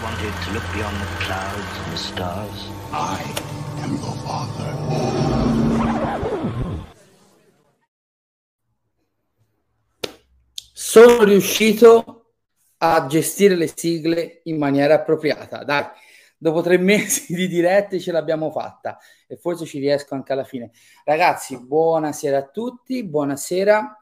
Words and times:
Wanted 0.00 0.32
to 0.44 0.52
look 0.52 0.62
beyond 0.72 0.96
the 1.00 1.06
clouds 1.24 1.78
and 1.82 1.92
the 1.92 1.96
stars. 1.96 2.68
I 2.92 3.20
am 3.82 3.96
your 3.96 4.14
father. 4.24 4.76
Sono 10.72 11.24
riuscito 11.24 12.34
a 12.76 13.06
gestire 13.06 13.56
le 13.56 13.72
sigle 13.74 14.42
in 14.44 14.56
maniera 14.56 14.94
appropriata. 14.94 15.64
Dai, 15.64 15.84
dopo 16.36 16.60
tre 16.60 16.78
mesi 16.78 17.34
di 17.34 17.48
dirette 17.48 17.98
ce 17.98 18.12
l'abbiamo 18.12 18.52
fatta 18.52 18.98
e 19.26 19.36
forse 19.36 19.64
ci 19.64 19.80
riesco 19.80 20.14
anche 20.14 20.32
alla 20.32 20.44
fine. 20.44 20.70
Ragazzi, 21.02 21.58
buonasera 21.60 22.38
a 22.38 22.46
tutti, 22.46 23.02
buonasera. 23.02 23.98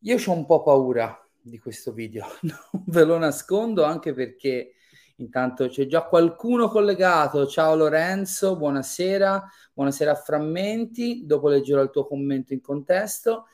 Io 0.00 0.16
ho 0.16 0.32
un 0.32 0.44
po' 0.44 0.60
paura 0.60 1.23
di 1.44 1.58
questo 1.58 1.92
video, 1.92 2.26
non 2.42 2.82
ve 2.86 3.04
lo 3.04 3.18
nascondo 3.18 3.84
anche 3.84 4.14
perché 4.14 4.72
intanto 5.16 5.68
c'è 5.68 5.86
già 5.86 6.02
qualcuno 6.04 6.68
collegato. 6.68 7.46
Ciao 7.46 7.76
Lorenzo, 7.76 8.56
buonasera, 8.56 9.46
buonasera 9.74 10.12
a 10.12 10.14
Frammenti, 10.14 11.26
dopo 11.26 11.48
leggerò 11.48 11.82
il 11.82 11.90
tuo 11.90 12.06
commento 12.06 12.54
in 12.54 12.62
contesto. 12.62 13.46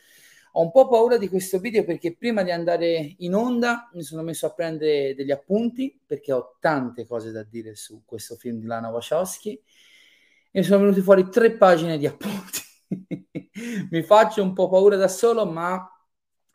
Ho 0.53 0.63
un 0.63 0.71
po' 0.71 0.89
paura 0.89 1.16
di 1.16 1.29
questo 1.29 1.59
video 1.59 1.85
perché 1.85 2.15
prima 2.15 2.43
di 2.43 2.53
andare 2.53 3.15
in 3.19 3.35
onda 3.35 3.89
mi 3.93 4.02
sono 4.02 4.23
messo 4.23 4.47
a 4.47 4.52
prendere 4.52 5.15
degli 5.15 5.30
appunti 5.30 6.01
perché 6.05 6.33
ho 6.33 6.57
tante 6.61 7.07
cose 7.07 7.30
da 7.33 7.43
dire 7.43 7.75
su 7.75 8.02
questo 8.05 8.37
film 8.37 8.59
di 8.59 8.66
Lana 8.66 8.88
Wachowski 8.88 9.61
e 10.52 10.63
sono 10.63 10.80
venuti 10.80 11.01
fuori 11.01 11.29
tre 11.29 11.52
pagine 11.52 11.99
di 11.99 12.07
appunti. 12.07 12.61
mi 13.91 14.02
faccio 14.02 14.43
un 14.43 14.52
po' 14.52 14.69
paura 14.69 14.97
da 14.97 15.09
solo, 15.09 15.45
ma 15.47 15.88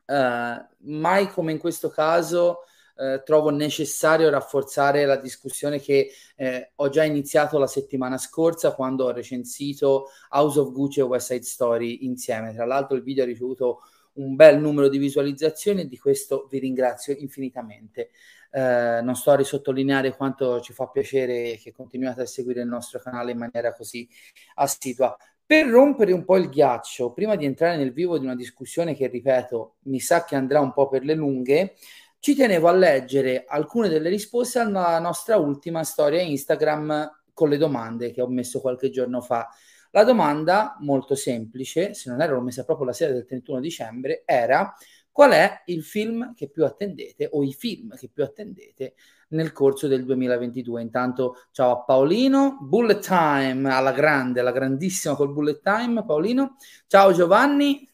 eh, 0.06 0.66
mai 0.78 1.28
come 1.30 1.52
in 1.52 1.58
questo 1.58 1.90
caso 1.90 2.60
eh, 2.98 3.24
trovo 3.26 3.50
necessario 3.50 4.30
rafforzare 4.30 5.06
la 5.06 5.18
discussione 5.18 5.80
che 5.80 6.12
eh, 6.36 6.72
ho 6.76 6.90
già 6.90 7.04
iniziato 7.04 7.58
la 7.58 7.68
settimana 7.68 8.18
scorsa 8.18 8.74
quando 8.74 9.06
ho 9.06 9.12
recensito 9.12 10.10
House 10.30 10.60
of 10.60 10.72
Gucci 10.72 11.02
e 11.02 11.04
West 11.04 11.32
Side 11.32 11.44
Story 11.44 12.06
insieme. 12.06 12.54
Tra 12.54 12.66
l'altro 12.66 12.96
il 12.96 13.04
video 13.04 13.24
ha 13.24 13.28
ricevuto 13.28 13.82
un 14.14 14.36
bel 14.36 14.60
numero 14.60 14.88
di 14.88 14.98
visualizzazioni 14.98 15.82
e 15.82 15.88
di 15.88 15.98
questo 15.98 16.48
vi 16.50 16.60
ringrazio 16.60 17.14
infinitamente. 17.18 18.12
Eh, 18.52 19.02
non 19.04 19.16
sto 19.16 19.32
a 19.32 19.36
risottolineare 19.36 20.16
quanto 20.16 20.62
ci 20.62 20.72
fa 20.72 20.88
piacere 20.88 21.58
che 21.62 21.74
continuiate 21.74 22.22
a 22.22 22.26
seguire 22.26 22.62
il 22.62 22.68
nostro 22.68 23.00
canale 23.00 23.32
in 23.32 23.38
maniera 23.38 23.74
così 23.74 24.08
assidua. 24.56 25.18
Per 25.48 25.68
rompere 25.68 26.12
un 26.12 26.26
po' 26.26 26.38
il 26.38 26.50
ghiaccio, 26.50 27.14
prima 27.14 27.36
di 27.36 27.46
entrare 27.46 27.78
nel 27.78 27.94
vivo 27.94 28.18
di 28.18 28.26
una 28.26 28.36
discussione 28.36 28.96
che, 28.96 29.06
ripeto, 29.06 29.76
mi 29.84 30.00
sa 30.00 30.26
che 30.26 30.36
andrà 30.36 30.60
un 30.60 30.74
po' 30.74 30.88
per 30.88 31.04
le 31.04 31.14
lunghe, 31.14 31.76
ci 32.18 32.34
tenevo 32.34 32.68
a 32.68 32.72
leggere 32.72 33.44
alcune 33.48 33.88
delle 33.88 34.10
risposte 34.10 34.58
alla 34.58 34.98
nostra 34.98 35.38
ultima 35.38 35.84
storia 35.84 36.20
Instagram 36.20 37.22
con 37.32 37.50
le 37.50 37.58
domande 37.58 38.10
che 38.10 38.24
ho 38.24 38.28
messo 38.28 38.60
qualche 38.60 38.90
giorno 38.90 39.22
fa. 39.22 39.48
La 39.92 40.04
domanda, 40.04 40.78
molto 40.80 41.14
semplice, 41.14 41.94
se 41.94 42.10
non 42.10 42.22
ero 42.22 42.42
messa 42.42 42.66
proprio 42.66 42.88
la 42.88 42.94
sera 42.94 43.14
del 43.14 43.26
31 43.26 43.60
dicembre, 43.60 44.24
era 44.26 44.74
qual 45.16 45.32
è 45.32 45.62
il 45.68 45.82
film 45.82 46.34
che 46.34 46.50
più 46.50 46.66
attendete 46.66 47.30
o 47.32 47.42
i 47.42 47.54
film 47.54 47.96
che 47.96 48.10
più 48.12 48.22
attendete 48.22 48.96
nel 49.30 49.54
corso 49.54 49.88
del 49.88 50.04
2022. 50.04 50.82
Intanto 50.82 51.38
ciao 51.52 51.72
a 51.72 51.84
Paolino, 51.86 52.58
Bullet 52.60 53.00
Time 53.00 53.74
alla 53.74 53.94
grande, 53.94 54.42
alla 54.42 54.52
grandissima 54.52 55.16
col 55.16 55.32
Bullet 55.32 55.62
Time, 55.62 56.04
Paolino. 56.04 56.58
Ciao 56.86 57.14
Giovanni, 57.14 57.90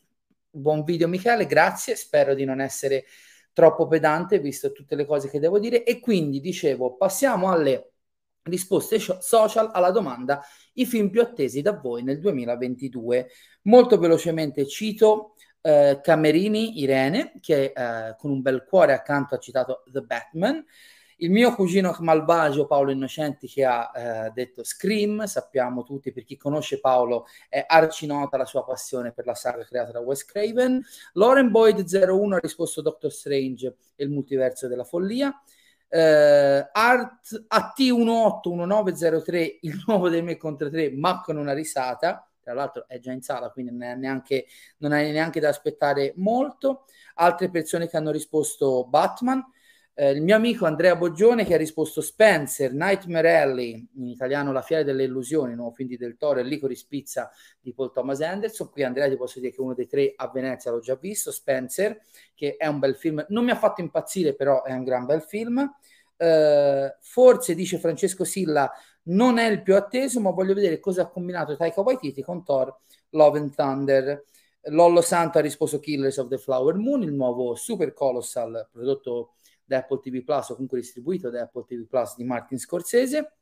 buon 0.50 0.83
video 0.83 1.08
Michele, 1.08 1.45
grazie, 1.45 1.95
spero 1.95 2.33
di 2.33 2.44
non 2.44 2.59
essere 2.59 3.05
troppo 3.53 3.85
pedante 3.85 4.39
visto 4.39 4.72
tutte 4.72 4.95
le 4.95 5.06
cose 5.06 5.30
che 5.30 5.39
devo 5.39 5.59
dire 5.59 5.83
e 5.83 6.00
quindi 6.00 6.39
dicevo 6.39 6.95
passiamo 6.95 7.52
alle 7.52 7.91
risposte 8.44 8.97
social 8.97 9.69
alla 9.72 9.91
domanda 9.91 10.41
i 10.73 10.88
film 10.88 11.12
più 11.12 11.22
attesi 11.22 11.62
da 11.62 11.73
voi 11.73 12.01
nel 12.01 12.19
2022 12.19 13.29
molto 13.63 14.00
velocemente 14.00 14.66
cito 14.66 15.35
eh, 15.61 15.99
Camerini 16.01 16.79
Irene 16.79 17.33
che 17.39 17.73
eh, 17.75 18.16
con 18.17 18.31
un 18.31 18.41
bel 18.41 18.63
cuore 18.63 18.94
accanto 18.94 19.35
ha 19.35 19.39
citato 19.39 19.83
The 19.91 20.01
Batman 20.01 20.66
il 21.22 21.29
mio 21.29 21.53
cugino 21.53 21.95
malvagio 21.99 22.66
Paolo 22.66 22.89
Innocenti 22.91 23.47
che 23.47 23.63
ha 23.63 23.91
eh, 23.94 24.31
detto 24.31 24.63
Scream, 24.63 25.25
sappiamo 25.25 25.83
tutti, 25.83 26.11
per 26.11 26.23
chi 26.23 26.35
conosce 26.35 26.79
Paolo 26.79 27.27
è 27.47 27.63
arcinota 27.67 28.38
la 28.38 28.45
sua 28.45 28.63
passione 28.63 29.11
per 29.11 29.27
la 29.27 29.35
saga 29.35 29.63
creata 29.63 29.91
da 29.91 29.99
Wes 29.99 30.25
Craven. 30.25 30.83
Lauren 31.13 31.51
Boyd 31.51 31.85
01 31.88 32.35
ha 32.35 32.39
risposto 32.39 32.81
Doctor 32.81 33.11
Strange 33.11 33.75
e 33.95 34.03
il 34.03 34.09
multiverso 34.09 34.67
della 34.67 34.83
follia. 34.83 35.29
Uh, 35.93 36.66
Art 36.72 37.47
AT181903 37.49 39.57
il 39.61 39.83
nuovo 39.85 40.07
dei 40.07 40.22
me 40.22 40.38
contro 40.38 40.69
3 40.69 40.93
ma 40.93 41.19
con 41.19 41.35
una 41.35 41.51
risata 41.51 42.31
tra 42.41 42.53
l'altro 42.53 42.88
è 42.88 43.00
già 43.00 43.12
in 43.12 43.22
sala 43.22 43.50
quindi 43.50 43.75
non, 43.75 44.00
neanche, 44.00 44.46
non 44.78 44.91
hai 44.91 45.12
neanche 45.12 45.40
da 45.40 45.50
aspettare 45.50 46.13
molto 46.18 46.85
altre 47.16 47.50
persone 47.50 47.88
che 47.88 47.97
hanno 47.97 48.12
risposto 48.12 48.85
Batman 48.88 49.44
eh, 49.94 50.12
il 50.12 50.22
mio 50.22 50.35
amico 50.35 50.66
Andrea 50.66 50.96
Boggione 50.96 51.46
che 51.46 51.53
ha 51.53 51.57
risposto 51.57 52.02
Spencer, 52.02 52.74
Nightmare 52.74 53.38
Alley, 53.38 53.88
in 53.96 54.07
italiano 54.07 54.52
La 54.52 54.62
fiera 54.62 54.84
delle 54.84 55.03
illusioni, 55.03 55.53
nuovo 55.53 55.75
film 55.75 55.90
di 55.90 55.97
Del 55.97 56.16
Toro 56.18 56.40
e 56.40 56.44
Licorice 56.44 56.85
Pizza 56.88 57.29
di 57.59 57.74
Paul 57.74 57.91
Thomas 57.91 58.22
Anderson. 58.22 58.69
Qui 58.72 58.84
Andrea 58.84 59.09
ti 59.09 59.18
posso 59.18 59.40
dire 59.40 59.52
che 59.52 59.59
uno 59.59 59.73
dei 59.73 59.88
tre 59.88 60.13
a 60.16 60.29
Venezia 60.34 60.72
l'ho 60.72 60.79
già 60.79 60.96
visto, 60.96 61.31
Spencer, 61.31 62.00
che 62.34 62.56
è 62.56 62.68
un 62.68 62.79
bel 62.79 62.96
film, 62.96 63.23
non 63.29 63.44
mi 63.44 63.52
ha 63.52 63.56
fatto 63.56 63.81
impazzire 63.81 64.34
però 64.34 64.63
è 64.63 64.72
un 64.73 64.84
gran 64.84 65.06
bel 65.06 65.22
film. 65.22 65.69
Uh, 66.22 66.88
forse 67.00 67.56
dice 67.56 67.79
Francesco 67.79 68.23
Silla 68.23 68.72
non 69.03 69.38
è 69.38 69.50
il 69.50 69.62
più 69.62 69.75
atteso 69.75 70.19
ma 70.19 70.31
voglio 70.31 70.53
vedere 70.53 70.79
cosa 70.79 71.03
ha 71.03 71.07
combinato 71.07 71.56
Taika 71.56 71.81
Waititi 71.81 72.22
con 72.22 72.44
Thor 72.44 72.75
Love 73.12 73.39
and 73.39 73.56
Thunder 73.56 74.23
Lollo 74.66 75.01
Santo 75.01 75.39
ha 75.39 75.41
risposto 75.41 75.79
Killers 75.79 76.17
of 76.17 76.28
the 76.28 76.38
Flower 76.38 76.75
Moon 76.75 77.01
il 77.01 77.13
nuovo 77.13 77.56
super 77.56 77.94
colossal 77.94 78.67
prodotto 78.72 79.34
da 79.72 79.78
Apple 79.78 80.00
TV 80.01 80.23
Plus 80.23 80.50
o 80.50 80.53
comunque 80.53 80.79
distribuito 80.79 81.29
da 81.29 81.44
Apple 81.44 81.63
TV 81.66 81.88
Plus 81.88 82.16
di 82.16 82.25
Martin 82.25 82.59
Scorsese. 82.59 83.35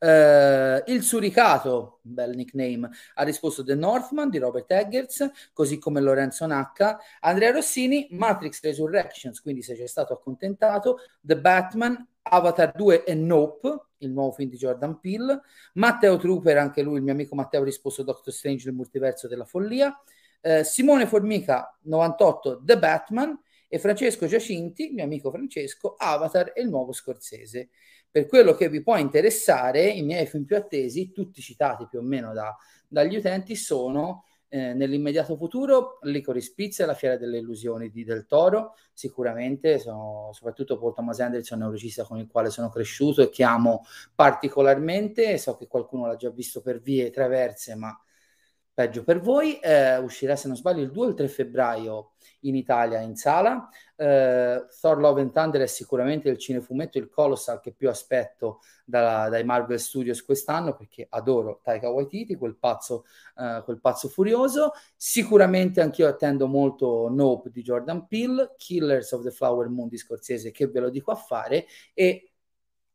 Uh, 0.00 0.80
il 0.86 1.02
Suricato, 1.02 1.98
bel 2.02 2.36
nickname, 2.36 2.88
ha 3.14 3.22
risposto 3.24 3.64
The 3.64 3.74
Northman 3.74 4.30
di 4.30 4.38
Robert 4.38 4.70
Eggers, 4.70 5.28
così 5.52 5.78
come 5.78 6.00
Lorenzo 6.00 6.46
Nacca, 6.46 7.00
Andrea 7.20 7.50
Rossini, 7.50 8.06
Matrix 8.10 8.62
Resurrections, 8.62 9.40
quindi 9.40 9.60
se 9.60 9.74
c'è 9.74 9.88
stato 9.88 10.12
accontentato, 10.12 10.98
The 11.20 11.40
Batman, 11.40 12.06
Avatar 12.28 12.72
2 12.74 13.04
e 13.04 13.14
Nope, 13.14 13.86
il 13.98 14.10
nuovo 14.10 14.32
film 14.32 14.50
di 14.50 14.56
Jordan 14.56 15.00
Peele, 15.00 15.40
Matteo 15.74 16.16
Trooper, 16.16 16.58
anche 16.58 16.82
lui, 16.82 16.98
il 16.98 17.02
mio 17.02 17.12
amico 17.12 17.34
Matteo 17.34 17.62
ha 17.62 17.64
risposto 17.64 18.02
Doctor 18.02 18.32
Strange, 18.32 18.68
il 18.68 18.74
multiverso 18.74 19.28
della 19.28 19.44
follia, 19.44 19.88
uh, 20.40 20.62
Simone 20.62 21.06
Formica 21.06 21.76
98, 21.82 22.62
The 22.64 22.78
Batman, 22.78 23.38
e 23.68 23.78
Francesco 23.78 24.26
Giacinti, 24.26 24.90
mio 24.90 25.04
amico 25.04 25.30
Francesco, 25.30 25.94
Avatar 25.98 26.52
e 26.54 26.62
il 26.62 26.68
nuovo 26.68 26.92
Scorsese. 26.92 27.68
Per 28.10 28.26
quello 28.26 28.54
che 28.54 28.70
vi 28.70 28.82
può 28.82 28.96
interessare, 28.96 29.86
i 29.86 30.02
miei 30.02 30.26
film 30.26 30.44
più 30.44 30.56
attesi, 30.56 31.12
tutti 31.12 31.42
citati 31.42 31.86
più 31.86 31.98
o 31.98 32.02
meno 32.02 32.32
da, 32.32 32.56
dagli 32.88 33.16
utenti, 33.16 33.54
sono 33.54 34.24
eh, 34.48 34.72
nell'immediato 34.72 35.36
futuro 35.36 35.98
Licorice 36.02 36.52
Pizza 36.54 36.82
e 36.82 36.86
la 36.86 36.94
Fiera 36.94 37.16
delle 37.16 37.38
Illusioni 37.38 37.90
di 37.90 38.04
Del 38.04 38.26
Toro, 38.26 38.74
sicuramente, 38.92 39.78
sono, 39.78 40.30
soprattutto 40.32 40.78
Paul 40.78 40.94
Thomas 40.94 41.20
Anderson 41.20 41.62
è 41.62 41.64
un 41.64 41.70
regista 41.70 42.04
con 42.04 42.18
il 42.18 42.26
quale 42.26 42.50
sono 42.50 42.68
cresciuto 42.68 43.22
e 43.22 43.28
che 43.28 43.44
amo 43.44 43.84
particolarmente, 44.14 45.38
so 45.38 45.56
che 45.56 45.66
qualcuno 45.66 46.06
l'ha 46.06 46.16
già 46.16 46.30
visto 46.30 46.60
per 46.60 46.80
vie 46.80 47.10
traverse, 47.10 47.74
ma 47.74 47.98
peggio 48.78 49.02
per 49.02 49.18
voi, 49.18 49.58
eh, 49.58 49.96
uscirà 49.96 50.36
se 50.36 50.46
non 50.46 50.56
sbaglio 50.56 50.82
il 50.82 50.92
2 50.92 51.06
o 51.06 51.08
il 51.08 51.14
3 51.16 51.26
febbraio 51.26 52.12
in 52.42 52.54
Italia 52.54 53.00
in 53.00 53.16
sala. 53.16 53.68
Eh, 53.96 54.66
Thor 54.80 55.00
Love 55.00 55.20
and 55.20 55.32
Thunder 55.32 55.62
è 55.62 55.66
sicuramente 55.66 56.28
il 56.28 56.38
cinefumetto, 56.38 56.96
il 56.96 57.08
colossal 57.08 57.58
che 57.58 57.72
più 57.72 57.88
aspetto 57.88 58.60
da, 58.84 59.28
dai 59.28 59.42
Marvel 59.42 59.80
Studios 59.80 60.24
quest'anno 60.24 60.76
perché 60.76 61.08
adoro 61.10 61.58
Taika 61.60 61.90
Waititi, 61.90 62.36
quel 62.36 62.54
pazzo, 62.54 63.04
eh, 63.36 63.62
quel 63.64 63.80
pazzo 63.80 64.06
furioso. 64.06 64.70
Sicuramente 64.94 65.80
anch'io 65.80 66.06
attendo 66.06 66.46
molto 66.46 67.08
Nope 67.10 67.50
di 67.50 67.62
Jordan 67.62 68.06
Peele, 68.06 68.54
Killers 68.56 69.10
of 69.10 69.24
the 69.24 69.32
Flower 69.32 69.68
Moon 69.68 69.88
di 69.88 69.96
Scorsese 69.96 70.52
che 70.52 70.68
ve 70.68 70.78
lo 70.78 70.90
dico 70.90 71.10
a 71.10 71.16
fare 71.16 71.66
e 71.94 72.27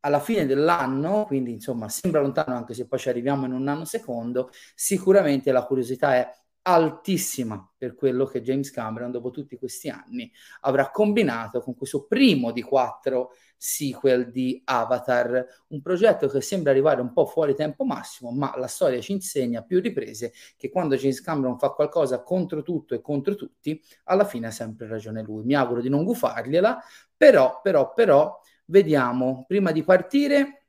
alla 0.05 0.19
fine 0.19 0.45
dell'anno, 0.45 1.25
quindi 1.25 1.51
insomma 1.51 1.87
sembra 1.89 2.21
lontano 2.21 2.55
anche 2.55 2.73
se 2.73 2.87
poi 2.87 2.99
ci 2.99 3.09
arriviamo 3.09 3.45
in 3.45 3.53
un 3.53 3.67
anno 3.67 3.85
secondo, 3.85 4.49
sicuramente 4.75 5.51
la 5.51 5.65
curiosità 5.65 6.15
è 6.15 6.29
altissima 6.65 7.69
per 7.77 7.93
quello 7.95 8.25
che 8.25 8.41
James 8.41 8.71
Cameron 8.71 9.11
dopo 9.11 9.31
tutti 9.31 9.57
questi 9.57 9.89
anni 9.89 10.31
avrà 10.61 10.89
combinato 10.91 11.59
con 11.59 11.75
questo 11.75 12.05
primo 12.05 12.51
di 12.51 12.61
quattro 12.61 13.31
sequel 13.57 14.29
di 14.29 14.61
Avatar, 14.65 15.45
un 15.69 15.81
progetto 15.81 16.27
che 16.27 16.41
sembra 16.41 16.71
arrivare 16.71 16.99
un 16.99 17.13
po' 17.13 17.25
fuori 17.25 17.55
tempo 17.55 17.85
massimo, 17.85 18.31
ma 18.31 18.53
la 18.57 18.67
storia 18.67 18.99
ci 18.99 19.13
insegna 19.13 19.61
più 19.63 19.79
riprese 19.79 20.33
che 20.57 20.69
quando 20.69 20.95
James 20.95 21.21
Cameron 21.21 21.57
fa 21.57 21.69
qualcosa 21.69 22.23
contro 22.23 22.61
tutto 22.61 22.93
e 22.93 23.01
contro 23.01 23.35
tutti, 23.35 23.81
alla 24.05 24.25
fine 24.25 24.47
ha 24.47 24.51
sempre 24.51 24.87
ragione 24.87 25.21
lui. 25.21 25.43
Mi 25.45 25.55
auguro 25.55 25.79
di 25.81 25.87
non 25.89 26.03
gufargliela, 26.03 26.81
però, 27.15 27.61
però, 27.61 27.93
però, 27.93 28.37
vediamo, 28.73 29.45
prima 29.47 29.71
di 29.71 29.83
partire 29.83 30.63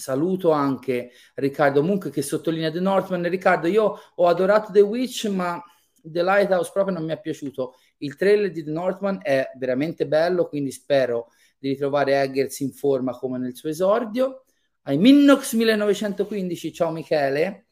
Saluto 0.00 0.50
anche 0.50 1.10
Riccardo 1.34 1.82
Munch 1.82 2.08
che 2.10 2.22
sottolinea 2.22 2.70
The 2.70 2.80
Northman. 2.80 3.28
Riccardo, 3.28 3.66
io 3.66 3.98
ho 4.14 4.26
adorato 4.26 4.72
The 4.72 4.80
Witch, 4.80 5.26
ma 5.26 5.62
The 6.02 6.22
Lighthouse 6.22 6.70
proprio 6.72 6.96
non 6.96 7.04
mi 7.04 7.12
è 7.12 7.20
piaciuto. 7.20 7.74
Il 7.98 8.16
trailer 8.16 8.50
di 8.50 8.64
The 8.64 8.70
Northman 8.70 9.18
è 9.22 9.50
veramente 9.58 10.06
bello, 10.06 10.48
quindi 10.48 10.70
spero 10.70 11.28
di 11.58 11.68
ritrovare 11.68 12.22
Eggers 12.22 12.60
in 12.60 12.72
forma 12.72 13.12
come 13.12 13.36
nel 13.36 13.54
suo 13.54 13.68
esordio. 13.68 14.44
Ai 14.84 14.96
Minnox 14.96 15.52
1915, 15.52 16.72
ciao 16.72 16.90
Michele. 16.90 17.66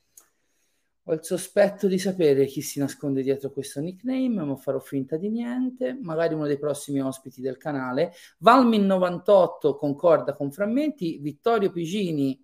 Ho 1.08 1.14
il 1.14 1.24
sospetto 1.24 1.86
di 1.86 1.98
sapere 1.98 2.44
chi 2.44 2.60
si 2.60 2.78
nasconde 2.78 3.22
dietro 3.22 3.50
questo 3.50 3.80
nickname, 3.80 4.44
ma 4.44 4.56
farò 4.56 4.78
finta 4.78 5.16
di 5.16 5.30
niente. 5.30 5.96
Magari 5.98 6.34
uno 6.34 6.46
dei 6.46 6.58
prossimi 6.58 7.00
ospiti 7.00 7.40
del 7.40 7.56
canale. 7.56 8.12
Valmin98 8.44 9.74
concorda 9.78 10.34
con 10.34 10.52
frammenti. 10.52 11.16
Vittorio 11.18 11.70
Pigini 11.70 12.38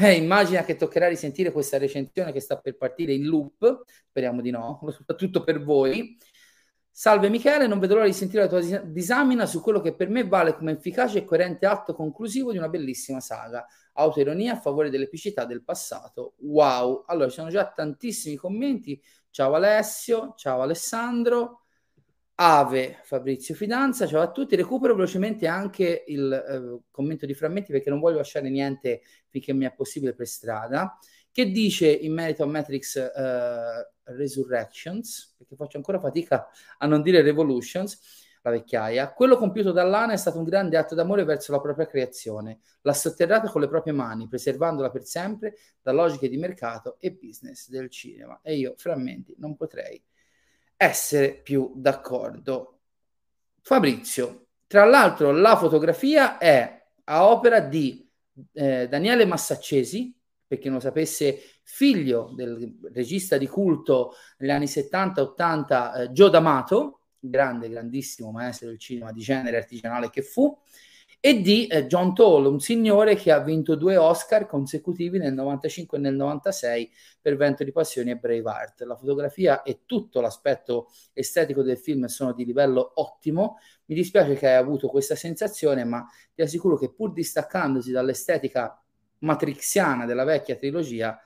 eh, 0.00 0.12
immagina 0.14 0.64
che 0.64 0.74
toccherà 0.74 1.06
risentire 1.06 1.52
questa 1.52 1.78
recensione 1.78 2.32
che 2.32 2.40
sta 2.40 2.58
per 2.58 2.76
partire 2.76 3.12
in 3.12 3.24
loop. 3.24 3.84
Speriamo 4.08 4.40
di 4.40 4.50
no, 4.50 4.80
soprattutto 4.90 5.44
per 5.44 5.62
voi. 5.62 6.16
Salve 6.96 7.28
Michele, 7.28 7.66
non 7.66 7.80
vedo 7.80 7.94
l'ora 7.94 8.06
di 8.06 8.12
sentire 8.12 8.42
la 8.42 8.48
tua 8.48 8.60
disamina 8.60 9.46
su 9.46 9.60
quello 9.60 9.80
che 9.80 9.96
per 9.96 10.08
me 10.08 10.28
vale 10.28 10.54
come 10.54 10.70
efficace 10.70 11.18
e 11.18 11.24
coerente 11.24 11.66
atto 11.66 11.92
conclusivo 11.92 12.52
di 12.52 12.56
una 12.56 12.68
bellissima 12.68 13.18
saga. 13.18 13.66
Autoironia 13.94 14.52
a 14.52 14.60
favore 14.60 14.90
dell'epicità 14.90 15.44
del 15.44 15.64
passato. 15.64 16.34
Wow! 16.42 17.02
Allora, 17.08 17.28
ci 17.30 17.34
sono 17.34 17.50
già 17.50 17.68
tantissimi 17.68 18.36
commenti. 18.36 19.02
Ciao 19.30 19.54
Alessio, 19.54 20.34
ciao 20.36 20.60
Alessandro. 20.60 21.62
Ave 22.36 23.00
Fabrizio 23.02 23.56
Fidanza, 23.56 24.06
ciao 24.06 24.22
a 24.22 24.30
tutti. 24.30 24.54
Recupero 24.54 24.94
velocemente 24.94 25.48
anche 25.48 26.04
il 26.06 26.32
eh, 26.32 26.80
commento 26.92 27.26
di 27.26 27.34
frammenti 27.34 27.72
perché 27.72 27.90
non 27.90 27.98
voglio 27.98 28.18
lasciare 28.18 28.48
niente 28.50 29.02
finché 29.26 29.52
mi 29.52 29.64
è 29.64 29.74
possibile 29.74 30.14
per 30.14 30.28
strada. 30.28 30.96
Che 31.34 31.50
dice 31.50 31.90
in 31.90 32.12
merito 32.12 32.44
a 32.44 32.46
Matrix 32.46 32.94
eh, 32.94 33.90
Resurrections, 34.04 35.34
perché 35.36 35.56
faccio 35.56 35.78
ancora 35.78 35.98
fatica 35.98 36.46
a 36.78 36.86
non 36.86 37.02
dire 37.02 37.22
Revolutions, 37.22 37.98
la 38.42 38.50
vecchiaia, 38.50 39.12
quello 39.12 39.36
compiuto 39.36 39.72
da 39.72 39.82
Lana 39.82 40.12
è 40.12 40.16
stato 40.16 40.38
un 40.38 40.44
grande 40.44 40.76
atto 40.76 40.94
d'amore 40.94 41.24
verso 41.24 41.50
la 41.50 41.60
propria 41.60 41.88
creazione. 41.88 42.60
L'ha 42.82 42.92
sotterrata 42.92 43.48
con 43.48 43.62
le 43.62 43.66
proprie 43.66 43.92
mani, 43.92 44.28
preservandola 44.28 44.92
per 44.92 45.06
sempre 45.06 45.56
da 45.82 45.90
logiche 45.90 46.28
di 46.28 46.36
mercato 46.36 46.98
e 47.00 47.10
business 47.10 47.68
del 47.68 47.90
cinema. 47.90 48.38
E 48.40 48.54
io, 48.54 48.74
frammenti, 48.76 49.34
non 49.38 49.56
potrei 49.56 50.00
essere 50.76 51.40
più 51.42 51.72
d'accordo. 51.74 52.78
Fabrizio, 53.60 54.46
tra 54.68 54.84
l'altro 54.84 55.32
la 55.32 55.56
fotografia 55.56 56.38
è 56.38 56.86
a 57.02 57.26
opera 57.26 57.58
di 57.58 58.08
eh, 58.52 58.86
Daniele 58.86 59.24
Massaccesi, 59.24 60.16
per 60.54 60.58
chi 60.58 60.68
non 60.68 60.76
lo 60.76 60.82
sapesse, 60.82 61.40
figlio 61.62 62.32
del 62.34 62.78
regista 62.92 63.36
di 63.36 63.46
culto 63.46 64.14
negli 64.38 64.50
anni 64.50 64.66
70-80 64.66 66.00
eh, 66.00 66.12
Gio 66.12 66.28
D'Amato, 66.28 67.00
grande, 67.18 67.68
grandissimo 67.68 68.30
maestro 68.30 68.68
del 68.68 68.78
cinema 68.78 69.12
di 69.12 69.20
genere 69.20 69.56
artigianale 69.56 70.10
che 70.10 70.22
fu, 70.22 70.56
e 71.18 71.40
di 71.40 71.66
eh, 71.66 71.86
John 71.86 72.14
Toll, 72.14 72.44
un 72.44 72.60
signore 72.60 73.14
che 73.14 73.32
ha 73.32 73.38
vinto 73.38 73.76
due 73.76 73.96
Oscar 73.96 74.46
consecutivi 74.46 75.16
nel 75.18 75.32
95 75.32 75.96
e 75.96 76.00
nel 76.00 76.14
96 76.14 76.92
per 77.18 77.36
Vento 77.36 77.64
di 77.64 77.72
Passioni 77.72 78.10
e 78.10 78.16
Braveheart. 78.16 78.82
La 78.82 78.94
fotografia 78.94 79.62
e 79.62 79.80
tutto 79.86 80.20
l'aspetto 80.20 80.90
estetico 81.14 81.62
del 81.62 81.78
film 81.78 82.04
sono 82.04 82.34
di 82.34 82.44
livello 82.44 82.92
ottimo. 82.96 83.56
Mi 83.86 83.94
dispiace 83.94 84.34
che 84.34 84.48
hai 84.48 84.56
avuto 84.56 84.88
questa 84.88 85.14
sensazione, 85.14 85.84
ma 85.84 86.06
ti 86.34 86.42
assicuro 86.42 86.76
che 86.76 86.92
pur 86.92 87.14
distaccandosi 87.14 87.90
dall'estetica 87.90 88.83
matrixiana 89.24 90.06
della 90.06 90.24
vecchia 90.24 90.56
trilogia, 90.56 91.18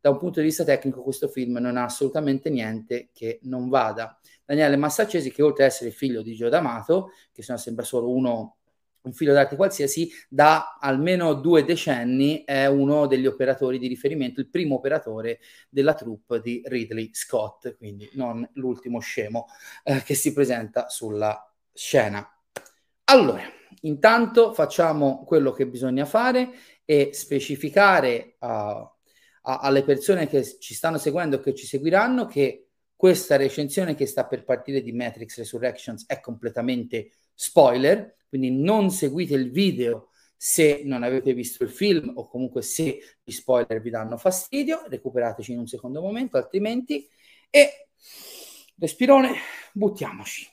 da 0.00 0.10
un 0.10 0.18
punto 0.18 0.40
di 0.40 0.46
vista 0.46 0.64
tecnico 0.64 1.02
questo 1.02 1.28
film 1.28 1.58
non 1.58 1.76
ha 1.76 1.84
assolutamente 1.84 2.50
niente 2.50 3.10
che 3.12 3.38
non 3.42 3.68
vada. 3.68 4.18
Daniele 4.44 4.76
Massaccesi, 4.76 5.30
che 5.30 5.42
oltre 5.42 5.64
ad 5.64 5.70
essere 5.70 5.90
figlio 5.90 6.22
di 6.22 6.34
Gio 6.34 6.48
D'Amato, 6.48 7.12
che 7.30 7.42
se 7.42 7.56
sembra 7.56 7.84
solo 7.84 8.10
uno 8.10 8.56
un 9.02 9.12
figlio 9.12 9.32
d'arte 9.32 9.56
qualsiasi, 9.56 10.10
da 10.28 10.78
almeno 10.80 11.34
due 11.34 11.64
decenni 11.64 12.44
è 12.44 12.66
uno 12.66 13.06
degli 13.06 13.26
operatori 13.26 13.78
di 13.78 13.88
riferimento, 13.88 14.40
il 14.40 14.48
primo 14.48 14.76
operatore 14.76 15.40
della 15.68 15.94
troupe 15.94 16.40
di 16.40 16.62
Ridley 16.64 17.10
Scott, 17.12 17.76
quindi 17.76 18.08
non 18.12 18.48
l'ultimo 18.54 19.00
scemo 19.00 19.46
eh, 19.82 20.02
che 20.02 20.14
si 20.14 20.32
presenta 20.32 20.88
sulla 20.88 21.52
scena. 21.72 22.28
Allora, 23.04 23.42
intanto 23.82 24.52
facciamo 24.52 25.24
quello 25.24 25.50
che 25.50 25.66
bisogna 25.66 26.04
fare 26.04 26.50
e 26.84 27.10
specificare 27.12 28.36
uh, 28.38 28.46
a, 28.46 28.90
alle 29.42 29.84
persone 29.84 30.26
che 30.26 30.44
ci 30.58 30.74
stanno 30.74 30.98
seguendo 30.98 31.36
e 31.36 31.40
che 31.40 31.54
ci 31.54 31.66
seguiranno 31.66 32.26
che 32.26 32.68
questa 32.94 33.36
recensione 33.36 33.94
che 33.94 34.06
sta 34.06 34.26
per 34.26 34.44
partire 34.44 34.80
di 34.80 34.92
Matrix 34.92 35.38
Resurrections 35.38 36.04
è 36.06 36.20
completamente 36.20 37.10
spoiler, 37.34 38.16
quindi 38.28 38.50
non 38.50 38.90
seguite 38.90 39.34
il 39.34 39.50
video 39.50 40.10
se 40.36 40.82
non 40.84 41.02
avete 41.02 41.34
visto 41.34 41.62
il 41.64 41.70
film 41.70 42.12
o 42.16 42.28
comunque 42.28 42.62
se 42.62 43.00
gli 43.22 43.30
spoiler 43.30 43.80
vi 43.80 43.90
danno 43.90 44.16
fastidio, 44.16 44.84
recuperateci 44.88 45.52
in 45.52 45.58
un 45.58 45.66
secondo 45.66 46.00
momento, 46.00 46.36
altrimenti 46.36 47.08
e 47.48 47.88
respirone, 48.76 49.34
buttiamoci. 49.72 50.51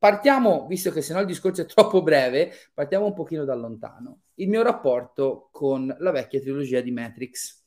Partiamo, 0.00 0.66
visto 0.66 0.90
che 0.90 1.02
se 1.02 1.12
no 1.12 1.20
il 1.20 1.26
discorso 1.26 1.60
è 1.60 1.66
troppo 1.66 2.00
breve, 2.00 2.50
partiamo 2.72 3.04
un 3.04 3.12
pochino 3.12 3.44
da 3.44 3.54
lontano. 3.54 4.20
Il 4.36 4.48
mio 4.48 4.62
rapporto 4.62 5.50
con 5.52 5.94
la 5.98 6.10
vecchia 6.10 6.40
trilogia 6.40 6.80
di 6.80 6.90
Matrix. 6.90 7.62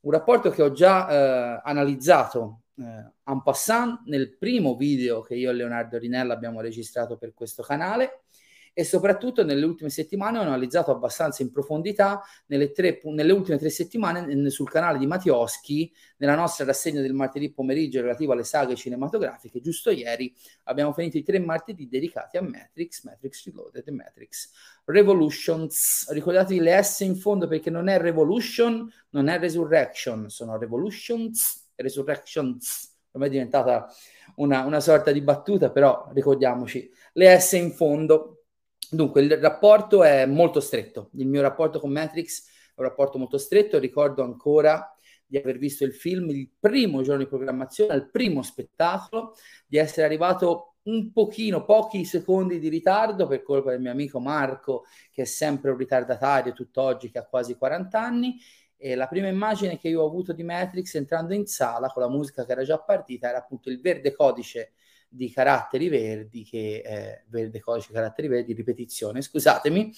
Un 0.00 0.10
rapporto 0.10 0.50
che 0.50 0.60
ho 0.60 0.72
già 0.72 1.08
eh, 1.08 1.60
analizzato 1.62 2.62
eh, 2.78 3.12
en 3.22 3.42
passant 3.44 4.00
nel 4.06 4.36
primo 4.36 4.74
video 4.74 5.20
che 5.20 5.36
io 5.36 5.50
e 5.50 5.52
Leonardo 5.52 5.98
Rinella 5.98 6.34
abbiamo 6.34 6.60
registrato 6.60 7.16
per 7.16 7.32
questo 7.32 7.62
canale 7.62 8.22
e 8.78 8.84
soprattutto 8.84 9.42
nelle 9.42 9.64
ultime 9.64 9.90
settimane 9.90 10.38
ho 10.38 10.42
analizzato 10.42 10.92
abbastanza 10.92 11.42
in 11.42 11.50
profondità 11.50 12.22
nelle, 12.46 12.70
tre, 12.70 13.00
nelle 13.06 13.32
ultime 13.32 13.58
tre 13.58 13.70
settimane 13.70 14.50
sul 14.50 14.70
canale 14.70 14.98
di 14.98 15.06
Mattioschi 15.08 15.92
nella 16.18 16.36
nostra 16.36 16.64
rassegna 16.64 17.00
del 17.00 17.12
martedì 17.12 17.50
pomeriggio 17.50 18.00
relativa 18.00 18.34
alle 18.34 18.44
saghe 18.44 18.76
cinematografiche. 18.76 19.60
Giusto 19.60 19.90
ieri 19.90 20.32
abbiamo 20.64 20.92
finito 20.92 21.16
i 21.18 21.24
tre 21.24 21.40
martedì 21.40 21.88
dedicati 21.88 22.36
a 22.36 22.42
Matrix, 22.42 23.02
Matrix 23.02 23.46
Reloaded 23.46 23.82
e 23.84 23.90
Matrix 23.90 24.50
Revolutions. 24.84 26.08
Ricordatevi 26.12 26.60
le 26.60 26.80
S 26.80 27.00
in 27.00 27.16
fondo 27.16 27.48
perché 27.48 27.70
non 27.70 27.88
è 27.88 27.98
Revolution 27.98 28.88
non 29.10 29.26
è 29.26 29.40
Resurrection 29.40 30.30
sono 30.30 30.56
Revolutions 30.56 31.70
e 31.74 31.82
Resurrections. 31.82 32.94
Ormai 33.10 33.26
è 33.28 33.32
diventata 33.32 33.92
una, 34.36 34.64
una 34.64 34.78
sorta 34.78 35.10
di 35.10 35.20
battuta 35.20 35.72
però 35.72 36.08
ricordiamoci 36.12 36.88
le 37.14 37.40
S 37.40 37.52
in 37.54 37.72
fondo 37.72 38.37
Dunque, 38.90 39.20
il 39.20 39.36
rapporto 39.38 40.02
è 40.02 40.24
molto 40.26 40.60
stretto. 40.60 41.10
Il 41.14 41.26
mio 41.26 41.42
rapporto 41.42 41.78
con 41.78 41.90
Matrix 41.92 42.44
è 42.74 42.80
un 42.80 42.84
rapporto 42.84 43.18
molto 43.18 43.36
stretto. 43.38 43.78
Ricordo 43.78 44.22
ancora 44.22 44.94
di 45.26 45.36
aver 45.36 45.58
visto 45.58 45.84
il 45.84 45.92
film 45.92 46.30
il 46.30 46.50
primo 46.58 47.02
giorno 47.02 47.22
di 47.22 47.28
programmazione, 47.28 47.92
al 47.92 48.10
primo 48.10 48.42
spettacolo, 48.42 49.34
di 49.66 49.76
essere 49.76 50.06
arrivato 50.06 50.76
un 50.84 51.12
pochino, 51.12 51.64
pochi 51.64 52.06
secondi 52.06 52.58
di 52.58 52.70
ritardo 52.70 53.26
per 53.26 53.42
colpa 53.42 53.70
del 53.70 53.80
mio 53.80 53.90
amico 53.90 54.20
Marco, 54.20 54.84
che 55.12 55.22
è 55.22 55.24
sempre 55.26 55.70
un 55.70 55.76
ritardatario 55.76 56.54
tutt'oggi, 56.54 57.10
che 57.10 57.18
ha 57.18 57.26
quasi 57.26 57.56
40 57.56 58.00
anni. 58.00 58.38
E 58.80 58.94
la 58.94 59.06
prima 59.06 59.26
immagine 59.28 59.76
che 59.76 59.88
io 59.88 60.02
ho 60.02 60.06
avuto 60.06 60.32
di 60.32 60.44
Matrix 60.44 60.94
entrando 60.94 61.34
in 61.34 61.46
sala 61.46 61.88
con 61.88 62.02
la 62.02 62.08
musica 62.08 62.46
che 62.46 62.52
era 62.52 62.62
già 62.62 62.78
partita 62.78 63.28
era 63.28 63.38
appunto 63.38 63.68
il 63.70 63.80
verde 63.80 64.14
codice 64.14 64.72
di 65.08 65.30
caratteri 65.30 65.88
verdi, 65.88 66.44
che 66.44 66.82
eh, 66.84 67.24
verde 67.28 67.60
codice 67.60 67.92
caratteri 67.92 68.28
verdi, 68.28 68.52
ripetizione, 68.52 69.22
scusatemi, 69.22 69.92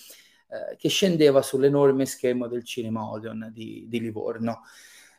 eh, 0.49 0.77
che 0.77 0.89
scendeva 0.89 1.43
sull'enorme 1.43 2.07
schermo 2.07 2.47
del 2.47 2.65
cinema 2.65 3.11
Odeon 3.11 3.51
di, 3.53 3.87
di 3.89 4.01
Livorno. 4.01 4.63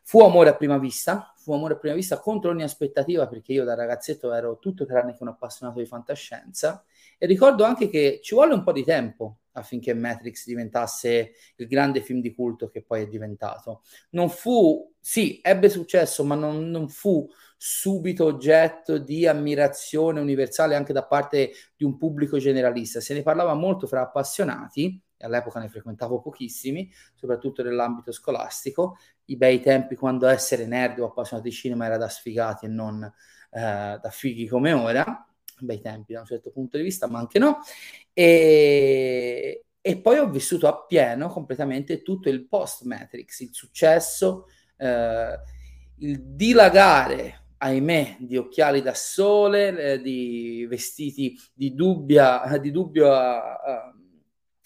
Fu 0.03 0.21
amore 0.21 0.50
a 0.50 0.55
prima 0.55 0.77
vista, 0.77 1.31
fu 1.36 1.53
amore 1.53 1.75
a 1.75 1.77
prima 1.77 1.95
vista 1.95 2.19
contro 2.19 2.50
ogni 2.50 2.63
aspettativa 2.63 3.27
perché 3.27 3.53
io 3.53 3.63
da 3.63 3.75
ragazzetto 3.75 4.33
ero 4.33 4.57
tutto 4.60 4.86
tranne 4.86 5.13
che 5.13 5.21
un 5.21 5.29
appassionato 5.29 5.79
di 5.79 5.86
fantascienza 5.86 6.83
e 7.17 7.25
ricordo 7.27 7.63
anche 7.63 7.88
che 7.88 8.19
ci 8.21 8.33
volle 8.33 8.53
un 8.53 8.63
po' 8.63 8.71
di 8.71 8.83
tempo 8.83 9.38
affinché 9.53 9.93
Matrix 9.93 10.45
diventasse 10.45 11.33
il 11.55 11.67
grande 11.67 12.01
film 12.01 12.19
di 12.19 12.33
culto 12.33 12.67
che 12.69 12.81
poi 12.81 13.03
è 13.03 13.07
diventato. 13.07 13.83
Non 14.12 14.29
fu, 14.29 14.91
sì, 15.00 15.39
ebbe 15.41 15.69
successo, 15.69 16.24
ma 16.24 16.36
non, 16.36 16.69
non 16.69 16.89
fu 16.89 17.27
subito 17.63 18.25
oggetto 18.25 18.98
di 18.98 19.27
ammirazione 19.27 20.20
universale 20.20 20.74
anche 20.74 20.94
da 20.94 21.06
parte 21.06 21.51
di 21.75 21.84
un 21.84 21.96
pubblico 21.96 22.39
generalista. 22.39 23.00
Se 23.00 23.13
ne 23.13 23.22
parlava 23.22 23.53
molto 23.53 23.86
fra 23.86 24.01
appassionati, 24.01 25.00
e 25.15 25.25
all'epoca 25.27 25.60
ne 25.60 25.70
frequentavo 25.70 26.22
pochissimi, 26.22 26.91
soprattutto 27.13 27.62
nell'ambito 27.62 28.12
scolastico, 28.12 28.98
i 29.25 29.38
bei 29.38 29.62
tempi 29.62 29.96
quando 29.96 30.25
essere 30.25 30.65
nerd 30.65 31.01
o 31.01 31.06
appassionato 31.06 31.48
di 31.48 31.53
cinema 31.53 31.86
era 31.86 31.98
da 31.98 32.10
sfigati 32.10 32.65
e 32.65 32.70
non 32.70 33.03
eh, 33.03 33.60
da 34.01 34.10
fighi 34.10 34.48
come 34.48 34.74
ora, 34.74 35.24
bei 35.60 35.82
tempi 35.82 36.13
da 36.13 36.22
un 36.22 36.25
certo 36.25 36.50
punto 36.50 36.77
di 36.77 36.84
vista, 36.84 37.06
ma 37.06 37.20
anche 37.20 37.38
no, 37.38 37.60
e, 38.12 39.65
e 39.80 39.98
poi 40.00 40.18
ho 40.18 40.27
vissuto 40.32 40.68
appieno 40.68 41.27
completamente 41.27 42.01
tutto 42.01 42.27
il 42.27 42.48
post-Matrix, 42.48 43.41
il 43.41 43.53
successo, 43.53 44.48
eh, 44.77 45.39
il 46.00 46.24
dilagare 46.24 47.40
ahimè, 47.63 48.18
di 48.20 48.38
occhiali 48.38 48.82
da 48.82 48.96
sole, 48.96 49.94
eh, 49.94 50.01
di 50.01 50.65
vestiti 50.68 51.39
di, 51.53 51.75
dubbia, 51.75 52.41
di, 52.60 52.72
dubbio, 52.72 53.08
uh, 53.08 53.96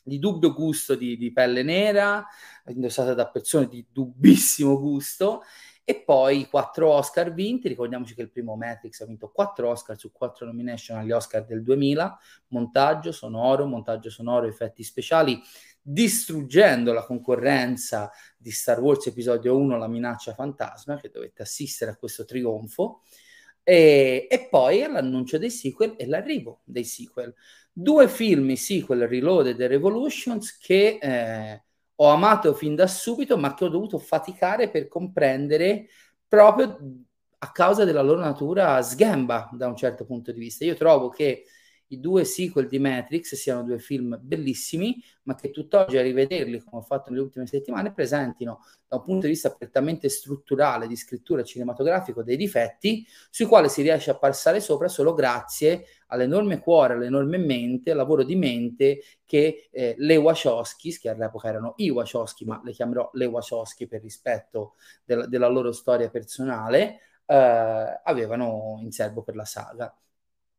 di 0.01 0.17
dubbio 0.17 0.53
gusto 0.53 0.95
di, 0.95 1.17
di, 1.17 1.33
pelle 1.33 1.61
nera, 1.61 2.25
indossata 2.67 3.13
da 3.13 3.27
persone 3.27 3.67
di 3.67 3.85
dubbissimo 3.91 4.79
gusto, 4.79 5.43
e 5.87 6.01
poi 6.03 6.47
quattro 6.49 6.89
Oscar 6.89 7.31
vinti. 7.31 7.67
Ricordiamoci 7.67 8.15
che 8.15 8.23
il 8.23 8.31
primo 8.31 8.55
Matrix 8.55 9.01
ha 9.01 9.05
vinto 9.05 9.29
quattro 9.29 9.69
Oscar 9.69 9.97
su 9.97 10.11
quattro 10.11 10.47
nomination 10.47 10.97
agli 10.97 11.11
Oscar 11.11 11.45
del 11.45 11.61
2000, 11.61 12.19
montaggio 12.47 13.11
sonoro, 13.11 13.67
montaggio 13.67 14.09
sonoro, 14.09 14.47
effetti 14.47 14.83
speciali 14.83 15.39
distruggendo 15.87 16.91
la 16.91 17.05
concorrenza 17.05 18.11
di 18.35 18.49
Star 18.49 18.81
Wars 18.81 19.05
Episodio 19.05 19.55
1, 19.55 19.77
La 19.77 19.87
minaccia 19.87 20.33
fantasma, 20.33 20.99
che 20.99 21.11
dovete 21.11 21.43
assistere 21.43 21.91
a 21.91 21.95
questo 21.95 22.25
trionfo, 22.25 23.03
e, 23.61 24.27
e 24.27 24.47
poi 24.49 24.81
all'annuncio 24.81 25.37
dei 25.37 25.51
sequel 25.51 25.93
e 25.97 26.07
l'arrivo 26.07 26.61
dei 26.63 26.83
sequel. 26.83 27.31
Due 27.71 28.07
film, 28.07 28.53
sequel 28.53 29.07
Reloaded 29.07 29.59
e 29.61 29.67
Revolutions, 29.67 30.57
che 30.57 30.97
eh, 30.99 31.63
ho 31.95 32.07
amato 32.07 32.53
fin 32.53 32.75
da 32.75 32.87
subito, 32.87 33.37
ma 33.37 33.53
che 33.53 33.65
ho 33.65 33.69
dovuto 33.69 33.97
faticare 33.97 34.69
per 34.69 34.87
comprendere 34.87 35.87
proprio 36.27 36.77
a 37.37 37.51
causa 37.51 37.85
della 37.85 38.01
loro 38.01 38.19
natura 38.19 38.81
sgamba 38.81 39.49
da 39.53 39.67
un 39.67 39.75
certo 39.75 40.05
punto 40.05 40.31
di 40.31 40.39
vista. 40.39 40.65
Io 40.65 40.75
trovo 40.75 41.09
che 41.09 41.45
i 41.87 41.99
due 41.99 42.23
sequel 42.23 42.67
di 42.67 42.79
Matrix 42.79 43.35
siano 43.35 43.63
due 43.63 43.79
film 43.79 44.17
bellissimi, 44.21 45.01
ma 45.23 45.35
che 45.35 45.51
tutt'oggi 45.51 45.97
a 45.97 46.01
rivederli, 46.01 46.59
come 46.63 46.81
ho 46.81 46.85
fatto 46.85 47.09
nelle 47.09 47.21
ultime 47.21 47.45
settimane, 47.45 47.93
presentino 47.93 48.63
da 48.87 48.97
un 48.97 49.03
punto 49.03 49.25
di 49.25 49.33
vista 49.33 49.51
prettamente 49.51 50.09
strutturale 50.09 50.87
di 50.87 50.95
scrittura 50.95 51.43
cinematografico 51.43 52.23
dei 52.23 52.37
difetti 52.37 53.05
sui 53.29 53.45
quali 53.45 53.69
si 53.69 53.81
riesce 53.81 54.11
a 54.11 54.17
passare 54.17 54.59
sopra 54.59 54.87
solo 54.87 55.13
grazie 55.13 55.85
all'enorme 56.07 56.59
cuore, 56.59 56.93
all'enorme 56.93 57.37
mente, 57.37 57.91
al 57.91 57.97
lavoro 57.97 58.23
di 58.23 58.35
mente 58.35 59.01
che 59.25 59.69
eh, 59.71 59.95
le 59.97 60.15
Wachowski, 60.15 60.97
che 60.97 61.09
all'epoca 61.09 61.47
erano 61.47 61.73
i 61.77 61.89
Wachowski, 61.89 62.45
ma 62.45 62.61
le 62.63 62.71
chiamerò 62.71 63.09
le 63.13 63.25
Wachowski 63.25 63.87
per 63.87 64.01
rispetto 64.01 64.75
del, 65.03 65.27
della 65.27 65.47
loro 65.47 65.71
storia 65.71 66.09
personale, 66.09 66.99
eh, 67.25 68.01
avevano 68.03 68.79
in 68.81 68.91
serbo 68.91 69.23
per 69.23 69.35
la 69.35 69.45
saga. 69.45 69.95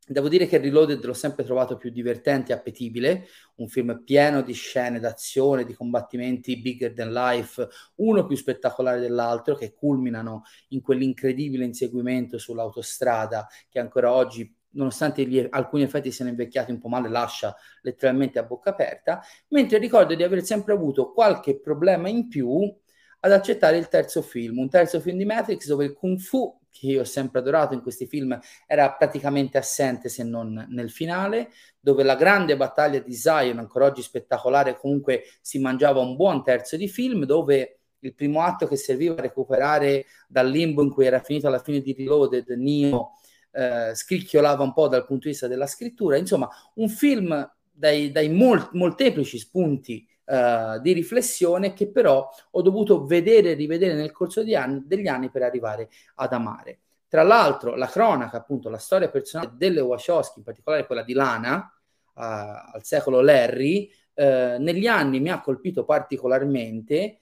Devo 0.09 0.29
dire 0.29 0.47
che 0.47 0.57
Reloaded 0.57 1.03
l'ho 1.03 1.13
sempre 1.13 1.43
trovato 1.43 1.75
più 1.75 1.89
divertente 1.89 2.53
e 2.53 2.55
appetibile, 2.55 3.27
un 3.55 3.67
film 3.67 4.03
pieno 4.05 4.41
di 4.41 4.53
scene 4.53 5.01
d'azione, 5.01 5.65
di 5.65 5.73
combattimenti 5.73 6.61
bigger 6.61 6.93
than 6.93 7.11
life, 7.11 7.67
uno 7.95 8.25
più 8.25 8.37
spettacolare 8.37 9.01
dell'altro, 9.01 9.55
che 9.55 9.73
culminano 9.73 10.43
in 10.69 10.81
quell'incredibile 10.81 11.65
inseguimento 11.65 12.37
sull'autostrada 12.37 13.49
che 13.67 13.79
ancora 13.79 14.13
oggi 14.13 14.49
nonostante 14.77 15.25
gli, 15.25 15.45
alcuni 15.49 15.83
effetti 15.83 16.11
siano 16.11 16.31
invecchiati 16.31 16.71
un 16.71 16.79
po' 16.79 16.87
male, 16.87 17.09
lascia 17.09 17.53
letteralmente 17.81 18.39
a 18.39 18.43
bocca 18.43 18.69
aperta, 18.69 19.21
mentre 19.49 19.77
ricordo 19.77 20.15
di 20.15 20.23
aver 20.23 20.41
sempre 20.43 20.71
avuto 20.71 21.11
qualche 21.11 21.59
problema 21.59 22.07
in 22.07 22.29
più 22.29 22.73
ad 23.19 23.31
accettare 23.31 23.77
il 23.77 23.89
terzo 23.89 24.21
film, 24.21 24.59
un 24.59 24.69
terzo 24.69 25.01
film 25.01 25.17
di 25.17 25.25
Matrix 25.25 25.67
dove 25.67 25.85
il 25.85 25.93
kung 25.93 26.17
fu 26.17 26.57
che 26.79 26.87
io 26.87 27.01
ho 27.01 27.05
sempre 27.05 27.39
adorato 27.39 27.73
in 27.73 27.81
questi 27.81 28.07
film 28.07 28.37
era 28.65 28.91
praticamente 28.93 29.57
assente 29.57 30.09
se 30.09 30.23
non 30.23 30.67
nel 30.69 30.89
finale, 30.89 31.51
dove 31.79 32.03
la 32.03 32.15
grande 32.15 32.57
battaglia 32.57 32.99
di 32.99 33.13
Zion, 33.13 33.59
ancora 33.59 33.85
oggi 33.85 34.01
spettacolare, 34.01 34.77
comunque 34.77 35.23
si 35.41 35.59
mangiava 35.59 35.99
un 35.99 36.15
buon 36.15 36.43
terzo 36.43 36.77
di 36.77 36.87
film, 36.87 37.25
dove 37.25 37.79
il 37.99 38.13
primo 38.13 38.41
atto 38.41 38.67
che 38.67 38.75
serviva 38.75 39.15
a 39.15 39.21
recuperare 39.21 40.05
dal 40.27 40.49
limbo 40.49 40.83
in 40.83 40.91
cui 40.91 41.05
era 41.05 41.19
finito 41.19 41.47
alla 41.47 41.59
fine 41.59 41.81
di 41.81 41.93
Reloaded, 41.93 42.47
Neo 42.49 43.11
eh, 43.51 43.95
scricchiolava 43.95 44.63
un 44.63 44.73
po' 44.73 44.87
dal 44.87 45.05
punto 45.05 45.23
di 45.23 45.29
vista 45.29 45.47
della 45.47 45.67
scrittura, 45.67 46.17
insomma 46.17 46.47
un 46.75 46.89
film 46.89 47.49
dai, 47.71 48.11
dai 48.11 48.29
mol- 48.29 48.69
molteplici 48.73 49.37
spunti 49.37 50.07
uh, 50.27 50.79
di 50.79 50.93
riflessione 50.93 51.73
che 51.73 51.89
però 51.89 52.29
ho 52.51 52.61
dovuto 52.61 53.05
vedere 53.05 53.51
e 53.51 53.53
rivedere 53.53 53.93
nel 53.93 54.11
corso 54.11 54.41
anni, 54.41 54.83
degli 54.85 55.07
anni 55.07 55.29
per 55.29 55.43
arrivare 55.43 55.89
ad 56.15 56.33
amare. 56.33 56.79
Tra 57.07 57.23
l'altro, 57.23 57.75
la 57.75 57.87
cronaca, 57.87 58.37
appunto, 58.37 58.69
la 58.69 58.77
storia 58.77 59.09
personale 59.09 59.51
delle 59.55 59.79
Wachowski, 59.79 60.39
in 60.39 60.43
particolare 60.43 60.85
quella 60.85 61.03
di 61.03 61.13
Lana, 61.13 61.55
uh, 61.57 62.21
al 62.21 62.81
secolo 62.83 63.21
Larry, 63.21 63.89
uh, 64.15 64.61
negli 64.61 64.87
anni 64.87 65.19
mi 65.19 65.29
ha 65.29 65.41
colpito 65.41 65.85
particolarmente. 65.85 67.19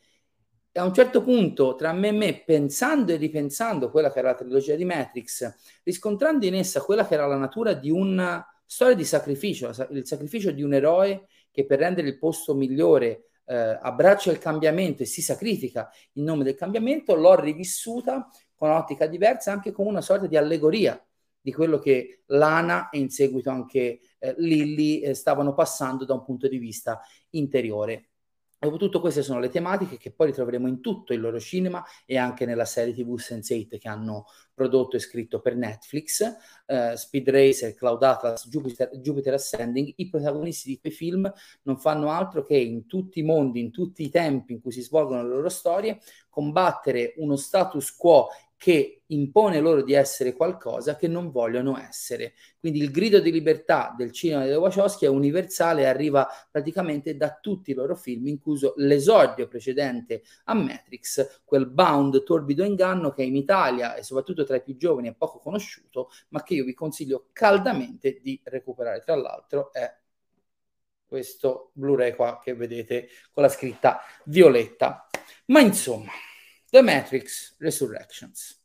E 0.72 0.80
a 0.80 0.84
un 0.84 0.94
certo 0.94 1.22
punto, 1.22 1.76
tra 1.76 1.94
me 1.94 2.10
e 2.10 2.12
me, 2.12 2.44
pensando 2.46 3.14
e 3.14 3.16
ripensando 3.16 3.90
quella 3.90 4.12
che 4.12 4.20
era 4.20 4.30
la 4.30 4.36
trilogia 4.36 4.76
di 4.76 4.84
Matrix, 4.84 5.54
riscontrando 5.84 6.46
in 6.46 6.56
essa 6.56 6.82
quella 6.82 7.08
che 7.08 7.14
era 7.14 7.28
la 7.28 7.38
natura 7.38 7.74
di 7.74 7.90
una 7.90 8.46
storia 8.66 8.96
di 8.96 9.06
sacrificio, 9.06 9.72
il 9.92 10.06
sacrificio 10.06 10.52
di 10.52 10.64
un 10.64 10.74
eroe 10.74 11.28
che 11.56 11.66
per 11.66 11.80
rendere 11.80 12.10
il 12.10 12.18
posto 12.20 12.54
migliore 12.54 13.30
eh, 13.46 13.80
abbraccia 13.82 14.30
il 14.30 14.40
cambiamento 14.40 15.04
e 15.04 15.06
si 15.06 15.22
sacrifica 15.22 15.90
in 16.14 16.26
nome 16.26 16.44
del 16.44 16.56
cambiamento, 16.56 17.16
l'ho 17.16 17.40
rivissuta 17.40 18.30
con 18.54 18.70
un'ottica 18.70 19.08
diversa, 19.08 19.54
anche 19.54 19.72
come 19.72 19.88
una 19.88 20.02
sorta 20.02 20.28
di 20.28 20.36
allegoria 20.36 21.02
di 21.40 21.54
quello 21.54 21.80
che 21.80 22.24
Lana 22.28 22.90
e 22.90 22.98
in 22.98 23.10
seguito 23.10 23.50
anche 23.50 24.00
eh, 24.20 24.36
Lilly 24.38 25.00
eh, 25.00 25.14
stavano 25.14 25.54
passando 25.54 26.04
da 26.04 26.14
un 26.14 26.24
punto 26.26 26.50
di 26.50 26.58
vista 26.58 27.00
interiore. 27.32 28.10
Dopotutto 28.58 29.00
queste 29.00 29.22
sono 29.22 29.40
le 29.40 29.50
tematiche 29.50 29.98
che 29.98 30.12
poi 30.12 30.28
ritroveremo 30.28 30.68
in 30.68 30.82
tutto 30.82 31.14
il 31.14 31.20
loro 31.20 31.40
cinema 31.40 31.84
e 32.06 32.18
anche 32.18 32.46
nella 32.46 32.66
serie 32.66 32.94
TV 32.94 33.20
Sense8 33.20 33.78
che 33.78 33.88
hanno 33.88 34.26
prodotto 34.54 34.96
e 34.96 35.00
scritto 35.00 35.42
per 35.42 35.56
Netflix, 35.56 36.22
uh, 36.68 36.96
Speed 36.96 37.30
Racer, 37.30 37.76
Cloud 37.76 38.02
Atlas, 38.02 38.48
Jupiter, 38.48 38.90
Jupiter 38.98 39.34
Ascending, 39.34 39.94
i 39.98 40.10
protagonisti 40.10 40.70
di 40.70 40.80
quei 40.80 40.94
film 40.94 41.32
non 41.64 41.78
fanno 41.78 42.10
altro 42.10 42.44
che 42.44 42.56
in 42.56 42.88
tutti 42.88 43.20
i 43.20 43.24
mondi, 43.24 43.60
in 43.60 43.72
tutti 43.72 44.04
i 44.04 44.10
tempi 44.10 44.54
in 44.54 44.62
cui 44.62 44.72
si 44.72 44.82
svolgono 44.82 45.22
le 45.22 45.30
loro 45.30 45.50
storie, 45.50 46.00
combattere 46.30 47.14
uno 47.18 47.36
status 47.36 47.96
quo 47.96 48.30
che 48.58 49.04
impone 49.08 49.60
loro 49.60 49.84
di 49.84 49.94
essere 49.94 50.34
qualcosa 50.34 50.96
che 50.96 51.08
non 51.08 51.30
vogliono 51.30 51.78
essere. 51.78 52.34
Quindi 52.60 52.80
il 52.80 52.92
grido 52.92 53.20
di 53.20 53.32
libertà 53.32 53.94
del 53.96 54.12
cinema 54.12 54.44
delle 54.44 54.56
Wachowski 54.56 55.06
è 55.06 55.10
universale 55.10 55.82
e 55.82 55.86
arriva 55.86 56.28
praticamente 56.50 57.16
da 57.16 57.38
tutti 57.40 57.72
i 57.72 57.74
loro 57.74 57.96
film, 57.96 58.28
incluso 58.28 58.74
l'esordio 58.78 59.48
precedente 59.48 60.24
a 60.46 60.54
Matrix, 60.54 61.42
quel 61.44 61.68
bound 61.68 62.24
torbido 62.24 62.64
inganno 62.64 63.12
che 63.12 63.24
in 63.24 63.36
Italia 63.36 63.96
e 63.96 64.04
soprattutto 64.04 64.46
tra 64.46 64.56
i 64.56 64.64
più 64.64 64.76
giovani 64.76 65.10
è 65.10 65.14
poco 65.16 65.40
conosciuto, 65.40 66.10
ma 66.30 66.42
che 66.44 66.56
io 66.56 66.64
vi 66.64 66.74
consiglio 66.74 67.28
caldamente 67.34 68.20
di 68.22 68.40
recuperare. 68.46 69.02
Tra 69.02 69.16
l'altro 69.16 69.72
è 69.74 69.94
questo 71.06 71.70
Blu-ray 71.74 72.16
qua 72.16 72.40
che 72.44 72.56
vedete 72.56 73.08
con 73.32 73.44
la 73.44 73.50
scritta 73.50 74.02
violetta. 74.26 75.08
Ma 75.48 75.60
insomma, 75.60 76.12
The 76.76 76.82
Matrix 76.82 77.56
Resurrections. 77.60 78.62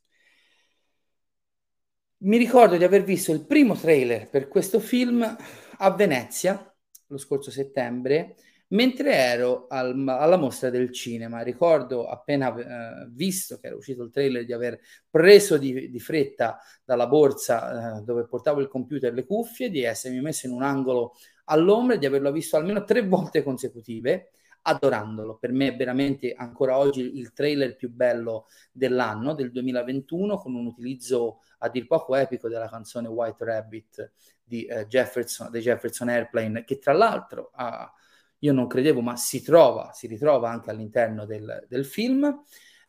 Mi 2.22 2.38
ricordo 2.38 2.76
di 2.76 2.82
aver 2.82 3.04
visto 3.04 3.30
il 3.30 3.46
primo 3.46 3.76
trailer 3.76 4.28
per 4.28 4.48
questo 4.48 4.80
film 4.80 5.22
a 5.22 5.90
Venezia 5.92 6.74
lo 7.06 7.18
scorso 7.18 7.52
settembre 7.52 8.34
mentre 8.70 9.14
ero 9.14 9.68
al, 9.68 9.94
alla 10.08 10.36
mostra 10.36 10.70
del 10.70 10.92
cinema. 10.92 11.42
Ricordo 11.42 12.08
appena 12.08 12.52
eh, 12.52 13.08
visto 13.12 13.60
che 13.60 13.68
era 13.68 13.76
uscito 13.76 14.02
il 14.02 14.10
trailer 14.10 14.44
di 14.44 14.52
aver 14.52 14.80
preso 15.08 15.56
di, 15.56 15.88
di 15.88 16.00
fretta 16.00 16.58
dalla 16.84 17.06
borsa 17.06 17.98
eh, 17.98 18.02
dove 18.02 18.26
portavo 18.26 18.58
il 18.58 18.66
computer 18.66 19.12
le 19.12 19.24
cuffie, 19.24 19.70
di 19.70 19.84
essermi 19.84 20.20
messo 20.20 20.48
in 20.48 20.52
un 20.52 20.64
angolo 20.64 21.14
all'ombra 21.44 21.94
e 21.94 21.98
di 21.98 22.06
averlo 22.06 22.32
visto 22.32 22.56
almeno 22.56 22.82
tre 22.82 23.06
volte 23.06 23.44
consecutive 23.44 24.30
adorandolo. 24.62 25.36
Per 25.38 25.52
me 25.52 25.68
è 25.68 25.76
veramente 25.76 26.32
ancora 26.32 26.76
oggi 26.78 27.18
il 27.18 27.32
trailer 27.32 27.76
più 27.76 27.90
bello 27.90 28.46
dell'anno, 28.72 29.34
del 29.34 29.50
2021, 29.50 30.38
con 30.38 30.54
un 30.54 30.66
utilizzo 30.66 31.40
a 31.58 31.68
dir 31.68 31.86
poco 31.86 32.16
epico 32.16 32.48
della 32.48 32.68
canzone 32.68 33.08
White 33.08 33.44
Rabbit 33.44 34.12
di 34.42 34.64
eh, 34.64 34.86
Jefferson, 34.86 35.50
dei 35.50 35.62
Jefferson 35.62 36.08
Airplane, 36.08 36.64
che 36.64 36.78
tra 36.78 36.92
l'altro 36.92 37.50
ha, 37.54 37.92
io 38.38 38.52
non 38.52 38.66
credevo, 38.66 39.00
ma 39.00 39.16
si 39.16 39.42
trova, 39.42 39.92
si 39.92 40.06
ritrova 40.06 40.50
anche 40.50 40.70
all'interno 40.70 41.26
del, 41.26 41.66
del 41.68 41.84
film. 41.84 42.42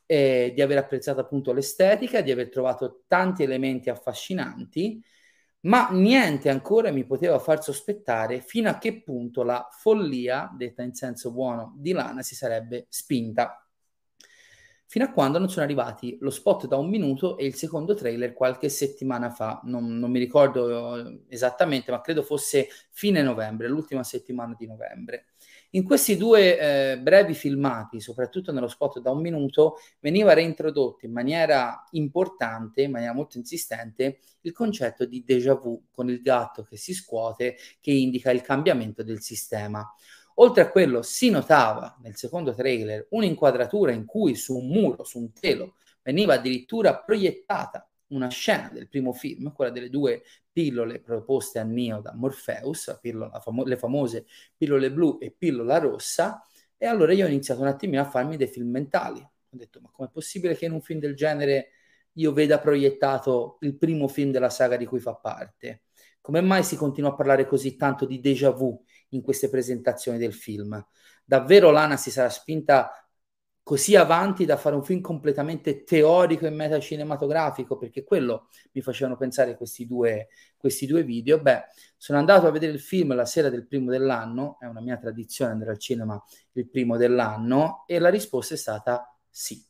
eh, 0.05 0.51
di 0.53 0.61
aver 0.61 0.77
apprezzato 0.77 1.21
appunto 1.21 1.53
l'estetica, 1.53 2.21
di 2.21 2.31
aver 2.31 2.49
trovato 2.49 3.03
tanti 3.07 3.43
elementi 3.43 3.89
affascinanti, 3.89 5.01
ma 5.61 5.89
niente 5.91 6.49
ancora 6.49 6.91
mi 6.91 7.05
poteva 7.05 7.37
far 7.39 7.61
sospettare 7.63 8.41
fino 8.41 8.69
a 8.69 8.77
che 8.77 9.03
punto 9.03 9.43
la 9.43 9.67
follia, 9.71 10.51
detta 10.55 10.81
in 10.81 10.93
senso 10.93 11.31
buono, 11.31 11.73
di 11.77 11.91
Lana 11.91 12.21
si 12.21 12.35
sarebbe 12.35 12.87
spinta. 12.89 13.65
Fino 14.87 15.05
a 15.05 15.11
quando 15.11 15.39
non 15.39 15.49
sono 15.49 15.63
arrivati 15.63 16.17
lo 16.19 16.29
spot 16.29 16.67
da 16.67 16.75
un 16.75 16.89
minuto 16.89 17.37
e 17.37 17.45
il 17.45 17.55
secondo 17.55 17.93
trailer 17.93 18.33
qualche 18.33 18.67
settimana 18.67 19.29
fa, 19.29 19.61
non, 19.63 19.97
non 19.97 20.11
mi 20.11 20.19
ricordo 20.19 20.97
eh, 20.97 21.23
esattamente, 21.29 21.91
ma 21.91 22.01
credo 22.01 22.23
fosse 22.23 22.67
fine 22.89 23.21
novembre, 23.21 23.69
l'ultima 23.69 24.03
settimana 24.03 24.53
di 24.57 24.67
novembre. 24.67 25.30
In 25.73 25.85
questi 25.85 26.17
due 26.17 26.59
eh, 26.59 26.99
brevi 26.99 27.33
filmati, 27.33 28.01
soprattutto 28.01 28.51
nello 28.51 28.67
spot 28.67 28.99
da 28.99 29.11
un 29.11 29.21
minuto, 29.21 29.77
veniva 30.01 30.33
reintrodotto 30.33 31.05
in 31.05 31.13
maniera 31.13 31.87
importante, 31.91 32.81
in 32.81 32.91
maniera 32.91 33.13
molto 33.13 33.37
insistente, 33.37 34.19
il 34.41 34.51
concetto 34.51 35.05
di 35.05 35.23
déjà 35.23 35.53
vu 35.53 35.85
con 35.89 36.09
il 36.09 36.21
gatto 36.21 36.63
che 36.63 36.75
si 36.75 36.93
scuote, 36.93 37.55
che 37.79 37.91
indica 37.91 38.31
il 38.31 38.41
cambiamento 38.41 39.01
del 39.01 39.21
sistema. 39.21 39.89
Oltre 40.35 40.63
a 40.63 40.69
quello 40.69 41.01
si 41.03 41.29
notava 41.29 41.97
nel 42.01 42.17
secondo 42.17 42.53
trailer 42.53 43.07
un'inquadratura 43.11 43.93
in 43.93 44.03
cui 44.03 44.35
su 44.35 44.57
un 44.57 44.67
muro, 44.67 45.05
su 45.05 45.19
un 45.19 45.31
telo, 45.31 45.75
veniva 46.03 46.33
addirittura 46.33 46.97
proiettata 46.97 47.89
una 48.11 48.29
scena 48.29 48.69
del 48.69 48.87
primo 48.87 49.13
film, 49.13 49.51
quella 49.51 49.71
delle 49.71 49.89
due 49.89 50.23
pillole 50.51 50.99
proposte 50.99 51.59
a 51.59 51.63
Neo 51.63 52.01
da 52.01 52.13
Morpheus, 52.13 52.97
pillola, 53.01 53.39
famo- 53.39 53.63
le 53.63 53.77
famose 53.77 54.25
pillole 54.55 54.91
blu 54.91 55.17
e 55.19 55.31
pillola 55.31 55.77
rossa, 55.79 56.43
e 56.77 56.85
allora 56.85 57.13
io 57.13 57.25
ho 57.25 57.29
iniziato 57.29 57.61
un 57.61 57.67
attimino 57.67 58.01
a 58.01 58.05
farmi 58.05 58.37
dei 58.37 58.47
film 58.47 58.69
mentali. 58.69 59.19
Ho 59.19 59.57
detto, 59.57 59.79
ma 59.81 59.89
com'è 59.91 60.09
possibile 60.09 60.55
che 60.55 60.65
in 60.65 60.71
un 60.71 60.81
film 60.81 60.99
del 60.99 61.15
genere 61.15 61.71
io 62.13 62.33
veda 62.33 62.59
proiettato 62.59 63.57
il 63.61 63.77
primo 63.77 64.07
film 64.07 64.31
della 64.31 64.49
saga 64.49 64.77
di 64.77 64.85
cui 64.85 64.99
fa 64.99 65.13
parte? 65.15 65.83
Come 66.21 66.41
mai 66.41 66.63
si 66.63 66.75
continua 66.75 67.11
a 67.11 67.15
parlare 67.15 67.45
così 67.45 67.75
tanto 67.75 68.05
di 68.05 68.19
déjà 68.19 68.51
vu 68.51 68.83
in 69.09 69.21
queste 69.21 69.49
presentazioni 69.49 70.17
del 70.17 70.33
film? 70.33 70.83
Davvero 71.23 71.71
Lana 71.71 71.97
si 71.97 72.11
sarà 72.11 72.29
spinta 72.29 72.91
così 73.63 73.95
avanti 73.95 74.45
da 74.45 74.57
fare 74.57 74.75
un 74.75 74.83
film 74.83 75.01
completamente 75.01 75.83
teorico 75.83 76.45
e 76.45 76.49
metacinematografico, 76.49 77.77
perché 77.77 78.03
quello 78.03 78.47
mi 78.71 78.81
facevano 78.81 79.17
pensare 79.17 79.55
questi 79.55 79.85
due, 79.85 80.29
questi 80.57 80.85
due 80.85 81.03
video. 81.03 81.39
Beh, 81.39 81.63
sono 81.95 82.17
andato 82.17 82.47
a 82.47 82.51
vedere 82.51 82.73
il 82.73 82.79
film 82.79 83.13
la 83.13 83.25
sera 83.25 83.49
del 83.49 83.67
primo 83.67 83.91
dell'anno, 83.91 84.57
è 84.59 84.65
una 84.65 84.81
mia 84.81 84.97
tradizione 84.97 85.51
andare 85.51 85.71
al 85.71 85.79
cinema 85.79 86.21
il 86.53 86.69
primo 86.69 86.97
dell'anno, 86.97 87.83
e 87.85 87.99
la 87.99 88.09
risposta 88.09 88.55
è 88.55 88.57
stata 88.57 89.15
sì. 89.29 89.63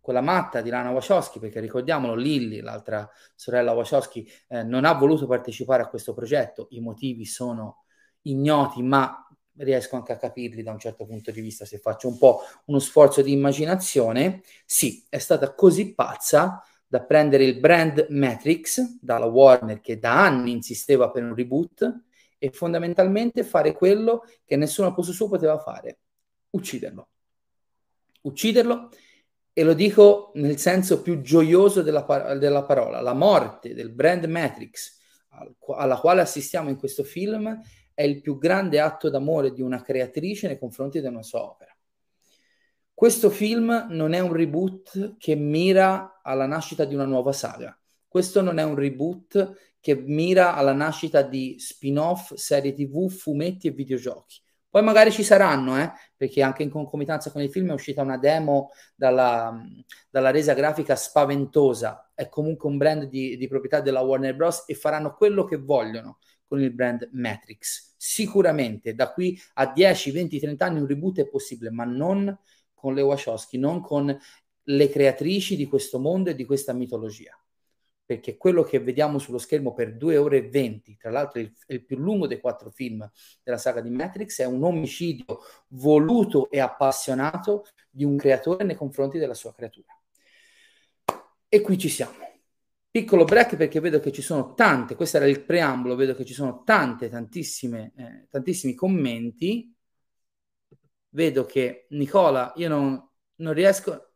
Quella 0.00 0.20
matta 0.22 0.62
di 0.62 0.70
Lana 0.70 0.90
Wachowski, 0.90 1.38
perché 1.38 1.60
ricordiamolo, 1.60 2.14
Lilly, 2.14 2.60
l'altra 2.60 3.06
sorella 3.34 3.72
Wachowski, 3.72 4.26
eh, 4.48 4.62
non 4.62 4.86
ha 4.86 4.92
voluto 4.94 5.26
partecipare 5.26 5.82
a 5.82 5.88
questo 5.88 6.14
progetto, 6.14 6.68
i 6.70 6.80
motivi 6.80 7.26
sono 7.26 7.84
ignoti, 8.22 8.82
ma 8.82 9.27
riesco 9.58 9.96
anche 9.96 10.12
a 10.12 10.16
capirli 10.16 10.62
da 10.62 10.72
un 10.72 10.78
certo 10.78 11.04
punto 11.06 11.30
di 11.30 11.40
vista 11.40 11.64
se 11.64 11.78
faccio 11.78 12.08
un 12.08 12.18
po' 12.18 12.40
uno 12.66 12.78
sforzo 12.78 13.22
di 13.22 13.32
immaginazione. 13.32 14.42
Sì, 14.64 15.04
è 15.08 15.18
stata 15.18 15.54
così 15.54 15.94
pazza 15.94 16.62
da 16.86 17.02
prendere 17.02 17.44
il 17.44 17.58
brand 17.58 18.06
Matrix 18.10 18.98
dalla 19.00 19.26
Warner 19.26 19.80
che 19.80 19.98
da 19.98 20.24
anni 20.24 20.52
insisteva 20.52 21.10
per 21.10 21.22
un 21.22 21.34
reboot 21.34 22.02
e 22.38 22.50
fondamentalmente 22.50 23.44
fare 23.44 23.72
quello 23.72 24.24
che 24.44 24.56
nessuno 24.56 24.88
a 24.88 24.94
posto 24.94 25.12
suo 25.12 25.28
poteva 25.28 25.58
fare, 25.58 25.98
ucciderlo. 26.50 27.08
Ucciderlo 28.22 28.90
e 29.52 29.64
lo 29.64 29.74
dico 29.74 30.30
nel 30.34 30.56
senso 30.56 31.02
più 31.02 31.20
gioioso 31.20 31.82
della, 31.82 32.36
della 32.38 32.64
parola, 32.64 33.00
la 33.00 33.12
morte 33.12 33.74
del 33.74 33.90
brand 33.90 34.24
Matrix 34.24 34.96
alla 35.76 35.98
quale 35.98 36.20
assistiamo 36.20 36.68
in 36.68 36.76
questo 36.76 37.04
film 37.04 37.60
è 37.98 38.04
il 38.04 38.20
più 38.20 38.38
grande 38.38 38.78
atto 38.78 39.10
d'amore 39.10 39.52
di 39.52 39.60
una 39.60 39.82
creatrice 39.82 40.46
nei 40.46 40.56
confronti 40.56 40.98
una 40.98 41.24
sua 41.24 41.42
opera. 41.42 41.76
Questo 42.94 43.28
film 43.28 43.88
non 43.90 44.12
è 44.12 44.20
un 44.20 44.32
reboot 44.32 45.16
che 45.18 45.34
mira 45.34 46.20
alla 46.22 46.46
nascita 46.46 46.84
di 46.84 46.94
una 46.94 47.06
nuova 47.06 47.32
saga. 47.32 47.76
Questo 48.06 48.40
non 48.40 48.58
è 48.58 48.62
un 48.62 48.76
reboot 48.76 49.78
che 49.80 49.96
mira 49.96 50.54
alla 50.54 50.72
nascita 50.72 51.22
di 51.22 51.56
spin-off, 51.58 52.34
serie 52.34 52.72
tv, 52.72 53.08
fumetti 53.08 53.66
e 53.66 53.72
videogiochi. 53.72 54.40
Poi 54.70 54.82
magari 54.84 55.10
ci 55.10 55.24
saranno, 55.24 55.76
eh? 55.76 55.90
perché 56.16 56.40
anche 56.40 56.62
in 56.62 56.70
concomitanza 56.70 57.32
con 57.32 57.42
il 57.42 57.50
film 57.50 57.70
è 57.70 57.72
uscita 57.72 58.02
una 58.02 58.16
demo 58.16 58.70
dalla, 58.94 59.60
dalla 60.08 60.30
resa 60.30 60.54
grafica 60.54 60.94
spaventosa. 60.94 62.12
È 62.14 62.28
comunque 62.28 62.68
un 62.68 62.76
brand 62.76 63.06
di, 63.06 63.36
di 63.36 63.48
proprietà 63.48 63.80
della 63.80 64.02
Warner 64.02 64.36
Bros. 64.36 64.62
e 64.68 64.74
faranno 64.74 65.16
quello 65.16 65.42
che 65.42 65.56
vogliono 65.56 66.18
con 66.48 66.60
il 66.60 66.72
brand 66.72 67.08
Matrix. 67.12 67.94
Sicuramente 67.96 68.94
da 68.94 69.12
qui 69.12 69.38
a 69.54 69.70
10, 69.70 70.10
20, 70.10 70.40
30 70.40 70.64
anni 70.64 70.80
un 70.80 70.86
reboot 70.86 71.20
è 71.20 71.28
possibile, 71.28 71.70
ma 71.70 71.84
non 71.84 72.36
con 72.72 72.94
le 72.94 73.02
Wachowski, 73.02 73.58
non 73.58 73.80
con 73.80 74.16
le 74.62 74.88
creatrici 74.88 75.56
di 75.56 75.66
questo 75.66 75.98
mondo 75.98 76.30
e 76.30 76.34
di 76.34 76.44
questa 76.44 76.72
mitologia. 76.72 77.38
Perché 78.04 78.38
quello 78.38 78.62
che 78.62 78.78
vediamo 78.78 79.18
sullo 79.18 79.36
schermo 79.36 79.74
per 79.74 79.94
2 79.94 80.16
ore 80.16 80.38
e 80.38 80.48
20, 80.48 80.96
tra 80.96 81.10
l'altro 81.10 81.42
è 81.42 81.50
il 81.66 81.84
più 81.84 81.98
lungo 81.98 82.26
dei 82.26 82.40
quattro 82.40 82.70
film 82.70 83.06
della 83.42 83.58
saga 83.58 83.82
di 83.82 83.90
Matrix, 83.90 84.40
è 84.40 84.46
un 84.46 84.62
omicidio 84.64 85.40
voluto 85.68 86.50
e 86.50 86.58
appassionato 86.58 87.66
di 87.90 88.04
un 88.04 88.16
creatore 88.16 88.64
nei 88.64 88.76
confronti 88.76 89.18
della 89.18 89.34
sua 89.34 89.52
creatura. 89.52 89.92
E 91.50 91.60
qui 91.60 91.76
ci 91.76 91.90
siamo 91.90 92.37
Piccolo 92.90 93.24
break 93.24 93.56
perché 93.56 93.80
vedo 93.80 94.00
che 94.00 94.10
ci 94.12 94.22
sono 94.22 94.54
tante, 94.54 94.94
questo 94.94 95.18
era 95.18 95.26
il 95.26 95.44
preambolo, 95.44 95.94
vedo 95.94 96.14
che 96.14 96.24
ci 96.24 96.32
sono 96.32 96.62
tante, 96.64 97.08
tantissime, 97.08 97.92
eh, 97.96 98.26
tantissimi 98.30 98.74
commenti. 98.74 99.72
Vedo 101.10 101.44
che 101.46 101.86
Nicola, 101.90 102.52
io 102.56 102.68
non, 102.68 103.08
non 103.36 103.52
riesco, 103.52 104.12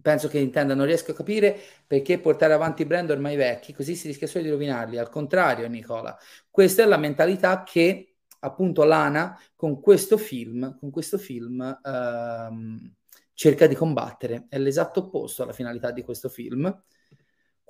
penso 0.00 0.28
che 0.28 0.38
intenda, 0.38 0.74
non 0.74 0.86
riesco 0.86 1.12
a 1.12 1.14
capire 1.14 1.58
perché 1.86 2.18
portare 2.18 2.52
avanti 2.52 2.84
brand 2.84 3.10
ormai 3.10 3.36
vecchi, 3.36 3.72
così 3.72 3.94
si 3.94 4.08
rischia 4.08 4.26
solo 4.26 4.44
di 4.44 4.50
rovinarli. 4.50 4.98
Al 4.98 5.08
contrario, 5.08 5.68
Nicola, 5.68 6.16
questa 6.50 6.82
è 6.82 6.86
la 6.86 6.96
mentalità 6.96 7.62
che 7.62 8.16
appunto 8.40 8.84
Lana 8.84 9.38
con 9.54 9.80
questo 9.80 10.16
film, 10.16 10.76
con 10.78 10.90
questo 10.90 11.18
film 11.18 11.80
ehm, 11.82 12.94
cerca 13.34 13.66
di 13.66 13.74
combattere. 13.74 14.46
È 14.48 14.58
l'esatto 14.58 15.00
opposto 15.00 15.42
alla 15.42 15.52
finalità 15.52 15.90
di 15.92 16.02
questo 16.02 16.28
film 16.28 16.82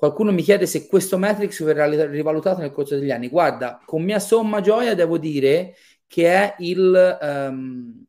Qualcuno 0.03 0.33
mi 0.33 0.43
chiede 0.43 0.67
se 0.67 0.89
questo 0.89 1.17
Matrix 1.17 1.63
verrà 1.63 1.87
rivalutato 1.87 2.61
nel 2.61 2.73
corso 2.73 2.99
degli 2.99 3.13
anni. 3.13 3.29
Guarda, 3.29 3.81
con 3.85 4.03
mia 4.03 4.19
somma 4.19 4.61
gioia 4.61 4.97
devo 4.97 5.17
dire 5.17 5.77
che 6.09 6.27
è 6.27 6.57
il 6.59 7.19
um, 7.21 8.05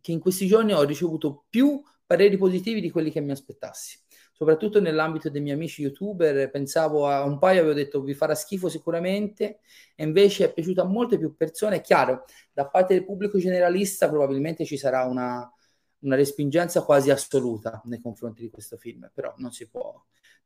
che 0.00 0.12
in 0.12 0.20
questi 0.20 0.46
giorni 0.46 0.72
ho 0.72 0.82
ricevuto 0.84 1.44
più 1.50 1.82
pareri 2.06 2.38
positivi 2.38 2.80
di 2.80 2.90
quelli 2.90 3.10
che 3.10 3.20
mi 3.20 3.32
aspettassi. 3.32 3.98
Soprattutto 4.32 4.80
nell'ambito 4.80 5.28
dei 5.28 5.42
miei 5.42 5.54
amici 5.54 5.82
youtuber, 5.82 6.48
pensavo 6.48 7.06
a 7.06 7.24
un 7.24 7.38
paio, 7.38 7.60
avevo 7.60 7.74
detto 7.74 8.00
vi 8.00 8.14
farà 8.14 8.34
schifo 8.34 8.70
sicuramente, 8.70 9.58
e 9.94 10.02
invece 10.02 10.46
è 10.46 10.52
piaciuto 10.54 10.80
a 10.80 10.86
molte 10.86 11.18
più 11.18 11.36
persone. 11.36 11.76
È 11.76 11.80
chiaro, 11.82 12.24
da 12.54 12.68
parte 12.68 12.94
del 12.94 13.04
pubblico 13.04 13.36
generalista 13.36 14.08
probabilmente 14.08 14.64
ci 14.64 14.78
sarà 14.78 15.04
una, 15.04 15.46
una 16.00 16.16
respingenza 16.16 16.84
quasi 16.84 17.10
assoluta 17.10 17.80
nei 17.84 18.00
confronti 18.00 18.42
di 18.42 18.50
questo 18.50 18.76
film, 18.76 19.10
però 19.12 19.34
non 19.38 19.52
si 19.52 19.68
può, 19.68 19.94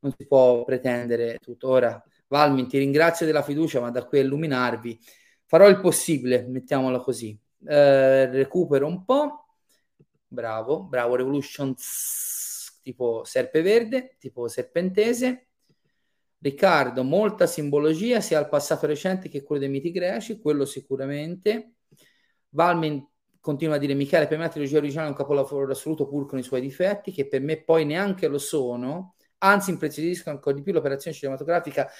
non 0.00 0.14
si 0.16 0.26
può 0.26 0.64
pretendere 0.64 1.38
tuttora. 1.38 2.02
Valmin, 2.28 2.68
ti 2.68 2.78
ringrazio 2.78 3.26
della 3.26 3.42
fiducia, 3.42 3.80
ma 3.80 3.90
da 3.90 4.04
qui 4.04 4.18
a 4.18 4.22
illuminarvi 4.22 4.98
farò 5.50 5.68
il 5.68 5.80
possibile, 5.80 6.46
mettiamola 6.46 7.00
così. 7.00 7.36
Eh, 7.66 8.30
recupero 8.30 8.86
un 8.86 9.04
po'. 9.04 9.46
Bravo, 10.28 10.84
bravo, 10.84 11.16
Revolution 11.16 11.74
tipo 12.82 13.24
serpeverde, 13.24 14.16
tipo 14.18 14.46
serpentese. 14.46 15.48
Riccardo, 16.38 17.02
molta 17.02 17.46
simbologia 17.46 18.20
sia 18.20 18.38
al 18.38 18.48
passato 18.48 18.86
recente 18.86 19.28
che 19.28 19.42
quello 19.42 19.62
dei 19.62 19.70
miti 19.70 19.90
greci, 19.90 20.40
quello 20.40 20.64
sicuramente. 20.64 21.74
Valmin 22.50 23.04
continua 23.40 23.76
a 23.76 23.78
dire 23.78 23.94
Michele, 23.94 24.26
per 24.26 24.36
me 24.38 24.44
la 24.44 24.50
trilogia 24.50 24.78
originale 24.78 25.08
è 25.08 25.10
un 25.10 25.16
capolavoro 25.16 25.72
assoluto 25.72 26.06
pur 26.06 26.26
con 26.26 26.38
i 26.38 26.42
suoi 26.42 26.60
difetti, 26.60 27.10
che 27.10 27.26
per 27.26 27.40
me 27.40 27.62
poi 27.62 27.84
neanche 27.84 28.28
lo 28.28 28.38
sono, 28.38 29.14
anzi 29.38 29.70
impreziosiscono 29.70 30.36
ancora 30.36 30.54
di 30.54 30.62
più 30.62 30.72
l'operazione 30.72 31.16
cinematografica. 31.16 31.90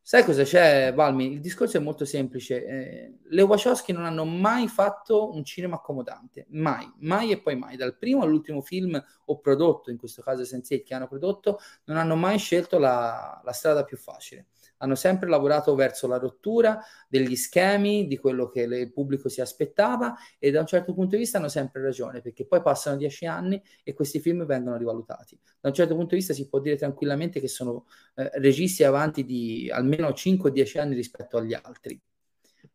Sai 0.00 0.24
cosa 0.24 0.44
c'è, 0.44 0.94
Valmi? 0.94 1.32
Il 1.32 1.40
discorso 1.40 1.78
è 1.78 1.80
molto 1.80 2.04
semplice. 2.04 2.64
Eh, 2.64 3.14
le 3.24 3.42
Wachowski 3.42 3.92
non 3.92 4.04
hanno 4.04 4.24
mai 4.24 4.68
fatto 4.68 5.32
un 5.34 5.42
cinema 5.44 5.76
accomodante, 5.76 6.46
mai, 6.50 6.88
mai 7.00 7.32
e 7.32 7.42
poi 7.42 7.56
mai. 7.56 7.76
Dal 7.76 7.98
primo 7.98 8.22
all'ultimo 8.22 8.60
film 8.62 9.02
o 9.24 9.38
prodotto, 9.40 9.90
in 9.90 9.96
questo 9.96 10.22
caso 10.22 10.42
Sense8 10.42 10.84
che 10.84 10.94
hanno 10.94 11.08
prodotto, 11.08 11.58
non 11.86 11.96
hanno 11.96 12.14
mai 12.14 12.38
scelto 12.38 12.78
la, 12.78 13.40
la 13.44 13.52
strada 13.52 13.82
più 13.82 13.96
facile. 13.96 14.46
Hanno 14.78 14.94
sempre 14.94 15.28
lavorato 15.28 15.74
verso 15.74 16.06
la 16.06 16.18
rottura 16.18 16.80
degli 17.08 17.36
schemi, 17.36 18.06
di 18.06 18.16
quello 18.18 18.48
che 18.48 18.62
il 18.62 18.92
pubblico 18.92 19.28
si 19.28 19.40
aspettava 19.40 20.14
e 20.38 20.50
da 20.50 20.60
un 20.60 20.66
certo 20.66 20.92
punto 20.94 21.16
di 21.16 21.22
vista 21.22 21.38
hanno 21.38 21.48
sempre 21.48 21.82
ragione, 21.82 22.20
perché 22.20 22.46
poi 22.46 22.62
passano 22.62 22.96
dieci 22.96 23.26
anni 23.26 23.62
e 23.82 23.94
questi 23.94 24.20
film 24.20 24.44
vengono 24.44 24.76
rivalutati. 24.76 25.38
Da 25.60 25.68
un 25.68 25.74
certo 25.74 25.94
punto 25.94 26.10
di 26.10 26.16
vista 26.16 26.34
si 26.34 26.48
può 26.48 26.60
dire 26.60 26.76
tranquillamente 26.76 27.40
che 27.40 27.48
sono 27.48 27.86
eh, 28.14 28.30
registi 28.34 28.84
avanti 28.84 29.24
di 29.24 29.70
almeno 29.72 30.12
5-10 30.12 30.78
anni 30.78 30.94
rispetto 30.94 31.36
agli 31.36 31.54
altri. 31.54 32.00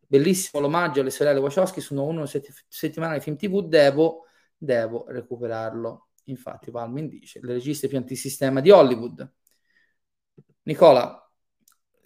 Bellissimo 0.06 0.60
l'omaggio 0.60 1.00
alle 1.00 1.10
sorelle 1.10 1.40
Wachowski 1.40 1.80
su 1.80 1.94
uno 1.94 2.26
sett- 2.26 2.64
settimanale 2.68 3.20
film 3.20 3.36
TV, 3.36 3.66
devo, 3.66 4.26
devo 4.56 5.04
recuperarlo. 5.08 6.08
Infatti 6.24 6.70
Palmin 6.70 7.08
dice, 7.08 7.40
le 7.42 7.54
registe 7.54 7.88
più 7.88 7.96
antisistema 7.96 8.60
di 8.60 8.70
Hollywood. 8.70 9.32
Nicola, 10.64 11.21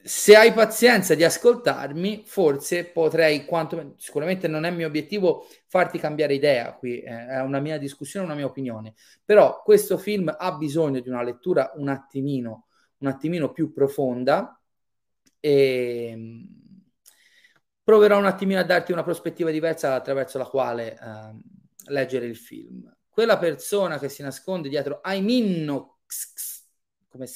se 0.07 0.37
hai 0.37 0.53
pazienza 0.53 1.17
di 1.17 1.25
ascoltarmi, 1.25 2.23
forse 2.25 2.85
potrei, 2.85 3.45
quanto, 3.45 3.95
sicuramente 3.97 4.47
non 4.47 4.65
è 4.65 4.71
mio 4.71 4.87
obiettivo 4.87 5.49
farti 5.67 5.99
cambiare 5.99 6.35
idea 6.35 6.75
qui, 6.75 7.01
eh, 7.01 7.27
è 7.27 7.41
una 7.41 7.59
mia 7.59 7.77
discussione, 7.77 8.25
una 8.25 8.37
mia 8.37 8.47
opinione, 8.47 8.95
però 9.25 9.63
questo 9.65 9.99
film 9.99 10.33
ha 10.39 10.53
bisogno 10.53 11.01
di 11.01 11.09
una 11.09 11.25
lettura 11.25 11.73
un 11.75 11.89
attimino, 11.89 12.67
un 12.99 13.09
attimino 13.09 13.51
più 13.51 13.73
profonda 13.73 14.61
e 15.41 16.13
mm, 16.15 16.45
proverò 17.83 18.17
un 18.17 18.27
attimino 18.27 18.61
a 18.61 18.65
darti 18.65 18.93
una 18.93 19.03
prospettiva 19.03 19.51
diversa 19.51 19.93
attraverso 19.93 20.39
la 20.39 20.47
quale 20.47 20.93
eh, 20.93 21.91
leggere 21.91 22.27
il 22.27 22.37
film. 22.37 22.89
Quella 23.09 23.39
persona 23.39 23.99
che 23.99 24.09
si 24.09 24.23
nasconde 24.23 24.69
dietro 24.69 25.01
Aiminno, 25.03 25.99
come 27.09 27.27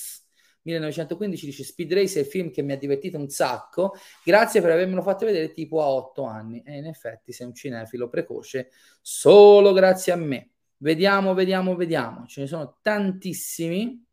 1915 0.62 1.46
dice 1.46 1.64
Speed 1.64 1.92
Race 1.92 2.18
è 2.18 2.23
il 2.23 2.29
film 2.29 2.51
che 2.51 2.62
mi 2.62 2.73
ha 2.73 2.77
divertito 2.77 3.16
un 3.16 3.29
sacco, 3.29 3.94
grazie 4.25 4.61
per 4.61 4.70
avermelo 4.73 5.03
fatto 5.03 5.25
vedere 5.25 5.53
tipo 5.53 5.83
a 5.83 5.88
otto 5.88 6.25
anni. 6.25 6.62
E 6.64 6.77
in 6.77 6.87
effetti 6.87 7.33
sei 7.33 7.46
un 7.46 7.55
cinefilo 7.55 8.09
precoce 8.09 8.70
solo 9.01 9.73
grazie 9.73 10.12
a 10.12 10.16
me. 10.16 10.51
Vediamo, 10.79 11.35
vediamo, 11.35 11.77
vediamo. 11.77 12.27
Ce 12.27 12.40
ne 12.40 12.46
sono 12.46 12.79
tantissimi. 12.83 14.05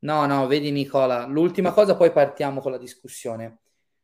No, 0.00 0.26
no, 0.26 0.46
vedi 0.46 0.70
Nicola, 0.70 1.26
l'ultima 1.26 1.72
cosa 1.72 1.96
poi 1.96 2.10
partiamo 2.10 2.60
con 2.60 2.72
la 2.72 2.78
discussione. 2.78 3.58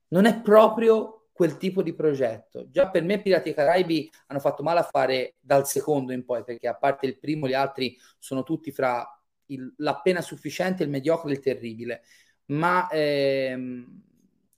Non 0.08 0.24
è 0.24 0.40
proprio 0.40 1.28
quel 1.36 1.58
tipo 1.58 1.82
di 1.82 1.94
progetto. 1.94 2.70
Già 2.70 2.88
per 2.88 3.02
me 3.02 3.20
Pirati 3.20 3.52
Caraibi 3.52 4.10
hanno 4.28 4.40
fatto 4.40 4.62
male 4.62 4.80
a 4.80 4.88
fare 4.90 5.34
dal 5.38 5.66
secondo 5.66 6.12
in 6.12 6.24
poi, 6.24 6.42
perché 6.42 6.66
a 6.66 6.74
parte 6.74 7.04
il 7.04 7.18
primo, 7.18 7.46
gli 7.46 7.52
altri 7.52 7.94
sono 8.18 8.42
tutti 8.42 8.72
fra 8.72 9.15
il, 9.46 9.74
l'appena 9.78 10.20
sufficiente, 10.20 10.82
il 10.82 10.90
mediocre 10.90 11.32
il 11.32 11.40
terribile, 11.40 12.02
ma 12.46 12.88
ehm, 12.90 14.02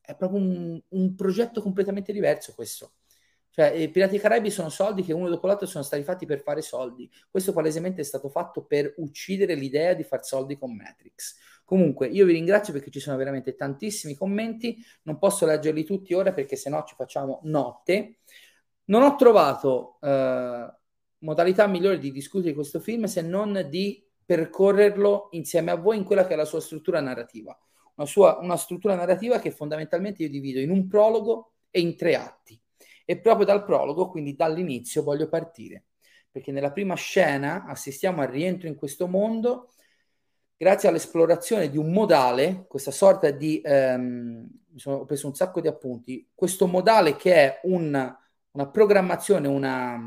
è 0.00 0.14
proprio 0.16 0.40
un, 0.40 0.80
un, 0.88 1.14
progetto 1.14 1.60
completamente 1.60 2.12
diverso 2.12 2.54
questo. 2.54 2.92
Cioè, 3.50 3.70
i 3.70 3.90
Pirati 3.90 4.12
dei 4.12 4.20
Caraibi 4.20 4.50
sono 4.50 4.68
soldi 4.68 5.02
che 5.02 5.12
uno 5.12 5.28
dopo 5.28 5.46
l'altro 5.46 5.66
sono 5.66 5.82
stati 5.82 6.02
fatti 6.02 6.26
per 6.26 6.40
fare 6.40 6.62
soldi. 6.62 7.10
Questo 7.28 7.52
palesemente 7.52 8.02
è 8.02 8.04
stato 8.04 8.28
fatto 8.28 8.64
per 8.64 8.94
uccidere 8.98 9.54
l'idea 9.54 9.94
di 9.94 10.04
far 10.04 10.24
soldi 10.24 10.56
con 10.56 10.74
Matrix. 10.76 11.36
Comunque, 11.64 12.06
io 12.06 12.24
vi 12.24 12.32
ringrazio 12.32 12.72
perché 12.72 12.90
ci 12.90 13.00
sono 13.00 13.16
veramente 13.16 13.54
tantissimi 13.54 14.14
commenti. 14.14 14.82
Non 15.02 15.18
posso 15.18 15.44
leggerli 15.44 15.84
tutti 15.84 16.14
ora 16.14 16.32
perché 16.32 16.56
sennò 16.56 16.84
ci 16.84 16.94
facciamo 16.94 17.40
notte. 17.42 18.20
Non 18.84 19.02
ho 19.02 19.16
trovato 19.16 19.98
eh, 20.00 20.72
modalità 21.18 21.66
migliore 21.66 21.98
di 21.98 22.12
discutere 22.12 22.54
questo 22.54 22.80
film 22.80 23.04
se 23.04 23.20
non 23.20 23.66
di 23.68 24.07
percorrerlo 24.28 25.28
insieme 25.30 25.70
a 25.70 25.76
voi 25.76 25.96
in 25.96 26.04
quella 26.04 26.26
che 26.26 26.34
è 26.34 26.36
la 26.36 26.44
sua 26.44 26.60
struttura 26.60 27.00
narrativa. 27.00 27.58
Una, 27.94 28.06
sua, 28.06 28.36
una 28.42 28.58
struttura 28.58 28.94
narrativa 28.94 29.38
che 29.38 29.50
fondamentalmente 29.50 30.22
io 30.22 30.28
divido 30.28 30.60
in 30.60 30.68
un 30.68 30.86
prologo 30.86 31.52
e 31.70 31.80
in 31.80 31.96
tre 31.96 32.14
atti. 32.14 32.60
E 33.06 33.18
proprio 33.20 33.46
dal 33.46 33.64
prologo, 33.64 34.10
quindi 34.10 34.36
dall'inizio, 34.36 35.02
voglio 35.02 35.30
partire. 35.30 35.84
Perché 36.30 36.52
nella 36.52 36.72
prima 36.72 36.94
scena 36.94 37.64
assistiamo 37.64 38.20
al 38.20 38.28
rientro 38.28 38.68
in 38.68 38.74
questo 38.74 39.06
mondo 39.06 39.70
grazie 40.58 40.90
all'esplorazione 40.90 41.70
di 41.70 41.78
un 41.78 41.90
modale, 41.90 42.66
questa 42.68 42.90
sorta 42.90 43.30
di... 43.30 43.62
Ehm, 43.64 44.46
mi 44.72 44.78
sono, 44.78 44.96
ho 44.96 45.04
preso 45.06 45.26
un 45.26 45.34
sacco 45.34 45.62
di 45.62 45.68
appunti, 45.68 46.28
questo 46.34 46.66
modale 46.66 47.16
che 47.16 47.32
è 47.32 47.60
un, 47.62 48.14
una 48.50 48.68
programmazione, 48.68 49.48
una... 49.48 49.98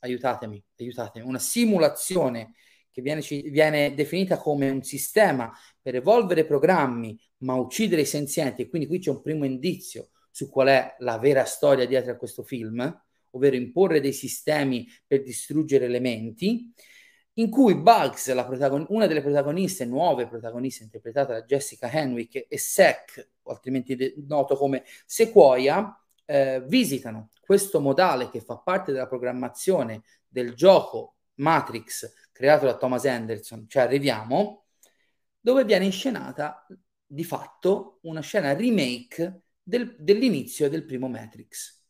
aiutatemi, 0.00 0.60
aiutatemi, 0.76 1.24
una 1.24 1.38
simulazione 1.38 2.54
che 2.94 3.02
viene, 3.02 3.22
viene, 3.50 3.92
definita 3.92 4.38
come 4.38 4.70
un 4.70 4.84
sistema 4.84 5.52
per 5.82 5.96
evolvere 5.96 6.44
programmi 6.44 7.18
ma 7.38 7.54
uccidere 7.54 8.02
i 8.02 8.06
senzienti, 8.06 8.62
e 8.62 8.68
quindi 8.68 8.86
qui 8.86 9.00
c'è 9.00 9.10
un 9.10 9.20
primo 9.20 9.44
indizio 9.44 10.10
su 10.30 10.48
qual 10.48 10.68
è 10.68 10.94
la 11.00 11.18
vera 11.18 11.44
storia 11.44 11.86
dietro 11.86 12.12
a 12.12 12.16
questo 12.16 12.44
film, 12.44 13.02
ovvero 13.30 13.56
imporre 13.56 14.00
dei 14.00 14.12
sistemi 14.12 14.86
per 15.04 15.22
distruggere 15.22 15.86
elementi, 15.86 16.72
in 17.34 17.50
cui 17.50 17.74
Bugs, 17.74 18.32
protagon- 18.46 18.86
una 18.90 19.08
delle 19.08 19.22
protagoniste, 19.22 19.84
nuove 19.84 20.28
protagoniste 20.28 20.84
interpretata 20.84 21.32
da 21.32 21.42
Jessica 21.42 21.90
Henwick 21.90 22.46
e 22.48 22.58
Sec, 22.58 23.30
altrimenti 23.42 23.96
de- 23.96 24.14
noto 24.28 24.54
come 24.54 24.84
Sequoia, 25.04 26.00
eh, 26.26 26.62
visitano 26.64 27.30
questo 27.40 27.80
modale 27.80 28.30
che 28.30 28.40
fa 28.40 28.56
parte 28.56 28.92
della 28.92 29.08
programmazione 29.08 30.04
del 30.28 30.54
gioco 30.54 31.16
Matrix 31.34 32.12
creato 32.34 32.66
da 32.66 32.76
Thomas 32.76 33.04
Anderson, 33.06 33.66
cioè 33.68 33.84
arriviamo, 33.84 34.64
dove 35.40 35.64
viene 35.64 35.84
inscenata 35.84 36.66
di 37.06 37.22
fatto 37.22 38.00
una 38.02 38.20
scena 38.20 38.52
remake 38.54 39.42
del, 39.62 39.94
dell'inizio 39.98 40.68
del 40.68 40.84
primo 40.84 41.08
Matrix. 41.08 41.82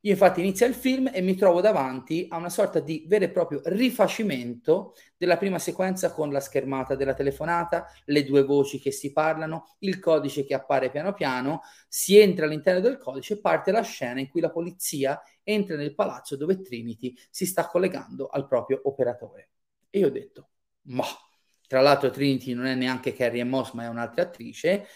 Io 0.00 0.12
infatti 0.12 0.40
inizio 0.40 0.66
il 0.66 0.74
film 0.74 1.10
e 1.12 1.20
mi 1.20 1.34
trovo 1.34 1.60
davanti 1.60 2.26
a 2.30 2.36
una 2.36 2.50
sorta 2.50 2.80
di 2.80 3.04
vero 3.06 3.24
e 3.24 3.30
proprio 3.30 3.60
rifacimento 3.64 4.94
della 5.16 5.36
prima 5.38 5.58
sequenza 5.58 6.12
con 6.12 6.30
la 6.30 6.40
schermata 6.40 6.94
della 6.94 7.14
telefonata, 7.14 7.86
le 8.06 8.24
due 8.24 8.42
voci 8.44 8.78
che 8.78 8.90
si 8.90 9.12
parlano, 9.12 9.76
il 9.80 9.98
codice 9.98 10.44
che 10.44 10.54
appare 10.54 10.90
piano 10.90 11.14
piano, 11.14 11.62
si 11.88 12.18
entra 12.18 12.46
all'interno 12.46 12.80
del 12.80 12.98
codice 12.98 13.34
e 13.34 13.40
parte 13.40 13.70
la 13.70 13.82
scena 13.82 14.20
in 14.20 14.28
cui 14.28 14.40
la 14.40 14.50
polizia 14.50 15.20
entra 15.42 15.76
nel 15.76 15.94
palazzo 15.94 16.36
dove 16.36 16.60
Trinity 16.60 17.14
si 17.30 17.44
sta 17.44 17.66
collegando 17.66 18.28
al 18.28 18.46
proprio 18.46 18.80
operatore. 18.84 19.53
E 19.94 20.00
io 20.00 20.08
ho 20.08 20.10
detto, 20.10 20.48
ma 20.86 21.04
tra 21.68 21.80
l'altro 21.80 22.10
Trinity 22.10 22.52
non 22.52 22.66
è 22.66 22.74
neanche 22.74 23.12
Carrie 23.12 23.44
Moss, 23.44 23.74
ma 23.74 23.84
è 23.84 23.88
un'altra 23.88 24.22
attrice. 24.22 24.88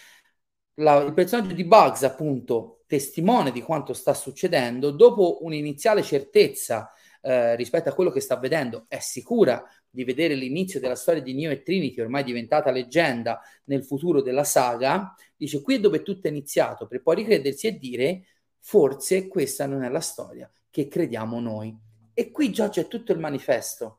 La, 0.75 0.97
il 1.03 1.15
personaggio 1.15 1.55
di 1.55 1.63
Bugs, 1.63 2.03
appunto, 2.03 2.83
testimone 2.85 3.53
di 3.53 3.63
quanto 3.63 3.93
sta 3.93 4.13
succedendo, 4.13 4.91
dopo 4.91 5.45
un'iniziale 5.45 6.03
certezza 6.03 6.91
eh, 7.23 7.55
rispetto 7.55 7.89
a 7.89 7.95
quello 7.95 8.11
che 8.11 8.19
sta 8.19 8.37
vedendo, 8.39 8.87
è 8.89 8.99
sicura 8.99 9.65
di 9.89 10.03
vedere 10.03 10.35
l'inizio 10.35 10.81
della 10.81 10.97
storia 10.97 11.23
di 11.23 11.33
Neo 11.33 11.53
e 11.53 11.63
Trinity, 11.63 12.01
ormai 12.01 12.25
diventata 12.25 12.73
leggenda 12.73 13.41
nel 13.67 13.85
futuro 13.85 14.21
della 14.21 14.43
saga, 14.43 15.15
dice 15.37 15.63
qui 15.63 15.77
è 15.77 15.81
dove 15.81 16.03
tutto 16.03 16.27
è 16.27 16.31
iniziato, 16.31 16.89
per 16.89 17.03
poi 17.03 17.15
ricredersi 17.15 17.69
e 17.69 17.79
dire 17.79 18.25
forse 18.59 19.29
questa 19.29 19.65
non 19.67 19.85
è 19.85 19.89
la 19.89 20.01
storia 20.01 20.51
che 20.69 20.89
crediamo 20.89 21.39
noi. 21.39 21.73
E 22.13 22.33
qui 22.33 22.51
già 22.51 22.69
c'è 22.69 22.89
tutto 22.89 23.13
il 23.13 23.21
manifesto 23.21 23.98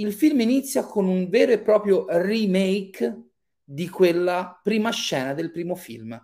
il 0.00 0.12
film 0.12 0.40
inizia 0.40 0.84
con 0.84 1.06
un 1.06 1.28
vero 1.28 1.52
e 1.52 1.60
proprio 1.60 2.04
remake 2.08 3.30
di 3.64 3.88
quella 3.88 4.60
prima 4.62 4.90
scena 4.90 5.34
del 5.34 5.50
primo 5.50 5.74
film. 5.74 6.18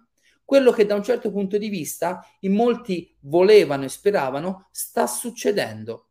Quello 0.45 0.71
che 0.71 0.87
da 0.87 0.95
un 0.95 1.03
certo 1.03 1.31
punto 1.33 1.59
di 1.59 1.69
vista 1.69 2.25
in 2.41 2.55
molti 2.55 3.17
volevano 3.21 3.85
e 3.85 3.89
speravano 3.89 4.69
sta 4.71 5.07
succedendo. 5.07 6.11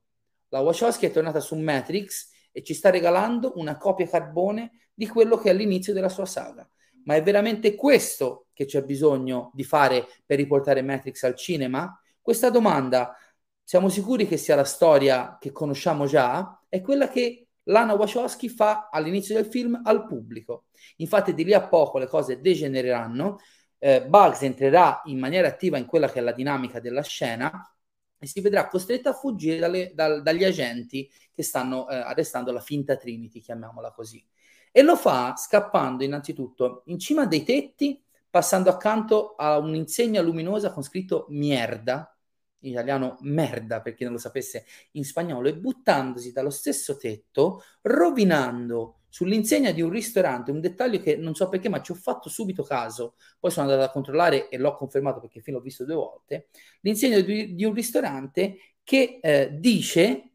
La 0.49 0.59
Wachowski 0.59 1.05
è 1.05 1.11
tornata 1.11 1.39
su 1.39 1.55
Matrix 1.55 2.31
e 2.51 2.63
ci 2.63 2.73
sta 2.73 2.89
regalando 2.89 3.53
una 3.55 3.77
copia 3.77 4.07
carbone 4.07 4.89
di 4.93 5.07
quello 5.07 5.37
che 5.37 5.49
è 5.49 5.53
l'inizio 5.53 5.93
della 5.93 6.09
sua 6.09 6.25
saga. 6.25 6.67
Ma 7.05 7.15
è 7.15 7.23
veramente 7.23 7.75
questo 7.75 8.47
che 8.53 8.65
c'è 8.65 8.83
bisogno 8.83 9.51
di 9.53 9.63
fare 9.63 10.07
per 10.25 10.37
riportare 10.37 10.81
Matrix 10.81 11.23
al 11.23 11.35
cinema? 11.35 11.97
Questa 12.21 12.49
domanda, 12.49 13.15
siamo 13.63 13.87
sicuri 13.87 14.27
che 14.27 14.37
sia 14.37 14.55
la 14.55 14.63
storia 14.65 15.37
che 15.39 15.51
conosciamo 15.51 16.05
già? 16.05 16.59
È 16.67 16.81
quella 16.81 17.07
che 17.07 17.42
Lana 17.63 17.93
Wachowski 17.93 18.49
fa 18.49 18.89
all'inizio 18.91 19.35
del 19.35 19.45
film 19.45 19.79
al 19.83 20.05
pubblico. 20.05 20.65
Infatti 20.97 21.33
di 21.33 21.43
lì 21.43 21.53
a 21.53 21.67
poco 21.67 21.97
le 21.97 22.07
cose 22.07 22.41
degenereranno, 22.41 23.39
eh, 23.79 24.05
Bugs 24.05 24.41
entrerà 24.43 25.01
in 25.05 25.19
maniera 25.19 25.47
attiva 25.47 25.77
in 25.77 25.85
quella 25.85 26.09
che 26.09 26.19
è 26.19 26.21
la 26.21 26.31
dinamica 26.31 26.79
della 26.79 27.01
scena 27.03 27.73
e 28.17 28.27
si 28.27 28.39
vedrà 28.39 28.67
costretto 28.67 29.09
a 29.09 29.13
fuggire 29.13 29.59
dalle, 29.59 29.91
dal, 29.93 30.21
dagli 30.21 30.43
agenti 30.45 31.09
che 31.33 31.43
stanno 31.43 31.89
eh, 31.89 31.95
arrestando 31.95 32.51
la 32.51 32.61
finta 32.61 32.95
Trinity, 32.95 33.41
chiamiamola 33.41 33.91
così. 33.91 34.25
E 34.71 34.81
lo 34.81 34.95
fa 34.95 35.35
scappando 35.35 36.03
innanzitutto 36.03 36.83
in 36.85 36.97
cima 36.99 37.25
dei 37.25 37.43
tetti, 37.43 38.01
passando 38.29 38.69
accanto 38.69 39.35
a 39.35 39.57
un'insegna 39.57 40.21
luminosa 40.21 40.71
con 40.71 40.81
scritto 40.81 41.27
Mierda, 41.29 42.12
in 42.63 42.71
italiano 42.71 43.17
merda 43.21 43.81
per 43.81 43.93
chi 43.93 44.03
non 44.03 44.13
lo 44.13 44.19
sapesse 44.19 44.65
in 44.91 45.05
spagnolo, 45.05 45.47
e 45.47 45.55
buttandosi 45.55 46.31
dallo 46.31 46.49
stesso 46.49 46.97
tetto, 46.97 47.63
rovinando 47.81 48.99
sull'insegna 49.09 49.71
di 49.71 49.81
un 49.81 49.91
ristorante, 49.91 50.51
un 50.51 50.59
dettaglio 50.59 50.99
che 50.99 51.15
non 51.15 51.35
so 51.35 51.47
perché, 51.47 51.69
ma 51.69 51.81
ci 51.81 51.91
ho 51.91 51.95
fatto 51.95 52.29
subito 52.29 52.63
caso, 52.63 53.15
poi 53.39 53.51
sono 53.51 53.69
andato 53.69 53.87
a 53.87 53.91
controllare 53.91 54.49
e 54.49 54.57
l'ho 54.57 54.75
confermato 54.75 55.19
perché 55.19 55.39
film 55.39 55.57
l'ho 55.57 55.63
visto 55.63 55.85
due 55.85 55.95
volte, 55.95 56.47
l'insegna 56.81 57.19
di, 57.19 57.53
di 57.53 57.63
un 57.63 57.73
ristorante 57.73 58.57
che 58.83 59.19
eh, 59.21 59.49
dice 59.53 60.31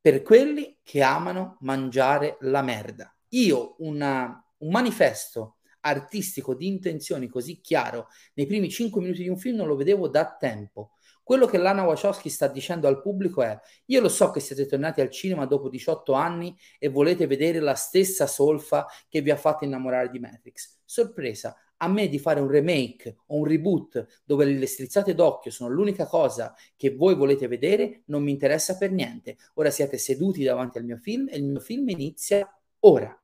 per 0.00 0.22
quelli 0.22 0.78
che 0.82 1.02
amano 1.02 1.58
mangiare 1.60 2.38
la 2.40 2.62
merda. 2.62 3.14
Io 3.28 3.76
una, 3.78 4.44
un 4.58 4.70
manifesto 4.70 5.58
artistico 5.80 6.54
di 6.54 6.66
intenzioni 6.66 7.28
così 7.28 7.60
chiaro 7.60 8.08
nei 8.34 8.46
primi 8.46 8.70
cinque 8.70 9.00
minuti 9.00 9.22
di 9.22 9.28
un 9.28 9.36
film 9.36 9.56
non 9.56 9.66
lo 9.66 9.76
vedevo 9.76 10.08
da 10.08 10.36
tempo. 10.38 10.92
Quello 11.22 11.46
che 11.46 11.58
Lana 11.58 11.84
Wachowski 11.84 12.28
sta 12.28 12.48
dicendo 12.48 12.88
al 12.88 13.00
pubblico 13.00 13.42
è: 13.42 13.58
Io 13.86 14.00
lo 14.00 14.08
so 14.08 14.30
che 14.30 14.40
siete 14.40 14.66
tornati 14.66 15.00
al 15.00 15.10
cinema 15.10 15.46
dopo 15.46 15.68
18 15.68 16.12
anni 16.12 16.56
e 16.78 16.88
volete 16.88 17.26
vedere 17.26 17.60
la 17.60 17.74
stessa 17.74 18.26
solfa 18.26 18.86
che 19.08 19.20
vi 19.20 19.30
ha 19.30 19.36
fatto 19.36 19.64
innamorare 19.64 20.10
di 20.10 20.18
Matrix. 20.18 20.80
Sorpresa, 20.84 21.56
a 21.78 21.88
me 21.88 22.08
di 22.08 22.18
fare 22.18 22.40
un 22.40 22.48
remake 22.48 23.16
o 23.26 23.36
un 23.36 23.44
reboot 23.44 24.22
dove 24.24 24.44
le 24.44 24.66
strizzate 24.66 25.14
d'occhio 25.14 25.50
sono 25.50 25.70
l'unica 25.70 26.06
cosa 26.06 26.54
che 26.76 26.94
voi 26.94 27.14
volete 27.14 27.48
vedere 27.48 28.02
non 28.06 28.22
mi 28.22 28.30
interessa 28.30 28.76
per 28.76 28.92
niente. 28.92 29.36
Ora 29.54 29.70
siete 29.70 29.98
seduti 29.98 30.44
davanti 30.44 30.78
al 30.78 30.84
mio 30.84 30.96
film 30.96 31.28
e 31.28 31.36
il 31.36 31.44
mio 31.44 31.60
film 31.60 31.88
inizia 31.88 32.48
ora. 32.80 33.16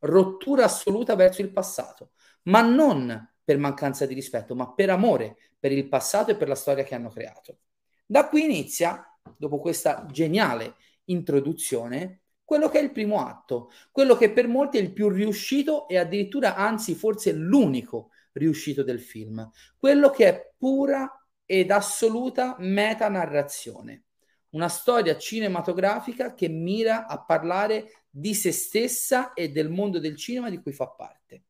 Rottura 0.00 0.64
assoluta 0.64 1.14
verso 1.14 1.40
il 1.42 1.52
passato, 1.52 2.12
ma 2.44 2.60
non 2.60 3.33
per 3.44 3.58
mancanza 3.58 4.06
di 4.06 4.14
rispetto, 4.14 4.54
ma 4.54 4.72
per 4.72 4.90
amore 4.90 5.36
per 5.58 5.72
il 5.72 5.88
passato 5.88 6.30
e 6.30 6.36
per 6.36 6.48
la 6.48 6.54
storia 6.54 6.84
che 6.84 6.94
hanno 6.94 7.10
creato. 7.10 7.58
Da 8.04 8.28
qui 8.28 8.44
inizia, 8.44 9.02
dopo 9.36 9.58
questa 9.58 10.06
geniale 10.10 10.74
introduzione, 11.04 12.20
quello 12.44 12.68
che 12.68 12.78
è 12.78 12.82
il 12.82 12.92
primo 12.92 13.26
atto, 13.26 13.70
quello 13.90 14.16
che 14.16 14.30
per 14.30 14.46
molti 14.46 14.76
è 14.76 14.80
il 14.80 14.92
più 14.92 15.08
riuscito 15.08 15.88
e 15.88 15.96
addirittura, 15.96 16.54
anzi, 16.54 16.94
forse 16.94 17.32
l'unico 17.32 18.10
riuscito 18.32 18.82
del 18.82 19.00
film, 19.00 19.50
quello 19.78 20.10
che 20.10 20.28
è 20.28 20.52
pura 20.56 21.10
ed 21.46 21.70
assoluta 21.70 22.56
metanarrazione, 22.58 24.04
una 24.50 24.68
storia 24.68 25.16
cinematografica 25.16 26.34
che 26.34 26.48
mira 26.48 27.06
a 27.06 27.22
parlare 27.24 28.04
di 28.10 28.34
se 28.34 28.52
stessa 28.52 29.32
e 29.32 29.50
del 29.50 29.70
mondo 29.70 29.98
del 29.98 30.16
cinema 30.16 30.50
di 30.50 30.60
cui 30.60 30.72
fa 30.72 30.88
parte. 30.88 31.42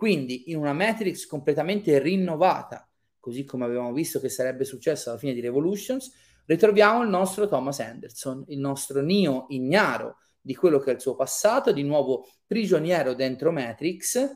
Quindi 0.00 0.50
in 0.50 0.56
una 0.56 0.72
Matrix 0.72 1.26
completamente 1.26 1.98
rinnovata, 1.98 2.88
così 3.18 3.44
come 3.44 3.66
avevamo 3.66 3.92
visto 3.92 4.18
che 4.18 4.30
sarebbe 4.30 4.64
successo 4.64 5.10
alla 5.10 5.18
fine 5.18 5.34
di 5.34 5.42
Revolutions, 5.42 6.10
ritroviamo 6.46 7.02
il 7.02 7.10
nostro 7.10 7.46
Thomas 7.46 7.80
Anderson, 7.80 8.42
il 8.48 8.60
nostro 8.60 9.02
Neo 9.02 9.44
ignaro 9.50 10.16
di 10.40 10.54
quello 10.54 10.78
che 10.78 10.92
è 10.92 10.94
il 10.94 11.02
suo 11.02 11.16
passato, 11.16 11.70
di 11.70 11.82
nuovo 11.82 12.26
prigioniero 12.46 13.12
dentro 13.12 13.52
Matrix. 13.52 14.26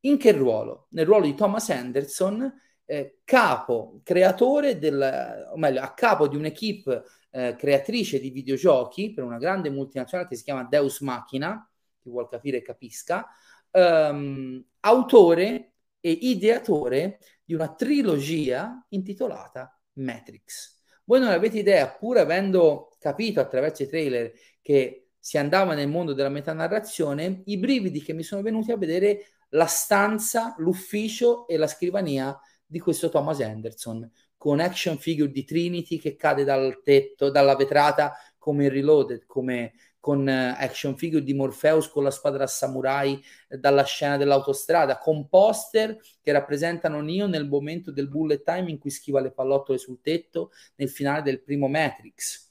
In 0.00 0.18
che 0.18 0.32
ruolo? 0.32 0.88
Nel 0.90 1.06
ruolo 1.06 1.24
di 1.24 1.34
Thomas 1.34 1.70
Anderson, 1.70 2.52
eh, 2.84 3.20
capo, 3.24 4.02
creatore 4.04 4.78
del, 4.78 5.48
o 5.50 5.56
meglio, 5.56 5.80
a 5.80 5.94
capo 5.94 6.28
di 6.28 6.36
un'equipe 6.36 7.04
eh, 7.30 7.56
creatrice 7.56 8.20
di 8.20 8.28
videogiochi 8.28 9.14
per 9.14 9.24
una 9.24 9.38
grande 9.38 9.70
multinazionale 9.70 10.28
che 10.28 10.36
si 10.36 10.44
chiama 10.44 10.64
Deus 10.64 11.00
Machina, 11.00 11.66
chi 11.98 12.10
vuol 12.10 12.28
capire 12.28 12.60
capisca, 12.60 13.26
um, 13.72 14.64
autore 14.80 15.72
e 16.00 16.10
ideatore 16.10 17.18
di 17.44 17.54
una 17.54 17.74
trilogia 17.74 18.84
intitolata 18.90 19.78
Matrix. 19.94 20.78
Voi 21.04 21.20
non 21.20 21.30
avete 21.30 21.58
idea, 21.58 21.88
pur 21.88 22.18
avendo 22.18 22.90
capito 22.98 23.40
attraverso 23.40 23.82
i 23.82 23.88
trailer 23.88 24.32
che 24.62 25.08
si 25.18 25.36
andava 25.36 25.74
nel 25.74 25.88
mondo 25.88 26.12
della 26.12 26.28
metanarrazione, 26.28 27.42
i 27.46 27.58
brividi 27.58 28.02
che 28.02 28.12
mi 28.12 28.22
sono 28.22 28.42
venuti 28.42 28.72
a 28.72 28.76
vedere 28.76 29.26
la 29.50 29.66
stanza, 29.66 30.54
l'ufficio 30.58 31.46
e 31.48 31.56
la 31.56 31.66
scrivania 31.66 32.38
di 32.64 32.78
questo 32.78 33.08
Thomas 33.08 33.40
Anderson, 33.40 34.08
con 34.36 34.60
action 34.60 34.96
figure 34.96 35.30
di 35.30 35.44
Trinity 35.44 35.98
che 35.98 36.14
cade 36.14 36.44
dal 36.44 36.80
tetto, 36.82 37.30
dalla 37.30 37.56
vetrata 37.56 38.14
come 38.38 38.64
in 38.66 38.70
Reloaded, 38.70 39.26
come 39.26 39.72
con 40.00 40.26
eh, 40.28 40.56
action 40.58 40.96
figure 40.96 41.22
di 41.22 41.34
Morpheus 41.34 41.88
con 41.88 42.02
la 42.02 42.10
da 42.30 42.46
samurai 42.46 43.22
eh, 43.48 43.58
dalla 43.58 43.84
scena 43.84 44.16
dell'autostrada, 44.16 44.98
con 44.98 45.28
poster 45.28 45.96
che 46.20 46.32
rappresentano 46.32 47.00
Neo 47.00 47.26
nel 47.26 47.46
momento 47.46 47.92
del 47.92 48.08
bullet 48.08 48.42
time 48.42 48.70
in 48.70 48.78
cui 48.78 48.90
schiva 48.90 49.20
le 49.20 49.30
pallottole 49.30 49.78
sul 49.78 50.00
tetto 50.00 50.50
nel 50.76 50.88
finale 50.88 51.22
del 51.22 51.42
primo 51.42 51.68
Matrix. 51.68 52.48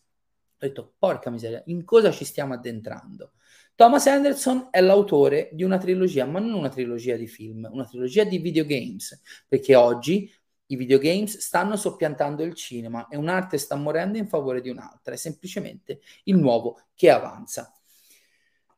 Ho 0.62 0.66
detto, 0.66 0.94
porca 0.98 1.30
miseria, 1.30 1.64
in 1.66 1.84
cosa 1.84 2.12
ci 2.12 2.26
stiamo 2.26 2.54
addentrando? 2.54 3.34
Thomas 3.80 4.08
Anderson 4.08 4.68
è 4.72 4.82
l'autore 4.82 5.50
di 5.54 5.64
una 5.64 5.78
trilogia, 5.78 6.26
ma 6.26 6.40
non 6.40 6.52
una 6.52 6.68
trilogia 6.68 7.16
di 7.16 7.28
film, 7.28 7.66
una 7.72 7.86
trilogia 7.86 8.26
di 8.26 8.38
videogames, 8.38 9.22
perché 9.48 9.74
oggi 9.74 10.30
i 10.72 10.76
videogames 10.76 11.38
stanno 11.38 11.76
soppiantando 11.76 12.44
il 12.44 12.54
cinema 12.54 13.08
e 13.08 13.18
un'arte 13.18 13.58
sta 13.58 13.76
morendo 13.76 14.18
in 14.18 14.28
favore 14.28 14.62
di 14.62 14.70
un'altra, 14.70 15.14
è 15.14 15.18
semplicemente 15.18 16.02
il 16.24 16.38
nuovo 16.38 16.82
che 16.94 17.10
avanza. 17.10 17.74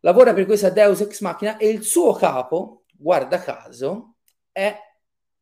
Lavora 0.01 0.34
per 0.34 0.45
questa 0.45 0.69
Deus 0.69 1.01
Ex 1.01 1.21
Machina 1.21 1.58
e 1.58 1.69
il 1.69 1.84
suo 1.84 2.13
capo, 2.13 2.86
guarda 2.93 3.39
caso, 3.39 4.15
è 4.51 4.75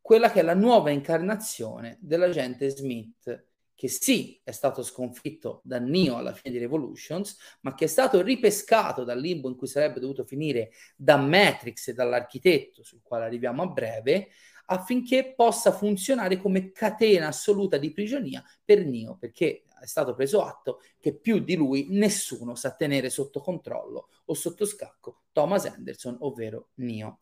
quella 0.01 0.31
che 0.31 0.39
è 0.39 0.43
la 0.43 0.55
nuova 0.55 0.89
incarnazione 0.89 1.97
dell'agente 2.01 2.69
Smith, 2.69 3.45
che 3.75 3.87
sì 3.87 4.41
è 4.43 4.51
stato 4.51 4.83
sconfitto 4.83 5.61
da 5.63 5.79
Neo 5.79 6.17
alla 6.17 6.33
fine 6.33 6.51
di 6.51 6.59
Revolutions, 6.59 7.37
ma 7.61 7.73
che 7.75 7.85
è 7.85 7.87
stato 7.87 8.21
ripescato 8.21 9.05
dal 9.05 9.19
limbo 9.19 9.47
in 9.47 9.55
cui 9.55 9.67
sarebbe 9.67 10.01
dovuto 10.01 10.25
finire 10.25 10.71
da 10.97 11.15
Matrix 11.15 11.87
e 11.87 11.93
dall'architetto, 11.93 12.83
sul 12.83 12.99
quale 13.01 13.23
arriviamo 13.23 13.61
a 13.61 13.67
breve, 13.67 14.29
affinché 14.71 15.33
possa 15.35 15.71
funzionare 15.71 16.37
come 16.37 16.71
catena 16.71 17.27
assoluta 17.27 17.77
di 17.77 17.91
prigionia 17.91 18.43
per 18.63 18.85
Nio, 18.85 19.17
perché 19.19 19.63
è 19.81 19.85
stato 19.85 20.13
preso 20.13 20.43
atto 20.43 20.81
che 20.99 21.15
più 21.15 21.39
di 21.39 21.55
lui 21.55 21.87
nessuno 21.89 22.53
sa 22.53 22.75
tenere 22.75 23.09
sotto 23.09 23.39
controllo 23.39 24.09
o 24.25 24.33
sotto 24.33 24.65
scacco 24.65 25.23
Thomas 25.31 25.65
Anderson, 25.65 26.17
ovvero 26.19 26.69
Nio. 26.75 27.21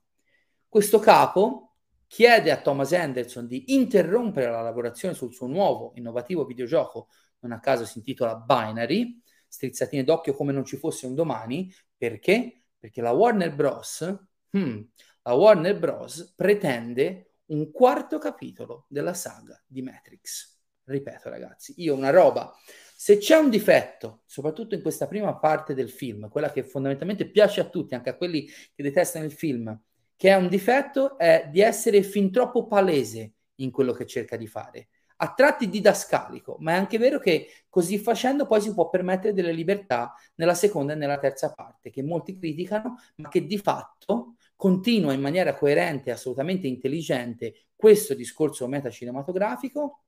Questo 0.68 1.00
capo 1.00 1.76
chiede 2.06 2.52
a 2.52 2.60
Thomas 2.60 2.92
Anderson 2.92 3.48
di 3.48 3.74
interrompere 3.74 4.52
la 4.52 4.62
lavorazione 4.62 5.14
sul 5.14 5.34
suo 5.34 5.48
nuovo 5.48 5.94
innovativo 5.96 6.46
videogioco, 6.46 7.08
non 7.40 7.54
a 7.54 7.60
caso 7.60 7.86
si 7.86 8.00
intitola 8.00 8.36
Binary, 8.36 9.22
strizzatine 9.48 10.04
d'occhio 10.04 10.34
come 10.34 10.52
non 10.52 10.66
ci 10.66 10.76
fosse 10.76 11.06
un 11.06 11.16
domani, 11.16 11.74
perché? 11.96 12.64
Perché 12.78 13.02
la 13.02 13.12
Warner 13.12 13.56
Bros. 13.56 14.18
Hmm, 14.56 14.82
la 15.24 15.34
Warner 15.34 15.78
Bros. 15.78 16.34
pretende 16.36 17.27
un 17.48 17.72
quarto 17.72 18.18
capitolo 18.18 18.86
della 18.88 19.14
saga 19.14 19.62
di 19.66 19.82
Matrix. 19.82 20.56
Ripeto, 20.84 21.30
ragazzi, 21.30 21.74
io 21.78 21.94
una 21.94 22.10
roba. 22.10 22.54
Se 22.96 23.18
c'è 23.18 23.36
un 23.38 23.50
difetto, 23.50 24.22
soprattutto 24.26 24.74
in 24.74 24.82
questa 24.82 25.08
prima 25.08 25.36
parte 25.38 25.74
del 25.74 25.90
film, 25.90 26.30
quella 26.30 26.52
che 26.52 26.64
fondamentalmente 26.64 27.30
piace 27.30 27.60
a 27.60 27.70
tutti, 27.70 27.94
anche 27.94 28.10
a 28.10 28.16
quelli 28.16 28.46
che 28.46 28.84
detestano 28.84 29.26
il 29.26 29.32
film, 29.32 29.78
che 30.16 30.30
è 30.30 30.36
un 30.36 30.48
difetto, 30.48 31.18
è 31.18 31.48
di 31.52 31.62
essere 31.62 32.02
fin 32.02 32.32
troppo 32.32 32.66
palese 32.66 33.34
in 33.56 33.70
quello 33.70 33.92
che 33.92 34.06
cerca 34.06 34.36
di 34.36 34.48
fare. 34.48 34.88
A 35.18 35.34
tratti 35.34 35.70
didascalico, 35.70 36.58
ma 36.60 36.74
è 36.74 36.76
anche 36.76 36.98
vero 36.98 37.20
che 37.20 37.50
così 37.70 37.98
facendo 37.98 38.46
poi 38.46 38.62
si 38.62 38.74
può 38.74 38.88
permettere 38.90 39.34
delle 39.34 39.52
libertà 39.52 40.14
nella 40.36 40.54
seconda 40.54 40.94
e 40.94 40.96
nella 40.96 41.18
terza 41.18 41.52
parte, 41.52 41.90
che 41.90 42.04
molti 42.04 42.38
criticano, 42.38 42.96
ma 43.18 43.30
che 43.30 43.46
di 43.46 43.58
fatto 43.58 44.37
continua 44.58 45.14
in 45.14 45.22
maniera 45.22 45.56
coerente 45.56 46.10
e 46.10 46.14
assolutamente 46.14 46.68
intelligente 46.68 47.68
questo 47.76 48.14
discorso 48.14 48.68
metacinematografico, 48.68 50.02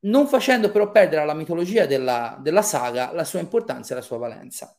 non 0.00 0.26
facendo 0.26 0.70
però 0.70 0.90
perdere 0.90 1.20
alla 1.20 1.34
mitologia 1.34 1.86
della, 1.86 2.38
della 2.42 2.62
saga 2.62 3.12
la 3.12 3.24
sua 3.24 3.40
importanza 3.40 3.92
e 3.92 3.96
la 3.96 4.02
sua 4.02 4.16
valenza. 4.16 4.74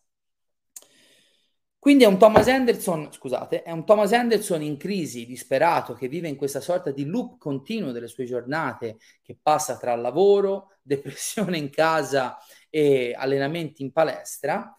Quindi 1.77 2.03
è 2.03 2.07
un 2.07 2.19
Thomas 2.19 2.47
Anderson, 2.47 3.11
scusate, 3.11 3.63
è 3.63 3.71
un 3.71 3.85
Thomas 3.85 4.13
Anderson 4.13 4.61
in 4.61 4.77
crisi, 4.77 5.25
disperato, 5.25 5.95
che 5.95 6.07
vive 6.07 6.27
in 6.27 6.35
questa 6.35 6.59
sorta 6.59 6.91
di 6.91 7.05
loop 7.05 7.39
continuo 7.39 7.91
delle 7.91 8.07
sue 8.07 8.25
giornate, 8.25 8.97
che 9.23 9.35
passa 9.41 9.77
tra 9.77 9.95
lavoro, 9.95 10.75
depressione 10.81 11.57
in 11.57 11.71
casa 11.71 12.37
e 12.69 13.15
allenamenti 13.17 13.81
in 13.81 13.91
palestra, 13.91 14.75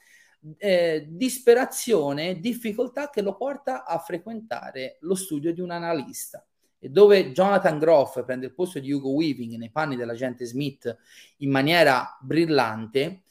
eh, 0.59 1.07
disperazione, 1.09 2.39
difficoltà 2.39 3.11
che 3.11 3.23
lo 3.23 3.37
porta 3.37 3.85
a 3.85 3.99
frequentare 3.99 4.99
lo 5.01 5.15
studio 5.15 5.53
di 5.53 5.61
un 5.61 5.71
analista. 5.71 6.45
E 6.79 6.89
dove 6.89 7.31
Jonathan 7.33 7.79
Groff 7.79 8.25
prende 8.25 8.47
il 8.47 8.55
posto 8.55 8.81
di 8.81 8.91
Hugo 8.91 9.11
Weaving 9.11 9.55
nei 9.55 9.71
panni 9.71 9.95
dell'agente 9.95 10.45
Smith 10.45 10.97
in 11.39 11.51
maniera 11.51 12.19
brillante, 12.21 13.23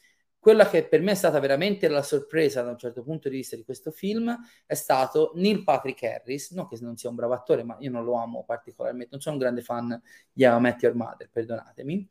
quella 0.42 0.68
che 0.68 0.88
per 0.88 1.02
me 1.02 1.12
è 1.12 1.16
stata 1.16 1.40
veramente 1.40 1.88
la 1.88 2.02
sorpresa 2.02 2.64
da 2.64 2.72
un 2.72 2.78
certo 2.78 3.04
punto 3.04 3.30
di 3.30 3.36
vista 3.36 3.56
di 3.56 3.64
questo 3.64 3.92
film 3.92 4.36
è 4.66 4.74
stato 4.74 5.34
Neil 5.36 5.64
Patrick 5.64 6.02
Harris, 6.02 6.50
non 6.52 6.68
che 6.68 6.80
non 6.82 6.98
sia 6.98 7.10
un 7.10 7.16
bravo 7.16 7.34
attore, 7.34 7.64
ma 7.64 7.76
io 7.80 7.92
non 7.92 8.04
lo 8.04 8.16
amo 8.16 8.44
particolarmente, 8.44 9.10
non 9.12 9.22
sono 9.22 9.36
un 9.36 9.42
grande 9.42 9.62
fan 9.62 10.02
di 10.32 10.44
How 10.44 10.60
Met 10.60 10.82
Your 10.82 10.96
Mother, 10.96 11.30
perdonatemi, 11.30 12.10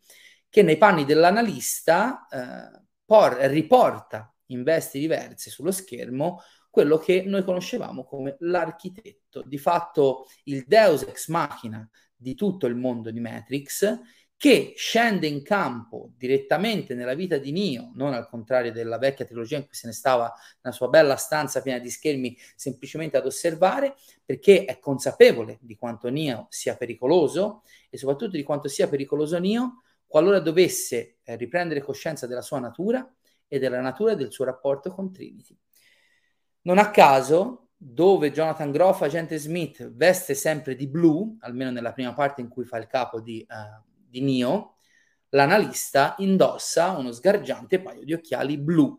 che 0.48 0.62
nei 0.62 0.76
panni 0.76 1.04
dell'analista 1.04 2.28
eh, 2.30 2.82
por- 3.04 3.36
riporta 3.46 4.29
in 4.52 4.62
vesti 4.62 4.98
diverse 4.98 5.50
sullo 5.50 5.70
schermo 5.70 6.42
quello 6.70 6.98
che 6.98 7.22
noi 7.26 7.42
conoscevamo 7.42 8.04
come 8.04 8.36
l'architetto, 8.40 9.42
di 9.42 9.58
fatto 9.58 10.26
il 10.44 10.64
deus 10.66 11.02
ex 11.02 11.28
machina 11.28 11.88
di 12.14 12.34
tutto 12.34 12.66
il 12.66 12.76
mondo 12.76 13.10
di 13.10 13.18
Matrix, 13.18 13.98
che 14.36 14.72
scende 14.74 15.26
in 15.26 15.42
campo 15.42 16.12
direttamente 16.16 16.94
nella 16.94 17.12
vita 17.12 17.36
di 17.36 17.52
Neo, 17.52 17.90
non 17.94 18.14
al 18.14 18.26
contrario 18.26 18.72
della 18.72 18.96
vecchia 18.96 19.26
trilogia 19.26 19.58
in 19.58 19.66
cui 19.66 19.74
se 19.74 19.86
ne 19.86 19.92
stava 19.92 20.32
nella 20.62 20.74
sua 20.74 20.88
bella 20.88 21.16
stanza 21.16 21.60
piena 21.60 21.78
di 21.78 21.90
schermi 21.90 22.34
semplicemente 22.54 23.18
ad 23.18 23.26
osservare, 23.26 23.96
perché 24.24 24.64
è 24.64 24.78
consapevole 24.78 25.58
di 25.60 25.76
quanto 25.76 26.08
Neo 26.08 26.46
sia 26.48 26.74
pericoloso 26.76 27.64
e 27.90 27.98
soprattutto 27.98 28.36
di 28.36 28.42
quanto 28.42 28.68
sia 28.68 28.88
pericoloso 28.88 29.38
Neo 29.38 29.82
qualora 30.06 30.40
dovesse 30.40 31.18
eh, 31.22 31.36
riprendere 31.36 31.82
coscienza 31.82 32.26
della 32.26 32.40
sua 32.40 32.60
natura 32.60 33.06
e 33.52 33.58
della 33.58 33.80
natura 33.80 34.14
del 34.14 34.30
suo 34.30 34.44
rapporto 34.44 34.92
con 34.92 35.12
Trinity. 35.12 35.58
Non 36.62 36.78
a 36.78 36.90
caso, 36.90 37.70
dove 37.76 38.30
Jonathan 38.30 38.70
Groff, 38.70 39.02
agente 39.02 39.38
Smith, 39.38 39.90
veste 39.92 40.34
sempre 40.34 40.76
di 40.76 40.86
blu, 40.86 41.36
almeno 41.40 41.72
nella 41.72 41.92
prima 41.92 42.14
parte 42.14 42.40
in 42.40 42.48
cui 42.48 42.64
fa 42.64 42.76
il 42.76 42.86
capo 42.86 43.20
di, 43.20 43.44
uh, 43.48 43.82
di 44.08 44.20
Neo, 44.20 44.76
l'analista 45.30 46.14
indossa 46.18 46.90
uno 46.90 47.10
sgargiante 47.10 47.80
paio 47.80 48.04
di 48.04 48.12
occhiali 48.12 48.56
blu 48.56 48.96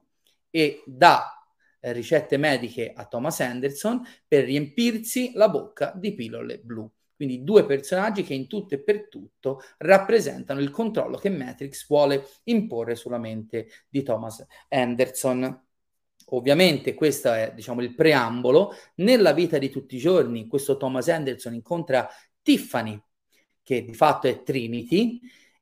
e 0.50 0.84
dà 0.86 1.46
eh, 1.80 1.94
ricette 1.94 2.36
mediche 2.36 2.92
a 2.94 3.06
Thomas 3.06 3.40
Anderson 3.40 4.06
per 4.28 4.44
riempirsi 4.44 5.32
la 5.34 5.48
bocca 5.48 5.94
di 5.96 6.14
pillole 6.14 6.60
blu. 6.60 6.92
Quindi 7.22 7.44
due 7.44 7.68
personaggi 7.68 8.24
che 8.24 8.34
in 8.34 8.48
tutto 8.48 8.74
e 8.74 8.82
per 8.82 9.08
tutto 9.08 9.62
rappresentano 9.78 10.60
il 10.60 10.72
controllo 10.72 11.18
che 11.18 11.30
Matrix 11.30 11.86
vuole 11.88 12.28
imporre 12.46 12.96
sulla 12.96 13.20
mente 13.20 13.68
di 13.88 14.02
Thomas 14.02 14.44
Anderson. 14.70 15.68
Ovviamente 16.30 16.96
questo 16.96 17.32
è 17.32 17.52
diciamo, 17.54 17.84
il 17.84 17.94
preambolo. 17.94 18.74
Nella 18.96 19.34
vita 19.34 19.60
di 19.60 19.70
tutti 19.70 19.98
i 19.98 20.00
giorni 20.00 20.48
questo 20.48 20.78
Thomas 20.78 21.10
Anderson 21.10 21.54
incontra 21.54 22.10
Tiffany, 22.42 23.00
che 23.62 23.86
di 23.86 23.94
fatto 23.94 24.28
è 24.28 24.42
Trinity, 24.42 25.20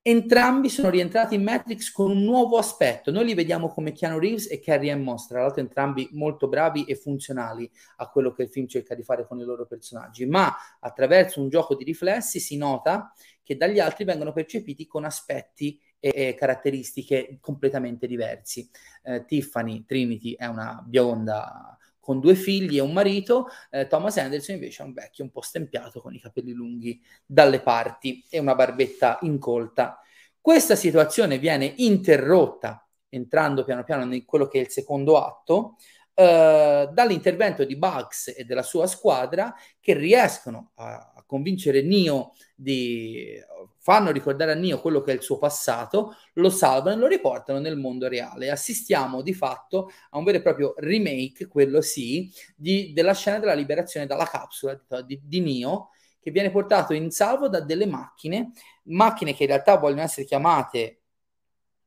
entrambi 0.10 0.70
sono 0.70 0.90
rientrati 0.90 1.36
in 1.36 1.44
Matrix 1.44 1.92
con 1.92 2.10
un 2.10 2.24
nuovo 2.24 2.58
aspetto. 2.58 3.12
Noi 3.12 3.26
li 3.26 3.34
vediamo 3.34 3.70
come 3.70 3.92
Keanu 3.92 4.18
Reeves 4.18 4.50
e 4.50 4.60
Carrie 4.60 4.92
Ann 4.92 5.04
Moss, 5.04 5.28
tra 5.28 5.42
l'altro 5.42 5.62
entrambi 5.62 6.10
molto 6.14 6.48
bravi 6.48 6.86
e 6.86 6.96
funzionali 6.96 7.70
a 7.98 8.10
quello 8.10 8.32
che 8.32 8.44
il 8.44 8.50
film 8.50 8.68
cerca 8.68 8.96
di 8.96 9.04
fare 9.04 9.28
con 9.28 9.40
i 9.40 9.44
loro 9.44 9.66
personaggi, 9.66 10.26
ma 10.26 10.54
attraverso 10.80 11.42
un 11.42 11.50
gioco 11.50 11.76
di 11.76 11.84
riflessi 11.84 12.40
si 12.40 12.58
nota 12.58 13.14
che 13.44 13.56
dagli 13.56 13.80
altri 13.80 14.04
vengono 14.04 14.32
percepiti 14.32 14.86
con 14.86 15.06
aspetti 15.06 15.80
e 16.00 16.36
caratteristiche 16.36 17.38
completamente 17.42 18.08
diversi. 18.08 18.70
Eh, 19.04 19.26
Tiffany 19.26 19.86
Trinity 19.86 20.34
è 20.36 20.46
una 20.46 20.84
bionda 20.86 21.78
con 22.10 22.20
due 22.20 22.34
figli 22.34 22.78
e 22.78 22.82
un 22.82 22.92
marito, 22.92 23.50
eh, 23.70 23.86
Thomas 23.86 24.18
Anderson 24.18 24.56
invece 24.56 24.82
è 24.82 24.86
un 24.88 24.94
vecchio 24.94 25.24
un 25.24 25.30
po' 25.30 25.42
stempiato 25.42 26.02
con 26.02 26.12
i 26.16 26.20
capelli 26.20 26.54
lunghi 26.54 27.00
dalle 27.24 27.60
parti 27.60 28.26
e 28.28 28.40
una 28.40 28.56
barbetta 28.56 29.20
incolta. 29.22 30.02
Questa 30.42 30.76
situazione 30.76 31.38
viene 31.38 31.72
interrotta 31.78 32.84
entrando 33.10 33.64
piano 33.64 33.84
piano 33.84 34.12
in 34.12 34.26
quello 34.26 34.48
che 34.48 34.58
è 34.58 34.62
il 34.62 34.70
secondo 34.70 35.24
atto, 35.24 35.76
eh, 36.16 36.90
dall'intervento 36.92 37.64
di 37.64 37.78
Bugs 37.78 38.34
e 38.36 38.44
della 38.44 38.64
sua 38.64 38.88
squadra 38.88 39.54
che 39.80 39.94
riescono 39.94 40.72
a, 40.78 41.09
convincere 41.30 41.84
Neo 41.84 42.34
di 42.56 43.40
fanno 43.78 44.12
ricordare 44.12 44.52
a 44.52 44.56
Neo 44.56 44.82
quello 44.82 45.02
che 45.02 45.12
è 45.12 45.16
il 45.16 45.22
suo 45.22 45.38
passato, 45.38 46.16
lo 46.34 46.50
salvano 46.50 46.96
e 46.96 47.00
lo 47.00 47.08
riportano 47.08 47.60
nel 47.60 47.78
mondo 47.78 48.08
reale. 48.08 48.50
Assistiamo 48.50 49.22
di 49.22 49.34
fatto 49.34 49.92
a 50.10 50.18
un 50.18 50.24
vero 50.24 50.40
e 50.40 50.42
proprio 50.42 50.74
remake, 50.78 51.48
quello 51.48 51.82
sì, 51.82 52.32
di, 52.56 52.92
della 52.94 53.14
scena 53.14 53.40
della 53.40 53.54
liberazione 53.54 54.06
dalla 54.06 54.26
capsula 54.26 54.80
di, 55.06 55.20
di 55.24 55.40
Neo, 55.40 55.90
che 56.20 56.32
viene 56.32 56.52
portato 56.52 56.94
in 56.94 57.12
salvo 57.12 57.48
da 57.48 57.62
delle 57.62 57.86
macchine, 57.86 58.52
macchine 58.86 59.34
che 59.34 59.44
in 59.44 59.50
realtà 59.50 59.78
vogliono 59.78 60.02
essere 60.02 60.26
chiamate, 60.26 61.02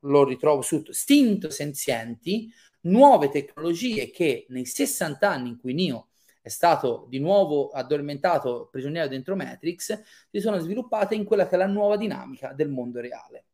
lo 0.00 0.24
ritrovo 0.24 0.62
su, 0.62 0.82
stinto 0.88 1.50
senzienti, 1.50 2.50
nuove 2.82 3.28
tecnologie 3.28 4.10
che 4.10 4.46
nei 4.48 4.66
60 4.66 5.28
anni 5.28 5.50
in 5.50 5.58
cui 5.58 5.74
Neo 5.74 6.08
è 6.42 6.48
stato 6.48 7.06
di 7.08 7.20
nuovo 7.20 7.70
addormentato 7.70 8.68
prigioniero 8.70 9.08
dentro 9.08 9.36
Matrix, 9.36 10.02
si 10.30 10.40
sono 10.40 10.58
sviluppate 10.58 11.14
in 11.14 11.24
quella 11.24 11.46
che 11.46 11.54
è 11.54 11.58
la 11.58 11.66
nuova 11.66 11.96
dinamica 11.96 12.52
del 12.52 12.68
mondo 12.68 13.00
reale. 13.00 13.44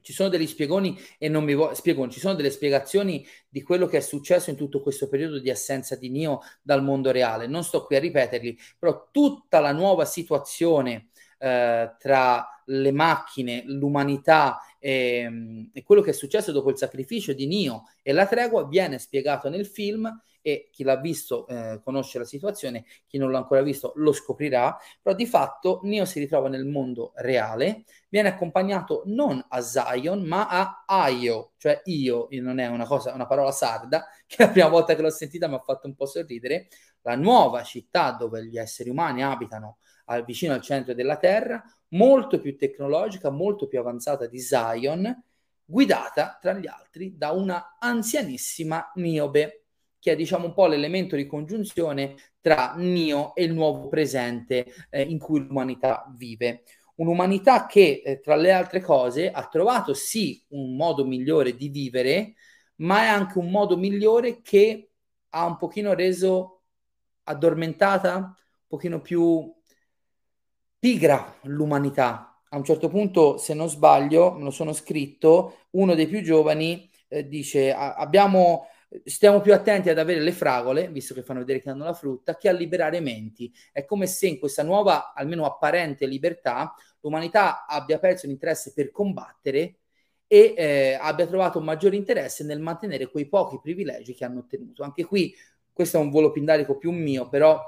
Ci 0.00 0.12
sono 0.12 0.28
degli 0.28 0.46
spiegoni 0.46 0.96
e 1.18 1.28
non 1.28 1.44
mi 1.44 1.54
voglio 1.54 1.74
spiegoni, 1.74 2.12
ci 2.12 2.20
sono 2.20 2.34
delle 2.34 2.50
spiegazioni 2.50 3.26
di 3.48 3.62
quello 3.62 3.86
che 3.86 3.96
è 3.96 4.00
successo 4.00 4.50
in 4.50 4.56
tutto 4.56 4.80
questo 4.80 5.08
periodo 5.08 5.38
di 5.38 5.50
assenza 5.50 5.96
di 5.96 6.10
Neo 6.10 6.40
dal 6.62 6.82
mondo 6.82 7.10
reale. 7.10 7.46
Non 7.46 7.64
sto 7.64 7.84
qui 7.84 7.96
a 7.96 8.00
ripeterli, 8.00 8.58
però 8.78 9.08
tutta 9.10 9.58
la 9.58 9.72
nuova 9.72 10.04
situazione 10.04 11.08
eh, 11.38 11.94
tra 11.98 12.62
le 12.66 12.92
macchine, 12.92 13.62
l'umanità 13.66 14.60
e, 14.78 15.68
e, 15.72 15.82
quello 15.82 16.02
che 16.02 16.10
è 16.10 16.14
successo 16.14 16.52
dopo 16.52 16.70
il 16.70 16.76
sacrificio 16.76 17.32
di 17.32 17.46
Nio 17.46 17.84
e 18.02 18.12
la 18.12 18.26
tregua 18.26 18.66
viene 18.66 18.98
spiegato 18.98 19.48
nel 19.48 19.66
film 19.66 20.08
e 20.46 20.68
chi 20.70 20.84
l'ha 20.84 20.94
visto 20.94 21.44
eh, 21.48 21.80
conosce 21.82 22.20
la 22.20 22.24
situazione, 22.24 22.84
chi 23.08 23.18
non 23.18 23.32
l'ha 23.32 23.38
ancora 23.38 23.62
visto 23.62 23.90
lo 23.96 24.12
scoprirà, 24.12 24.78
però 25.02 25.12
di 25.16 25.26
fatto 25.26 25.80
Nio 25.82 26.04
si 26.04 26.20
ritrova 26.20 26.48
nel 26.48 26.66
mondo 26.66 27.10
reale, 27.16 27.82
viene 28.08 28.28
accompagnato 28.28 29.02
non 29.06 29.44
a 29.48 29.60
Zion 29.60 30.22
ma 30.22 30.46
a 30.46 30.84
Aio, 30.86 31.54
cioè 31.56 31.80
io, 31.86 32.28
non 32.30 32.60
è 32.60 32.68
una 32.68 32.86
cosa, 32.86 33.12
una 33.12 33.26
parola 33.26 33.50
sarda, 33.50 34.06
che 34.24 34.44
la 34.44 34.50
prima 34.50 34.68
volta 34.68 34.94
che 34.94 35.02
l'ho 35.02 35.10
sentita 35.10 35.48
mi 35.48 35.56
ha 35.56 35.62
fatto 35.64 35.88
un 35.88 35.96
po' 35.96 36.06
sorridere, 36.06 36.68
la 37.00 37.16
nuova 37.16 37.64
città 37.64 38.12
dove 38.12 38.46
gli 38.46 38.56
esseri 38.56 38.88
umani 38.88 39.24
abitano 39.24 39.78
al, 40.04 40.24
vicino 40.24 40.54
al 40.54 40.60
centro 40.60 40.94
della 40.94 41.16
Terra, 41.16 41.60
molto 41.88 42.38
più 42.38 42.56
tecnologica, 42.56 43.30
molto 43.30 43.66
più 43.66 43.80
avanzata 43.80 44.26
di 44.28 44.38
Zion, 44.38 45.24
guidata 45.64 46.38
tra 46.40 46.52
gli 46.52 46.68
altri 46.68 47.16
da 47.16 47.32
una 47.32 47.78
anzianissima 47.80 48.92
Niobe, 48.94 49.65
che 49.98 50.12
è 50.12 50.16
diciamo 50.16 50.46
un 50.46 50.54
po' 50.54 50.66
l'elemento 50.66 51.16
di 51.16 51.26
congiunzione 51.26 52.14
tra 52.40 52.74
Nio 52.76 53.34
e 53.34 53.44
il 53.44 53.52
nuovo 53.52 53.88
presente 53.88 54.66
eh, 54.90 55.02
in 55.02 55.18
cui 55.18 55.40
l'umanità 55.40 56.12
vive. 56.16 56.62
Un'umanità 56.96 57.66
che, 57.66 58.02
eh, 58.04 58.20
tra 58.20 58.36
le 58.36 58.52
altre 58.52 58.80
cose, 58.80 59.30
ha 59.30 59.46
trovato 59.46 59.92
sì 59.94 60.42
un 60.48 60.76
modo 60.76 61.04
migliore 61.04 61.54
di 61.54 61.68
vivere, 61.68 62.34
ma 62.76 63.02
è 63.02 63.06
anche 63.06 63.38
un 63.38 63.50
modo 63.50 63.76
migliore 63.76 64.40
che 64.40 64.90
ha 65.30 65.44
un 65.44 65.56
pochino 65.56 65.92
reso 65.94 66.62
addormentata, 67.24 68.16
un 68.16 68.34
pochino 68.66 69.00
più 69.00 69.52
pigra 70.78 71.38
l'umanità. 71.42 72.40
A 72.48 72.56
un 72.56 72.64
certo 72.64 72.88
punto, 72.88 73.36
se 73.38 73.54
non 73.54 73.68
sbaglio, 73.68 74.32
me 74.32 74.44
lo 74.44 74.50
sono 74.50 74.72
scritto, 74.72 75.66
uno 75.70 75.94
dei 75.94 76.06
più 76.06 76.22
giovani 76.22 76.88
eh, 77.08 77.26
dice 77.28 77.72
abbiamo, 77.72 78.68
stiamo 79.04 79.40
più 79.40 79.52
attenti 79.52 79.88
ad 79.88 79.98
avere 79.98 80.20
le 80.20 80.32
fragole, 80.32 80.88
visto 80.88 81.14
che 81.14 81.22
fanno 81.22 81.40
vedere 81.40 81.60
che 81.60 81.70
hanno 81.70 81.84
la 81.84 81.92
frutta, 81.94 82.36
che 82.36 82.48
a 82.48 82.52
liberare 82.52 83.00
menti. 83.00 83.52
È 83.72 83.84
come 83.84 84.06
se 84.06 84.26
in 84.26 84.38
questa 84.38 84.62
nuova, 84.62 85.12
almeno 85.14 85.44
apparente 85.44 86.06
libertà, 86.06 86.74
l'umanità 87.00 87.66
abbia 87.66 87.98
perso 87.98 88.26
l'interesse 88.26 88.72
per 88.72 88.90
combattere 88.90 89.78
e 90.26 90.54
eh, 90.56 90.98
abbia 91.00 91.26
trovato 91.26 91.58
un 91.58 91.64
maggiore 91.64 91.96
interesse 91.96 92.44
nel 92.44 92.60
mantenere 92.60 93.08
quei 93.08 93.28
pochi 93.28 93.60
privilegi 93.60 94.14
che 94.14 94.24
hanno 94.24 94.40
ottenuto. 94.40 94.82
Anche 94.82 95.04
qui, 95.04 95.34
questo 95.72 95.98
è 95.98 96.00
un 96.00 96.10
volo 96.10 96.30
pindarico 96.30 96.76
più 96.76 96.90
mio, 96.90 97.28
però 97.28 97.60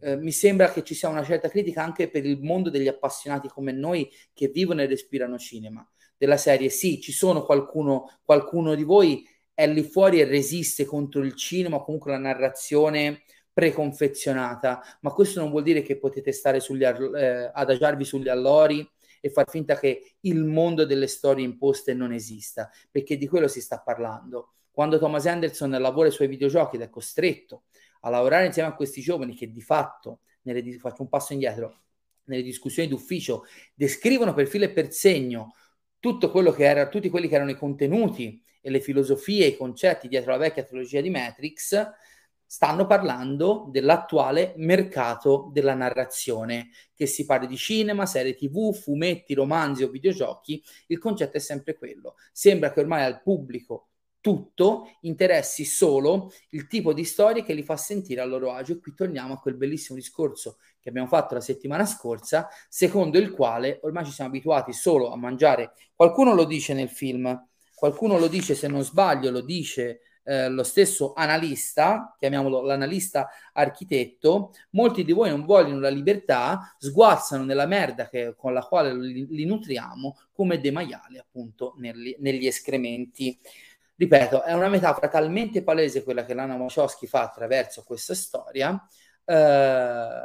eh, 0.00 0.16
mi 0.16 0.32
sembra 0.32 0.70
che 0.70 0.82
ci 0.82 0.94
sia 0.94 1.08
una 1.08 1.24
certa 1.24 1.48
critica 1.48 1.82
anche 1.82 2.10
per 2.10 2.26
il 2.26 2.42
mondo 2.42 2.68
degli 2.68 2.88
appassionati 2.88 3.48
come 3.48 3.72
noi 3.72 4.10
che 4.32 4.48
vivono 4.48 4.82
e 4.82 4.86
respirano 4.86 5.38
cinema. 5.38 5.86
Della 6.16 6.36
serie, 6.36 6.68
sì, 6.68 7.00
ci 7.00 7.12
sono 7.12 7.42
qualcuno, 7.44 8.18
qualcuno 8.22 8.74
di 8.74 8.84
voi 8.84 9.26
è 9.54 9.66
lì 9.66 9.82
fuori 9.84 10.20
e 10.20 10.24
resiste 10.24 10.84
contro 10.84 11.22
il 11.22 11.34
cinema, 11.34 11.80
comunque 11.80 12.10
la 12.10 12.18
narrazione 12.18 13.22
preconfezionata, 13.52 14.82
ma 15.00 15.10
questo 15.12 15.40
non 15.40 15.50
vuol 15.50 15.62
dire 15.62 15.80
che 15.82 15.96
potete 15.96 16.32
stare 16.32 16.58
sugli, 16.58 16.82
eh, 16.82 17.50
adagiarvi 17.52 18.04
sugli 18.04 18.28
allori 18.28 18.86
e 19.20 19.30
far 19.30 19.48
finta 19.48 19.78
che 19.78 20.16
il 20.20 20.44
mondo 20.44 20.84
delle 20.84 21.06
storie 21.06 21.44
imposte 21.44 21.94
non 21.94 22.12
esista, 22.12 22.68
perché 22.90 23.16
di 23.16 23.28
quello 23.28 23.46
si 23.46 23.60
sta 23.60 23.78
parlando. 23.78 24.54
Quando 24.70 24.98
Thomas 24.98 25.24
Anderson 25.26 25.70
lavora 25.70 26.10
sui 26.10 26.26
videogiochi 26.26 26.76
ed 26.76 26.82
è 26.82 26.90
costretto 26.90 27.62
a 28.00 28.10
lavorare 28.10 28.46
insieme 28.46 28.68
a 28.68 28.74
questi 28.74 29.00
giovani 29.00 29.34
che 29.34 29.50
di 29.50 29.62
fatto, 29.62 30.20
nelle, 30.42 30.78
faccio 30.78 31.02
un 31.02 31.08
passo 31.08 31.32
indietro, 31.32 31.82
nelle 32.24 32.42
discussioni 32.42 32.88
d'ufficio 32.88 33.44
descrivono 33.72 34.34
per 34.34 34.46
filo 34.48 34.64
e 34.64 34.70
per 34.70 34.92
segno 34.92 35.54
tutto 36.00 36.30
quello 36.30 36.50
che 36.50 36.64
era, 36.64 36.88
tutti 36.88 37.08
quelli 37.08 37.28
che 37.28 37.36
erano 37.36 37.50
i 37.50 37.56
contenuti 37.56 38.42
e 38.64 38.70
le 38.70 38.80
filosofie 38.80 39.44
e 39.44 39.48
i 39.48 39.56
concetti 39.58 40.08
dietro 40.08 40.30
la 40.30 40.38
vecchia 40.38 40.62
trilogia 40.62 41.02
di 41.02 41.10
Matrix, 41.10 41.86
stanno 42.46 42.86
parlando 42.86 43.66
dell'attuale 43.70 44.54
mercato 44.56 45.50
della 45.52 45.74
narrazione, 45.74 46.70
che 46.94 47.04
si 47.04 47.26
parli 47.26 47.46
di 47.46 47.58
cinema, 47.58 48.06
serie 48.06 48.34
tv, 48.34 48.72
fumetti, 48.72 49.34
romanzi 49.34 49.82
o 49.82 49.90
videogiochi, 49.90 50.64
il 50.86 50.98
concetto 50.98 51.36
è 51.36 51.40
sempre 51.40 51.76
quello. 51.76 52.14
Sembra 52.32 52.72
che 52.72 52.80
ormai 52.80 53.04
al 53.04 53.20
pubblico 53.20 53.88
tutto, 54.24 54.96
interessi 55.02 55.66
solo 55.66 56.32
il 56.50 56.66
tipo 56.66 56.94
di 56.94 57.04
storie 57.04 57.42
che 57.42 57.52
li 57.52 57.62
fa 57.62 57.76
sentire 57.76 58.22
a 58.22 58.24
loro 58.24 58.52
agio. 58.52 58.72
E 58.72 58.80
qui 58.80 58.94
torniamo 58.94 59.34
a 59.34 59.38
quel 59.38 59.56
bellissimo 59.56 59.98
discorso 59.98 60.56
che 60.80 60.88
abbiamo 60.88 61.08
fatto 61.08 61.34
la 61.34 61.42
settimana 61.42 61.84
scorsa, 61.84 62.48
secondo 62.70 63.18
il 63.18 63.32
quale 63.32 63.80
ormai 63.82 64.06
ci 64.06 64.12
siamo 64.12 64.30
abituati 64.30 64.72
solo 64.72 65.10
a 65.10 65.16
mangiare. 65.18 65.72
Qualcuno 65.94 66.32
lo 66.32 66.44
dice 66.44 66.72
nel 66.72 66.88
film, 66.88 67.38
qualcuno 67.74 68.18
lo 68.18 68.28
dice, 68.28 68.54
se 68.54 68.68
non 68.68 68.82
sbaglio, 68.82 69.30
lo 69.30 69.40
dice 69.40 70.00
eh, 70.24 70.48
lo 70.48 70.62
stesso 70.62 71.12
analista, 71.14 72.14
chiamiamolo 72.18 72.62
l'analista 72.62 73.28
architetto, 73.52 74.52
molti 74.70 75.04
di 75.04 75.12
voi 75.12 75.28
non 75.28 75.44
vogliono 75.44 75.80
la 75.80 75.90
libertà, 75.90 76.74
sguazzano 76.78 77.44
nella 77.44 77.66
merda 77.66 78.08
che, 78.08 78.34
con 78.36 78.52
la 78.54 78.62
quale 78.62 78.94
li, 78.94 79.26
li 79.28 79.44
nutriamo 79.44 80.16
come 80.32 80.60
dei 80.60 80.70
maiali 80.70 81.18
appunto 81.18 81.74
negli, 81.76 82.16
negli 82.20 82.46
escrementi. 82.46 83.38
Ripeto, 83.96 84.42
è 84.42 84.52
una 84.54 84.68
metafora 84.68 85.08
talmente 85.08 85.62
palese 85.62 86.02
quella 86.02 86.24
che 86.24 86.34
Lana 86.34 86.56
Wachowski 86.56 87.06
fa 87.06 87.22
attraverso 87.22 87.84
questa 87.84 88.14
storia. 88.14 88.82
Eh, 89.24 90.18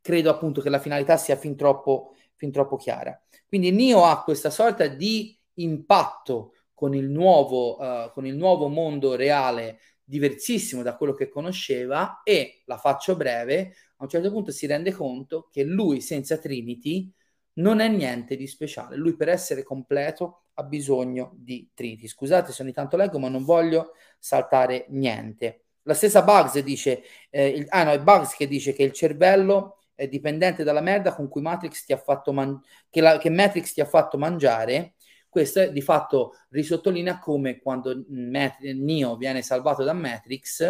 credo 0.00 0.30
appunto 0.30 0.60
che 0.60 0.70
la 0.70 0.78
finalità 0.78 1.16
sia 1.16 1.36
fin 1.36 1.56
troppo, 1.56 2.14
fin 2.34 2.50
troppo 2.50 2.76
chiara. 2.76 3.20
Quindi 3.48 3.70
Nio 3.70 4.04
ha 4.04 4.22
questa 4.22 4.50
sorta 4.50 4.86
di 4.86 5.36
impatto 5.62 6.54
con 6.74 6.94
il 6.94 7.08
nuovo, 7.08 7.78
uh, 7.80 8.10
con 8.12 8.26
il 8.26 8.36
nuovo 8.36 8.68
mondo 8.68 9.14
reale 9.14 9.78
diversissimo 10.04 10.82
da 10.82 10.96
quello 10.96 11.14
che 11.14 11.28
conosceva 11.28 12.22
e, 12.22 12.62
la 12.66 12.76
faccio 12.76 13.16
breve, 13.16 13.74
a 13.96 14.02
un 14.02 14.08
certo 14.08 14.30
punto 14.30 14.50
si 14.50 14.66
rende 14.66 14.92
conto 14.92 15.48
che 15.50 15.62
lui 15.62 16.00
senza 16.00 16.38
Trinity 16.38 17.12
non 17.54 17.80
è 17.80 17.88
niente 17.88 18.36
di 18.36 18.46
speciale. 18.46 18.96
Lui 18.96 19.14
per 19.16 19.28
essere 19.28 19.62
completo 19.62 20.44
ha 20.54 20.64
bisogno 20.64 21.32
di 21.36 21.70
Trinity. 21.74 22.06
Scusate 22.06 22.52
se 22.52 22.62
ogni 22.62 22.72
tanto 22.72 22.96
leggo, 22.96 23.18
ma 23.18 23.28
non 23.28 23.44
voglio 23.44 23.92
saltare 24.18 24.86
niente. 24.90 25.64
La 25.82 25.94
stessa 25.94 26.22
Bugs 26.22 26.58
dice, 26.60 27.02
eh, 27.30 27.48
il, 27.48 27.66
ah 27.68 27.84
no, 27.84 27.90
è 27.90 28.00
Bugs 28.00 28.34
che 28.34 28.46
dice 28.46 28.72
che 28.72 28.82
il 28.82 28.92
cervello 28.92 29.78
è 29.94 30.08
dipendente 30.08 30.64
dalla 30.64 30.80
merda 30.80 31.14
con 31.14 31.28
cui 31.28 31.42
Matrix 31.42 31.84
ti 31.84 31.92
ha 31.92 31.96
fatto 31.96 32.32
man- 32.32 32.60
che, 32.88 33.00
la, 33.00 33.18
che 33.18 33.30
Matrix 33.30 33.72
ti 33.72 33.80
ha 33.80 33.84
fatto 33.84 34.18
mangiare. 34.18 34.94
Questo 35.32 35.60
è, 35.60 35.72
di 35.72 35.80
fatto 35.80 36.34
risottolinea 36.50 37.18
come 37.18 37.58
quando 37.58 38.04
Mat- 38.10 38.60
Neo 38.60 39.16
viene 39.16 39.40
salvato 39.40 39.82
da 39.82 39.94
Matrix, 39.94 40.60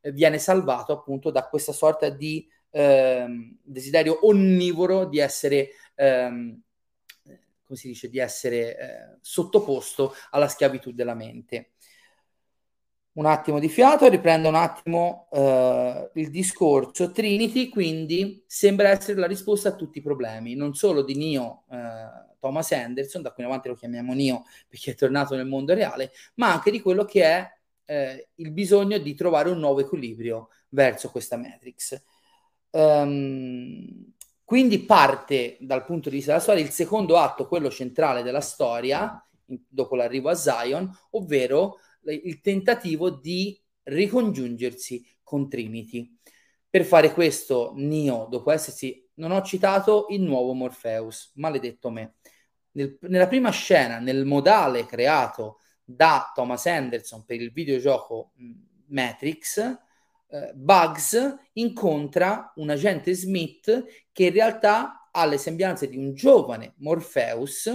eh, 0.00 0.10
viene 0.10 0.38
salvato 0.38 0.92
appunto 0.92 1.30
da 1.30 1.46
questa 1.46 1.70
sorta 1.70 2.08
di 2.08 2.44
eh, 2.70 3.26
desiderio 3.62 4.26
onnivoro 4.26 5.04
di 5.04 5.20
essere 5.20 5.68
ehm, 5.94 6.60
come 7.64 7.78
si 7.78 7.86
dice, 7.86 8.08
di 8.10 8.18
essere 8.18 8.76
eh, 8.76 9.16
sottoposto 9.20 10.14
alla 10.30 10.48
schiavitù 10.48 10.90
della 10.90 11.14
mente. 11.14 11.70
Un 13.14 13.26
attimo 13.26 13.58
di 13.58 13.68
fiato, 13.68 14.08
riprendo 14.08 14.48
un 14.48 14.54
attimo 14.54 15.28
eh, 15.30 16.10
il 16.14 16.30
discorso. 16.30 17.10
Trinity 17.10 17.68
quindi 17.68 18.42
sembra 18.46 18.88
essere 18.88 19.18
la 19.18 19.26
risposta 19.26 19.68
a 19.68 19.74
tutti 19.74 19.98
i 19.98 20.02
problemi, 20.02 20.54
non 20.54 20.74
solo 20.74 21.02
di 21.02 21.14
Neo 21.14 21.64
eh, 21.70 22.36
Thomas 22.38 22.72
Anderson, 22.72 23.20
da 23.20 23.32
qui 23.32 23.42
in 23.42 23.50
avanti 23.50 23.68
lo 23.68 23.74
chiamiamo 23.74 24.14
Neo 24.14 24.44
perché 24.66 24.92
è 24.92 24.94
tornato 24.94 25.36
nel 25.36 25.46
mondo 25.46 25.74
reale, 25.74 26.10
ma 26.36 26.52
anche 26.52 26.70
di 26.70 26.80
quello 26.80 27.04
che 27.04 27.22
è 27.22 27.50
eh, 27.84 28.28
il 28.36 28.50
bisogno 28.50 28.98
di 28.98 29.14
trovare 29.14 29.50
un 29.50 29.58
nuovo 29.58 29.80
equilibrio 29.80 30.48
verso 30.70 31.10
questa 31.10 31.36
Matrix. 31.36 32.02
Um, 32.70 34.12
quindi 34.44 34.80
parte 34.80 35.56
dal 35.60 35.84
punto 35.84 36.08
di 36.08 36.16
vista 36.16 36.32
della 36.32 36.42
storia 36.42 36.64
il 36.64 36.70
secondo 36.70 37.16
atto, 37.18 37.46
quello 37.46 37.70
centrale 37.70 38.22
della 38.22 38.40
storia, 38.40 39.24
dopo 39.44 39.94
l'arrivo 39.96 40.30
a 40.30 40.34
Zion, 40.34 40.90
ovvero 41.10 41.78
il 42.04 42.40
tentativo 42.40 43.10
di 43.10 43.60
ricongiungersi 43.84 45.04
con 45.22 45.48
Trinity. 45.48 46.16
Per 46.68 46.84
fare 46.84 47.12
questo, 47.12 47.72
Neo, 47.76 48.26
dopo 48.30 48.50
essersi, 48.50 49.08
non 49.14 49.30
ho 49.30 49.42
citato 49.42 50.06
il 50.10 50.22
nuovo 50.22 50.52
Morpheus, 50.54 51.32
maledetto 51.34 51.90
me. 51.90 52.14
Nel, 52.72 52.96
nella 53.02 53.26
prima 53.26 53.50
scena, 53.50 53.98
nel 53.98 54.24
modale 54.24 54.86
creato 54.86 55.58
da 55.84 56.30
Thomas 56.34 56.66
Anderson 56.66 57.24
per 57.24 57.40
il 57.40 57.52
videogioco 57.52 58.32
Matrix, 58.86 59.58
eh, 60.28 60.52
Bugs 60.54 61.36
incontra 61.54 62.52
un 62.56 62.70
agente 62.70 63.12
Smith 63.14 64.06
che 64.10 64.24
in 64.24 64.32
realtà 64.32 65.10
ha 65.10 65.26
le 65.26 65.36
sembianze 65.36 65.88
di 65.88 65.98
un 65.98 66.14
giovane 66.14 66.72
Morpheus 66.78 67.70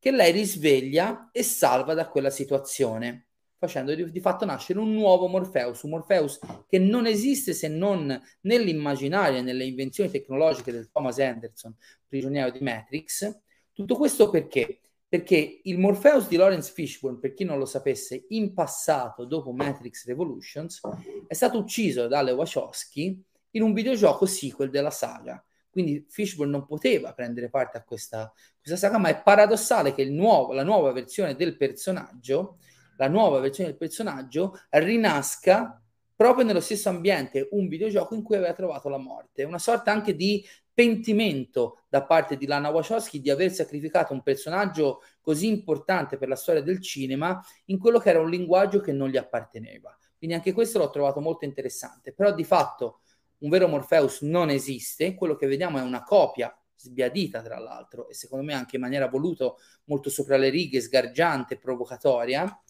che 0.00 0.10
lei 0.10 0.32
risveglia 0.32 1.30
e 1.32 1.42
salva 1.42 1.94
da 1.94 2.08
quella 2.08 2.30
situazione, 2.30 3.27
facendo 3.58 3.94
di, 3.94 4.10
di 4.10 4.20
fatto 4.20 4.44
nascere 4.44 4.78
un 4.78 4.92
nuovo 4.92 5.26
Morpheus, 5.26 5.82
un 5.82 5.90
Morpheus 5.90 6.38
che 6.68 6.78
non 6.78 7.06
esiste 7.06 7.52
se 7.52 7.68
non 7.68 8.20
nell'immaginario 8.42 9.38
e 9.38 9.42
nelle 9.42 9.64
invenzioni 9.64 10.10
tecnologiche 10.10 10.72
del 10.72 10.90
Thomas 10.90 11.18
Anderson, 11.18 11.74
prigioniero 12.06 12.50
di 12.50 12.60
Matrix. 12.60 13.40
Tutto 13.72 13.96
questo 13.96 14.30
perché? 14.30 14.80
perché 15.08 15.60
il 15.64 15.78
Morpheus 15.78 16.28
di 16.28 16.36
Lawrence 16.36 16.70
Fishburne, 16.70 17.18
per 17.18 17.32
chi 17.32 17.44
non 17.44 17.58
lo 17.58 17.64
sapesse, 17.64 18.26
in 18.28 18.52
passato, 18.52 19.24
dopo 19.24 19.52
Matrix 19.52 20.04
Revolutions, 20.04 20.80
è 21.26 21.32
stato 21.32 21.58
ucciso 21.58 22.08
dalle 22.08 22.32
Wachowski 22.32 23.18
in 23.52 23.62
un 23.62 23.72
videogioco 23.72 24.26
sequel 24.26 24.68
della 24.68 24.90
saga. 24.90 25.42
Quindi 25.70 26.04
Fishburne 26.10 26.52
non 26.52 26.66
poteva 26.66 27.14
prendere 27.14 27.48
parte 27.48 27.78
a 27.78 27.84
questa, 27.84 28.30
questa 28.60 28.76
saga, 28.76 28.98
ma 28.98 29.08
è 29.08 29.22
paradossale 29.22 29.94
che 29.94 30.04
nuovo, 30.04 30.52
la 30.52 30.64
nuova 30.64 30.92
versione 30.92 31.34
del 31.34 31.56
personaggio, 31.56 32.58
la 32.98 33.08
nuova 33.08 33.40
versione 33.40 33.70
del 33.70 33.78
personaggio 33.78 34.58
rinasca 34.70 35.80
proprio 36.14 36.44
nello 36.44 36.60
stesso 36.60 36.88
ambiente, 36.88 37.48
un 37.52 37.68
videogioco 37.68 38.14
in 38.14 38.22
cui 38.22 38.36
aveva 38.36 38.52
trovato 38.52 38.88
la 38.88 38.98
morte. 38.98 39.44
Una 39.44 39.58
sorta 39.58 39.92
anche 39.92 40.16
di 40.16 40.44
pentimento 40.74 41.84
da 41.88 42.04
parte 42.04 42.36
di 42.36 42.46
Lana 42.46 42.70
Wachowski 42.70 43.20
di 43.20 43.30
aver 43.30 43.52
sacrificato 43.52 44.12
un 44.12 44.22
personaggio 44.22 45.02
così 45.20 45.46
importante 45.46 46.18
per 46.18 46.28
la 46.28 46.36
storia 46.36 46.62
del 46.62 46.80
cinema 46.80 47.40
in 47.66 47.78
quello 47.78 47.98
che 47.98 48.10
era 48.10 48.20
un 48.20 48.30
linguaggio 48.30 48.80
che 48.80 48.92
non 48.92 49.08
gli 49.08 49.16
apparteneva. 49.16 49.96
Quindi 50.16 50.34
anche 50.34 50.52
questo 50.52 50.78
l'ho 50.78 50.90
trovato 50.90 51.20
molto 51.20 51.44
interessante, 51.44 52.12
però 52.12 52.34
di 52.34 52.44
fatto 52.44 53.00
un 53.38 53.50
vero 53.50 53.68
Morpheus 53.68 54.22
non 54.22 54.50
esiste, 54.50 55.14
quello 55.14 55.36
che 55.36 55.46
vediamo 55.46 55.78
è 55.78 55.82
una 55.82 56.02
copia 56.02 56.52
sbiadita 56.74 57.42
tra 57.42 57.58
l'altro 57.58 58.08
e 58.08 58.14
secondo 58.14 58.44
me 58.44 58.54
anche 58.54 58.76
in 58.76 58.82
maniera 58.82 59.08
voluta 59.08 59.52
molto 59.84 60.10
sopra 60.10 60.36
le 60.36 60.48
righe, 60.48 60.80
sgargiante, 60.80 61.58
provocatoria, 61.58 62.60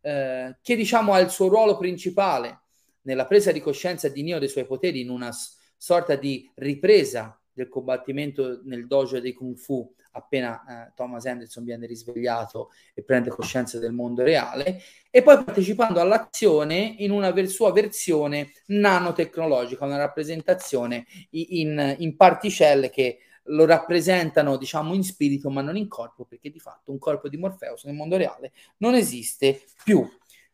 eh, 0.00 0.56
che 0.62 0.76
diciamo 0.76 1.12
ha 1.12 1.20
il 1.20 1.30
suo 1.30 1.48
ruolo 1.48 1.76
principale 1.76 2.60
nella 3.02 3.26
presa 3.26 3.52
di 3.52 3.60
coscienza 3.60 4.08
di 4.08 4.22
Neo 4.22 4.38
dei 4.38 4.48
suoi 4.48 4.66
poteri 4.66 5.00
in 5.00 5.10
una 5.10 5.30
sorta 5.76 6.14
di 6.16 6.50
ripresa 6.56 7.38
del 7.52 7.68
combattimento 7.68 8.60
nel 8.64 8.86
dojo 8.86 9.20
dei 9.20 9.32
Kung 9.32 9.56
Fu 9.56 9.92
appena 10.18 10.88
eh, 10.88 10.92
Thomas 10.94 11.24
Anderson 11.26 11.64
viene 11.64 11.86
risvegliato 11.86 12.70
e 12.94 13.02
prende 13.02 13.30
coscienza 13.30 13.78
del 13.78 13.92
mondo 13.92 14.22
reale, 14.22 14.80
e 15.10 15.22
poi 15.22 15.42
partecipando 15.42 16.00
all'azione 16.00 16.96
in 16.98 17.10
una 17.10 17.30
ver- 17.30 17.48
sua 17.48 17.72
versione 17.72 18.52
nanotecnologica, 18.66 19.84
una 19.84 19.96
rappresentazione 19.96 21.06
in, 21.30 21.96
in 21.98 22.16
particelle 22.16 22.90
che 22.90 23.20
lo 23.48 23.66
rappresentano, 23.66 24.56
diciamo, 24.56 24.94
in 24.94 25.02
spirito 25.02 25.50
ma 25.50 25.60
non 25.60 25.76
in 25.76 25.88
corpo, 25.88 26.24
perché 26.24 26.50
di 26.50 26.60
fatto 26.60 26.90
un 26.90 26.98
corpo 26.98 27.28
di 27.28 27.36
Morpheus 27.36 27.84
nel 27.84 27.94
mondo 27.94 28.16
reale 28.16 28.52
non 28.78 28.94
esiste 28.94 29.62
più. 29.84 30.08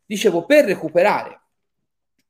Dicevo, 0.05 0.45
per 0.45 0.65
recuperare, 0.65 1.41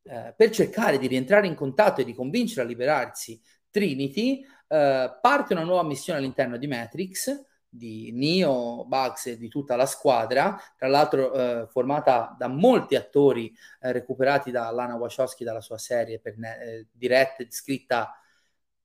eh, 0.05 0.35
per 0.37 0.51
cercare 0.51 0.99
di 0.99 1.07
rientrare 1.07 1.47
in 1.47 1.55
contatto 1.55 2.01
e 2.01 2.05
di 2.05 2.15
convincere 2.15 2.63
a 2.63 2.65
liberarsi 2.65 3.41
Trinity, 3.71 4.45
eh, 4.69 5.19
parte 5.21 5.53
una 5.53 5.65
nuova 5.65 5.83
missione 5.83 6.19
all'interno 6.19 6.57
di 6.57 6.67
Matrix 6.67 7.53
di 7.75 8.13
Neo, 8.13 8.85
Bugs 8.87 9.27
e 9.27 9.37
di 9.37 9.49
tutta 9.49 9.75
la 9.75 9.87
squadra, 9.87 10.57
tra 10.77 10.87
l'altro 10.87 11.33
eh, 11.33 11.67
formata 11.67 12.35
da 12.39 12.47
molti 12.47 12.95
attori 12.95 13.53
eh, 13.81 13.91
recuperati 13.91 14.53
da 14.53 14.71
Lana 14.71 14.95
Wachowski 14.95 15.43
dalla 15.43 15.61
sua 15.61 15.77
serie 15.77 16.21
ne- 16.37 16.63
eh, 16.63 16.87
diretta 16.93 17.43
e 17.43 17.49
scritta 17.51 18.17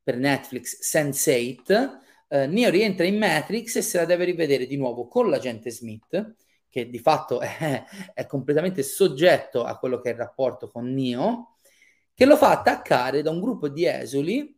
per 0.10 0.18
Netflix 0.18 0.80
Sense8. 0.82 2.00
Eh, 2.30 2.48
Neo 2.48 2.72
rientra 2.72 3.06
in 3.06 3.20
Matrix 3.20 3.76
e 3.76 3.84
se 3.84 4.00
la 4.00 4.06
deve 4.06 4.26
rivedere 4.26 4.66
di 4.66 4.76
nuovo 4.76 5.08
con 5.08 5.30
l'agente 5.30 5.70
Smith, 5.70 6.36
che 6.68 6.90
di 6.90 6.98
fatto 6.98 7.40
è, 7.42 7.84
è 8.16 8.26
completamente 8.26 8.82
soggetto 8.82 9.64
a 9.64 9.78
quello 9.78 10.00
che 10.00 10.10
è 10.10 10.14
il 10.14 10.18
rapporto 10.18 10.68
con 10.68 10.92
Neo, 10.92 11.58
che 12.16 12.26
lo 12.26 12.38
fa 12.38 12.50
attaccare 12.50 13.22
da 13.22 13.30
un 13.30 13.40
gruppo 13.40 13.70
di 13.70 13.86
esuli 13.86 14.58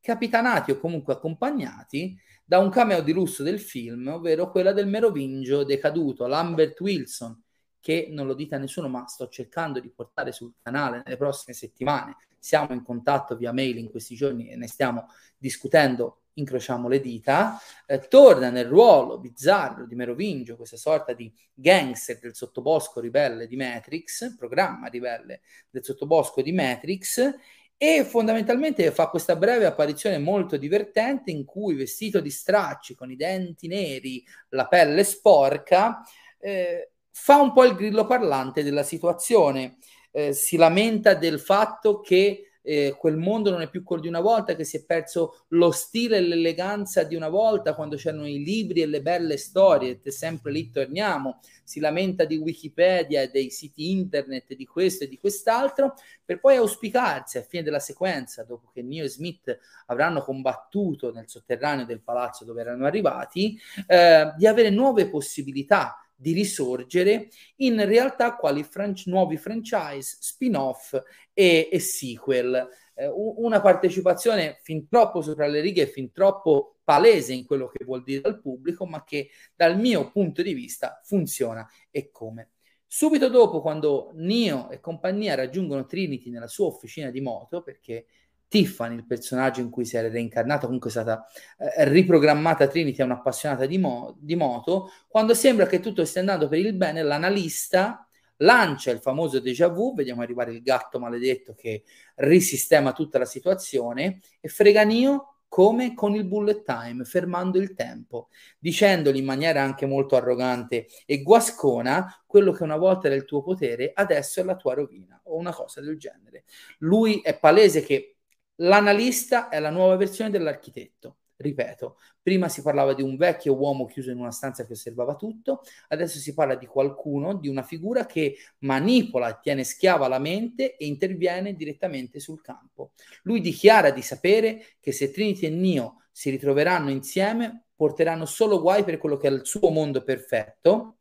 capitanati 0.00 0.70
o 0.70 0.78
comunque 0.78 1.14
accompagnati 1.14 2.14
da 2.44 2.58
un 2.58 2.68
cameo 2.68 3.00
di 3.00 3.12
lusso 3.12 3.42
del 3.42 3.58
film, 3.58 4.08
ovvero 4.08 4.50
quella 4.50 4.72
del 4.72 4.86
merovingio 4.86 5.64
decaduto 5.64 6.26
Lambert 6.26 6.78
Wilson, 6.80 7.42
che 7.80 8.08
non 8.10 8.26
lo 8.26 8.34
dite 8.34 8.54
a 8.54 8.58
nessuno, 8.58 8.88
ma 8.88 9.06
sto 9.06 9.28
cercando 9.28 9.80
di 9.80 9.88
portare 9.88 10.32
sul 10.32 10.52
canale 10.62 11.02
nelle 11.04 11.16
prossime 11.16 11.54
settimane. 11.54 12.16
Siamo 12.38 12.72
in 12.72 12.82
contatto 12.82 13.36
via 13.36 13.52
mail 13.52 13.78
in 13.78 13.90
questi 13.90 14.14
giorni 14.14 14.48
e 14.48 14.56
ne 14.56 14.66
stiamo 14.66 15.08
discutendo 15.36 16.20
incrociamo 16.34 16.88
le 16.88 17.00
dita, 17.00 17.58
eh, 17.86 17.98
torna 18.00 18.50
nel 18.50 18.66
ruolo 18.66 19.18
bizzarro 19.18 19.86
di 19.86 19.94
Merovingio, 19.94 20.56
questa 20.56 20.76
sorta 20.76 21.12
di 21.12 21.32
gangster 21.52 22.18
del 22.18 22.34
sottobosco 22.34 23.00
ribelle 23.00 23.46
di 23.46 23.56
Matrix, 23.56 24.36
programma 24.36 24.88
ribelle 24.88 25.40
del 25.68 25.84
sottobosco 25.84 26.40
di 26.40 26.52
Matrix, 26.52 27.34
e 27.76 28.04
fondamentalmente 28.04 28.90
fa 28.90 29.08
questa 29.08 29.36
breve 29.36 29.64
apparizione 29.64 30.18
molto 30.18 30.58
divertente 30.58 31.30
in 31.30 31.46
cui 31.46 31.74
vestito 31.74 32.20
di 32.20 32.30
stracci, 32.30 32.94
con 32.94 33.10
i 33.10 33.16
denti 33.16 33.68
neri, 33.68 34.22
la 34.50 34.66
pelle 34.66 35.02
sporca, 35.02 36.02
eh, 36.38 36.92
fa 37.10 37.40
un 37.40 37.52
po' 37.52 37.64
il 37.64 37.74
grillo 37.74 38.06
parlante 38.06 38.62
della 38.62 38.82
situazione, 38.82 39.78
eh, 40.10 40.32
si 40.32 40.56
lamenta 40.56 41.14
del 41.14 41.38
fatto 41.38 42.00
che 42.00 42.50
eh, 42.62 42.94
quel 42.98 43.16
mondo 43.16 43.50
non 43.50 43.62
è 43.62 43.70
più 43.70 43.82
quello 43.82 44.02
di 44.02 44.08
una 44.08 44.20
volta, 44.20 44.54
che 44.54 44.64
si 44.64 44.76
è 44.76 44.84
perso 44.84 45.44
lo 45.48 45.70
stile 45.70 46.18
e 46.18 46.20
l'eleganza 46.20 47.02
di 47.04 47.14
una 47.14 47.28
volta 47.28 47.74
quando 47.74 47.96
c'erano 47.96 48.28
i 48.28 48.42
libri 48.42 48.82
e 48.82 48.86
le 48.86 49.00
belle 49.00 49.36
storie, 49.36 49.98
e 50.02 50.10
sempre 50.10 50.52
lì 50.52 50.70
torniamo, 50.70 51.40
si 51.64 51.80
lamenta 51.80 52.24
di 52.24 52.36
Wikipedia 52.36 53.22
e 53.22 53.28
dei 53.28 53.50
siti 53.50 53.90
internet, 53.90 54.54
di 54.54 54.66
questo 54.66 55.04
e 55.04 55.08
di 55.08 55.18
quest'altro, 55.18 55.94
per 56.24 56.40
poi 56.40 56.56
auspicarsi 56.56 57.38
a 57.38 57.42
fine 57.42 57.62
della 57.62 57.80
sequenza, 57.80 58.44
dopo 58.44 58.70
che 58.72 58.82
Neo 58.82 59.04
e 59.04 59.08
Smith 59.08 59.58
avranno 59.86 60.22
combattuto 60.22 61.12
nel 61.12 61.28
sotterraneo 61.28 61.84
del 61.84 62.02
palazzo 62.02 62.44
dove 62.44 62.60
erano 62.60 62.86
arrivati, 62.86 63.58
eh, 63.86 64.32
di 64.36 64.46
avere 64.46 64.70
nuove 64.70 65.08
possibilità 65.08 66.04
di 66.20 66.32
risorgere 66.32 67.28
in 67.56 67.82
realtà 67.86 68.36
quali 68.36 68.62
fran- 68.62 68.94
nuovi 69.06 69.38
franchise, 69.38 70.18
spin-off 70.20 71.00
e, 71.32 71.68
e 71.72 71.78
sequel. 71.78 72.68
Eh, 72.94 73.10
una 73.14 73.62
partecipazione 73.62 74.58
fin 74.60 74.86
troppo 74.86 75.22
sopra 75.22 75.46
le 75.46 75.60
righe, 75.60 75.86
fin 75.86 76.12
troppo 76.12 76.80
palese 76.84 77.32
in 77.32 77.46
quello 77.46 77.68
che 77.68 77.84
vuol 77.84 78.02
dire 78.02 78.28
al 78.28 78.38
pubblico, 78.38 78.84
ma 78.84 79.02
che 79.02 79.30
dal 79.54 79.78
mio 79.78 80.10
punto 80.10 80.42
di 80.42 80.52
vista 80.52 81.00
funziona 81.04 81.66
e 81.90 82.10
come. 82.10 82.50
Subito 82.86 83.28
dopo, 83.28 83.62
quando 83.62 84.10
Neo 84.14 84.68
e 84.68 84.80
compagnia 84.80 85.36
raggiungono 85.36 85.86
Trinity 85.86 86.28
nella 86.28 86.48
sua 86.48 86.66
officina 86.66 87.10
di 87.10 87.20
moto, 87.20 87.62
perché 87.62 88.06
Tiffany, 88.50 88.96
il 88.96 89.06
personaggio 89.06 89.60
in 89.60 89.70
cui 89.70 89.84
si 89.84 89.96
era 89.96 90.08
reincarnata, 90.08 90.64
comunque 90.64 90.88
è 90.88 90.92
stata 90.92 91.24
eh, 91.56 91.88
riprogrammata 91.88 92.66
Trinity, 92.66 92.98
è 92.98 93.04
un'appassionata 93.04 93.64
di, 93.64 93.78
mo- 93.78 94.16
di 94.18 94.34
moto, 94.34 94.90
quando 95.06 95.34
sembra 95.34 95.66
che 95.66 95.78
tutto 95.78 96.04
stia 96.04 96.20
andando 96.20 96.48
per 96.48 96.58
il 96.58 96.74
bene, 96.74 97.02
l'analista 97.02 98.04
lancia 98.38 98.90
il 98.90 98.98
famoso 98.98 99.38
déjà 99.38 99.68
vu, 99.68 99.94
vediamo 99.94 100.22
arrivare 100.22 100.50
il 100.50 100.62
gatto 100.62 100.98
maledetto 100.98 101.54
che 101.54 101.84
risistema 102.16 102.92
tutta 102.92 103.18
la 103.18 103.24
situazione 103.24 104.18
e 104.40 104.48
frega 104.48 104.82
Nio 104.82 105.36
come 105.46 105.94
con 105.94 106.16
il 106.16 106.24
bullet 106.24 106.64
time, 106.64 107.04
fermando 107.04 107.58
il 107.58 107.74
tempo, 107.74 108.30
dicendogli 108.58 109.18
in 109.18 109.24
maniera 109.24 109.62
anche 109.62 109.86
molto 109.86 110.16
arrogante 110.16 110.86
e 111.06 111.22
guascona 111.22 112.22
quello 112.26 112.50
che 112.50 112.64
una 112.64 112.76
volta 112.76 113.06
era 113.06 113.16
il 113.16 113.24
tuo 113.24 113.42
potere, 113.42 113.92
adesso 113.94 114.40
è 114.40 114.44
la 114.44 114.56
tua 114.56 114.74
rovina, 114.74 115.20
o 115.24 115.36
una 115.36 115.52
cosa 115.52 115.80
del 115.80 115.98
genere. 115.98 116.44
Lui 116.78 117.20
è 117.20 117.38
palese 117.38 117.82
che 117.82 118.16
L'analista 118.62 119.48
è 119.48 119.58
la 119.58 119.70
nuova 119.70 119.96
versione 119.96 120.30
dell'architetto. 120.30 121.16
Ripeto, 121.36 121.96
prima 122.20 122.50
si 122.50 122.60
parlava 122.60 122.92
di 122.92 123.00
un 123.00 123.16
vecchio 123.16 123.56
uomo 123.56 123.86
chiuso 123.86 124.10
in 124.10 124.18
una 124.18 124.30
stanza 124.30 124.66
che 124.66 124.74
osservava 124.74 125.16
tutto, 125.16 125.62
adesso 125.88 126.18
si 126.18 126.34
parla 126.34 126.54
di 126.54 126.66
qualcuno, 126.66 127.34
di 127.34 127.48
una 127.48 127.62
figura 127.62 128.04
che 128.04 128.36
manipola, 128.58 129.38
tiene 129.38 129.64
schiava 129.64 130.06
la 130.08 130.18
mente 130.18 130.76
e 130.76 130.84
interviene 130.84 131.54
direttamente 131.54 132.20
sul 132.20 132.42
campo. 132.42 132.92
Lui 133.22 133.40
dichiara 133.40 133.90
di 133.90 134.02
sapere 134.02 134.76
che 134.78 134.92
se 134.92 135.10
Trinity 135.10 135.46
e 135.46 135.50
Neo 135.50 136.02
si 136.12 136.28
ritroveranno 136.28 136.90
insieme, 136.90 137.64
porteranno 137.74 138.26
solo 138.26 138.60
guai 138.60 138.84
per 138.84 138.98
quello 138.98 139.16
che 139.16 139.28
è 139.28 139.30
il 139.30 139.46
suo 139.46 139.70
mondo 139.70 140.02
perfetto 140.02 140.98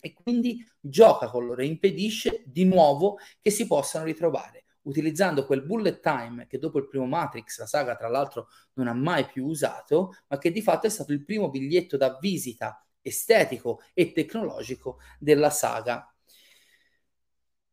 e 0.00 0.14
quindi 0.14 0.66
gioca 0.80 1.28
con 1.28 1.44
loro 1.44 1.60
e 1.60 1.66
impedisce 1.66 2.42
di 2.46 2.64
nuovo 2.64 3.18
che 3.42 3.50
si 3.50 3.66
possano 3.66 4.06
ritrovare 4.06 4.61
utilizzando 4.82 5.46
quel 5.46 5.62
bullet 5.64 6.00
time 6.00 6.46
che 6.46 6.58
dopo 6.58 6.78
il 6.78 6.88
primo 6.88 7.06
Matrix 7.06 7.58
la 7.58 7.66
saga 7.66 7.94
tra 7.96 8.08
l'altro 8.08 8.48
non 8.74 8.88
ha 8.88 8.94
mai 8.94 9.26
più 9.26 9.46
usato, 9.46 10.14
ma 10.28 10.38
che 10.38 10.50
di 10.50 10.62
fatto 10.62 10.86
è 10.86 10.90
stato 10.90 11.12
il 11.12 11.24
primo 11.24 11.50
biglietto 11.50 11.96
da 11.96 12.18
visita 12.20 12.84
estetico 13.00 13.80
e 13.94 14.12
tecnologico 14.12 14.98
della 15.18 15.50
saga. 15.50 16.06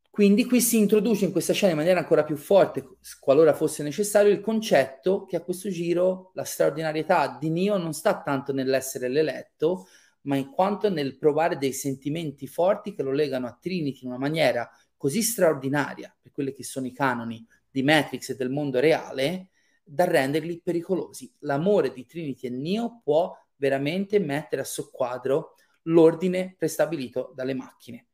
Quindi 0.10 0.46
qui 0.46 0.60
si 0.60 0.78
introduce 0.78 1.24
in 1.24 1.32
questa 1.32 1.54
scena 1.54 1.72
in 1.72 1.78
maniera 1.78 2.00
ancora 2.00 2.24
più 2.24 2.36
forte, 2.36 2.98
qualora 3.22 3.54
fosse 3.54 3.84
necessario, 3.84 4.32
il 4.32 4.42
concetto 4.42 5.24
che 5.24 5.38
a 5.38 5.42
questo 5.42 5.70
giro 5.70 6.32
la 6.34 6.44
straordinarietà 6.44 7.38
di 7.40 7.50
Neo 7.50 7.78
non 7.78 7.94
sta 7.94 8.22
tanto 8.22 8.52
nell'essere 8.52 9.08
l'eletto, 9.08 9.88
ma 10.24 10.36
in 10.36 10.50
quanto 10.50 10.90
nel 10.90 11.18
provare 11.18 11.58
dei 11.58 11.72
sentimenti 11.72 12.48
forti 12.48 12.94
che 12.94 13.04
lo 13.04 13.12
legano 13.12 13.48
a 13.48 13.58
Trinity 13.58 14.00
in 14.02 14.10
una 14.10 14.18
maniera 14.18 14.70
così 15.00 15.22
straordinaria 15.22 16.14
per 16.22 16.34
quelli 16.34 16.52
che 16.52 16.66
sono 16.66 16.86
i 16.86 16.92
canoni 16.92 17.48
di 17.72 17.84
Matrix 17.84 18.32
e 18.32 18.36
del 18.36 18.50
mondo 18.50 18.82
reale 18.82 19.52
da 19.82 20.04
renderli 20.04 20.60
pericolosi. 20.62 21.34
L'amore 21.40 21.94
di 21.94 22.06
Trinity 22.06 22.48
e 22.48 22.50
Neo 22.50 23.00
può 23.02 23.34
veramente 23.56 24.20
mettere 24.20 24.62
a 24.62 24.66
soqquadro 24.66 25.56
l'ordine 25.84 26.54
prestabilito 26.58 27.32
dalle 27.34 27.54
macchine. 27.54 28.08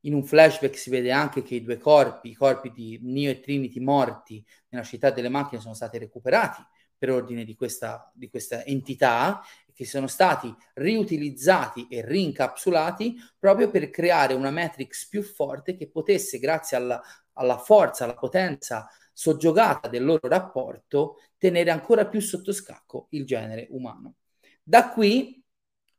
In 0.00 0.14
un 0.14 0.24
flashback 0.24 0.74
si 0.74 0.88
vede 0.88 1.12
anche 1.12 1.42
che 1.42 1.56
i 1.56 1.62
due 1.62 1.76
corpi, 1.76 2.30
i 2.30 2.34
corpi 2.34 2.72
di 2.72 2.98
Neo 3.02 3.30
e 3.30 3.40
Trinity 3.40 3.80
morti 3.80 4.42
nella 4.70 4.84
città 4.84 5.10
delle 5.10 5.28
macchine, 5.28 5.60
sono 5.60 5.74
stati 5.74 5.98
recuperati 5.98 6.64
per 6.96 7.10
ordine 7.10 7.44
di 7.44 7.54
questa, 7.54 8.10
di 8.14 8.30
questa 8.30 8.64
entità 8.64 9.42
che 9.72 9.84
sono 9.84 10.06
stati 10.06 10.54
riutilizzati 10.74 11.86
e 11.88 12.04
rincapsulati 12.04 13.16
proprio 13.38 13.70
per 13.70 13.90
creare 13.90 14.34
una 14.34 14.50
Matrix 14.50 15.08
più 15.08 15.22
forte 15.22 15.76
che 15.76 15.88
potesse, 15.88 16.38
grazie 16.38 16.76
alla, 16.76 17.00
alla 17.34 17.58
forza, 17.58 18.04
alla 18.04 18.14
potenza 18.14 18.88
soggiogata 19.12 19.88
del 19.88 20.04
loro 20.04 20.28
rapporto, 20.28 21.16
tenere 21.36 21.70
ancora 21.70 22.06
più 22.06 22.20
sotto 22.20 22.52
scacco 22.52 23.08
il 23.10 23.24
genere 23.24 23.66
umano. 23.70 24.14
Da 24.62 24.90
qui 24.90 25.42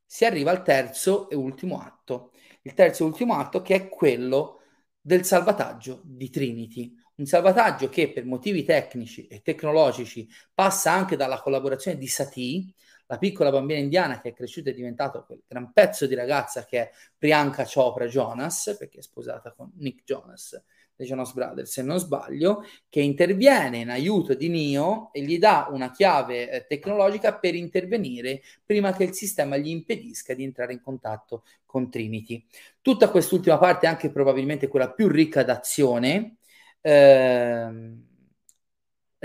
si 0.05 0.25
arriva 0.25 0.51
al 0.51 0.63
terzo 0.63 1.29
e 1.29 1.35
ultimo 1.35 1.79
atto. 1.81 2.31
Il 2.61 2.73
terzo 2.73 3.03
e 3.03 3.07
ultimo 3.07 3.35
atto 3.35 3.61
che 3.61 3.75
è 3.75 3.89
quello 3.89 4.59
del 4.99 5.25
salvataggio 5.25 6.01
di 6.03 6.29
Trinity. 6.29 6.95
Un 7.15 7.25
salvataggio 7.25 7.89
che 7.89 8.11
per 8.11 8.25
motivi 8.25 8.63
tecnici 8.63 9.27
e 9.27 9.41
tecnologici 9.41 10.27
passa 10.53 10.91
anche 10.91 11.15
dalla 11.15 11.41
collaborazione 11.41 11.97
di 11.97 12.07
Satie, 12.07 12.73
la 13.07 13.17
piccola 13.17 13.51
bambina 13.51 13.79
indiana 13.79 14.19
che 14.19 14.29
è 14.29 14.33
cresciuta 14.33 14.69
e 14.69 14.73
diventata 14.73 15.21
quel 15.21 15.43
gran 15.47 15.71
pezzo 15.71 16.07
di 16.07 16.15
ragazza 16.15 16.65
che 16.65 16.79
è 16.79 16.91
Priyanka 17.17 17.65
Chopra 17.65 18.05
Jonas, 18.07 18.75
perché 18.77 18.99
è 18.99 19.01
sposata 19.01 19.51
con 19.51 19.71
Nick 19.75 20.03
Jonas 20.03 20.61
dei 20.95 21.07
Jonas 21.07 21.33
Brothers, 21.33 21.71
se 21.71 21.81
non 21.81 21.99
sbaglio, 21.99 22.63
che 22.89 23.01
interviene 23.01 23.79
in 23.79 23.89
aiuto 23.89 24.33
di 24.33 24.47
Neo 24.49 25.09
e 25.11 25.21
gli 25.21 25.39
dà 25.39 25.67
una 25.71 25.91
chiave 25.91 26.49
eh, 26.49 26.65
tecnologica 26.67 27.35
per 27.37 27.55
intervenire 27.55 28.41
prima 28.63 28.93
che 28.93 29.03
il 29.03 29.13
sistema 29.13 29.57
gli 29.57 29.69
impedisca 29.69 30.33
di 30.33 30.43
entrare 30.43 30.73
in 30.73 30.81
contatto 30.81 31.43
con 31.65 31.89
Trinity. 31.89 32.45
Tutta 32.81 33.09
quest'ultima 33.09 33.57
parte 33.57 33.87
è 33.87 33.89
anche 33.89 34.11
probabilmente 34.11 34.67
quella 34.67 34.91
più 34.91 35.07
ricca 35.07 35.43
d'azione. 35.43 36.37
Ehm, 36.81 38.12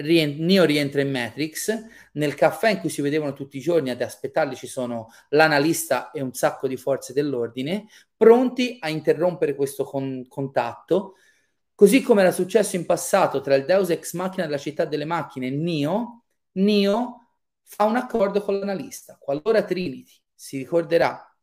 Rien- 0.01 0.37
Neo 0.45 0.65
rientra 0.65 1.01
in 1.01 1.11
Matrix, 1.11 1.73
nel 2.13 2.35
caffè 2.35 2.71
in 2.71 2.79
cui 2.79 2.89
si 2.89 3.03
vedevano 3.03 3.33
tutti 3.33 3.57
i 3.57 3.61
giorni 3.61 3.91
ad 3.91 4.01
aspettarli 4.01 4.55
ci 4.55 4.69
sono 4.69 5.09
l'analista 5.31 6.13
e 6.13 6.21
un 6.21 6.33
sacco 6.33 6.69
di 6.69 6.77
forze 6.77 7.13
dell'ordine, 7.13 7.89
pronti 8.17 8.77
a 8.81 8.91
interrompere 8.91 9.57
questo 9.57 9.83
con- 9.85 10.25
contatto, 10.29 11.15
così 11.75 12.01
come 12.03 12.21
era 12.21 12.31
successo 12.31 12.77
in 12.77 12.87
passato 12.87 13.41
tra 13.41 13.57
il 13.57 13.65
Deus 13.65 13.91
Ex 13.91 14.13
Machina 14.15 14.45
della 14.47 14.59
città 14.59 14.85
delle 14.85 15.05
macchine 15.05 15.49
e 15.49 15.51
Neo, 15.51 16.25
Neo 16.53 17.31
fa 17.65 17.85
un 17.85 17.97
accordo 17.97 18.41
con 18.41 18.57
l'analista. 18.59 19.19
Qualora 19.21 19.65
Trinity 19.65 20.13
si 20.33 20.59
ricorderà, 20.59 21.37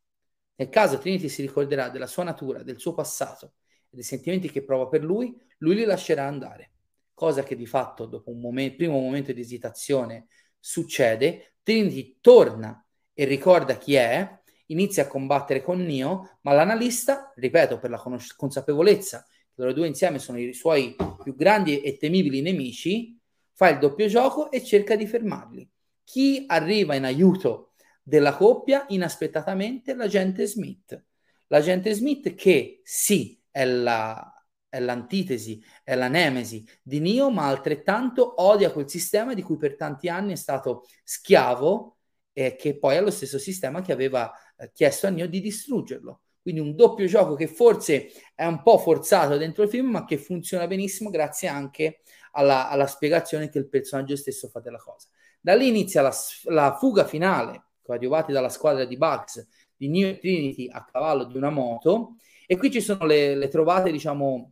nel 0.55 0.69
caso 0.69 0.97
Trinity 0.97 1.27
si 1.27 1.41
ricorderà 1.41 1.89
della 1.89 2.07
sua 2.07 2.23
natura, 2.23 2.63
del 2.63 2.79
suo 2.79 2.93
passato 2.93 3.55
e 3.89 3.95
dei 3.95 4.03
sentimenti 4.03 4.49
che 4.49 4.63
prova 4.63 4.87
per 4.87 5.03
lui, 5.03 5.37
lui 5.57 5.75
li 5.75 5.83
lascerà 5.83 6.25
andare 6.25 6.74
cosa 7.15 7.41
che 7.41 7.55
di 7.55 7.65
fatto 7.65 8.05
dopo 8.05 8.29
un 8.29 8.39
momento, 8.39 8.75
primo 8.75 8.99
momento 8.99 9.31
di 9.31 9.41
esitazione 9.41 10.27
succede, 10.59 11.55
Trinity 11.63 12.17
torna 12.21 12.85
e 13.13 13.25
ricorda 13.25 13.77
chi 13.77 13.95
è, 13.95 14.39
inizia 14.67 15.03
a 15.03 15.07
combattere 15.07 15.63
con 15.63 15.83
Neo, 15.83 16.37
ma 16.41 16.53
l'analista, 16.53 17.31
ripeto, 17.35 17.79
per 17.79 17.89
la 17.89 17.97
conos- 17.97 18.35
consapevolezza 18.35 19.25
che 19.27 19.61
loro 19.61 19.73
due 19.73 19.87
insieme 19.87 20.19
sono 20.19 20.37
i 20.37 20.53
suoi 20.53 20.95
più 21.23 21.33
grandi 21.33 21.81
e 21.81 21.97
temibili 21.97 22.41
nemici, 22.41 23.17
fa 23.53 23.69
il 23.69 23.79
doppio 23.79 24.07
gioco 24.07 24.51
e 24.51 24.61
cerca 24.61 24.97
di 24.97 25.07
fermarli. 25.07 25.67
Chi 26.03 26.43
arriva 26.47 26.93
in 26.95 27.05
aiuto 27.05 27.71
della 28.03 28.35
coppia? 28.35 28.85
Inaspettatamente 28.89 29.95
l'agente 29.95 30.45
Smith. 30.45 31.01
L'agente 31.47 31.93
Smith 31.93 32.35
che 32.35 32.81
sì, 32.83 33.41
è 33.49 33.63
la 33.63 34.34
è 34.75 34.79
l'antitesi, 34.79 35.63
è 35.83 35.95
la 35.95 36.09
nemesi 36.09 36.67
di 36.81 36.99
Neo, 36.99 37.31
ma 37.31 37.47
altrettanto 37.47 38.41
odia 38.41 38.71
quel 38.71 38.89
sistema 38.89 39.33
di 39.33 39.41
cui 39.41 39.55
per 39.55 39.75
tanti 39.77 40.09
anni 40.09 40.33
è 40.33 40.35
stato 40.35 40.85
schiavo 41.03 41.97
e 42.33 42.55
che 42.57 42.77
poi 42.77 42.97
è 42.97 43.01
lo 43.01 43.11
stesso 43.11 43.39
sistema 43.39 43.81
che 43.81 43.93
aveva 43.93 44.29
eh, 44.57 44.71
chiesto 44.73 45.07
a 45.07 45.09
Neo 45.09 45.27
di 45.27 45.39
distruggerlo. 45.39 46.21
Quindi 46.41 46.61
un 46.61 46.75
doppio 46.75 47.07
gioco 47.07 47.35
che 47.35 47.47
forse 47.47 48.11
è 48.35 48.45
un 48.45 48.61
po' 48.61 48.77
forzato 48.77 49.37
dentro 49.37 49.63
il 49.63 49.69
film, 49.69 49.91
ma 49.91 50.05
che 50.05 50.17
funziona 50.17 50.67
benissimo 50.67 51.09
grazie 51.09 51.47
anche 51.47 52.01
alla, 52.31 52.69
alla 52.69 52.85
spiegazione 52.85 53.49
che 53.49 53.57
il 53.57 53.69
personaggio 53.69 54.15
stesso 54.17 54.49
fa 54.49 54.59
della 54.59 54.77
cosa. 54.77 55.07
Da 55.39 55.55
lì 55.55 55.69
inizia 55.69 56.01
la, 56.01 56.13
la 56.43 56.75
fuga 56.77 57.05
finale, 57.05 57.63
coadiuvati 57.81 58.31
dalla 58.31 58.49
squadra 58.49 58.83
di 58.83 58.97
Bugs, 58.97 59.47
di 59.75 59.87
Neo 59.87 60.09
e 60.09 60.17
Trinity 60.19 60.67
a 60.69 60.83
cavallo 60.83 61.23
di 61.23 61.37
una 61.37 61.49
moto, 61.49 62.17
e 62.45 62.57
qui 62.57 62.69
ci 62.69 62.81
sono 62.81 63.05
le, 63.05 63.35
le 63.35 63.47
trovate, 63.47 63.91
diciamo, 63.91 64.51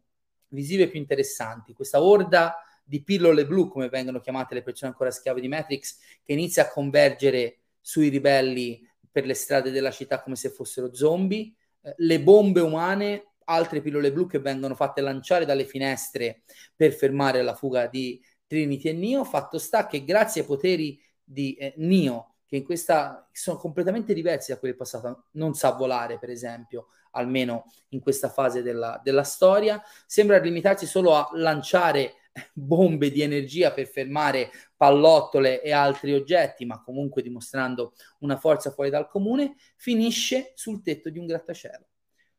visive 0.53 0.87
più 0.87 0.99
interessanti. 0.99 1.73
Questa 1.73 2.01
orda 2.01 2.55
di 2.83 3.03
pillole 3.03 3.45
blu, 3.45 3.67
come 3.67 3.89
vengono 3.89 4.19
chiamate 4.19 4.53
le 4.53 4.61
persone 4.61 4.91
ancora 4.91 5.11
schiave 5.11 5.41
di 5.41 5.47
Matrix, 5.47 5.97
che 6.23 6.33
inizia 6.33 6.63
a 6.63 6.69
convergere 6.69 7.59
sui 7.79 8.09
ribelli 8.09 8.87
per 9.11 9.25
le 9.25 9.33
strade 9.33 9.71
della 9.71 9.91
città 9.91 10.21
come 10.21 10.35
se 10.35 10.49
fossero 10.49 10.93
zombie, 10.93 11.53
eh, 11.81 11.93
le 11.97 12.21
bombe 12.21 12.61
umane, 12.61 13.33
altre 13.45 13.81
pillole 13.81 14.11
blu 14.11 14.25
che 14.25 14.39
vengono 14.39 14.73
fatte 14.73 15.01
lanciare 15.01 15.45
dalle 15.45 15.65
finestre 15.65 16.43
per 16.75 16.93
fermare 16.93 17.41
la 17.41 17.55
fuga 17.55 17.87
di 17.87 18.21
Trinity 18.47 18.89
e 18.89 18.93
Neo. 18.93 19.23
Fatto 19.23 19.57
sta 19.57 19.87
che 19.87 20.03
grazie 20.03 20.41
ai 20.41 20.47
poteri 20.47 20.99
di 21.23 21.53
eh, 21.55 21.73
Neo, 21.77 22.35
che 22.45 22.57
in 22.57 22.63
questa 22.63 23.27
sono 23.31 23.57
completamente 23.57 24.13
diversi 24.13 24.51
da 24.51 24.59
quelli 24.59 24.75
del 24.75 24.83
passato, 24.83 25.25
non 25.31 25.53
sa 25.53 25.71
volare, 25.71 26.19
per 26.19 26.29
esempio, 26.29 26.87
almeno 27.13 27.65
in 27.89 27.99
questa 27.99 28.29
fase 28.29 28.61
della, 28.61 28.99
della 29.03 29.23
storia. 29.23 29.81
Sembra 30.05 30.39
limitarsi 30.39 30.85
solo 30.85 31.15
a 31.15 31.29
lanciare 31.33 32.15
bombe 32.53 33.11
di 33.11 33.21
energia 33.21 33.71
per 33.71 33.87
fermare 33.87 34.51
pallottole 34.75 35.61
e 35.61 35.71
altri 35.71 36.13
oggetti, 36.13 36.65
ma 36.65 36.81
comunque 36.81 37.21
dimostrando 37.21 37.93
una 38.19 38.37
forza 38.37 38.71
fuori 38.71 38.89
dal 38.89 39.07
comune, 39.07 39.55
finisce 39.75 40.51
sul 40.55 40.81
tetto 40.81 41.09
di 41.09 41.19
un 41.19 41.25
grattacielo. 41.25 41.87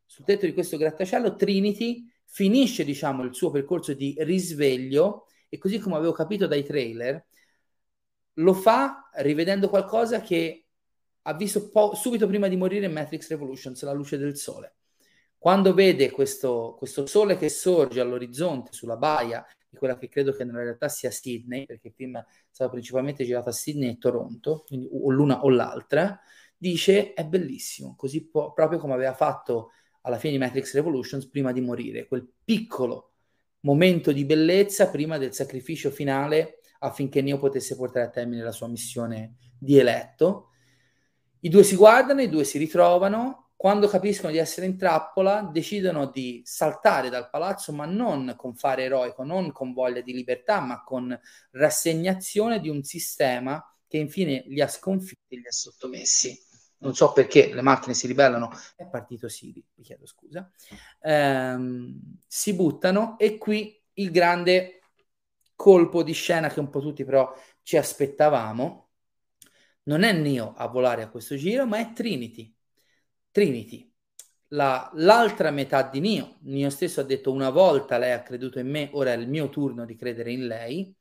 Sul 0.06 0.24
tetto 0.24 0.46
di 0.46 0.52
questo 0.52 0.76
grattacielo 0.76 1.34
Trinity 1.34 2.08
finisce, 2.26 2.84
diciamo, 2.84 3.22
il 3.22 3.34
suo 3.34 3.50
percorso 3.50 3.94
di 3.94 4.14
risveglio 4.18 5.26
e 5.48 5.58
così 5.58 5.78
come 5.78 5.96
avevo 5.96 6.12
capito 6.12 6.46
dai 6.46 6.64
trailer, 6.64 7.24
lo 8.38 8.52
fa 8.54 9.08
rivedendo 9.14 9.68
qualcosa 9.68 10.20
che 10.20 10.63
ha 11.26 11.34
visto 11.34 11.70
po- 11.70 11.94
subito 11.94 12.26
prima 12.26 12.48
di 12.48 12.56
morire 12.56 12.88
Matrix 12.88 13.28
Revolutions, 13.28 13.82
la 13.82 13.92
luce 13.92 14.18
del 14.18 14.36
sole. 14.36 14.76
Quando 15.38 15.74
vede 15.74 16.10
questo, 16.10 16.74
questo 16.76 17.06
sole 17.06 17.36
che 17.36 17.48
sorge 17.48 18.00
all'orizzonte 18.00 18.72
sulla 18.72 18.96
baia 18.96 19.44
di 19.68 19.76
quella 19.76 19.96
che 19.96 20.08
credo 20.08 20.32
che 20.32 20.44
nella 20.44 20.62
realtà 20.62 20.88
sia 20.88 21.10
Sydney, 21.10 21.66
perché 21.66 21.88
il 21.88 21.94
film 21.94 22.16
è 22.18 22.24
stato 22.50 22.70
principalmente 22.70 23.24
girato 23.24 23.50
a 23.50 23.52
Sydney 23.52 23.90
e 23.90 23.98
Toronto, 23.98 24.64
quindi 24.66 24.88
o 24.90 25.10
l'una 25.10 25.42
o 25.42 25.50
l'altra, 25.50 26.18
dice 26.56 27.12
è 27.12 27.24
bellissimo, 27.26 27.94
così 27.96 28.26
po- 28.26 28.52
proprio 28.52 28.78
come 28.78 28.94
aveva 28.94 29.12
fatto 29.12 29.70
alla 30.02 30.18
fine 30.18 30.34
di 30.34 30.38
Matrix 30.38 30.74
Revolutions 30.74 31.28
prima 31.28 31.52
di 31.52 31.60
morire, 31.60 32.06
quel 32.06 32.26
piccolo 32.44 33.12
momento 33.60 34.12
di 34.12 34.24
bellezza 34.24 34.90
prima 34.90 35.16
del 35.18 35.32
sacrificio 35.32 35.90
finale 35.90 36.58
affinché 36.80 37.22
Neo 37.22 37.38
potesse 37.38 37.76
portare 37.76 38.06
a 38.06 38.10
termine 38.10 38.42
la 38.42 38.52
sua 38.52 38.68
missione 38.68 39.36
di 39.58 39.78
eletto 39.78 40.50
i 41.44 41.50
due 41.50 41.62
si 41.62 41.76
guardano, 41.76 42.22
i 42.22 42.30
due 42.30 42.42
si 42.42 42.56
ritrovano, 42.56 43.50
quando 43.54 43.86
capiscono 43.86 44.32
di 44.32 44.38
essere 44.38 44.66
in 44.66 44.78
trappola 44.78 45.42
decidono 45.42 46.06
di 46.06 46.40
saltare 46.44 47.10
dal 47.10 47.28
palazzo, 47.28 47.70
ma 47.72 47.84
non 47.84 48.34
con 48.36 48.54
fare 48.54 48.84
eroico, 48.84 49.24
non 49.24 49.52
con 49.52 49.74
voglia 49.74 50.00
di 50.00 50.14
libertà, 50.14 50.60
ma 50.60 50.82
con 50.82 51.18
rassegnazione 51.50 52.60
di 52.60 52.70
un 52.70 52.82
sistema 52.82 53.62
che 53.86 53.98
infine 53.98 54.44
li 54.46 54.62
ha 54.62 54.68
sconfitti 54.68 55.34
e 55.34 55.38
li 55.38 55.46
ha 55.46 55.52
sottomessi. 55.52 56.38
Non 56.78 56.94
so 56.94 57.12
perché 57.12 57.52
le 57.52 57.62
macchine 57.62 57.94
si 57.94 58.06
ribellano, 58.06 58.50
è 58.74 58.86
partito 58.86 59.28
Siri, 59.28 59.62
vi 59.74 59.82
chiedo 59.82 60.06
scusa. 60.06 60.50
Ehm, 61.00 62.18
si 62.26 62.54
buttano 62.54 63.18
e 63.18 63.36
qui 63.36 63.82
il 63.94 64.10
grande 64.10 64.80
colpo 65.54 66.02
di 66.02 66.12
scena 66.12 66.48
che 66.48 66.60
un 66.60 66.70
po' 66.70 66.80
tutti 66.80 67.04
però 67.04 67.34
ci 67.62 67.76
aspettavamo 67.76 68.83
non 69.84 70.02
è 70.02 70.12
Neo 70.12 70.54
a 70.54 70.66
volare 70.68 71.02
a 71.02 71.08
questo 71.08 71.36
giro, 71.36 71.66
ma 71.66 71.78
è 71.78 71.92
Trinity. 71.92 72.54
Trinity, 73.30 73.92
la, 74.48 74.90
l'altra 74.94 75.50
metà 75.50 75.82
di 75.88 76.00
Neo. 76.00 76.36
Neo 76.42 76.70
stesso 76.70 77.00
ha 77.00 77.04
detto 77.04 77.32
una 77.32 77.50
volta 77.50 77.98
lei 77.98 78.12
ha 78.12 78.22
creduto 78.22 78.58
in 78.58 78.68
me, 78.70 78.90
ora 78.92 79.12
è 79.12 79.16
il 79.16 79.28
mio 79.28 79.48
turno 79.48 79.84
di 79.84 79.96
credere 79.96 80.32
in 80.32 80.46
lei, 80.46 80.94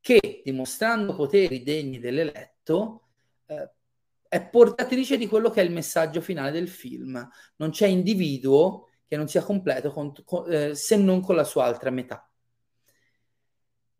che 0.00 0.42
dimostrando 0.44 1.14
poteri 1.14 1.62
degni 1.62 1.98
dell'eletto 1.98 3.08
eh, 3.46 3.70
è 4.28 4.48
portatrice 4.48 5.16
di 5.18 5.26
quello 5.26 5.50
che 5.50 5.60
è 5.60 5.64
il 5.64 5.72
messaggio 5.72 6.20
finale 6.20 6.50
del 6.50 6.68
film. 6.68 7.28
Non 7.56 7.70
c'è 7.70 7.86
individuo 7.86 8.88
che 9.06 9.16
non 9.16 9.28
sia 9.28 9.42
completo 9.42 9.90
con, 9.90 10.12
con, 10.24 10.50
eh, 10.52 10.74
se 10.74 10.96
non 10.96 11.20
con 11.20 11.34
la 11.34 11.44
sua 11.44 11.64
altra 11.64 11.90
metà. 11.90 12.29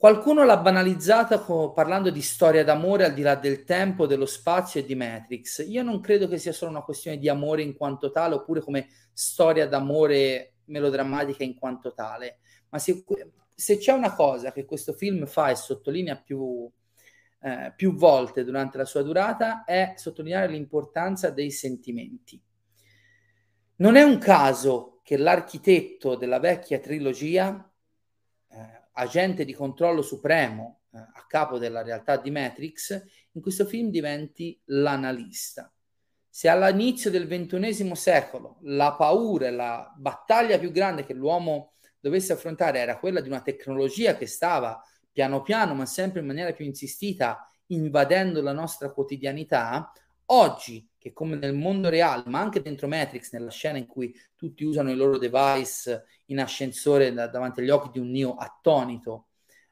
Qualcuno 0.01 0.45
l'ha 0.47 0.57
banalizzata 0.57 1.41
co- 1.41 1.73
parlando 1.73 2.09
di 2.09 2.23
storia 2.23 2.65
d'amore 2.65 3.05
al 3.05 3.13
di 3.13 3.21
là 3.21 3.35
del 3.35 3.65
tempo, 3.65 4.07
dello 4.07 4.25
spazio 4.25 4.81
e 4.81 4.87
di 4.87 4.95
Matrix. 4.95 5.63
Io 5.69 5.83
non 5.83 6.01
credo 6.01 6.27
che 6.27 6.39
sia 6.39 6.55
solo 6.55 6.71
una 6.71 6.81
questione 6.81 7.19
di 7.19 7.29
amore 7.29 7.61
in 7.61 7.77
quanto 7.77 8.11
tale, 8.11 8.37
oppure 8.37 8.63
come 8.63 8.89
storia 9.13 9.69
d'amore 9.69 10.55
melodrammatica 10.65 11.45
in 11.45 11.55
quanto 11.55 11.93
tale, 11.93 12.39
ma 12.71 12.79
se, 12.79 13.05
se 13.55 13.77
c'è 13.77 13.93
una 13.93 14.15
cosa 14.15 14.53
che 14.53 14.65
questo 14.65 14.95
film 14.95 15.27
fa 15.27 15.51
e 15.51 15.57
sottolinea 15.57 16.17
più, 16.17 16.67
eh, 17.43 17.75
più 17.77 17.95
volte 17.95 18.43
durante 18.43 18.79
la 18.79 18.87
sua 18.87 19.03
durata, 19.03 19.65
è 19.65 19.93
sottolineare 19.97 20.51
l'importanza 20.51 21.29
dei 21.29 21.51
sentimenti. 21.51 22.43
Non 23.77 23.97
è 23.97 24.03
un 24.03 24.17
caso 24.17 25.01
che 25.03 25.19
l'architetto 25.19 26.15
della 26.15 26.39
vecchia 26.39 26.79
trilogia 26.79 27.70
agente 28.93 29.45
di 29.45 29.53
controllo 29.53 30.03
supremo 30.03 30.81
eh, 30.93 30.99
a 30.99 31.25
capo 31.27 31.59
della 31.59 31.83
realtà 31.83 32.17
di 32.17 32.31
Matrix, 32.31 33.03
in 33.33 33.41
questo 33.41 33.65
film 33.65 33.91
diventi 33.91 34.61
l'analista. 34.67 35.73
Se 36.29 36.49
all'inizio 36.49 37.11
del 37.11 37.27
ventunesimo 37.27 37.95
secolo 37.95 38.59
la 38.63 38.95
paura 38.95 39.49
e 39.49 39.51
la 39.51 39.93
battaglia 39.97 40.59
più 40.59 40.71
grande 40.71 41.05
che 41.05 41.13
l'uomo 41.13 41.73
dovesse 41.99 42.33
affrontare 42.33 42.79
era 42.79 42.99
quella 42.99 43.21
di 43.21 43.29
una 43.29 43.43
tecnologia 43.43 44.17
che 44.17 44.27
stava 44.27 44.83
piano 45.13 45.43
piano, 45.43 45.75
ma 45.75 45.87
sempre 45.87 46.21
in 46.21 46.27
maniera 46.27 46.53
più 46.53 46.65
insistita, 46.65 47.47
invadendo 47.67 48.41
la 48.43 48.53
nostra 48.53 48.91
quotidianità, 48.91 49.93
oggi, 50.27 50.89
che 51.01 51.15
come 51.15 51.37
nel 51.37 51.55
mondo 51.55 51.89
reale, 51.89 52.25
ma 52.27 52.41
anche 52.41 52.61
dentro 52.61 52.87
Matrix, 52.87 53.33
nella 53.33 53.51
scena 53.51 53.79
in 53.79 53.87
cui 53.87 54.15
tutti 54.37 54.65
usano 54.65 54.91
i 54.91 54.95
loro 54.95 55.17
device 55.17 56.05
in 56.27 56.39
ascensore 56.39 57.11
da, 57.15 57.27
davanti 57.27 57.61
agli 57.61 57.71
occhi 57.71 57.89
di 57.93 57.99
un 57.99 58.11
Neo 58.11 58.35
attonito, 58.35 59.29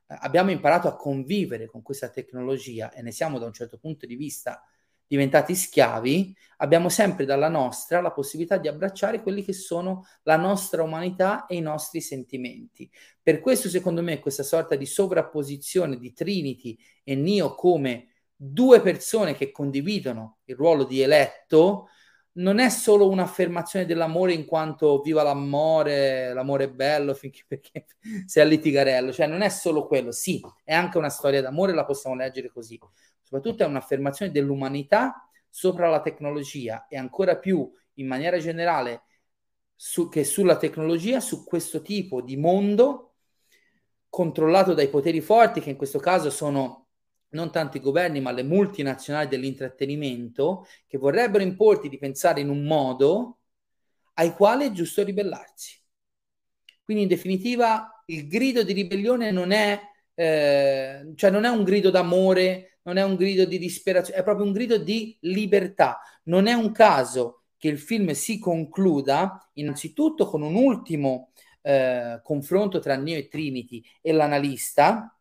eh, 0.06 0.16
abbiamo 0.20 0.50
imparato 0.50 0.88
a 0.88 0.96
convivere 0.96 1.66
con 1.66 1.82
questa 1.82 2.08
tecnologia 2.08 2.90
e 2.90 3.02
ne 3.02 3.12
siamo 3.12 3.38
da 3.38 3.44
un 3.44 3.52
certo 3.52 3.76
punto 3.76 4.06
di 4.06 4.16
vista 4.16 4.64
diventati 5.06 5.54
schiavi, 5.54 6.34
abbiamo 6.58 6.88
sempre 6.88 7.26
dalla 7.26 7.48
nostra 7.48 8.00
la 8.00 8.12
possibilità 8.12 8.56
di 8.56 8.68
abbracciare 8.68 9.22
quelli 9.22 9.42
che 9.42 9.52
sono 9.52 10.06
la 10.22 10.36
nostra 10.36 10.82
umanità 10.82 11.44
e 11.44 11.56
i 11.56 11.60
nostri 11.60 12.00
sentimenti. 12.00 12.90
Per 13.22 13.40
questo, 13.40 13.68
secondo 13.68 14.02
me, 14.02 14.18
questa 14.18 14.42
sorta 14.42 14.76
di 14.76 14.86
sovrapposizione 14.86 15.98
di 15.98 16.14
Trinity 16.14 16.78
e 17.04 17.14
Neo 17.16 17.54
come 17.54 18.08
due 18.40 18.80
persone 18.80 19.34
che 19.34 19.50
condividono 19.50 20.38
il 20.44 20.54
ruolo 20.54 20.84
di 20.84 21.00
eletto 21.00 21.88
non 22.34 22.60
è 22.60 22.68
solo 22.68 23.08
un'affermazione 23.08 23.84
dell'amore 23.84 24.32
in 24.32 24.44
quanto 24.44 25.00
viva 25.00 25.24
l'amore, 25.24 26.32
l'amore 26.32 26.64
è 26.64 26.70
bello 26.70 27.12
finché 27.14 27.42
perché 27.48 27.86
sei 28.26 28.44
al 28.44 28.48
litigarello, 28.48 29.12
cioè 29.12 29.26
non 29.26 29.42
è 29.42 29.48
solo 29.48 29.86
quello, 29.86 30.12
sì, 30.12 30.40
è 30.62 30.72
anche 30.72 30.98
una 30.98 31.08
storia 31.08 31.42
d'amore, 31.42 31.74
la 31.74 31.84
possiamo 31.84 32.14
leggere 32.14 32.48
così, 32.50 32.78
soprattutto 33.22 33.64
è 33.64 33.66
un'affermazione 33.66 34.30
dell'umanità 34.30 35.28
sopra 35.50 35.88
la 35.88 36.00
tecnologia 36.00 36.86
e 36.86 36.96
ancora 36.96 37.36
più 37.36 37.68
in 37.94 38.06
maniera 38.06 38.38
generale 38.38 39.02
su, 39.74 40.08
che 40.08 40.22
sulla 40.22 40.56
tecnologia, 40.56 41.18
su 41.18 41.44
questo 41.44 41.82
tipo 41.82 42.22
di 42.22 42.36
mondo 42.36 43.14
controllato 44.08 44.74
dai 44.74 44.88
poteri 44.88 45.20
forti 45.20 45.60
che 45.60 45.70
in 45.70 45.76
questo 45.76 45.98
caso 45.98 46.30
sono 46.30 46.87
non 47.30 47.50
tanto 47.50 47.76
i 47.76 47.80
governi, 47.80 48.20
ma 48.20 48.32
le 48.32 48.42
multinazionali 48.42 49.28
dell'intrattenimento, 49.28 50.66
che 50.86 50.98
vorrebbero 50.98 51.42
importi 51.42 51.88
di 51.88 51.98
pensare 51.98 52.40
in 52.40 52.48
un 52.48 52.64
modo 52.64 53.38
ai 54.14 54.32
quali 54.32 54.66
è 54.66 54.72
giusto 54.72 55.04
ribellarsi. 55.04 55.76
Quindi, 56.82 57.04
in 57.04 57.08
definitiva, 57.08 58.02
il 58.06 58.26
grido 58.28 58.62
di 58.62 58.72
ribellione 58.72 59.30
non 59.30 59.50
è, 59.50 59.78
eh, 60.14 61.12
cioè 61.14 61.30
non 61.30 61.44
è 61.44 61.48
un 61.48 61.64
grido 61.64 61.90
d'amore, 61.90 62.78
non 62.82 62.96
è 62.96 63.04
un 63.04 63.16
grido 63.16 63.44
di 63.44 63.58
disperazione, 63.58 64.20
è 64.20 64.24
proprio 64.24 64.46
un 64.46 64.52
grido 64.52 64.78
di 64.78 65.16
libertà. 65.20 66.00
Non 66.24 66.46
è 66.46 66.54
un 66.54 66.72
caso 66.72 67.42
che 67.58 67.68
il 67.68 67.78
film 67.78 68.12
si 68.12 68.38
concluda 68.38 69.50
innanzitutto 69.54 70.26
con 70.26 70.42
un 70.42 70.54
ultimo 70.54 71.32
eh, 71.60 72.20
confronto 72.22 72.78
tra 72.78 72.96
Neo 72.96 73.18
e 73.18 73.28
Trinity 73.28 73.82
e 74.00 74.12
l'analista, 74.12 75.17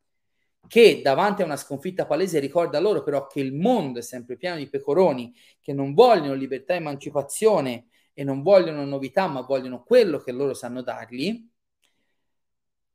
che 0.68 1.02
davanti 1.02 1.42
a 1.42 1.46
una 1.46 1.56
sconfitta 1.56 2.06
palese 2.06 2.40
ricorda 2.40 2.80
loro 2.80 3.04
però 3.04 3.26
che 3.28 3.40
il 3.40 3.54
mondo 3.54 4.00
è 4.00 4.02
sempre 4.02 4.38
pieno 4.38 4.58
di 4.58 4.70
pecoroni 4.70 5.34
che 5.62 5.74
non 5.74 5.94
vogliono 5.94 6.34
libertà 6.34 6.74
e 6.74 6.78
emancipazione 6.78 7.88
e 8.14 8.24
non 8.24 8.42
vogliono 8.42 8.84
novità, 8.84 9.28
ma 9.28 9.42
vogliono 9.42 9.84
quello 9.84 10.18
che 10.18 10.32
loro 10.32 10.54
sanno 10.54 10.82
dargli, 10.82 11.48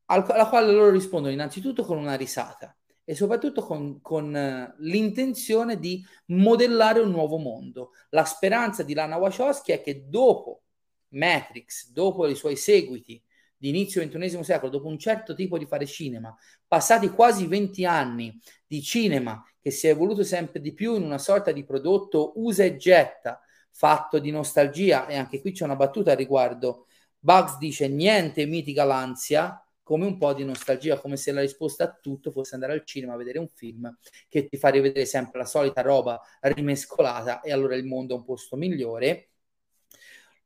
alla 0.07 0.49
quale 0.49 0.73
loro 0.73 0.91
rispondono 0.91 1.33
innanzitutto 1.33 1.85
con 1.85 1.97
una 1.97 2.15
risata 2.15 2.77
e 3.05 3.15
soprattutto 3.15 3.63
con, 3.63 4.01
con 4.01 4.35
uh, 4.35 4.75
l'intenzione 4.83 5.79
di 5.79 6.05
modellare 6.27 7.01
un 7.01 7.11
nuovo 7.11 7.39
mondo. 7.39 7.93
La 8.11 8.25
speranza 8.25 8.83
di 8.83 8.95
Lana 8.95 9.17
Wachowski 9.17 9.73
è 9.73 9.81
che 9.81 10.09
dopo 10.09 10.63
Matrix, 11.11 11.91
dopo 11.91 12.27
i 12.27 12.35
suoi 12.35 12.57
seguiti 12.57 13.23
di 13.63 13.69
inizio 13.69 14.05
XXI 14.05 14.43
secolo, 14.43 14.73
dopo 14.73 14.89
un 14.89 14.99
certo 14.99 15.37
tipo 15.37 15.57
di 15.57 15.67
fare 15.67 15.87
cinema, 15.87 16.37
passati 16.67 17.09
quasi 17.11 17.47
20 17.47 17.85
anni 17.85 18.37
di 18.67 18.83
cinema 18.83 19.41
che 19.61 19.71
si 19.71 19.87
è 19.87 19.91
evoluto 19.91 20.25
sempre 20.25 20.61
di 20.61 20.75
più 20.75 20.97
in 20.97 21.05
una 21.05 21.19
sorta 21.19 21.53
di 21.53 21.65
prodotto 21.65 22.33
usa 22.41 22.65
e 22.65 22.75
getta, 22.75 23.41
fatto 23.71 24.19
di 24.19 24.33
nostalgia, 24.33 25.07
e 25.07 25.15
anche 25.15 25.41
qui 25.41 25.53
c'è 25.53 25.63
una 25.63 25.77
battuta 25.77 26.11
a 26.11 26.17
riguardo, 26.17 26.87
Bugs 27.21 27.57
dice 27.59 27.87
niente 27.87 28.47
mitiga 28.47 28.83
l'ansia, 28.83 29.65
come 29.85 30.07
un 30.07 30.19
po' 30.19 30.33
di 30.33 30.45
nostalgia, 30.45 30.99
come 30.99 31.17
se 31.17 31.31
la 31.31 31.41
risposta 31.41 31.85
a 31.85 31.99
tutto 32.01 32.33
fosse 32.33 32.55
andare 32.55 32.73
al 32.73 32.85
cinema 32.85 33.15
a 33.15 33.17
vedere 33.17 33.39
un 33.39 33.49
film 33.55 33.97
che 34.29 34.49
ti 34.49 34.57
fa 34.57 34.71
rivedere 34.71 35.07
sempre 35.07 35.39
la 35.39 35.47
solita 35.47 35.83
roba 35.83 36.21
rimescolata 36.41 37.41
e 37.43 37.53
allora 37.53 37.77
il 37.77 37.85
mondo 37.85 38.15
è 38.15 38.19
un 38.19 38.25
posto 38.25 38.57
migliore. 38.57 39.32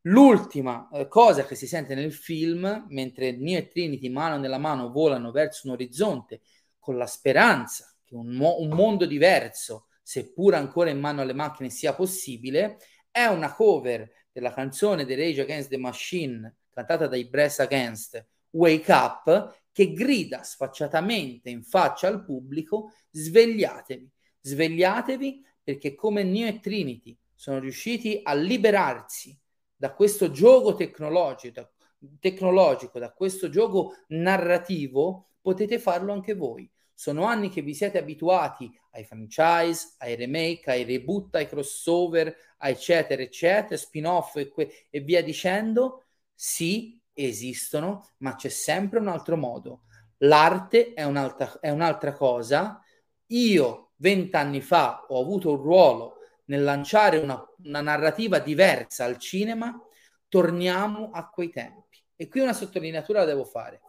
L'ultima 0.06 0.88
eh, 0.92 1.08
cosa 1.08 1.44
che 1.44 1.56
si 1.56 1.66
sente 1.66 1.96
nel 1.96 2.12
film, 2.12 2.86
mentre 2.90 3.32
Neo 3.32 3.58
e 3.58 3.66
Trinity 3.66 4.08
mano 4.08 4.38
nella 4.38 4.58
mano 4.58 4.90
volano 4.90 5.32
verso 5.32 5.66
un 5.66 5.72
orizzonte 5.72 6.42
con 6.78 6.96
la 6.96 7.06
speranza 7.06 7.92
che 8.04 8.14
un, 8.14 8.28
mo- 8.28 8.60
un 8.60 8.68
mondo 8.68 9.04
diverso, 9.04 9.86
seppur 10.02 10.54
ancora 10.54 10.90
in 10.90 11.00
mano 11.00 11.22
alle 11.22 11.32
macchine, 11.32 11.70
sia 11.70 11.92
possibile, 11.92 12.76
è 13.10 13.24
una 13.24 13.52
cover 13.52 14.08
della 14.30 14.52
canzone 14.52 15.04
The 15.04 15.16
Rage 15.16 15.40
Against 15.40 15.70
the 15.70 15.78
Machine 15.78 16.54
cantata 16.70 17.08
dai 17.08 17.26
Brass 17.26 17.58
Against, 17.58 18.24
Wake 18.50 18.92
Up 18.92 19.58
che 19.72 19.92
grida 19.92 20.44
sfacciatamente 20.44 21.50
in 21.50 21.64
faccia 21.64 22.06
al 22.06 22.24
pubblico 22.24 22.92
svegliatevi, 23.10 24.08
svegliatevi 24.40 25.44
perché 25.64 25.96
come 25.96 26.22
Neo 26.22 26.46
e 26.46 26.60
Trinity 26.60 27.18
sono 27.34 27.58
riusciti 27.58 28.20
a 28.22 28.34
liberarsi 28.34 29.36
da 29.76 29.92
questo 29.92 30.30
gioco 30.30 30.74
tecnologico, 30.74 31.70
tecnologico, 32.20 32.98
da 32.98 33.12
questo 33.12 33.48
gioco 33.48 33.94
narrativo, 34.08 35.30
potete 35.40 35.78
farlo 35.78 36.12
anche 36.12 36.34
voi. 36.34 36.70
Sono 36.94 37.24
anni 37.24 37.50
che 37.50 37.60
vi 37.60 37.74
siete 37.74 37.98
abituati 37.98 38.70
ai 38.92 39.04
franchise, 39.04 39.94
ai 39.98 40.16
remake, 40.16 40.70
ai 40.70 40.84
reboot, 40.84 41.34
ai 41.34 41.46
crossover, 41.46 42.34
eccetera, 42.58 43.20
eccetera, 43.22 43.76
spin-off 43.76 44.36
e, 44.36 44.48
que- 44.48 44.86
e 44.90 45.00
via 45.00 45.22
dicendo. 45.22 46.04
Sì, 46.34 46.98
esistono, 47.12 48.12
ma 48.18 48.34
c'è 48.34 48.48
sempre 48.48 48.98
un 48.98 49.08
altro 49.08 49.36
modo. 49.36 49.82
L'arte 50.18 50.94
è 50.94 51.04
un'altra, 51.04 51.58
è 51.60 51.68
un'altra 51.70 52.12
cosa. 52.12 52.82
Io 53.26 53.92
vent'anni 53.96 54.60
fa 54.60 55.04
ho 55.08 55.20
avuto 55.20 55.50
un 55.50 55.56
ruolo 55.56 56.15
nel 56.46 56.62
lanciare 56.62 57.18
una, 57.18 57.42
una 57.64 57.80
narrativa 57.80 58.38
diversa 58.38 59.04
al 59.04 59.18
cinema, 59.18 59.80
torniamo 60.28 61.10
a 61.12 61.28
quei 61.28 61.50
tempi. 61.50 62.02
E 62.16 62.28
qui 62.28 62.40
una 62.40 62.52
sottolineatura 62.52 63.20
la 63.20 63.26
devo 63.26 63.44
fare, 63.44 63.80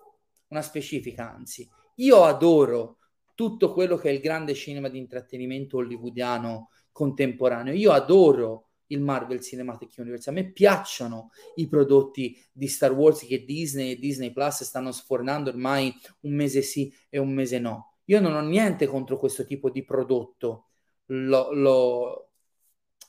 una 0.50 0.62
specifica 0.62 1.32
anzi. 1.32 1.70
Io 1.96 2.24
adoro 2.24 2.98
tutto 3.34 3.72
quello 3.72 3.98
che 3.98 4.10
è 4.10 4.12
il 4.12 4.20
grande 4.20 4.54
cinema 4.54 4.90
di 4.90 4.98
intrattenimento 4.98 5.78
hollywoodiano 5.78 6.70
contemporaneo. 6.92 7.74
Io 7.74 7.92
adoro 7.92 8.68
il 8.88 9.02
Marvel 9.02 9.42
Cinematic 9.42 9.94
Universe. 9.98 10.30
A 10.30 10.34
me 10.34 10.52
piacciono 10.52 11.32
i 11.56 11.68
prodotti 11.68 12.38
di 12.52 12.68
Star 12.68 12.92
Wars 12.94 13.26
che 13.26 13.44
Disney 13.44 13.92
e 13.92 14.00
Disney 14.00 14.32
Plus 14.32 14.64
stanno 14.64 14.92
sfornando 14.92 15.50
ormai 15.50 15.94
un 16.22 16.34
mese 16.34 16.62
sì 16.62 16.94
e 17.10 17.20
un 17.20 17.34
mese 17.34 17.60
no. 17.60 17.98
Io 18.06 18.20
non 18.20 18.34
ho 18.34 18.42
niente 18.42 18.88
contro 18.88 19.18
questo 19.18 19.46
tipo 19.46 19.70
di 19.70 19.84
prodotto, 19.84 20.70
lo, 21.08 21.52
lo, 21.54 22.27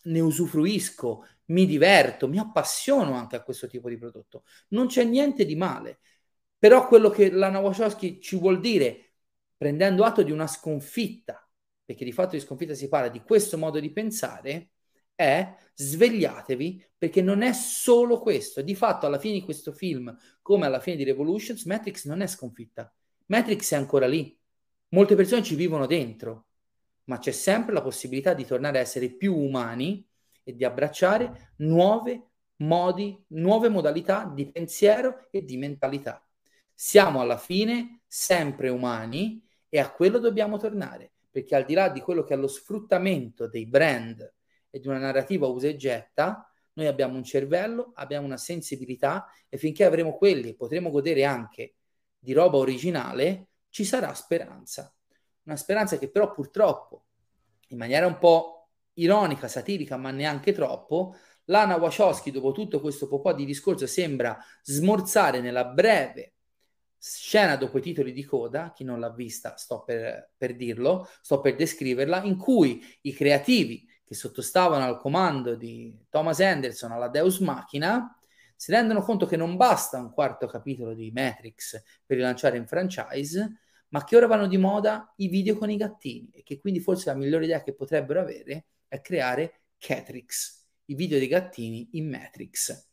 ne 0.05 0.21
usufruisco, 0.21 1.27
mi 1.47 1.67
diverto, 1.67 2.29
mi 2.29 2.39
appassiono 2.39 3.15
anche 3.15 3.37
a 3.37 3.43
questo 3.43 3.67
tipo 3.67 3.89
di 3.89 3.97
prodotto. 3.97 4.45
Non 4.69 4.87
c'è 4.87 5.05
niente 5.05 5.45
di 5.45 5.57
male. 5.57 6.01
Però 6.59 6.87
quello 6.89 7.11
che 7.11 7.31
Lana 7.31 7.61
Wachowski 7.61 8.21
ci 8.21 8.37
vuol 8.37 8.61
dire, 8.61 9.13
prendendo 9.57 10.05
atto 10.05 10.23
di 10.23 10.33
una 10.33 10.47
sconfitta, 10.47 11.49
perché 11.85 12.05
di 12.05 12.13
fatto 12.13 12.37
di 12.37 12.41
sconfitta 12.41 12.75
si 12.75 12.89
parla 12.89 13.09
di 13.09 13.23
questo 13.23 13.57
modo 13.57 13.79
di 13.79 13.93
pensare, 13.93 14.71
è 15.15 15.53
svegliatevi 15.75 16.91
perché 16.99 17.23
non 17.23 17.43
è 17.43 17.53
solo 17.53 18.21
questo. 18.21 18.61
Di 18.63 18.75
fatto, 18.75 19.07
alla 19.07 19.19
fine 19.19 19.35
di 19.35 19.43
questo 19.43 19.73
film, 19.73 20.15
come 20.43 20.67
alla 20.67 20.81
fine 20.81 20.97
di 20.97 21.05
Revolutions, 21.05 21.65
Matrix 21.65 22.07
non 22.07 22.21
è 22.21 22.27
sconfitta. 22.27 22.93
Matrix 23.27 23.73
è 23.73 23.77
ancora 23.77 24.07
lì. 24.07 24.37
Molte 24.91 25.15
persone 25.15 25.43
ci 25.43 25.55
vivono 25.55 25.87
dentro, 25.87 26.48
ma 27.09 27.19
c'è 27.19 27.33
sempre 27.33 27.73
la 27.73 27.83
possibilità 27.83 28.35
di 28.35 28.45
tornare 28.45 28.79
a 28.79 28.83
essere 28.83 29.11
più 29.11 29.37
umani 29.37 30.07
e 30.45 30.55
di 30.55 30.65
abbracciare 30.65 31.55
nuovi 31.57 32.23
modi, 32.59 33.23
nuove 33.29 33.69
modalità 33.69 34.31
di 34.33 34.51
pensiero 34.51 35.29
e 35.31 35.45
di 35.45 35.57
mentalità. 35.57 36.27
Siamo 36.75 37.21
alla 37.21 37.37
fine 37.37 38.03
sempre 38.07 38.69
umani 38.69 39.45
e 39.69 39.79
a 39.79 39.91
quello 39.91 40.19
dobbiamo 40.19 40.59
tornare, 40.59 41.13
perché 41.31 41.55
al 41.55 41.65
di 41.65 41.75
là 41.75 41.89
di 41.89 42.01
quello 42.01 42.25
che 42.25 42.35
è 42.35 42.37
lo 42.37 42.49
sfruttamento 42.49 43.49
dei 43.49 43.67
brand 43.67 44.35
e 44.71 44.79
di 44.79 44.87
una 44.87 44.99
narrativa 44.99 45.47
usa 45.47 45.69
e 45.69 45.77
getta, 45.77 46.51
noi 46.75 46.87
abbiamo 46.87 47.17
un 47.17 47.25
cervello, 47.25 47.93
abbiamo 47.95 48.27
una 48.27 48.37
sensibilità 48.37 49.27
e 49.49 49.57
finché 49.57 49.85
avremo 49.85 50.17
quelli 50.17 50.51
e 50.51 50.55
potremo 50.55 50.91
godere 50.91 51.25
anche 51.25 51.75
di 52.19 52.33
roba 52.33 52.59
originale, 52.59 53.49
ci 53.71 53.85
sarà 53.85 54.13
speranza. 54.15 54.93
Una 55.49 55.57
speranza 55.57 55.97
che 55.97 56.11
però 56.11 56.31
purtroppo, 56.31 57.05
in 57.69 57.79
maniera 57.79 58.07
un 58.07 58.19
po' 58.19 58.69
ironica, 58.95 59.49
satirica, 59.49 59.97
ma 59.97 60.11
neanche 60.11 60.53
troppo, 60.53 61.17
Lana 61.45 61.77
Wachowski, 61.77 62.31
dopo 62.31 62.53
tutto 62.53 62.81
questo 62.81 63.09
po' 63.09 63.33
di 63.33 63.47
discorso, 63.47 63.87
sembra 63.87 64.39
smorzare 64.63 65.41
nella 65.41 65.65
breve 65.65 66.35
scena 66.99 67.57
dopo 67.57 67.79
i 67.79 67.81
titoli 67.81 68.13
di 68.13 68.25
coda, 68.25 68.73
chi 68.75 68.85
non 68.85 69.01
l'ha 69.01 69.11
vista 69.11 69.57
sto 69.57 69.85
per, 69.85 70.33
per 70.37 70.55
dirlo, 70.55 71.09
sto 71.23 71.41
per 71.41 71.55
descriverla, 71.55 72.25
in 72.25 72.37
cui 72.37 72.85
i 73.03 73.15
creativi 73.15 73.89
che 74.05 74.15
sottostavano 74.15 74.85
al 74.85 74.99
comando 74.99 75.55
di 75.55 75.97
Thomas 76.11 76.41
Anderson 76.41 76.93
alla 76.93 77.09
Deus 77.09 77.39
Machina 77.39 78.15
si 78.55 78.71
rendono 78.71 79.01
conto 79.01 79.25
che 79.25 79.37
non 79.39 79.57
basta 79.57 79.97
un 79.97 80.13
quarto 80.13 80.47
capitolo 80.47 80.93
di 80.93 81.11
Matrix 81.11 81.83
per 82.05 82.19
rilanciare 82.19 82.59
in 82.59 82.67
franchise, 82.67 83.61
ma 83.91 84.05
che 84.05 84.17
ora 84.17 84.27
vanno 84.27 84.47
di 84.47 84.59
moda 84.59 85.13
i 85.17 85.29
video 85.29 85.57
con 85.57 85.71
i 85.71 85.77
gattini 85.77 86.31
e 86.33 86.43
che 86.43 86.59
quindi 86.59 86.81
forse 86.81 87.11
la 87.11 87.17
migliore 87.17 87.45
idea 87.45 87.63
che 87.63 87.75
potrebbero 87.75 88.21
avere 88.21 88.67
è 88.87 89.01
creare 89.01 89.61
Catrix, 89.79 90.67
i 90.87 90.95
video 90.95 91.19
dei 91.19 91.29
gattini 91.29 91.91
in 91.93 92.09
Matrix. 92.09 92.87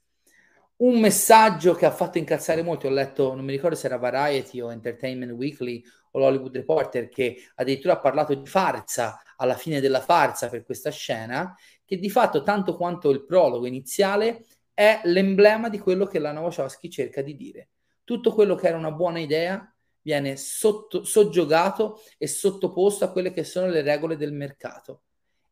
Un 0.77 0.99
messaggio 0.99 1.73
che 1.73 1.85
ha 1.85 1.91
fatto 1.91 2.17
incazzare 2.17 2.61
molti, 2.61 2.85
ho 2.85 2.89
letto, 2.89 3.33
non 3.33 3.45
mi 3.45 3.51
ricordo 3.51 3.77
se 3.77 3.87
era 3.87 3.97
Variety 3.97 4.59
o 4.59 4.71
Entertainment 4.71 5.31
Weekly 5.31 5.81
o 6.11 6.19
l'Hollywood 6.19 6.55
Reporter, 6.55 7.07
che 7.07 7.37
addirittura 7.55 7.93
ha 7.93 7.99
parlato 7.99 8.33
di 8.33 8.45
farsa 8.45 9.21
alla 9.37 9.55
fine 9.55 9.79
della 9.79 10.01
farsa 10.01 10.49
per 10.49 10.65
questa 10.65 10.91
scena, 10.91 11.55
che 11.85 11.97
di 11.97 12.09
fatto, 12.09 12.43
tanto 12.43 12.75
quanto 12.75 13.09
il 13.09 13.25
prologo 13.25 13.65
iniziale, 13.65 14.45
è 14.73 14.99
l'emblema 15.05 15.69
di 15.69 15.79
quello 15.79 16.05
che 16.05 16.19
la 16.19 16.37
Wachowski 16.37 16.89
cerca 16.89 17.21
di 17.21 17.35
dire. 17.37 17.69
Tutto 18.03 18.33
quello 18.33 18.55
che 18.55 18.67
era 18.67 18.77
una 18.77 18.91
buona 18.91 19.19
idea 19.19 19.74
viene 20.05 20.37
sotto, 20.37 21.03
soggiogato 21.03 21.99
e 22.19 22.27
sottoposto 22.27 23.05
a 23.05 23.11
quelle 23.11 23.33
che 23.33 23.43
sono 23.43 23.67
le 23.67 23.81
regole 23.81 24.15
del 24.15 24.33
mercato. 24.33 25.01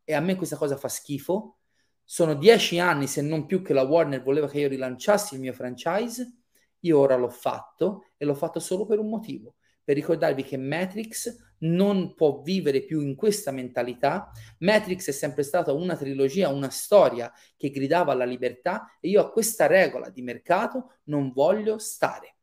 E 0.04 0.14
a 0.14 0.20
me 0.20 0.36
questa 0.36 0.58
cosa 0.58 0.78
fa 0.78 0.88
schifo. 0.88 1.58
Sono 2.04 2.36
dieci 2.36 2.78
anni, 2.78 3.08
se 3.08 3.24
non 3.24 3.47
più, 3.47 3.64
che 3.64 3.74
la 3.74 3.82
Warner 3.82 4.22
voleva 4.22 4.47
che 4.47 4.60
io 4.60 4.68
rilanciassi 4.68 5.34
il 5.34 5.39
mio 5.39 5.54
franchise. 5.54 6.41
Io 6.82 6.99
ora 6.99 7.16
l'ho 7.16 7.30
fatto 7.30 8.10
e 8.16 8.26
l'ho 8.26 8.36
fatto 8.36 8.60
solo 8.60 8.86
per 8.86 8.99
un 8.99 9.10
motivo, 9.10 9.56
per 9.84 9.95
ricordarvi 9.95 10.43
che 10.43 10.58
Matrix 10.58 11.36
non 11.60 12.14
può 12.14 12.41
vivere 12.41 12.84
più 12.84 13.01
in 13.01 13.16
questa 13.16 13.49
mentalità. 13.49 14.30
Matrix 14.60 15.08
è 15.08 15.14
sempre 15.14 15.41
stata 15.41 15.74
una 15.74 15.97
trilogia, 15.97 16.49
una 16.49 16.70
storia 16.70 17.32
che 17.58 17.72
gridava 17.72 18.12
alla 18.12 18.26
libertà 18.26 18.97
e 18.99 19.10
io 19.10 19.22
a 19.22 19.32
questa 19.32 19.66
regola 19.66 20.10
di 20.10 20.22
mercato 20.22 20.97
non 21.06 21.32
voglio 21.32 21.80
stare. 21.80 22.36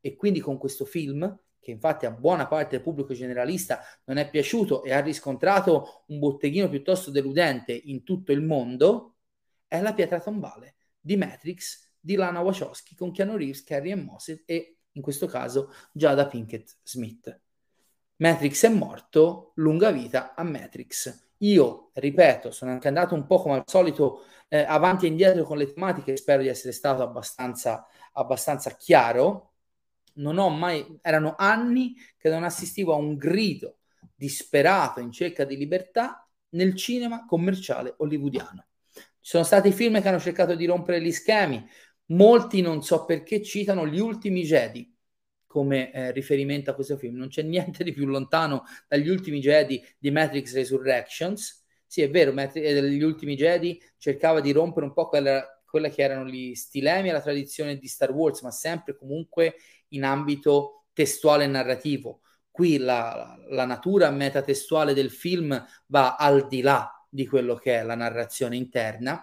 E 0.00 0.14
quindi 0.14 0.40
con 0.40 0.56
questo 0.56 0.86
film, 0.86 1.38
che 1.68 1.74
infatti 1.74 2.06
a 2.06 2.10
buona 2.10 2.46
parte 2.46 2.76
del 2.76 2.80
pubblico 2.80 3.12
generalista 3.12 3.82
non 4.04 4.16
è 4.16 4.30
piaciuto 4.30 4.82
e 4.84 4.94
ha 4.94 5.00
riscontrato 5.00 6.04
un 6.06 6.18
botteghino 6.18 6.66
piuttosto 6.70 7.10
deludente 7.10 7.72
in 7.72 8.04
tutto 8.04 8.32
il 8.32 8.40
mondo, 8.40 9.16
è 9.66 9.78
la 9.82 9.92
pietra 9.92 10.18
tombale 10.18 10.76
di 10.98 11.18
Matrix 11.18 11.90
di 12.00 12.14
Lana 12.14 12.40
Wachowski 12.40 12.94
con 12.94 13.12
Keanu 13.12 13.36
Reeves, 13.36 13.64
Carrie 13.64 13.92
e 13.92 13.96
Moses 13.96 14.42
e 14.46 14.78
in 14.92 15.02
questo 15.02 15.26
caso 15.26 15.70
Giada 15.92 16.26
Pinkett 16.26 16.78
Smith. 16.82 17.38
Matrix 18.16 18.64
è 18.64 18.70
morto, 18.70 19.52
lunga 19.56 19.90
vita 19.90 20.34
a 20.34 20.42
Matrix. 20.44 21.32
Io, 21.38 21.90
ripeto, 21.92 22.50
sono 22.50 22.70
anche 22.70 22.88
andato 22.88 23.14
un 23.14 23.26
po' 23.26 23.42
come 23.42 23.56
al 23.56 23.64
solito 23.66 24.22
eh, 24.48 24.62
avanti 24.62 25.04
e 25.04 25.10
indietro 25.10 25.44
con 25.44 25.58
le 25.58 25.70
tematiche, 25.70 26.16
spero 26.16 26.40
di 26.40 26.48
essere 26.48 26.72
stato 26.72 27.02
abbastanza, 27.02 27.86
abbastanza 28.14 28.70
chiaro. 28.70 29.52
Non 30.18 30.38
ho 30.38 30.48
mai, 30.48 30.84
erano 31.02 31.34
anni 31.36 31.94
che 32.16 32.28
non 32.28 32.44
assistivo 32.44 32.92
a 32.92 32.96
un 32.96 33.16
grido 33.16 33.78
disperato 34.14 35.00
in 35.00 35.12
cerca 35.12 35.44
di 35.44 35.56
libertà 35.56 36.28
nel 36.50 36.74
cinema 36.74 37.24
commerciale 37.24 37.94
hollywoodiano. 37.98 38.66
Ci 38.92 39.02
sono 39.20 39.44
stati 39.44 39.72
film 39.72 40.00
che 40.00 40.08
hanno 40.08 40.18
cercato 40.18 40.54
di 40.54 40.64
rompere 40.64 41.00
gli 41.00 41.12
schemi, 41.12 41.64
molti 42.06 42.60
non 42.60 42.82
so 42.82 43.04
perché 43.04 43.42
citano 43.42 43.86
Gli 43.86 43.98
ultimi 43.98 44.42
Jedi 44.42 44.92
come 45.46 45.92
eh, 45.92 46.12
riferimento 46.12 46.70
a 46.70 46.74
questo 46.74 46.96
film. 46.96 47.16
Non 47.16 47.28
c'è 47.28 47.42
niente 47.42 47.82
di 47.84 47.92
più 47.92 48.06
lontano 48.06 48.64
dagli 48.86 49.08
ultimi 49.08 49.40
Jedi 49.40 49.82
di 49.98 50.10
Matrix 50.10 50.54
Resurrections. 50.54 51.64
Sì, 51.86 52.02
è 52.02 52.10
vero, 52.10 52.32
Matri- 52.32 52.62
eh, 52.62 52.82
gli 52.90 53.02
ultimi 53.02 53.34
Jedi 53.34 53.80
cercava 53.96 54.40
di 54.40 54.52
rompere 54.52 54.86
un 54.86 54.92
po' 54.92 55.08
quella, 55.08 55.44
quella 55.64 55.88
che 55.88 56.02
erano 56.02 56.28
gli 56.28 56.54
stilemi 56.54 57.08
e 57.08 57.12
la 57.12 57.22
tradizione 57.22 57.76
di 57.78 57.88
Star 57.88 58.10
Wars, 58.12 58.42
ma 58.42 58.50
sempre 58.50 58.96
comunque 58.96 59.54
in 59.88 60.04
ambito 60.04 60.86
testuale 60.92 61.44
e 61.44 61.48
narrativo. 61.48 62.20
Qui 62.50 62.78
la, 62.78 63.38
la 63.48 63.64
natura 63.64 64.10
metatestuale 64.10 64.94
del 64.94 65.10
film 65.10 65.64
va 65.86 66.16
al 66.16 66.46
di 66.48 66.60
là 66.60 66.90
di 67.08 67.26
quello 67.26 67.54
che 67.54 67.78
è 67.78 67.82
la 67.82 67.94
narrazione 67.94 68.56
interna. 68.56 69.22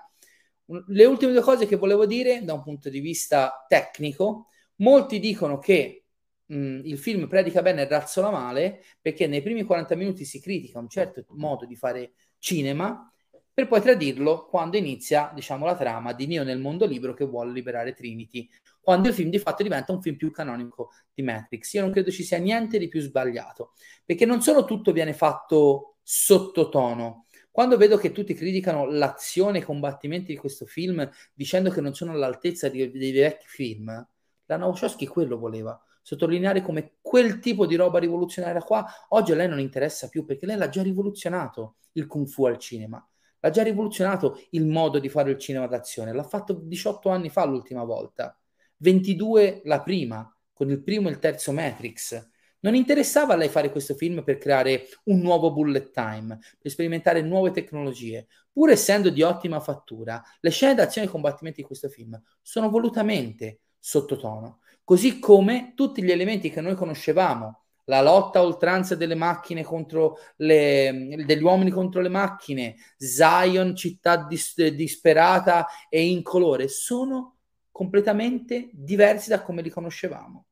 Le 0.88 1.05
ultime 1.05 1.32
due 1.32 1.41
cose 1.41 1.66
che 1.66 1.76
volevo 1.76 2.05
dire 2.05 2.43
da 2.43 2.53
un 2.53 2.63
punto 2.63 2.89
di 2.89 2.99
vista 2.99 3.66
tecnico, 3.68 4.47
molti 4.78 5.20
dicono 5.20 5.59
che 5.59 6.05
mh, 6.45 6.82
il 6.84 6.97
film 6.97 7.28
predica 7.28 7.61
bene 7.61 7.82
e 7.84 7.88
razzola 7.88 8.30
male 8.32 8.84
perché 9.01 9.28
nei 9.28 9.41
primi 9.41 9.63
40 9.63 9.95
minuti 9.95 10.26
si 10.26 10.39
critica 10.39 10.80
un 10.80 10.89
certo 10.89 11.26
modo 11.30 11.66
di 11.66 11.76
fare 11.76 12.13
cinema 12.39 13.11
per 13.55 13.67
poi 13.69 13.79
tradirlo 13.79 14.47
quando 14.47 14.75
inizia, 14.75 15.31
diciamo, 15.33 15.65
la 15.65 15.77
trama 15.77 16.11
di 16.11 16.27
Neo 16.27 16.43
nel 16.43 16.59
mondo 16.59 16.85
libero 16.85 17.13
che 17.13 17.23
vuole 17.23 17.53
liberare 17.53 17.93
Trinity, 17.93 18.49
quando 18.81 19.07
il 19.07 19.13
film 19.13 19.29
di 19.29 19.39
fatto 19.39 19.63
diventa 19.63 19.93
un 19.93 20.01
film 20.01 20.17
più 20.17 20.29
canonico 20.29 20.91
di 21.13 21.23
Matrix. 21.23 21.71
Io 21.73 21.81
non 21.81 21.91
credo 21.91 22.11
ci 22.11 22.23
sia 22.23 22.37
niente 22.37 22.77
di 22.77 22.89
più 22.89 22.99
sbagliato, 22.99 23.71
perché 24.03 24.25
non 24.25 24.41
solo 24.41 24.65
tutto 24.65 24.91
viene 24.91 25.13
fatto 25.13 25.99
sottotono, 26.03 27.27
quando 27.49 27.77
vedo 27.77 27.95
che 27.95 28.11
tutti 28.11 28.33
criticano 28.33 28.85
l'azione 28.87 29.59
e 29.59 29.61
i 29.61 29.63
combattimenti 29.63 30.33
di 30.33 30.37
questo 30.37 30.65
film 30.65 31.09
dicendo 31.33 31.69
che 31.69 31.79
non 31.79 31.93
sono 31.93 32.11
all'altezza 32.11 32.67
di, 32.67 32.91
dei 32.91 33.13
vecchi 33.13 33.45
film, 33.47 34.07
la 34.47 34.57
Wachowski 34.57 35.07
quello 35.07 35.37
voleva, 35.37 35.81
sottolineare 36.01 36.61
come 36.61 36.95
quel 37.01 37.39
tipo 37.39 37.65
di 37.65 37.75
roba 37.75 37.99
rivoluzionaria 37.99 38.61
qua 38.61 38.85
oggi 39.09 39.31
a 39.31 39.35
lei 39.35 39.47
non 39.47 39.61
interessa 39.61 40.09
più 40.09 40.25
perché 40.25 40.45
lei 40.45 40.57
l'ha 40.57 40.67
già 40.67 40.83
rivoluzionato 40.83 41.77
il 41.93 42.07
kung 42.07 42.27
fu 42.27 42.45
al 42.45 42.57
cinema. 42.57 43.07
L'ha 43.45 43.51
già 43.51 43.61
rivoluzionato 43.61 44.41
il 44.51 44.65
modo 44.65 44.97
di 44.97 45.07
fare 45.07 45.29
il 45.29 45.37
cinema 45.37 45.67
d'azione. 45.67 46.11
L'ha 46.11 46.23
fatto 46.23 46.53
18 46.53 47.09
anni 47.09 47.29
fa 47.29 47.45
l'ultima 47.45 47.83
volta, 47.83 48.35
22 48.77 49.61
la 49.65 49.83
prima, 49.83 50.35
con 50.51 50.71
il 50.71 50.81
primo 50.81 51.09
e 51.09 51.11
il 51.11 51.19
terzo 51.19 51.51
Matrix. 51.51 52.27
Non 52.61 52.73
interessava 52.73 53.33
a 53.33 53.37
lei 53.37 53.49
fare 53.49 53.69
questo 53.69 53.93
film 53.93 54.23
per 54.23 54.39
creare 54.39 54.87
un 55.03 55.19
nuovo 55.19 55.53
bullet 55.53 55.91
time, 55.91 56.39
per 56.59 56.71
sperimentare 56.71 57.21
nuove 57.21 57.51
tecnologie. 57.51 58.25
Pur 58.51 58.71
essendo 58.71 59.11
di 59.11 59.21
ottima 59.21 59.59
fattura, 59.59 60.23
le 60.39 60.49
scene 60.49 60.73
d'azione 60.73 61.05
e 61.05 61.11
combattimenti 61.11 61.61
di 61.61 61.67
questo 61.67 61.87
film 61.87 62.19
sono 62.41 62.71
volutamente 62.71 63.59
sottotono 63.77 64.61
così 64.85 65.19
come 65.19 65.73
tutti 65.75 66.01
gli 66.01 66.11
elementi 66.11 66.49
che 66.49 66.61
noi 66.61 66.75
conoscevamo, 66.75 67.64
la 67.86 68.01
lotta 68.01 68.39
a 68.39 68.43
oltranza 68.43 68.95
delle 68.95 69.15
macchine 69.15 69.63
contro 69.63 70.17
le, 70.38 71.23
degli 71.25 71.43
uomini 71.43 71.69
contro 71.71 72.01
le 72.01 72.09
macchine, 72.09 72.75
Zion, 72.97 73.75
città 73.75 74.17
dis, 74.25 74.55
disperata 74.69 75.67
e 75.89 76.07
incolore, 76.07 76.67
sono 76.67 77.38
completamente 77.71 78.69
diversi 78.71 79.29
da 79.29 79.41
come 79.41 79.61
li 79.61 79.69
conoscevamo. 79.69 80.45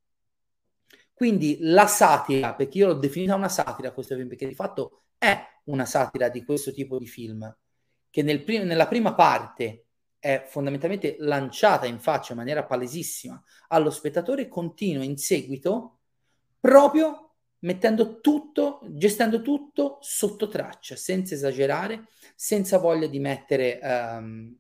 Quindi 1.14 1.58
la 1.62 1.88
satira, 1.88 2.54
perché 2.54 2.80
io 2.80 2.88
l'ho 2.88 2.94
definita 2.96 3.36
una 3.36 3.50
satira 3.50 3.92
questo 3.92 4.16
film, 4.16 4.28
perché 4.28 4.48
di 4.48 4.56
fatto 4.56 5.04
è 5.18 5.42
una 5.66 5.86
satira 5.86 6.28
di 6.28 6.44
questo 6.44 6.74
tipo 6.74 6.98
di 6.98 7.08
film, 7.08 7.56
che 8.10 8.22
nel 8.24 8.44
prim- 8.44 8.66
nella 8.66 8.88
prima 8.88 9.14
parte 9.14 9.86
è 10.20 10.46
fondamentalmente 10.48 11.16
lanciata 11.20 11.86
in 11.86 12.00
faccia 12.00 12.34
in 12.34 12.40
maniera 12.40 12.64
palesissima 12.64 13.42
allo 13.70 13.90
spettatore, 13.90 14.48
continua 14.48 15.04
in 15.04 15.18
seguito 15.18 15.93
proprio 16.64 17.32
mettendo 17.60 18.22
tutto, 18.22 18.80
gestendo 18.88 19.42
tutto 19.42 19.98
sotto 20.00 20.48
traccia, 20.48 20.96
senza 20.96 21.34
esagerare, 21.34 22.06
senza 22.36 22.78
voglia 22.78 23.08
di 23.08 23.20
mettere, 23.20 23.82
um, 23.84 24.56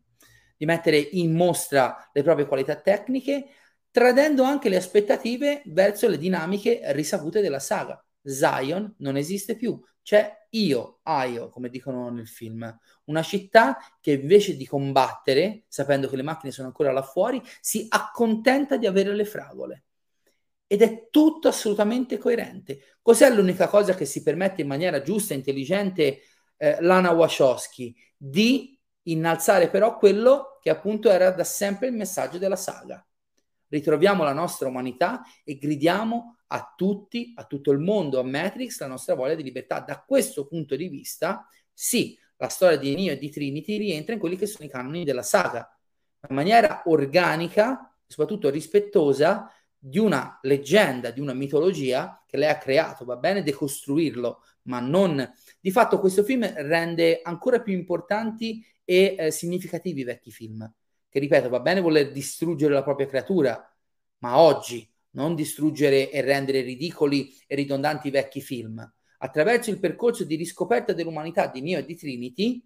di 0.58 0.66
mettere 0.66 0.98
in 0.98 1.34
mostra 1.34 2.10
le 2.12 2.22
proprie 2.22 2.46
qualità 2.46 2.76
tecniche, 2.76 3.46
tradendo 3.90 4.44
anche 4.44 4.68
le 4.68 4.76
aspettative 4.76 5.62
verso 5.68 6.10
le 6.10 6.18
dinamiche 6.18 6.82
risavute 6.92 7.40
della 7.40 7.60
saga. 7.60 8.06
Zion 8.22 8.96
non 8.98 9.16
esiste 9.16 9.56
più, 9.56 9.82
c'è 10.02 10.48
io, 10.50 11.00
Aio, 11.04 11.48
come 11.48 11.70
dicono 11.70 12.10
nel 12.10 12.28
film, 12.28 12.80
una 13.06 13.24
città 13.24 13.78
che 14.02 14.12
invece 14.12 14.58
di 14.58 14.68
combattere, 14.68 15.64
sapendo 15.70 16.10
che 16.10 16.18
le 16.18 16.24
macchine 16.24 16.52
sono 16.52 16.68
ancora 16.68 16.92
là 16.92 17.02
fuori, 17.02 17.42
si 17.62 17.86
accontenta 17.88 18.76
di 18.76 18.88
avere 18.88 19.16
le 19.16 19.24
fragole. 19.24 19.84
Ed 20.74 20.82
è 20.82 21.10
tutto 21.12 21.50
assolutamente 21.50 22.18
coerente. 22.18 22.98
Cos'è 23.00 23.30
l'unica 23.30 23.68
cosa 23.68 23.94
che 23.94 24.06
si 24.06 24.24
permette 24.24 24.64
in 24.64 24.68
maniera 24.68 25.04
giusta 25.04 25.36
e 25.36 25.38
intelligente 25.38 26.22
eh, 26.58 26.82
Lana 26.82 27.12
Wachowski? 27.12 27.96
Di 28.18 28.76
innalzare 29.04 29.70
però 29.70 30.00
quello 30.00 30.58
che 30.60 30.72
appunto 30.72 31.12
era 31.12 31.30
da 31.30 31.44
sempre 31.44 31.90
il 31.90 31.94
messaggio 31.94 32.40
della 32.40 32.56
saga. 32.56 33.06
Ritroviamo 33.68 34.24
la 34.24 34.34
nostra 34.34 34.68
umanità 34.68 35.22
e 35.44 35.60
gridiamo 35.60 36.38
a 36.48 36.74
tutti, 36.76 37.34
a 37.36 37.44
tutto 37.44 37.70
il 37.70 37.78
mondo, 37.78 38.20
a 38.20 38.24
Matrix, 38.24 38.80
la 38.80 38.88
nostra 38.88 39.14
voglia 39.14 39.36
di 39.36 39.44
libertà. 39.44 39.80
Da 39.80 40.04
questo 40.04 40.48
punto 40.48 40.76
di 40.76 40.88
vista, 40.88 41.48
sì, 41.72 42.18
la 42.38 42.50
storia 42.50 42.78
di 42.78 42.96
Neo 42.96 43.12
e 43.12 43.20
di 43.20 43.30
Trinity 43.30 43.78
rientra 43.78 44.16
in 44.16 44.20
quelli 44.20 44.38
che 44.38 44.48
sono 44.48 44.66
i 44.66 44.72
canoni 44.72 45.04
della 45.04 45.22
saga, 45.22 45.72
in 46.28 46.34
maniera 46.34 46.82
organica, 46.86 47.96
soprattutto 48.08 48.50
rispettosa 48.50 49.52
di 49.86 50.00
una 50.00 50.40
leggenda, 50.44 51.12
di 51.12 51.20
una 51.20 51.34
mitologia 51.34 52.24
che 52.26 52.38
lei 52.38 52.48
ha 52.48 52.58
creato. 52.58 53.04
Va 53.04 53.18
bene 53.18 53.44
decostruirlo, 53.44 54.42
ma 54.64 54.80
non... 54.80 55.30
Di 55.60 55.72
fatto 55.72 56.00
questo 56.00 56.24
film 56.24 56.50
rende 56.56 57.20
ancora 57.22 57.62
più 57.62 57.74
importanti 57.74 58.66
e 58.86 59.16
eh, 59.18 59.32
significativi 59.32 60.02
i 60.02 60.06
vecchi 60.06 60.32
film. 60.32 60.72
Che 61.10 61.20
ripeto, 61.20 61.50
va 61.50 61.60
bene 61.60 61.82
voler 61.82 62.14
distruggere 62.14 62.74
la 62.74 62.82
propria 62.82 63.08
creatura, 63.08 63.62
ma 64.20 64.40
oggi 64.40 64.90
non 65.12 65.36
distruggere 65.36 66.10
e 66.12 66.22
rendere 66.22 66.62
ridicoli 66.62 67.36
e 67.46 67.56
ridondanti 67.56 68.08
i 68.08 68.12
vecchi 68.12 68.40
film. 68.40 68.90
Attraverso 69.18 69.70
il 69.70 69.80
percorso 69.80 70.24
di 70.24 70.36
riscoperta 70.36 70.94
dell'umanità 70.94 71.48
di 71.48 71.62
Neo 71.62 71.80
e 71.80 71.86
di 71.86 71.98
Trinity, 71.98 72.66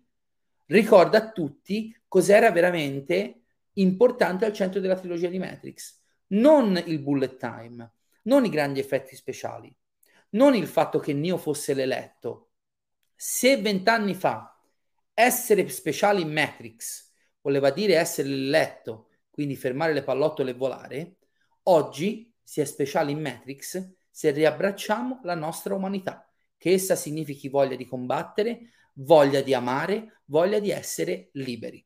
ricorda 0.68 1.18
a 1.18 1.32
tutti 1.32 1.96
cos'era 2.08 2.52
veramente 2.52 3.42
importante 3.74 4.46
al 4.46 4.54
centro 4.54 4.80
della 4.80 4.98
trilogia 4.98 5.30
di 5.30 5.40
Matrix. 5.40 6.06
Non 6.28 6.82
il 6.86 7.00
bullet 7.00 7.38
time, 7.38 7.92
non 8.24 8.46
i 8.46 8.50
grandi 8.50 8.80
effetti 8.80 9.16
speciali, 9.16 9.74
non 10.32 10.56
il 10.56 10.68
fatto 10.68 11.00
che 11.00 11.14
Neo 11.14 11.38
fosse 11.38 11.74
l'eletto. 11.74 12.52
Se 13.16 13.58
vent'anni 13.58 14.14
fa 14.14 14.60
essere 15.14 15.68
speciali 15.70 16.22
in 16.22 16.32
Matrix 16.32 17.12
voleva 17.42 17.72
dire 17.72 17.96
essere 17.96 18.28
l'eletto, 18.28 19.10
quindi 19.30 19.56
fermare 19.56 19.94
le 19.94 20.04
pallottole 20.04 20.52
e 20.52 20.56
volare, 20.56 21.18
oggi 21.64 22.34
sia 22.44 22.66
speciale 22.66 23.12
in 23.12 23.22
Matrix 23.22 23.96
se 24.10 24.32
riabbracciamo 24.32 25.22
la 25.24 25.36
nostra 25.36 25.76
umanità, 25.76 26.30
che 26.58 26.74
essa 26.74 26.96
significhi 26.96 27.50
voglia 27.50 27.76
di 27.76 27.86
combattere, 27.86 28.72
voglia 28.94 29.42
di 29.42 29.54
amare, 29.54 30.22
voglia 30.26 30.60
di 30.60 30.72
essere 30.72 31.30
liberi. 31.34 31.86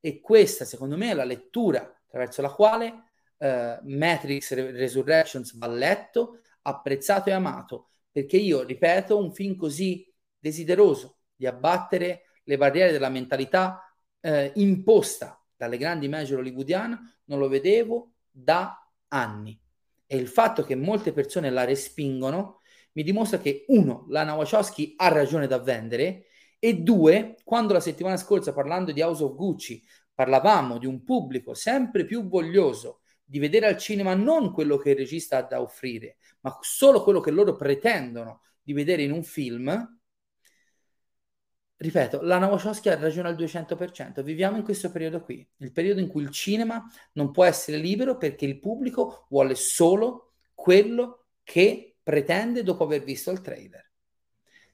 E 0.00 0.20
questa, 0.20 0.64
secondo 0.64 0.96
me, 0.96 1.10
è 1.10 1.14
la 1.14 1.24
lettura 1.24 1.80
attraverso 1.80 2.42
la 2.42 2.52
quale 2.52 3.05
uh, 3.38 3.78
Matrix 3.82 4.52
Resurrections 4.52 5.56
va 5.56 5.66
letto, 5.66 6.40
apprezzato 6.62 7.30
e 7.30 7.32
amato, 7.32 7.90
perché 8.10 8.36
io, 8.36 8.62
ripeto, 8.62 9.18
un 9.18 9.32
film 9.32 9.56
così 9.56 10.12
desideroso 10.38 11.18
di 11.34 11.46
abbattere 11.46 12.22
le 12.44 12.56
barriere 12.56 12.92
della 12.92 13.08
mentalità 13.08 13.80
uh, 14.20 14.50
imposta 14.54 15.40
dalle 15.56 15.78
grandi 15.78 16.08
major 16.08 16.38
hollywoodiane 16.38 17.20
non 17.24 17.38
lo 17.38 17.48
vedevo 17.48 18.12
da 18.30 18.78
anni. 19.08 19.58
E 20.06 20.16
il 20.16 20.28
fatto 20.28 20.62
che 20.62 20.76
molte 20.76 21.12
persone 21.12 21.50
la 21.50 21.64
respingono 21.64 22.60
mi 22.92 23.02
dimostra 23.02 23.38
che 23.38 23.64
uno, 23.68 24.06
Lana 24.08 24.34
Wachowski 24.34 24.94
ha 24.96 25.08
ragione 25.08 25.46
da 25.46 25.58
vendere 25.58 26.26
e 26.58 26.74
due, 26.76 27.36
quando 27.44 27.72
la 27.72 27.80
settimana 27.80 28.16
scorsa 28.16 28.54
parlando 28.54 28.92
di 28.92 29.02
House 29.02 29.22
of 29.22 29.34
Gucci 29.34 29.82
parlavamo 30.14 30.78
di 30.78 30.86
un 30.86 31.04
pubblico 31.04 31.52
sempre 31.52 32.06
più 32.06 32.26
voglioso 32.26 33.00
di 33.28 33.40
vedere 33.40 33.66
al 33.66 33.76
cinema 33.76 34.14
non 34.14 34.52
quello 34.52 34.76
che 34.76 34.90
il 34.90 34.96
regista 34.96 35.38
ha 35.38 35.42
da 35.42 35.60
offrire, 35.60 36.18
ma 36.40 36.56
solo 36.60 37.02
quello 37.02 37.20
che 37.20 37.32
loro 37.32 37.56
pretendono 37.56 38.42
di 38.62 38.72
vedere 38.72 39.02
in 39.02 39.10
un 39.10 39.24
film, 39.24 39.98
ripeto, 41.76 42.22
Lana 42.22 42.46
Wachowski 42.46 42.88
ha 42.88 42.98
ragione 42.98 43.28
al 43.28 43.34
200%. 43.34 44.22
Viviamo 44.22 44.56
in 44.56 44.62
questo 44.62 44.90
periodo 44.90 45.22
qui, 45.22 45.46
il 45.56 45.72
periodo 45.72 46.00
in 46.00 46.06
cui 46.06 46.22
il 46.22 46.30
cinema 46.30 46.84
non 47.14 47.32
può 47.32 47.44
essere 47.44 47.78
libero 47.78 48.16
perché 48.16 48.44
il 48.44 48.60
pubblico 48.60 49.26
vuole 49.28 49.56
solo 49.56 50.34
quello 50.54 51.26
che 51.42 51.96
pretende 52.02 52.62
dopo 52.62 52.84
aver 52.84 53.02
visto 53.02 53.32
il 53.32 53.40
trailer. 53.40 53.84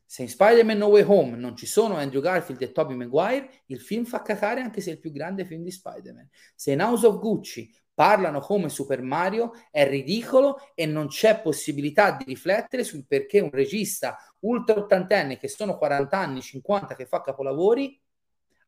Se 0.04 0.20
in 0.20 0.28
Spider-Man 0.28 0.76
No 0.76 0.88
Way 0.88 1.04
Home 1.06 1.36
non 1.38 1.56
ci 1.56 1.64
sono 1.64 1.96
Andrew 1.96 2.20
Garfield 2.20 2.60
e 2.60 2.70
Tobey 2.70 2.94
Maguire, 2.96 3.48
il 3.66 3.80
film 3.80 4.04
fa 4.04 4.20
cacare 4.20 4.60
anche 4.60 4.82
se 4.82 4.90
è 4.90 4.92
il 4.92 5.00
più 5.00 5.10
grande 5.10 5.46
film 5.46 5.62
di 5.62 5.70
Spider-Man. 5.70 6.28
Se 6.54 6.70
in 6.70 6.82
House 6.82 7.06
of 7.06 7.18
Gucci 7.18 7.74
parlano 7.94 8.40
come 8.40 8.68
Super 8.68 9.02
Mario, 9.02 9.52
è 9.70 9.86
ridicolo 9.86 10.58
e 10.74 10.86
non 10.86 11.08
c'è 11.08 11.40
possibilità 11.40 12.12
di 12.12 12.24
riflettere 12.24 12.84
sul 12.84 13.06
perché 13.06 13.40
un 13.40 13.50
regista 13.50 14.16
ultra 14.40 14.76
ottantenne 14.76 15.36
che 15.36 15.48
sono 15.48 15.76
40 15.76 16.18
anni, 16.18 16.40
50, 16.40 16.94
che 16.94 17.06
fa 17.06 17.20
capolavori, 17.20 18.00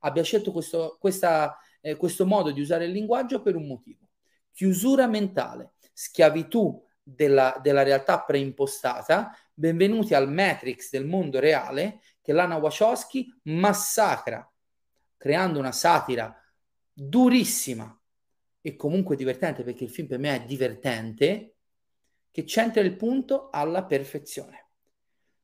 abbia 0.00 0.22
scelto 0.22 0.52
questo, 0.52 0.96
questa, 1.00 1.56
eh, 1.80 1.96
questo 1.96 2.26
modo 2.26 2.50
di 2.50 2.60
usare 2.60 2.84
il 2.84 2.92
linguaggio 2.92 3.40
per 3.40 3.56
un 3.56 3.66
motivo. 3.66 4.10
Chiusura 4.52 5.06
mentale, 5.06 5.72
schiavitù 5.92 6.82
della, 7.02 7.58
della 7.62 7.82
realtà 7.82 8.20
preimpostata, 8.20 9.36
benvenuti 9.52 10.14
al 10.14 10.30
Matrix 10.30 10.90
del 10.90 11.06
mondo 11.06 11.40
reale 11.40 12.00
che 12.20 12.32
Lana 12.32 12.56
Wachowski 12.56 13.40
massacra, 13.44 14.48
creando 15.16 15.58
una 15.58 15.72
satira 15.72 16.34
durissima 16.92 17.98
e 18.66 18.76
comunque 18.76 19.14
divertente, 19.14 19.62
perché 19.62 19.84
il 19.84 19.90
film 19.90 20.08
per 20.08 20.18
me 20.18 20.34
è 20.34 20.46
divertente, 20.46 21.56
che 22.30 22.46
centra 22.46 22.80
il 22.80 22.96
punto 22.96 23.50
alla 23.50 23.84
perfezione. 23.84 24.70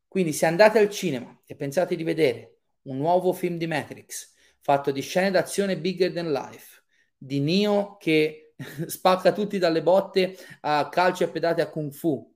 Quindi 0.09 0.33
se 0.33 0.47
andate 0.47 0.79
al 0.79 0.89
cinema 0.89 1.39
e 1.45 1.55
pensate 1.55 1.97
di 1.97 2.03
vedere 2.03 2.61
un 2.85 2.97
nuovo 2.97 3.35
film 3.35 3.59
di 3.59 3.66
Matrix, 3.66 4.33
fatto 4.61 4.91
di 4.91 5.03
scene 5.03 5.31
d'azione 5.31 5.79
bigger 5.79 6.14
than 6.14 6.33
life, 6.33 6.83
di 7.14 7.41
Neo 7.41 7.99
che 7.99 8.55
spacca 8.87 9.33
tutti 9.33 9.59
dalle 9.59 9.83
botte 9.83 10.39
a 10.62 10.89
calci 10.89 11.23
e 11.23 11.29
pedate 11.29 11.61
a 11.61 11.68
kung 11.68 11.93
fu, 11.93 12.35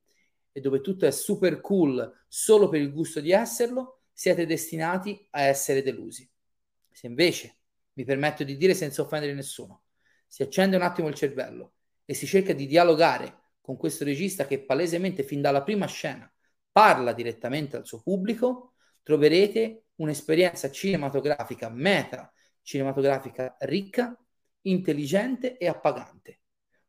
e 0.53 0.61
dove 0.61 0.83
tutto 0.83 1.07
è 1.07 1.11
super 1.11 1.63
cool 1.63 2.25
solo 2.29 2.69
per 2.69 2.83
il 2.83 2.93
gusto 2.93 3.23
di 3.23 3.33
esserlo, 3.33 4.03
siete 4.13 4.45
destinati 4.45 5.27
a 5.31 5.41
essere 5.45 5.83
delusi. 5.83 6.31
Se 6.91 7.07
invece, 7.07 7.57
mi 7.95 8.05
permetto 8.05 8.45
di 8.45 8.59
dire 8.59 8.75
senza 8.75 9.01
offendere 9.01 9.33
nessuno, 9.33 9.84
si 10.27 10.43
accende 10.43 10.77
un 10.77 10.83
attimo 10.83 11.09
il 11.09 11.15
cervello 11.15 11.75
e 12.05 12.15
si 12.15 12.27
cerca 12.27 12.53
di 12.53 12.67
dialogare 12.67 13.43
con 13.61 13.77
questo 13.77 14.05
regista 14.05 14.47
che 14.47 14.65
palesemente 14.65 15.23
fin 15.23 15.41
dalla 15.41 15.63
prima 15.63 15.87
scena 15.87 16.31
parla 16.71 17.13
direttamente 17.13 17.77
al 17.77 17.87
suo 17.87 18.03
pubblico, 18.03 18.75
troverete 19.03 19.85
un'esperienza 19.97 20.71
cinematografica 20.71 21.69
meta, 21.69 22.33
cinematografica 22.63 23.57
ricca, 23.61 24.19
intelligente 24.63 25.57
e 25.57 25.69
appagante. 25.69 26.41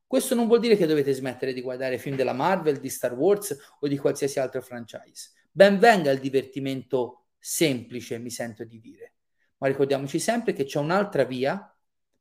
Questo 0.07 0.35
non 0.35 0.47
vuol 0.47 0.59
dire 0.59 0.75
che 0.75 0.85
dovete 0.85 1.13
smettere 1.13 1.53
di 1.53 1.61
guardare 1.61 1.97
film 1.97 2.15
della 2.15 2.33
Marvel, 2.33 2.79
di 2.79 2.89
Star 2.89 3.13
Wars 3.13 3.55
o 3.79 3.87
di 3.87 3.97
qualsiasi 3.97 4.39
altro 4.39 4.61
franchise. 4.61 5.31
Ben 5.51 5.77
venga 5.77 6.11
il 6.11 6.19
divertimento 6.19 7.27
semplice, 7.37 8.17
mi 8.17 8.29
sento 8.29 8.63
di 8.63 8.79
dire. 8.79 9.13
Ma 9.57 9.67
ricordiamoci 9.67 10.19
sempre 10.19 10.53
che 10.53 10.65
c'è 10.65 10.79
un'altra 10.79 11.23
via 11.23 11.74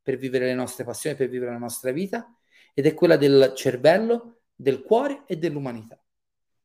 per 0.05 0.18
vivere 0.18 0.44
le 0.44 0.55
nostre 0.55 0.84
passioni, 0.84 1.16
per 1.16 1.28
vivere 1.28 1.50
la 1.50 1.59
nostra 1.59 1.90
vita, 1.90 2.30
ed 2.74 2.84
è 2.84 2.92
quella 2.92 3.16
del 3.16 3.52
cervello, 3.57 4.42
del 4.55 4.82
cuore 4.82 5.24
e 5.26 5.38
dell'umanità. 5.38 5.98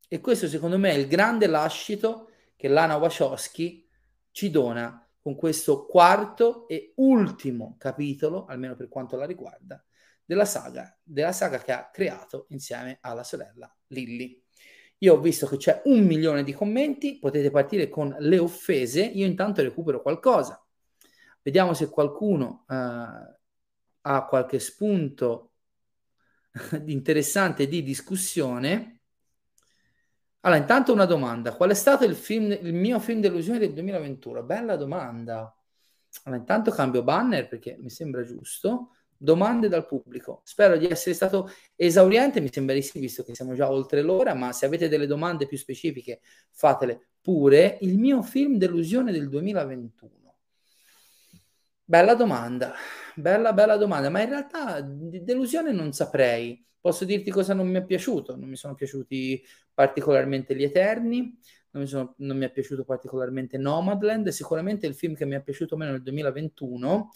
E 0.07 0.19
questo 0.19 0.47
secondo 0.47 0.77
me 0.77 0.91
è 0.91 0.95
il 0.95 1.07
grande 1.07 1.47
lascito 1.47 2.29
che 2.55 2.67
Lana 2.67 2.97
Wachowski 2.97 3.87
ci 4.31 4.49
dona 4.49 5.07
con 5.21 5.35
questo 5.35 5.85
quarto 5.85 6.67
e 6.67 6.93
ultimo 6.95 7.75
capitolo, 7.77 8.45
almeno 8.45 8.75
per 8.75 8.89
quanto 8.89 9.15
la 9.15 9.25
riguarda, 9.25 9.83
della 10.25 10.45
saga, 10.45 10.99
della 11.01 11.31
saga 11.31 11.59
che 11.59 11.71
ha 11.71 11.89
creato 11.89 12.47
insieme 12.49 12.97
alla 13.01 13.23
sorella 13.23 13.73
Lilly. 13.87 14.43
Io 14.99 15.13
ho 15.13 15.19
visto 15.19 15.47
che 15.47 15.55
c'è 15.55 15.81
un 15.85 16.05
milione 16.05 16.43
di 16.43 16.51
commenti, 16.51 17.19
potete 17.19 17.49
partire 17.51 17.87
con 17.87 18.13
le 18.19 18.37
offese, 18.37 19.01
io 19.01 19.25
intanto 19.25 19.61
recupero 19.61 20.01
qualcosa. 20.01 20.61
Vediamo 21.41 21.73
se 21.73 21.89
qualcuno 21.89 22.65
uh, 22.67 22.73
ha 24.01 24.25
qualche 24.27 24.59
spunto 24.59 25.53
interessante 26.85 27.67
di 27.67 27.83
discussione. 27.83 29.01
Allora, 30.41 30.59
intanto 30.59 30.93
una 30.93 31.05
domanda. 31.05 31.53
Qual 31.53 31.69
è 31.69 31.73
stato 31.73 32.05
il, 32.05 32.15
film, 32.15 32.51
il 32.51 32.73
mio 32.73 32.99
film 32.99 33.19
delusione 33.19 33.59
del 33.59 33.73
2021? 33.73 34.43
Bella 34.43 34.75
domanda. 34.75 35.53
Allora, 36.23 36.41
intanto 36.41 36.71
cambio 36.71 37.03
banner 37.03 37.47
perché 37.47 37.77
mi 37.79 37.89
sembra 37.89 38.23
giusto. 38.23 38.93
Domande 39.17 39.67
dal 39.67 39.85
pubblico. 39.85 40.41
Spero 40.45 40.77
di 40.77 40.87
essere 40.87 41.13
stato 41.13 41.49
esauriente, 41.75 42.39
mi 42.39 42.49
sembra 42.51 42.73
di 42.73 42.81
sì, 42.81 42.99
visto 42.99 43.21
che 43.23 43.35
siamo 43.35 43.53
già 43.53 43.69
oltre 43.69 44.01
l'ora, 44.01 44.33
ma 44.33 44.53
se 44.53 44.65
avete 44.65 44.87
delle 44.87 45.07
domande 45.07 45.45
più 45.45 45.57
specifiche 45.57 46.21
fatele 46.51 47.09
pure. 47.21 47.77
Il 47.81 47.97
mio 47.97 48.21
film 48.21 48.55
delusione 48.55 49.11
del 49.11 49.27
2021. 49.27 50.18
Bella 51.89 52.13
domanda, 52.13 52.75
bella 53.15 53.51
bella 53.51 53.75
domanda, 53.75 54.09
ma 54.11 54.21
in 54.21 54.29
realtà 54.29 54.79
di 54.79 55.23
delusione 55.23 55.71
non 55.71 55.91
saprei. 55.91 56.63
Posso 56.79 57.03
dirti 57.03 57.31
cosa 57.31 57.55
non 57.55 57.67
mi 57.67 57.79
è 57.79 57.83
piaciuto? 57.83 58.35
Non 58.35 58.47
mi 58.47 58.55
sono 58.57 58.75
piaciuti 58.75 59.43
particolarmente 59.73 60.55
Gli 60.55 60.61
Eterni, 60.61 61.35
non 61.71 61.81
mi, 61.81 61.87
sono, 61.87 62.13
non 62.17 62.37
mi 62.37 62.45
è 62.45 62.51
piaciuto 62.51 62.83
particolarmente 62.85 63.57
Nomadland, 63.57 64.27
sicuramente 64.27 64.85
il 64.85 64.93
film 64.93 65.15
che 65.15 65.25
mi 65.25 65.33
è 65.33 65.41
piaciuto 65.41 65.75
meno 65.77 65.93
nel 65.93 66.03
2021. 66.03 67.09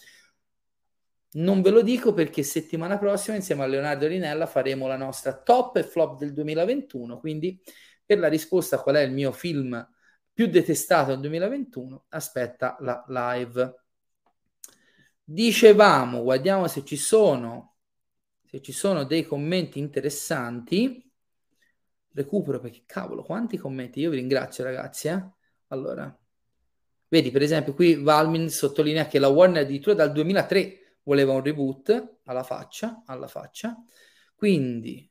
Non 1.34 1.62
ve 1.62 1.70
lo 1.70 1.84
dico 1.84 2.12
perché 2.16 2.42
settimana 2.42 2.98
prossima 2.98 3.36
insieme 3.36 3.62
a 3.62 3.68
Leonardo 3.68 4.08
Rinella 4.08 4.48
faremo 4.48 4.88
la 4.88 4.98
nostra 4.98 5.40
top 5.40 5.78
e 5.78 5.84
flop 5.84 6.18
del 6.18 6.34
2021, 6.34 7.20
quindi 7.20 7.62
per 8.04 8.18
la 8.18 8.28
risposta 8.28 8.80
qual 8.82 8.96
è 8.96 9.02
il 9.02 9.12
mio 9.12 9.32
film 9.34 9.88
più 10.34 10.48
detestato 10.48 11.12
nel 11.12 11.20
2021, 11.20 12.06
aspetta 12.10 12.76
la 12.80 13.06
live. 13.08 13.83
Dicevamo, 15.26 16.22
guardiamo 16.22 16.68
se 16.68 16.84
ci 16.84 16.98
sono, 16.98 17.78
se 18.46 18.62
ci 18.62 18.74
sono 18.74 19.06
dei 19.06 19.26
commenti 19.26 19.80
interessanti. 19.80 21.02
Recupero 22.12 22.60
perché 22.60 22.84
cavolo, 22.86 23.24
quanti 23.24 23.58
commenti? 23.58 24.02
Io 24.02 24.10
vi 24.10 24.18
ringrazio 24.18 24.66
ragazzi. 24.66 25.08
Eh? 25.08 25.24
Allora, 25.68 26.16
vedi 27.08 27.32
per 27.32 27.42
esempio 27.42 27.74
qui 27.74 27.96
Valmin 27.96 28.50
sottolinea 28.50 29.08
che 29.08 29.18
la 29.18 29.30
Warner 29.30 29.64
addirittura 29.64 29.96
dal 29.96 30.12
2003 30.12 30.98
voleva 31.04 31.34
un 31.34 31.42
reboot 31.42 32.18
alla 32.26 32.44
faccia, 32.44 33.04
alla 33.06 33.28
faccia. 33.28 33.76
Quindi, 34.36 35.10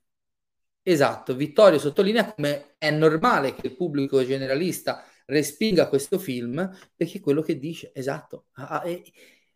esatto, 0.83 1.35
Vittorio 1.35 1.79
sottolinea 1.79 2.35
come 2.35 2.75
è 2.77 2.91
normale 2.91 3.55
che 3.55 3.69
il 3.69 3.77
pubblico 3.77 4.25
generalista 4.25 5.05
respinga 5.27 5.89
questo 5.89 6.19
film 6.19 6.71
perché 6.95 7.21
quello 7.21 7.41
che 7.41 7.59
dice, 7.59 7.93
esatto. 7.95 8.47
Ah, 8.53 8.83
e, 8.87 9.03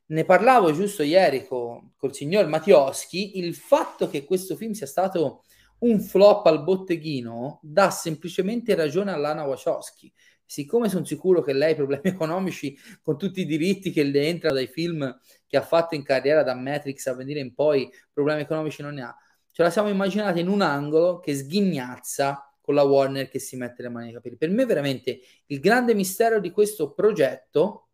ne 0.07 0.25
parlavo 0.25 0.73
giusto 0.73 1.03
ieri 1.03 1.47
con 1.47 1.93
col 1.97 2.15
signor 2.15 2.47
Mattioschi, 2.47 3.39
il 3.39 3.55
fatto 3.55 4.09
che 4.09 4.25
questo 4.25 4.57
film 4.57 4.73
sia 4.73 4.87
stato 4.87 5.43
un 5.79 6.01
flop 6.01 6.47
al 6.47 6.63
botteghino 6.63 7.59
dà 7.63 7.91
semplicemente 7.91 8.75
ragione 8.75 9.13
a 9.13 9.17
Lana 9.17 9.45
Wachowski. 9.45 10.13
Siccome 10.45 10.89
sono 10.89 11.05
sicuro 11.05 11.43
che 11.43 11.53
lei 11.53 11.73
ha 11.73 11.75
problemi 11.75 12.03
economici 12.11 12.77
con 13.03 13.19
tutti 13.19 13.41
i 13.41 13.47
diritti 13.47 13.91
che 13.91 14.05
le 14.05 14.29
entrano 14.29 14.55
dai 14.55 14.69
film 14.69 15.19
che 15.47 15.57
ha 15.57 15.63
fatto 15.63 15.95
in 15.95 16.05
carriera 16.05 16.43
da 16.43 16.55
Matrix 16.55 17.07
a 17.07 17.15
venire 17.15 17.41
in 17.41 17.53
poi, 17.53 17.91
problemi 18.13 18.43
economici 18.43 18.83
non 18.83 18.95
ne 18.95 19.03
ha. 19.03 19.17
Ce 19.51 19.63
la 19.63 19.71
siamo 19.71 19.89
immaginata 19.89 20.39
in 20.39 20.49
un 20.49 20.61
angolo 20.61 21.19
che 21.19 21.35
sghignazza 21.35 22.55
con 22.61 22.75
la 22.75 22.83
Warner 22.83 23.29
che 23.29 23.39
si 23.39 23.57
mette 23.57 23.83
le 23.83 23.89
mani 23.89 24.07
nei 24.07 24.15
capelli. 24.15 24.37
Per 24.37 24.51
me 24.51 24.67
veramente 24.67 25.21
il 25.47 25.61
grande 25.61 25.95
mistero 25.95 26.41
di 26.41 26.51
questo 26.51 26.93
progetto 26.93 27.86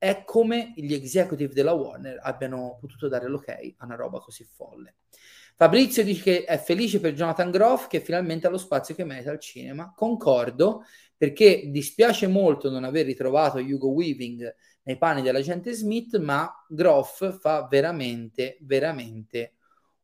è 0.00 0.24
come 0.24 0.72
gli 0.76 0.94
executive 0.94 1.52
della 1.52 1.72
Warner 1.72 2.20
abbiano 2.22 2.78
potuto 2.80 3.06
dare 3.06 3.28
l'ok 3.28 3.48
a 3.76 3.84
una 3.84 3.96
roba 3.96 4.18
così 4.18 4.44
folle. 4.44 4.94
Fabrizio 5.54 6.02
dice 6.02 6.22
che 6.22 6.44
è 6.44 6.56
felice 6.56 7.00
per 7.00 7.12
Jonathan 7.12 7.50
Groff 7.50 7.86
che 7.86 8.00
finalmente 8.00 8.46
ha 8.46 8.50
lo 8.50 8.56
spazio 8.56 8.94
che 8.94 9.04
merita 9.04 9.30
al 9.30 9.38
cinema. 9.38 9.92
Concordo 9.94 10.84
perché 11.18 11.64
dispiace 11.66 12.28
molto 12.28 12.70
non 12.70 12.84
aver 12.84 13.04
ritrovato 13.04 13.58
Hugo 13.58 13.88
Weaving 13.88 14.54
nei 14.84 14.96
panni 14.96 15.20
dell'agente 15.20 15.74
Smith, 15.74 16.16
ma 16.16 16.50
Groff 16.66 17.38
fa 17.38 17.66
veramente, 17.68 18.56
veramente 18.62 19.56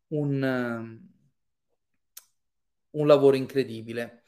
un, 0.09 0.43
um, 0.43 1.11
un 2.91 3.07
lavoro 3.07 3.37
incredibile. 3.37 4.25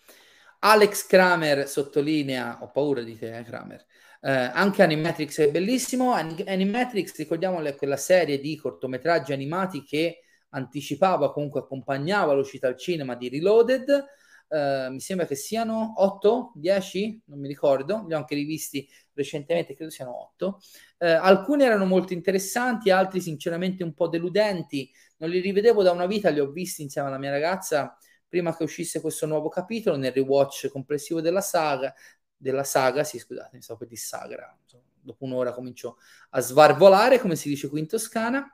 Alex 0.60 1.06
Kramer 1.06 1.68
sottolinea, 1.68 2.62
ho 2.62 2.70
paura 2.70 3.02
di 3.02 3.18
te, 3.18 3.36
eh, 3.36 3.42
Kramer, 3.42 3.84
Eh, 4.20 4.30
anche 4.30 4.82
Animatrix 4.82 5.40
è 5.40 5.50
bellissimo. 5.50 6.12
Animatrix, 6.12 7.16
ricordiamole, 7.16 7.70
è 7.70 7.76
quella 7.76 7.96
serie 7.96 8.40
di 8.40 8.56
cortometraggi 8.56 9.32
animati 9.32 9.82
che 9.82 10.22
anticipava, 10.50 11.32
comunque 11.32 11.60
accompagnava 11.60 12.32
l'uscita 12.32 12.68
al 12.68 12.76
cinema 12.76 13.14
di 13.14 13.28
Reloaded. 13.28 14.04
Uh, 14.48 14.90
mi 14.90 15.00
sembra 15.00 15.26
che 15.26 15.34
siano 15.34 15.92
8, 15.98 16.52
10, 16.54 17.20
non 17.26 17.38
mi 17.38 17.48
ricordo, 17.48 18.06
li 18.08 18.14
ho 18.14 18.16
anche 18.16 18.34
rivisti 18.34 18.88
recentemente, 19.12 19.74
credo 19.74 19.90
siano 19.90 20.22
8. 20.22 20.46
Uh, 20.46 21.04
eh, 21.04 21.10
alcuni 21.10 21.64
erano 21.64 21.84
molto 21.84 22.14
interessanti, 22.14 22.90
altri 22.90 23.20
sinceramente 23.20 23.84
un 23.84 23.92
po' 23.92 24.08
deludenti. 24.08 24.90
Non 25.18 25.28
li 25.28 25.40
rivedevo 25.40 25.82
da 25.82 25.90
una 25.90 26.06
vita, 26.06 26.30
li 26.30 26.40
ho 26.40 26.50
visti 26.50 26.80
insieme 26.80 27.08
alla 27.08 27.18
mia 27.18 27.30
ragazza 27.30 27.94
prima 28.28 28.54
che 28.54 28.62
uscisse 28.62 29.00
questo 29.00 29.26
nuovo 29.26 29.48
capitolo 29.48 29.96
nel 29.96 30.12
rewatch 30.12 30.68
complessivo 30.68 31.20
della 31.20 31.40
saga. 31.40 31.94
Della 32.40 32.62
saga, 32.62 33.02
sì, 33.02 33.18
scusate, 33.18 33.56
mi 33.56 33.62
stavo 33.62 33.80
per 33.80 33.88
di 33.88 33.96
sagra. 33.96 34.56
Dopo 35.00 35.24
un'ora 35.24 35.52
comincio 35.52 35.98
a 36.30 36.40
svarvolare, 36.40 37.18
come 37.18 37.34
si 37.34 37.48
dice 37.48 37.68
qui 37.68 37.80
in 37.80 37.88
Toscana. 37.88 38.48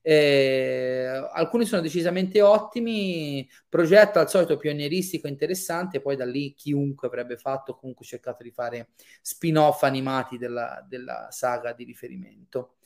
Eh, 0.00 1.06
alcuni 1.32 1.64
sono 1.64 1.82
decisamente 1.82 2.40
ottimi, 2.40 3.48
progetto 3.68 4.18
al 4.18 4.28
solito 4.28 4.56
pionieristico 4.56 5.28
interessante, 5.28 6.00
poi 6.00 6.16
da 6.16 6.24
lì 6.24 6.54
chiunque 6.54 7.08
avrebbe 7.08 7.36
fatto, 7.36 7.76
comunque 7.76 8.04
cercato 8.06 8.42
di 8.42 8.50
fare 8.50 8.90
spin-off 9.20 9.82
animati 9.82 10.38
della, 10.38 10.84
della 10.88 11.28
saga 11.30 11.72
di 11.72 11.84
riferimento. 11.84 12.76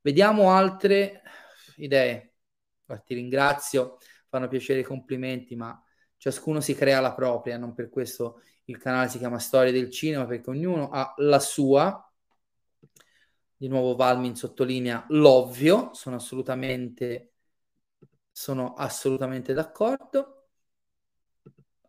Vediamo 0.00 0.50
altre 0.50 1.22
idee. 1.76 2.32
Ti 3.04 3.14
ringrazio, 3.14 3.98
fanno 4.28 4.48
piacere 4.48 4.80
i 4.80 4.84
complimenti, 4.84 5.54
ma 5.54 5.80
ciascuno 6.16 6.60
si 6.60 6.74
crea 6.74 7.00
la 7.00 7.14
propria, 7.14 7.56
non 7.58 7.74
per 7.74 7.88
questo 7.88 8.42
il 8.70 8.78
canale 8.78 9.08
si 9.08 9.18
chiama 9.18 9.38
Storia 9.38 9.72
del 9.72 9.90
Cinema, 9.90 10.26
perché 10.26 10.50
ognuno 10.50 10.90
ha 10.90 11.12
la 11.18 11.40
sua 11.40 12.04
di 13.56 13.68
nuovo 13.68 13.94
Valmin 13.94 14.34
sottolinea 14.34 15.04
l'ovvio, 15.10 15.90
sono 15.92 16.16
assolutamente, 16.16 17.32
sono 18.32 18.74
assolutamente 18.74 19.52
d'accordo. 19.52 20.36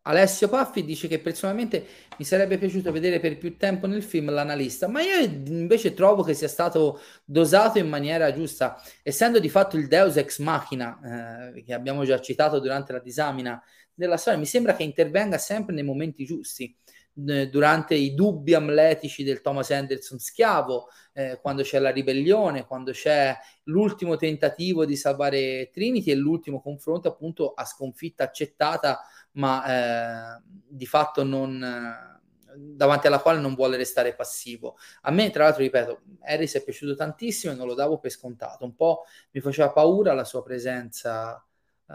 Alessio 0.04 0.50
Paffi 0.50 0.84
dice 0.84 1.08
che 1.08 1.20
personalmente 1.20 1.86
mi 2.18 2.26
sarebbe 2.26 2.58
piaciuto 2.58 2.92
vedere 2.92 3.20
per 3.20 3.38
più 3.38 3.56
tempo 3.56 3.86
nel 3.86 4.02
film 4.02 4.32
l'analista, 4.32 4.88
ma 4.88 5.02
io 5.02 5.20
invece 5.20 5.94
trovo 5.94 6.24
che 6.24 6.34
sia 6.34 6.48
stato 6.48 7.00
dosato 7.24 7.78
in 7.78 7.88
maniera 7.88 8.34
giusta, 8.34 8.82
essendo 9.04 9.40
di 9.40 9.48
fatto 9.48 9.78
il 9.78 9.88
Deus 9.88 10.18
ex 10.18 10.40
machina 10.40 11.52
eh, 11.54 11.62
che 11.64 11.74
abbiamo 11.74 12.04
già 12.04 12.20
citato 12.20 12.60
durante 12.60 12.92
la 12.94 13.00
disamina 13.00 13.62
della 13.94 14.18
storia, 14.18 14.40
mi 14.40 14.46
sembra 14.46 14.76
che 14.76 14.84
intervenga 14.84 15.38
sempre 15.38 15.74
nei 15.74 15.84
momenti 15.84 16.26
giusti 16.26 16.76
durante 17.14 17.94
i 17.94 18.14
dubbi 18.14 18.54
amletici 18.54 19.24
del 19.24 19.42
Thomas 19.42 19.70
Anderson 19.72 20.18
schiavo, 20.18 20.88
eh, 21.14 21.40
quando 21.42 21.62
c'è 21.62 21.78
la 21.78 21.90
ribellione, 21.90 22.66
quando 22.66 22.92
c'è 22.92 23.36
l'ultimo 23.64 24.16
tentativo 24.16 24.86
di 24.86 24.96
salvare 24.96 25.70
Trinity 25.72 26.12
e 26.12 26.16
l'ultimo 26.16 26.62
confronto 26.62 27.10
appunto 27.10 27.52
a 27.54 27.66
sconfitta 27.66 28.24
accettata, 28.24 29.02
ma 29.34 30.38
eh, 30.38 30.42
di 30.68 30.86
fatto 30.86 31.24
non 31.24 32.10
davanti 32.56 33.08
alla 33.08 33.20
quale 33.20 33.40
non 33.40 33.56
vuole 33.56 33.78
restare 33.78 34.16
passivo. 34.16 34.78
A 35.02 35.12
me, 35.12 35.30
tra 35.30 35.44
l'altro, 35.44 35.62
ripeto, 35.64 36.02
Harris 36.22 36.56
è 36.56 36.64
piaciuto 36.64 36.96
tantissimo 36.96 37.54
e 37.54 37.56
non 37.56 37.68
lo 37.68 37.74
davo 37.74 38.00
per 38.00 38.12
scontato. 38.12 38.66
Un 38.66 38.76
po' 38.76 39.04
mi 39.32 39.42
faceva 39.42 39.72
paura 39.72 40.14
la 40.14 40.24
sua 40.24 40.44
presenza 40.44 41.44
uh, 41.86 41.94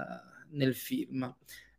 nel 0.51 0.75
film. 0.75 1.35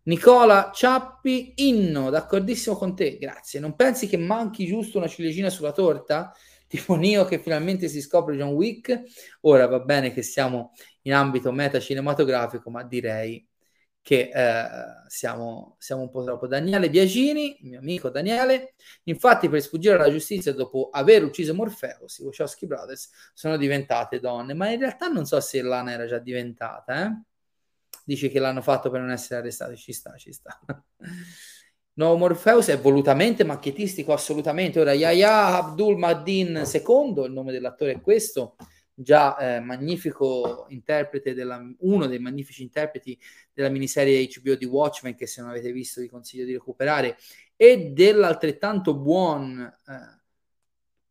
Nicola 0.08 0.72
Ciappi, 0.74 1.53
inno, 1.58 2.10
d'accordissimo 2.10 2.78
con 2.78 2.95
te, 2.95 3.18
grazie. 3.18 3.60
Non 3.60 3.76
pensi 3.76 4.08
che 4.08 4.16
manchi 4.16 4.66
giusto 4.66 4.97
una 4.97 5.08
ciliegina 5.08 5.49
sulla 5.49 5.74
torta? 5.74 6.34
Tipo 6.68 6.95
Nio 6.95 7.26
che 7.26 7.39
finalmente 7.39 7.88
si 7.89 8.01
scopre 8.01 8.36
John 8.36 8.53
Wick. 8.53 9.03
Ora 9.41 9.68
va 9.68 9.80
bene 9.80 10.12
che 10.14 10.22
siamo 10.22 10.74
in 11.03 11.14
ambito 11.14 11.51
meta 11.51 11.80
cinematografico, 11.80 12.70
ma 12.70 12.84
direi 12.84 13.45
che 14.01 14.30
eh, 14.34 14.66
siamo, 15.08 15.76
siamo, 15.80 16.03
un 16.03 16.10
po' 16.10 16.24
troppo. 16.24 16.47
Daniele 16.47 16.89
Biagini, 16.89 17.58
mio 17.64 17.80
amico 17.80 18.10
Daniele, 18.10 18.76
infatti 19.03 19.49
per 19.49 19.62
sfuggire 19.62 19.95
alla 19.95 20.10
giustizia 20.10 20.53
dopo 20.53 20.89
aver 20.91 21.24
ucciso 21.24 21.53
Morpheus, 21.53 22.20
i 22.20 22.24
Wachowski 22.24 22.66
Brothers 22.66 23.10
sono 23.34 23.58
diventate 23.58 24.20
donne, 24.22 24.53
ma 24.53 24.70
in 24.70 24.80
realtà 24.80 25.08
non 25.08 25.26
so 25.26 25.39
se 25.41 25.62
Lana 25.62 25.91
era 25.91 26.05
già 26.05 26.20
diventata, 26.20 27.05
eh? 27.05 27.22
Dice 28.08 28.30
che 28.30 28.39
l'hanno 28.39 28.62
fatto 28.62 28.89
per 28.89 29.01
non 29.01 29.12
essere 29.12 29.41
arrestati, 29.41 29.76
ci 29.76 29.91
sta, 29.91 30.16
ci 30.16 30.32
sta. 30.32 30.58
Nuovo 31.95 32.18
Morpheus 32.18 32.68
è 32.68 32.80
volutamente 32.80 33.43
macchiettistico, 33.43 34.14
assolutamente. 34.14 34.80
Ora, 34.80 34.93
Yahya 34.93 35.58
Abdul 35.58 35.97
Mahdin 35.97 36.64
II, 36.66 37.26
il 37.26 37.32
nome 37.34 37.51
dell'attore 37.51 37.93
è 37.93 38.01
questo, 38.01 38.55
già 38.93 39.38
eh, 39.38 39.60
magnifico 39.60 40.68
interprete, 40.70 41.34
della, 41.34 41.62
uno 41.80 42.05
dei 42.05 42.20
magnifici 42.20 42.62
interpreti 42.62 43.20
della 43.51 43.70
miniserie 43.70 44.26
HBO 44.28 44.55
di 44.55 44.66
Watchmen, 44.66 45.16
che 45.16 45.28
se 45.28 45.41
non 45.41 45.49
avete 45.49 45.72
visto 45.74 45.99
vi 45.99 46.08
consiglio 46.08 46.45
di 46.45 46.53
recuperare, 46.53 47.18
e 47.58 47.91
dell'altrettanto 47.91 48.95
buon 48.95 49.60
eh, 49.60 50.16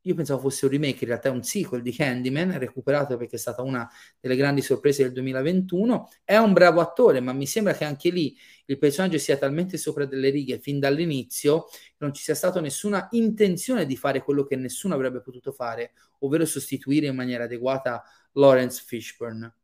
io 0.06 0.14
pensavo 0.14 0.40
fosse 0.40 0.66
un 0.66 0.70
remake, 0.70 0.98
in 1.00 1.08
realtà 1.08 1.28
è 1.28 1.32
un 1.32 1.42
sequel 1.42 1.82
di 1.82 1.92
Candyman, 1.92 2.58
recuperato 2.58 3.16
perché 3.16 3.36
è 3.36 3.38
stata 3.38 3.62
una 3.62 3.88
delle 4.20 4.36
grandi 4.36 4.62
sorprese 4.62 5.02
del 5.02 5.12
2021. 5.12 6.08
È 6.22 6.36
un 6.36 6.52
bravo 6.52 6.80
attore, 6.80 7.18
ma 7.20 7.32
mi 7.32 7.46
sembra 7.46 7.74
che 7.74 7.84
anche 7.84 8.10
lì 8.10 8.36
il 8.66 8.78
personaggio 8.78 9.18
sia 9.18 9.36
talmente 9.36 9.76
sopra 9.76 10.06
delle 10.06 10.30
righe 10.30 10.60
fin 10.60 10.78
dall'inizio 10.78 11.64
che 11.64 11.96
non 11.98 12.14
ci 12.14 12.22
sia 12.22 12.36
stata 12.36 12.60
nessuna 12.60 13.08
intenzione 13.10 13.84
di 13.84 13.96
fare 13.96 14.22
quello 14.22 14.44
che 14.44 14.54
nessuno 14.54 14.94
avrebbe 14.94 15.20
potuto 15.20 15.50
fare, 15.50 15.92
ovvero 16.20 16.44
sostituire 16.44 17.08
in 17.08 17.16
maniera 17.16 17.44
adeguata 17.44 18.04
Lawrence 18.32 18.82
Fishburne. 18.86 19.54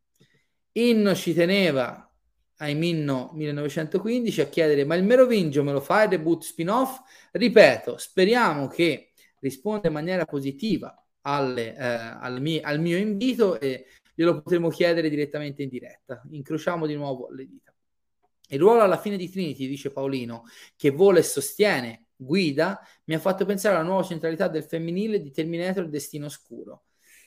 Inno 0.72 1.14
ci 1.14 1.34
teneva 1.34 2.12
ai 2.56 2.74
Minno 2.74 3.30
1915 3.34 4.40
a 4.40 4.46
chiedere 4.46 4.84
ma 4.84 4.94
il 4.94 5.02
Merovingio 5.02 5.64
me 5.64 5.72
lo 5.72 5.80
fa 5.80 6.04
il 6.04 6.10
reboot 6.10 6.42
spin-off? 6.42 7.00
Ripeto, 7.32 7.98
speriamo 7.98 8.68
che 8.68 9.11
risponde 9.42 9.88
in 9.88 9.92
maniera 9.92 10.24
positiva 10.24 10.96
alle, 11.22 11.76
eh, 11.76 11.84
al, 11.84 12.40
mio, 12.40 12.60
al, 12.62 12.80
mio, 12.80 12.96
invito 12.96 13.60
e 13.60 13.86
glielo 14.14 14.40
potremo 14.40 14.68
chiedere 14.68 15.10
direttamente 15.10 15.62
in 15.62 15.68
diretta. 15.68 16.22
Incrociamo 16.30 16.86
di 16.86 16.94
nuovo 16.94 17.28
le 17.30 17.46
dita. 17.46 17.74
Il 18.48 18.60
ruolo 18.60 18.82
alla 18.82 18.98
fine 18.98 19.16
di 19.16 19.30
Trinity, 19.30 19.66
dice 19.66 19.90
Paolino, 19.90 20.44
che 20.76 20.90
vola 20.90 21.18
e 21.18 21.22
sostiene, 21.22 22.06
guida, 22.14 22.80
mi 23.04 23.14
ha 23.14 23.18
fatto 23.18 23.44
pensare 23.44 23.76
alla 23.76 23.84
nuova 23.84 24.02
centralità 24.02 24.48
del 24.48 24.64
femminile 24.64 25.20
di 25.20 25.30
Terminator 25.30 25.88
Destino 25.88 26.26
Oscuro. 26.26 26.84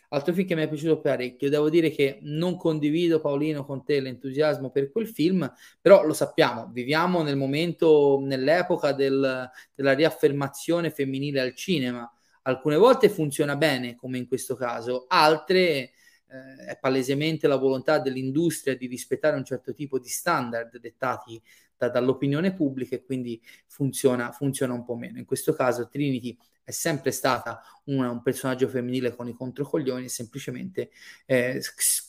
Altro 0.09 0.33
film 0.33 0.47
che 0.47 0.55
mi 0.55 0.63
è 0.63 0.67
piaciuto 0.67 0.99
parecchio. 0.99 1.49
Devo 1.49 1.69
dire 1.69 1.89
che 1.89 2.19
non 2.21 2.57
condivido, 2.57 3.19
Paolino, 3.19 3.65
con 3.65 3.83
te 3.83 3.99
l'entusiasmo 3.99 4.69
per 4.69 4.91
quel 4.91 5.07
film, 5.07 5.51
però 5.81 6.03
lo 6.03 6.13
sappiamo, 6.13 6.69
viviamo 6.71 7.21
nel 7.23 7.37
momento, 7.37 8.19
nell'epoca 8.21 8.91
del, 8.91 9.49
della 9.73 9.93
riaffermazione 9.93 10.91
femminile 10.91 11.41
al 11.41 11.55
cinema. 11.55 12.09
Alcune 12.43 12.77
volte 12.77 13.09
funziona 13.09 13.55
bene, 13.55 13.95
come 13.95 14.17
in 14.17 14.27
questo 14.27 14.55
caso, 14.55 15.05
altre 15.07 15.91
eh, 16.35 16.65
è 16.67 16.77
palesemente 16.79 17.47
la 17.47 17.55
volontà 17.55 17.99
dell'industria 17.99 18.75
di 18.75 18.87
rispettare 18.87 19.35
un 19.35 19.45
certo 19.45 19.73
tipo 19.73 19.99
di 19.99 20.09
standard 20.09 20.77
dettati 20.79 21.41
da, 21.77 21.89
dall'opinione 21.89 22.53
pubblica 22.53 22.95
e 22.95 23.03
quindi 23.03 23.41
funziona, 23.67 24.31
funziona 24.31 24.73
un 24.73 24.83
po' 24.83 24.95
meno. 24.95 25.17
In 25.17 25.25
questo 25.25 25.53
caso 25.53 25.87
Trinity 25.87 26.37
è 26.65 26.71
sempre 26.71 27.11
stata 27.11 27.61
una, 27.85 28.09
un 28.09 28.21
personaggio 28.21 28.67
femminile 28.67 29.15
con 29.15 29.29
i 29.29 29.33
controcoglioni 29.33 30.05
e 30.05 30.09
semplicemente 30.09 30.89
eh, 31.25 31.61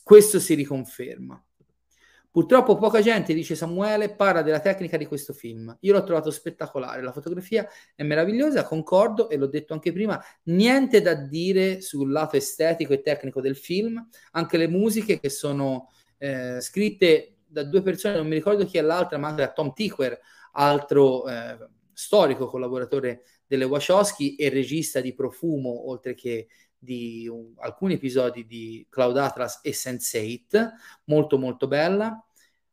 questo 0.02 0.40
si 0.40 0.54
riconferma. 0.54 1.40
Purtroppo 2.36 2.76
poca 2.76 3.00
gente, 3.00 3.32
dice 3.32 3.54
Samuele, 3.54 4.14
parla 4.14 4.42
della 4.42 4.60
tecnica 4.60 4.98
di 4.98 5.06
questo 5.06 5.32
film. 5.32 5.74
Io 5.80 5.92
l'ho 5.94 6.04
trovato 6.04 6.30
spettacolare, 6.30 7.00
la 7.00 7.12
fotografia 7.12 7.66
è 7.94 8.02
meravigliosa, 8.02 8.64
concordo 8.64 9.30
e 9.30 9.36
l'ho 9.36 9.46
detto 9.46 9.72
anche 9.72 9.90
prima, 9.90 10.22
niente 10.44 11.00
da 11.00 11.14
dire 11.14 11.80
sul 11.80 12.10
lato 12.12 12.36
estetico 12.36 12.92
e 12.92 13.00
tecnico 13.00 13.40
del 13.40 13.56
film, 13.56 14.06
anche 14.32 14.58
le 14.58 14.68
musiche 14.68 15.18
che 15.18 15.30
sono 15.30 15.90
eh, 16.18 16.60
scritte 16.60 17.36
da 17.46 17.62
due 17.64 17.80
persone, 17.80 18.16
non 18.16 18.26
mi 18.26 18.34
ricordo 18.34 18.66
chi 18.66 18.76
è 18.76 18.82
l'altra, 18.82 19.16
ma 19.16 19.28
anche 19.28 19.40
da 19.40 19.52
Tom 19.52 19.72
Tickwer, 19.72 20.20
altro 20.52 21.26
eh, 21.26 21.56
storico 21.94 22.46
collaboratore 22.48 23.22
delle 23.46 23.64
Wachowski 23.64 24.36
e 24.36 24.48
regista 24.48 25.00
di 25.00 25.14
Profumo, 25.14 25.88
oltre 25.88 26.14
che 26.14 26.48
di 26.78 27.26
um, 27.28 27.54
alcuni 27.58 27.94
episodi 27.94 28.46
di 28.46 28.86
Cloud 28.88 29.16
Atlas 29.16 29.60
e 29.62 29.72
Sense8, 29.72 30.70
molto 31.04 31.38
molto 31.38 31.66
bella. 31.66 32.20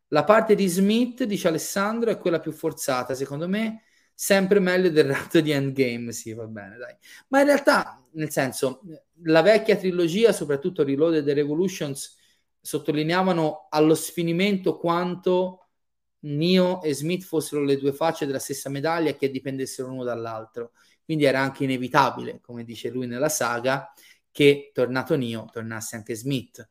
La 0.10 0.24
parte 0.24 0.56
di 0.56 0.68
Smith, 0.68 1.24
dice 1.24 1.48
Alessandro, 1.48 2.12
è 2.12 2.18
quella 2.18 2.40
più 2.40 2.52
forzata, 2.52 3.16
secondo 3.16 3.48
me, 3.48 3.84
sempre 4.14 4.60
meglio 4.60 4.90
del 4.90 5.06
ratto 5.06 5.42
di 5.42 5.52
Endgame, 5.52 6.12
sì, 6.12 6.34
va 6.34 6.46
bene, 6.46 6.78
dai. 6.78 6.96
Ma 7.30 7.40
in 7.40 7.46
realtà, 7.46 8.06
nel 8.12 8.30
senso, 8.30 8.82
la 9.24 9.42
vecchia 9.42 9.76
trilogia, 9.76 10.32
soprattutto 10.32 10.84
Reloaded 10.84 11.28
e 11.28 11.34
Revolutions, 11.34 12.16
sottolineavano 12.62 13.68
allo 13.70 13.96
sfinimento 13.96 14.78
quanto 14.78 15.63
Neo 16.24 16.82
e 16.82 16.94
Smith 16.94 17.24
fossero 17.24 17.64
le 17.64 17.78
due 17.78 17.94
facce 17.94 18.26
della 18.26 18.40
stessa 18.40 18.70
medaglia 18.70 19.10
e 19.12 19.16
che 19.16 19.30
dipendessero 19.32 19.90
l'uno 19.90 20.04
dall'altro. 20.04 20.72
quindi 21.04 21.26
era 21.26 21.42
anche 21.42 21.66
inevitabile, 21.66 22.40
come 22.42 22.64
dice 22.64 22.90
lui 22.90 23.08
nella 23.08 23.30
saga, 23.30 23.92
che 24.32 24.72
tornato 24.74 25.16
Neo 25.18 25.50
tornasse 25.52 25.96
anche 25.98 26.16
Smith. 26.16 26.68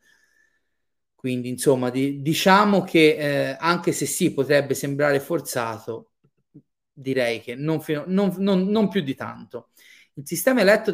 Quindi, 1.14 1.48
insomma, 1.50 1.90
di, 1.90 2.20
diciamo 2.20 2.82
che 2.82 3.50
eh, 3.50 3.56
anche 3.60 3.92
se 3.92 4.06
sì, 4.06 4.32
potrebbe 4.32 4.74
sembrare 4.74 5.20
forzato, 5.20 6.12
direi 6.92 7.40
che 7.40 7.54
non, 7.54 7.80
fino, 7.80 8.04
non, 8.06 8.34
non, 8.38 8.66
non 8.66 8.88
più 8.88 9.02
di 9.02 9.14
tanto. 9.14 9.70
Il 10.14 10.26
sistema 10.26 10.60
eletto 10.60 10.90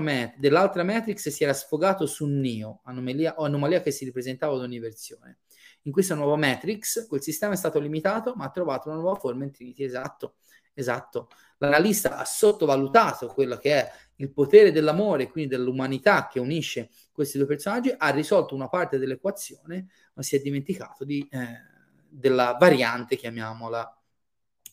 met- 0.00 0.36
dell'altra 0.38 0.84
Matrix 0.84 1.28
si 1.28 1.42
era 1.42 1.52
sfogato 1.52 2.06
su 2.06 2.26
Neo, 2.26 2.80
anomalia, 2.84 3.34
anomalia 3.36 3.82
che 3.82 3.90
si 3.90 4.04
ripresentava 4.04 4.54
ad 4.54 4.60
ogni 4.60 4.78
versione. 4.78 5.40
In 5.82 5.92
questa 5.92 6.14
nuova 6.14 6.36
Matrix, 6.36 7.06
quel 7.06 7.22
sistema 7.22 7.54
è 7.54 7.56
stato 7.56 7.80
limitato, 7.80 8.34
ma 8.36 8.44
ha 8.44 8.50
trovato 8.50 8.88
una 8.88 8.98
nuova 8.98 9.18
forma 9.18 9.44
in 9.44 9.52
Trinity. 9.52 9.82
Esatto, 9.84 10.34
esatto. 10.74 11.28
L'analista 11.58 12.18
ha 12.18 12.24
sottovalutato 12.24 13.26
quello 13.28 13.56
che 13.56 13.72
è 13.74 13.92
il 14.16 14.32
potere 14.32 14.72
dell'amore, 14.72 15.28
quindi 15.28 15.50
dell'umanità 15.50 16.28
che 16.28 16.38
unisce 16.38 16.90
questi 17.12 17.38
due 17.38 17.46
personaggi, 17.46 17.92
ha 17.96 18.10
risolto 18.10 18.54
una 18.54 18.68
parte 18.68 18.98
dell'equazione, 18.98 19.88
ma 20.14 20.22
si 20.22 20.36
è 20.36 20.40
dimenticato 20.40 21.04
di, 21.04 21.26
eh, 21.30 21.70
della 22.08 22.56
variante, 22.58 23.16
chiamiamola, 23.16 24.00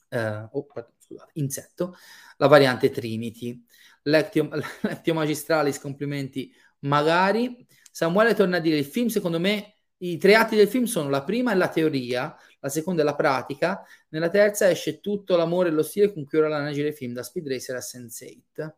eh, 0.09 0.47
oh, 0.51 0.67
scusate, 0.97 1.31
insetto, 1.33 1.95
la 2.37 2.47
variante 2.47 2.89
Trinity. 2.89 3.63
Lectio, 4.03 4.49
lectio 4.81 5.13
magistralis, 5.13 5.79
complimenti 5.79 6.53
magari. 6.79 7.65
Samuele 7.91 8.33
torna 8.33 8.57
a 8.57 8.59
dire, 8.59 8.77
il 8.77 8.85
film 8.85 9.07
secondo 9.07 9.39
me, 9.39 9.78
i 9.99 10.17
tre 10.17 10.35
atti 10.35 10.55
del 10.55 10.67
film 10.67 10.85
sono 10.85 11.09
la 11.09 11.23
prima 11.23 11.51
è 11.51 11.55
la 11.55 11.69
teoria, 11.69 12.35
la 12.59 12.69
seconda 12.69 13.01
è 13.01 13.05
la 13.05 13.15
pratica, 13.15 13.83
nella 14.09 14.29
terza 14.29 14.69
esce 14.69 14.99
tutto 14.99 15.35
l'amore 15.35 15.69
e 15.69 15.71
lo 15.71 15.83
stile 15.83 16.13
con 16.13 16.25
cui 16.25 16.37
ora 16.37 16.47
l'anagire 16.49 16.89
il 16.89 16.95
film, 16.95 17.13
da 17.13 17.23
Speed 17.23 17.47
Racer 17.47 17.75
a 17.75 17.79
Sense8. 17.79 18.73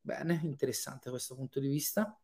Bene, 0.00 0.40
interessante 0.42 1.10
questo 1.10 1.34
punto 1.36 1.60
di 1.60 1.68
vista. 1.68 2.16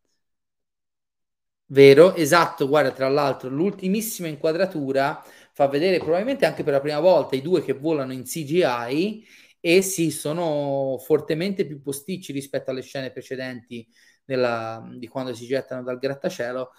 Vero, 1.70 2.14
esatto, 2.14 2.66
guarda, 2.66 2.92
tra 2.92 3.08
l'altro 3.08 3.50
l'ultimissima 3.50 4.26
inquadratura 4.26 5.22
fa 5.52 5.66
vedere 5.68 5.98
probabilmente 5.98 6.46
anche 6.46 6.62
per 6.62 6.72
la 6.72 6.80
prima 6.80 6.98
volta 6.98 7.36
i 7.36 7.42
due 7.42 7.62
che 7.62 7.74
volano 7.74 8.12
in 8.14 8.22
CGI 8.24 9.26
e 9.60 9.82
sì, 9.82 10.10
sono 10.10 10.96
fortemente 10.98 11.66
più 11.66 11.82
posticci 11.82 12.32
rispetto 12.32 12.70
alle 12.70 12.80
scene 12.80 13.10
precedenti 13.10 13.86
della, 14.28 14.86
di 14.94 15.08
quando 15.08 15.32
si 15.32 15.46
gettano 15.46 15.82
dal 15.82 15.98
grattacielo. 15.98 16.72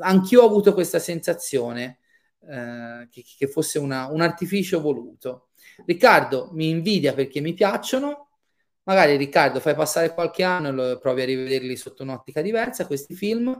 Anch'io 0.00 0.40
ho 0.40 0.46
avuto 0.46 0.72
questa 0.72 0.98
sensazione 0.98 1.98
eh, 2.48 3.06
che, 3.10 3.22
che, 3.36 3.46
fosse 3.48 3.78
una, 3.78 4.06
un 4.06 4.22
artificio 4.22 4.80
voluto. 4.80 5.48
Riccardo 5.84 6.48
mi 6.52 6.70
invidia 6.70 7.12
perché 7.12 7.40
mi 7.40 7.52
piacciono. 7.52 8.30
Magari 8.84 9.16
Riccardo 9.16 9.60
fai 9.60 9.74
passare 9.74 10.14
qualche 10.14 10.42
anno 10.42 10.92
e 10.92 10.98
provi 10.98 11.20
a 11.20 11.24
rivederli 11.26 11.76
sotto 11.76 12.02
un'ottica 12.02 12.40
diversa 12.40 12.86
questi 12.86 13.14
film 13.14 13.54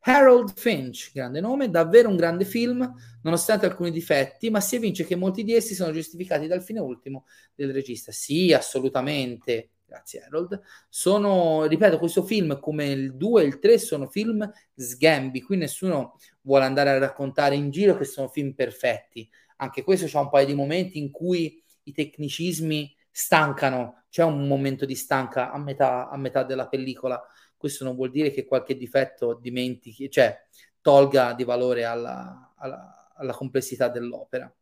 Harold 0.00 0.52
Finch, 0.54 1.12
grande 1.12 1.40
nome, 1.40 1.70
davvero 1.70 2.10
un 2.10 2.16
grande 2.16 2.44
film, 2.44 2.92
nonostante 3.22 3.66
alcuni 3.66 3.90
difetti, 3.90 4.50
ma 4.50 4.60
si 4.60 4.76
evince 4.76 5.04
che 5.04 5.16
molti 5.16 5.42
di 5.44 5.54
essi 5.54 5.74
sono 5.74 5.92
giustificati 5.92 6.46
dal 6.46 6.62
fine 6.62 6.80
ultimo 6.80 7.24
del 7.54 7.72
regista. 7.72 8.12
Sì, 8.12 8.52
assolutamente. 8.52 9.70
Grazie 9.86 10.24
Harold. 10.24 10.60
Sono, 10.88 11.64
ripeto, 11.66 11.98
questo 11.98 12.22
film 12.24 12.58
come 12.58 12.86
il 12.86 13.16
2 13.16 13.42
e 13.42 13.46
il 13.46 13.58
3 13.58 13.78
sono 13.78 14.08
film 14.08 14.50
sgambi, 14.74 15.42
qui 15.42 15.56
nessuno 15.56 16.18
vuole 16.42 16.64
andare 16.64 16.90
a 16.90 16.98
raccontare 16.98 17.54
in 17.54 17.70
giro 17.70 17.96
che 17.96 18.04
sono 18.04 18.28
film 18.28 18.52
perfetti. 18.52 19.28
Anche 19.58 19.84
questo 19.84 20.06
c'è 20.06 20.18
un 20.18 20.28
paio 20.28 20.46
di 20.46 20.54
momenti 20.54 20.98
in 20.98 21.10
cui 21.10 21.62
i 21.84 21.92
tecnicismi 21.92 22.94
stancano, 23.10 24.04
c'è 24.10 24.24
un 24.24 24.46
momento 24.46 24.84
di 24.84 24.94
stanca 24.94 25.50
a 25.50 25.58
metà, 25.58 26.08
a 26.08 26.16
metà 26.16 26.42
della 26.42 26.68
pellicola 26.68 27.22
questo 27.56 27.84
non 27.84 27.94
vuol 27.94 28.10
dire 28.10 28.30
che 28.30 28.44
qualche 28.44 28.76
difetto 28.76 29.34
dimentichi, 29.34 30.10
cioè 30.10 30.38
tolga 30.80 31.32
di 31.32 31.44
valore 31.44 31.84
alla, 31.84 32.52
alla, 32.56 33.12
alla 33.16 33.32
complessità 33.32 33.88
dell'opera. 33.88 34.52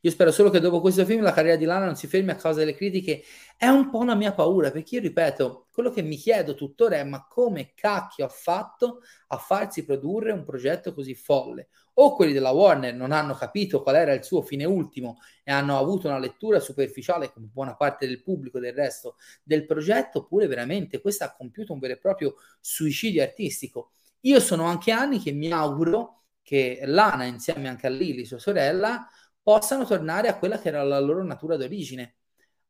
Io 0.00 0.10
spero 0.10 0.32
solo 0.32 0.50
che 0.50 0.60
dopo 0.60 0.80
questo 0.80 1.04
film 1.04 1.22
la 1.22 1.32
carriera 1.32 1.56
di 1.56 1.64
Lana 1.64 1.84
non 1.84 1.96
si 1.96 2.06
fermi 2.06 2.30
a 2.30 2.36
causa 2.36 2.60
delle 2.60 2.74
critiche. 2.74 3.22
È 3.56 3.66
un 3.66 3.90
po' 3.90 3.98
una 3.98 4.14
mia 4.14 4.32
paura, 4.32 4.70
perché 4.70 4.96
io 4.96 5.00
ripeto, 5.02 5.66
quello 5.70 5.90
che 5.90 6.02
mi 6.02 6.16
chiedo 6.16 6.54
tuttora 6.54 6.96
è 6.96 7.04
ma 7.04 7.26
come 7.28 7.72
cacchio 7.74 8.24
ha 8.24 8.28
fatto 8.28 9.02
a 9.28 9.36
farsi 9.36 9.84
produrre 9.84 10.32
un 10.32 10.44
progetto 10.44 10.94
così 10.94 11.14
folle? 11.14 11.68
O 11.94 12.14
quelli 12.14 12.32
della 12.32 12.50
Warner 12.50 12.94
non 12.94 13.12
hanno 13.12 13.34
capito 13.34 13.82
qual 13.82 13.96
era 13.96 14.12
il 14.12 14.22
suo 14.22 14.42
fine 14.42 14.64
ultimo 14.64 15.18
e 15.42 15.52
hanno 15.52 15.78
avuto 15.78 16.08
una 16.08 16.18
lettura 16.18 16.60
superficiale, 16.60 17.32
come 17.32 17.48
buona 17.50 17.74
parte 17.74 18.06
del 18.06 18.22
pubblico 18.22 18.58
del 18.58 18.74
resto, 18.74 19.16
del 19.42 19.64
progetto, 19.66 20.18
oppure 20.20 20.46
veramente 20.46 21.00
questo 21.00 21.24
ha 21.24 21.34
compiuto 21.34 21.72
un 21.72 21.78
vero 21.78 21.94
e 21.94 21.98
proprio 21.98 22.36
suicidio 22.60 23.22
artistico. 23.22 23.92
Io 24.20 24.40
sono 24.40 24.64
anche 24.64 24.90
anni 24.90 25.20
che 25.20 25.32
mi 25.32 25.50
auguro 25.52 26.24
che 26.42 26.80
Lana, 26.84 27.24
insieme 27.24 27.68
anche 27.68 27.86
a 27.86 27.90
Lily, 27.90 28.24
sua 28.24 28.38
sorella, 28.38 29.08
possano 29.46 29.84
tornare 29.84 30.26
a 30.26 30.38
quella 30.38 30.58
che 30.58 30.66
era 30.66 30.82
la 30.82 30.98
loro 30.98 31.22
natura 31.22 31.56
d'origine, 31.56 32.16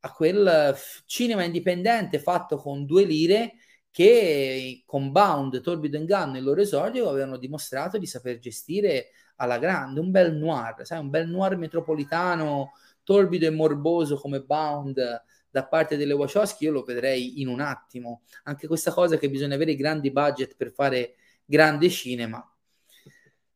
a 0.01 0.11
quel 0.11 0.77
cinema 1.07 1.43
indipendente 1.43 2.19
fatto 2.19 2.57
con 2.57 2.85
due 2.85 3.03
lire 3.03 3.53
che 3.89 4.83
con 4.85 5.11
Bound, 5.11 5.59
Torbido 5.61 5.97
Gunn 6.05 6.35
e 6.35 6.37
il 6.37 6.43
loro 6.43 6.61
esordio 6.61 7.09
avevano 7.09 7.37
dimostrato 7.37 7.97
di 7.97 8.05
saper 8.05 8.37
gestire 8.37 9.07
alla 9.37 9.57
grande, 9.57 9.99
un 9.99 10.11
bel 10.11 10.35
noir, 10.35 10.85
sai, 10.85 10.99
un 10.99 11.09
bel 11.09 11.27
noir 11.27 11.57
metropolitano, 11.57 12.73
torbido 13.01 13.47
e 13.47 13.49
morboso 13.49 14.17
come 14.17 14.43
Bound 14.43 15.01
da 15.49 15.65
parte 15.65 15.97
delle 15.97 16.13
Wachowski, 16.13 16.65
io 16.65 16.73
lo 16.73 16.83
vedrei 16.83 17.41
in 17.41 17.47
un 17.47 17.59
attimo. 17.59 18.21
Anche 18.43 18.67
questa 18.67 18.93
cosa 18.93 19.17
che 19.17 19.31
bisogna 19.31 19.55
avere 19.55 19.75
grandi 19.75 20.11
budget 20.11 20.55
per 20.55 20.71
fare 20.71 21.15
grande 21.43 21.89
cinema. 21.89 22.55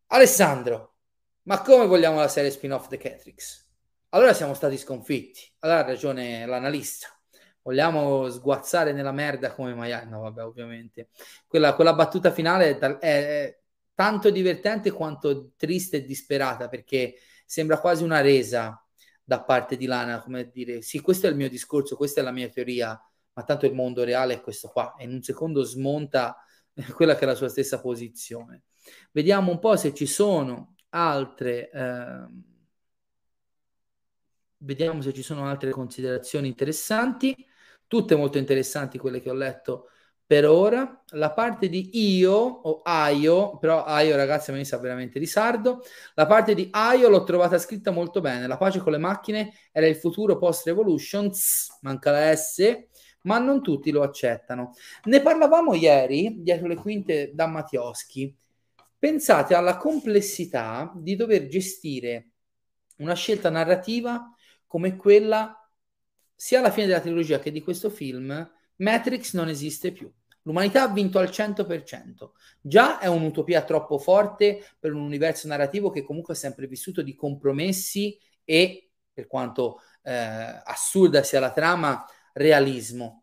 Alessandro, 0.07 0.90
ma 1.43 1.61
come 1.61 1.85
vogliamo 1.85 2.19
la 2.19 2.27
serie 2.27 2.51
spin-off 2.51 2.87
The 2.87 2.97
Catrix? 2.97 3.69
Allora 4.09 4.33
siamo 4.33 4.53
stati 4.53 4.77
sconfitti. 4.77 5.41
Allora 5.59 5.79
ha 5.79 5.85
ragione 5.85 6.45
l'analista. 6.45 7.07
Vogliamo 7.63 8.29
sguazzare 8.29 8.91
nella 8.91 9.11
merda 9.11 9.53
come 9.53 9.73
Miami? 9.73 10.09
No, 10.09 10.21
vabbè, 10.21 10.43
ovviamente. 10.43 11.09
Quella, 11.47 11.75
quella 11.75 11.93
battuta 11.93 12.31
finale 12.31 12.77
è, 12.77 12.97
è, 12.97 13.59
tanto 13.93 14.29
divertente 14.29 14.91
quanto 14.91 15.51
triste 15.55 15.97
e 15.97 16.05
disperata 16.05 16.67
perché 16.67 17.15
sembra 17.45 17.79
quasi 17.79 18.03
una 18.03 18.21
resa 18.21 18.83
da 19.23 19.43
parte 19.43 19.77
di 19.77 19.85
Lana, 19.85 20.21
come 20.21 20.49
dire, 20.49 20.81
sì, 20.81 20.99
questo 20.99 21.27
è 21.27 21.29
il 21.29 21.35
mio 21.35 21.47
discorso, 21.47 21.95
questa 21.95 22.19
è 22.19 22.23
la 22.23 22.31
mia 22.31 22.49
teoria, 22.49 22.99
ma 23.33 23.43
tanto 23.43 23.65
il 23.65 23.73
mondo 23.73 24.03
reale 24.03 24.35
è 24.35 24.41
questo 24.41 24.67
qua. 24.69 24.95
E 24.97 25.05
in 25.05 25.13
un 25.13 25.21
secondo 25.21 25.63
smonta 25.63 26.35
quella 26.95 27.15
che 27.15 27.21
è 27.21 27.27
la 27.27 27.35
sua 27.35 27.49
stessa 27.49 27.79
posizione. 27.79 28.63
Vediamo 29.11 29.51
un 29.51 29.59
po' 29.59 29.77
se 29.77 29.93
ci 29.93 30.07
sono 30.07 30.70
altre, 30.91 31.69
eh, 31.71 32.25
vediamo 34.57 35.01
se 35.01 35.13
ci 35.13 35.23
sono 35.23 35.45
altre 35.45 35.71
considerazioni 35.71 36.47
interessanti, 36.47 37.35
tutte 37.87 38.15
molto 38.15 38.37
interessanti 38.37 38.97
quelle 38.97 39.21
che 39.21 39.29
ho 39.29 39.33
letto 39.33 39.89
per 40.25 40.45
ora. 40.45 41.03
La 41.09 41.31
parte 41.33 41.67
di 41.67 41.89
io 42.17 42.33
o 42.33 42.81
aio, 42.83 43.57
però 43.57 43.83
aio 43.83 44.15
ragazzi 44.15 44.51
me 44.51 44.63
sa 44.63 44.77
veramente 44.77 45.19
di 45.19 45.25
sardo, 45.25 45.81
la 46.13 46.25
parte 46.25 46.53
di 46.53 46.69
aio 46.71 47.09
l'ho 47.09 47.23
trovata 47.23 47.57
scritta 47.57 47.91
molto 47.91 48.21
bene, 48.21 48.47
la 48.47 48.57
pace 48.57 48.79
con 48.79 48.93
le 48.93 48.97
macchine 48.97 49.53
era 49.71 49.87
il 49.87 49.95
futuro 49.97 50.37
post 50.37 50.65
revolutions, 50.67 51.79
manca 51.81 52.11
la 52.11 52.33
S, 52.33 52.87
ma 53.23 53.39
non 53.39 53.61
tutti 53.61 53.91
lo 53.91 54.03
accettano. 54.03 54.73
Ne 55.05 55.21
parlavamo 55.21 55.73
ieri, 55.73 56.37
dietro 56.39 56.67
le 56.67 56.75
quinte 56.75 57.31
da 57.33 57.47
Mattioschi, 57.47 58.33
Pensate 59.01 59.55
alla 59.55 59.77
complessità 59.77 60.93
di 60.95 61.15
dover 61.15 61.47
gestire 61.47 62.33
una 62.97 63.15
scelta 63.15 63.49
narrativa 63.49 64.31
come 64.67 64.95
quella 64.95 65.57
sia 66.35 66.59
alla 66.59 66.69
fine 66.69 66.85
della 66.85 66.99
trilogia 66.99 67.39
che 67.39 67.49
di 67.49 67.63
questo 67.63 67.89
film. 67.89 68.47
Matrix 68.75 69.33
non 69.33 69.49
esiste 69.49 69.91
più. 69.91 70.07
L'umanità 70.43 70.83
ha 70.83 70.93
vinto 70.93 71.17
al 71.17 71.29
100%. 71.29 72.33
Già 72.61 72.99
è 72.99 73.07
un'utopia 73.07 73.63
troppo 73.63 73.97
forte 73.97 74.63
per 74.79 74.93
un 74.93 75.01
universo 75.01 75.47
narrativo 75.47 75.89
che 75.89 76.03
comunque 76.03 76.35
è 76.35 76.37
sempre 76.37 76.67
vissuto 76.67 77.01
di 77.01 77.15
compromessi 77.15 78.19
e, 78.45 78.91
per 79.11 79.25
quanto 79.25 79.79
eh, 80.03 80.13
assurda 80.63 81.23
sia 81.23 81.39
la 81.39 81.51
trama, 81.51 82.05
realismo. 82.33 83.20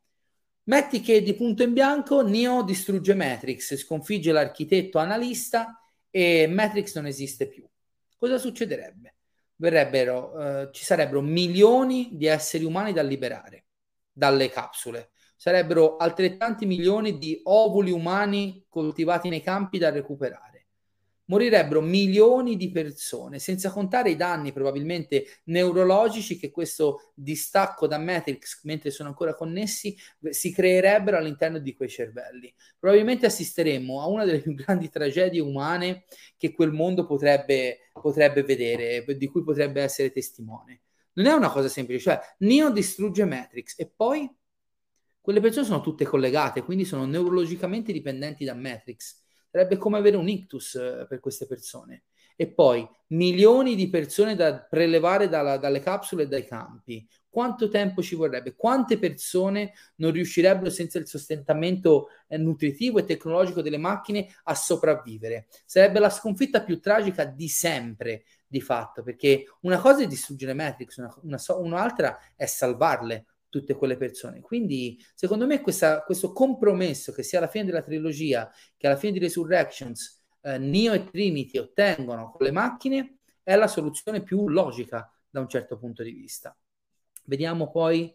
Metti 0.69 1.01
che 1.01 1.23
di 1.23 1.33
punto 1.33 1.63
in 1.63 1.73
bianco 1.73 2.21
Neo 2.21 2.63
distrugge 2.63 3.15
Matrix, 3.15 3.75
sconfigge 3.77 4.33
l'architetto 4.33 4.99
analista 4.99 5.83
e 6.11 6.47
Matrix 6.47 6.95
non 6.95 7.07
esiste 7.07 7.49
più. 7.49 7.67
Cosa 8.19 8.37
succederebbe? 8.37 9.15
Verrebbero, 9.57 10.39
eh, 10.39 10.69
ci 10.73 10.85
sarebbero 10.85 11.23
milioni 11.23 12.11
di 12.13 12.27
esseri 12.27 12.65
umani 12.65 12.93
da 12.93 13.01
liberare 13.01 13.65
dalle 14.13 14.51
capsule. 14.51 15.09
Sarebbero 15.37 15.97
altrettanti 15.97 16.67
milioni 16.67 17.17
di 17.17 17.41
ovuli 17.45 17.91
umani 17.91 18.67
coltivati 18.69 19.31
nei 19.31 19.41
campi 19.41 19.79
da 19.79 19.89
recuperare. 19.89 20.48
Morirebbero 21.29 21.81
milioni 21.81 22.57
di 22.57 22.71
persone, 22.71 23.39
senza 23.39 23.71
contare 23.71 24.11
i 24.11 24.17
danni 24.17 24.53
probabilmente 24.53 25.41
neurologici 25.45 26.39
che 26.39 26.51
questo 26.51 27.13
distacco 27.15 27.87
da 27.87 27.99
Matrix, 27.99 28.63
mentre 28.65 28.91
sono 28.91 29.09
ancora 29.09 29.35
connessi, 29.35 29.97
si 30.31 30.53
creerebbero 30.53 31.17
all'interno 31.17 31.59
di 31.59 31.75
quei 31.75 31.89
cervelli. 31.89 32.53
Probabilmente 32.79 33.27
assisteremmo 33.27 34.01
a 34.01 34.07
una 34.07 34.25
delle 34.25 34.41
più 34.41 34.55
grandi 34.55 34.89
tragedie 34.89 35.41
umane 35.41 36.05
che 36.37 36.53
quel 36.53 36.73
mondo 36.73 37.07
potrebbe, 37.07 37.91
potrebbe 37.93 38.43
vedere, 38.43 39.05
di 39.17 39.27
cui 39.27 39.43
potrebbe 39.43 39.83
essere 39.83 40.11
testimone. 40.11 40.83
Non 41.15 41.27
è 41.27 41.33
una 41.33 41.51
cosa 41.51 41.69
semplice, 41.69 42.01
cioè 42.01 42.21
Neo 42.39 42.71
distrugge 42.71 43.25
Matrix 43.25 43.75
e 43.79 43.91
poi 43.95 44.31
quelle 45.21 45.41
persone 45.41 45.67
sono 45.67 45.83
tutte 45.83 46.07
collegate, 46.07 46.63
quindi 46.63 46.87
sono 46.87 47.05
neurologicamente 47.05 47.93
dipendenti 47.93 48.45
da 48.45 48.55
Matrix 48.55 49.27
sarebbe 49.51 49.77
come 49.77 49.99
avere 49.99 50.17
un 50.17 50.29
ictus 50.29 50.75
eh, 50.75 51.07
per 51.09 51.21
queste 51.21 51.47
persone. 51.47 52.05
E 52.37 52.47
poi 52.47 52.89
milioni 53.09 53.75
di 53.75 53.91
persone 53.91 54.37
da 54.37 54.61
prelevare 54.61 55.29
dalla, 55.29 55.57
dalle 55.57 55.81
capsule 55.81 56.23
e 56.23 56.29
dai 56.29 56.47
campi. 56.47 57.07
Quanto 57.29 57.69
tempo 57.69 58.01
ci 58.01 58.15
vorrebbe? 58.15 58.55
Quante 58.55 58.99
persone 58.99 59.73
non 59.97 60.13
riuscirebbero 60.13 60.71
senza 60.71 60.99
il 60.99 61.09
sostentamento 61.09 62.09
eh, 62.29 62.37
nutritivo 62.37 62.99
e 62.99 63.05
tecnologico 63.05 63.61
delle 63.61 63.77
macchine 63.77 64.29
a 64.45 64.55
sopravvivere? 64.55 65.49
Sarebbe 65.65 65.99
la 65.99 66.11
sconfitta 66.11 66.63
più 66.63 66.81
tragica 66.81 67.25
di 67.25 67.49
sempre, 67.49 68.25
di 68.47 68.61
fatto, 68.61 69.03
perché 69.03 69.45
una 69.63 69.79
cosa 69.79 70.03
è 70.03 70.07
distruggere 70.07 70.55
Matrix, 70.55 70.97
una, 70.97 71.15
una, 71.23 71.39
un'altra 71.59 72.19
è 72.37 72.47
salvarle 72.47 73.27
tutte 73.49 73.75
quelle 73.75 73.97
persone. 73.97 74.41
Quindi, 74.41 75.03
secondo 75.15 75.47
me, 75.47 75.61
questa, 75.61 76.03
questo 76.03 76.33
compromesso 76.33 77.13
che 77.13 77.23
sia 77.23 77.39
alla 77.39 77.49
fine 77.49 77.65
della 77.65 77.83
trilogia 77.83 78.51
che 78.77 78.87
alla 78.87 78.97
fine 78.97 79.13
di 79.13 79.19
Resurrections 79.19 80.23
eh, 80.43 80.59
Neo 80.59 80.93
e 80.93 81.05
Trinity 81.05 81.59
ottengono 81.59 82.31
con 82.31 82.47
le 82.47 82.53
macchine 82.53 83.19
è 83.43 83.57
la 83.57 83.67
soluzione 83.67 84.23
più 84.23 84.49
logica 84.49 85.11
da 85.31 85.41
un 85.41 85.49
certo 85.49 85.79
punto 85.79 86.03
di 86.03 86.13
vista. 86.13 86.57
Vediamo 87.25 87.71
poi. 87.71 88.15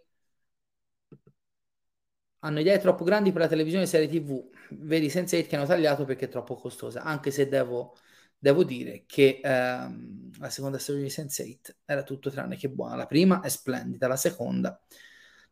Hanno 2.40 2.60
idee 2.60 2.78
troppo 2.80 3.04
grandi 3.06 3.32
per 3.32 3.42
la 3.42 3.48
televisione 3.48 3.86
e 3.86 3.88
serie 3.88 4.08
TV. 4.08 4.44
Vedi 4.72 5.10
senza 5.10 5.38
hate 5.38 5.48
che 5.48 5.56
hanno 5.56 5.66
tagliato 5.66 6.04
perché 6.04 6.26
è 6.26 6.30
troppo 6.30 6.56
costosa. 6.56 7.02
Anche 7.02 7.32
se 7.32 7.48
devo, 7.48 7.96
devo 8.38 8.64
dire 8.64 9.06
che 9.08 9.40
ehm, 9.42 10.32
la 10.40 10.50
seconda 10.50 10.78
stagione 10.78 11.06
di 11.06 11.10
Sense8 11.10 11.76
era 11.86 12.04
tutto 12.04 12.30
tranne 12.30 12.58
che 12.58 12.70
buona. 12.70 12.96
La 12.96 13.06
prima 13.08 13.40
è 13.42 13.50
splendida, 13.50 14.08
la 14.08 14.18
seconda 14.18 14.80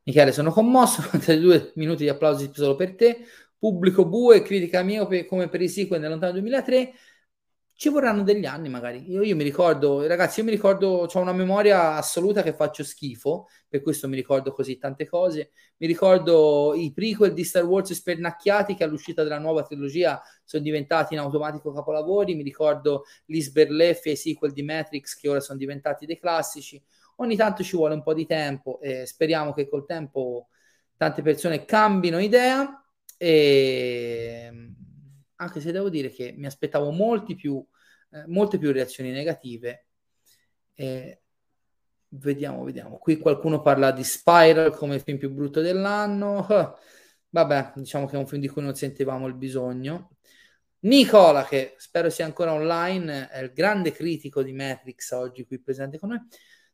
Michele, 0.03 0.31
sono 0.31 0.51
commosso, 0.51 1.01
32 1.09 1.73
minuti 1.75 2.03
di 2.03 2.09
applausi 2.09 2.49
solo 2.53 2.75
per 2.75 2.95
te. 2.95 3.25
Pubblico 3.57 4.05
bue, 4.07 4.41
critica 4.41 4.81
miope 4.81 5.25
come 5.25 5.47
per 5.47 5.61
i 5.61 5.69
sequel 5.69 5.99
nel 5.99 6.09
lontano 6.09 6.33
2003. 6.33 6.93
Ci 7.73 7.89
vorranno 7.89 8.23
degli 8.23 8.45
anni 8.45 8.69
magari. 8.69 9.11
Io, 9.11 9.21
io 9.21 9.35
mi 9.35 9.43
ricordo, 9.43 10.05
ragazzi, 10.07 10.39
io 10.39 10.45
mi 10.45 10.51
ricordo, 10.51 11.07
ho 11.11 11.19
una 11.19 11.33
memoria 11.33 11.95
assoluta 11.95 12.43
che 12.43 12.53
faccio 12.53 12.83
schifo, 12.83 13.47
per 13.67 13.81
questo 13.81 14.07
mi 14.07 14.15
ricordo 14.15 14.51
così 14.51 14.77
tante 14.77 15.07
cose. 15.07 15.51
Mi 15.77 15.87
ricordo 15.87 16.73
i 16.75 16.91
prequel 16.93 17.33
di 17.33 17.43
Star 17.43 17.63
Wars 17.65 17.93
spernacchiati 17.93 18.75
che 18.75 18.83
all'uscita 18.83 19.23
della 19.23 19.39
nuova 19.39 19.63
trilogia 19.63 20.21
sono 20.43 20.63
diventati 20.63 21.13
in 21.13 21.19
automatico 21.19 21.71
capolavori. 21.71 22.35
Mi 22.35 22.43
ricordo 22.43 23.03
gli 23.25 23.39
sberleffi 23.41 24.09
e 24.09 24.11
i 24.13 24.15
sequel 24.15 24.51
di 24.51 24.63
Matrix 24.63 25.15
che 25.15 25.29
ora 25.29 25.39
sono 25.39 25.57
diventati 25.57 26.05
dei 26.05 26.19
classici 26.19 26.81
ogni 27.21 27.35
tanto 27.35 27.63
ci 27.63 27.75
vuole 27.75 27.93
un 27.93 28.03
po' 28.03 28.13
di 28.13 28.25
tempo 28.25 28.79
e 28.81 29.05
speriamo 29.05 29.53
che 29.53 29.69
col 29.69 29.85
tempo 29.85 30.47
tante 30.97 31.21
persone 31.21 31.65
cambino 31.65 32.19
idea 32.19 32.83
e 33.17 34.51
anche 35.35 35.59
se 35.59 35.71
devo 35.71 35.89
dire 35.89 36.09
che 36.09 36.33
mi 36.37 36.45
aspettavo 36.45 36.91
più, 37.35 37.65
eh, 38.11 38.23
molte 38.27 38.57
più 38.57 38.71
reazioni 38.71 39.11
negative 39.11 39.85
e 40.73 41.21
vediamo, 42.09 42.63
vediamo. 42.63 42.97
Qui 42.97 43.17
qualcuno 43.17 43.61
parla 43.61 43.91
di 43.91 44.03
Spiral 44.03 44.75
come 44.75 44.99
film 44.99 45.17
più 45.17 45.31
brutto 45.31 45.61
dell'anno. 45.61 46.45
Vabbè, 47.29 47.73
diciamo 47.75 48.05
che 48.05 48.15
è 48.15 48.19
un 48.19 48.27
film 48.27 48.41
di 48.41 48.47
cui 48.47 48.61
non 48.61 48.75
sentivamo 48.75 49.27
il 49.27 49.35
bisogno. 49.35 50.17
Nicola, 50.81 51.45
che 51.45 51.75
spero 51.77 52.09
sia 52.09 52.25
ancora 52.25 52.53
online, 52.53 53.29
è 53.29 53.41
il 53.41 53.53
grande 53.53 53.91
critico 53.91 54.41
di 54.41 54.51
Matrix 54.51 55.11
oggi 55.11 55.45
qui 55.45 55.59
presente 55.59 55.99
con 55.99 56.09
noi. 56.09 56.19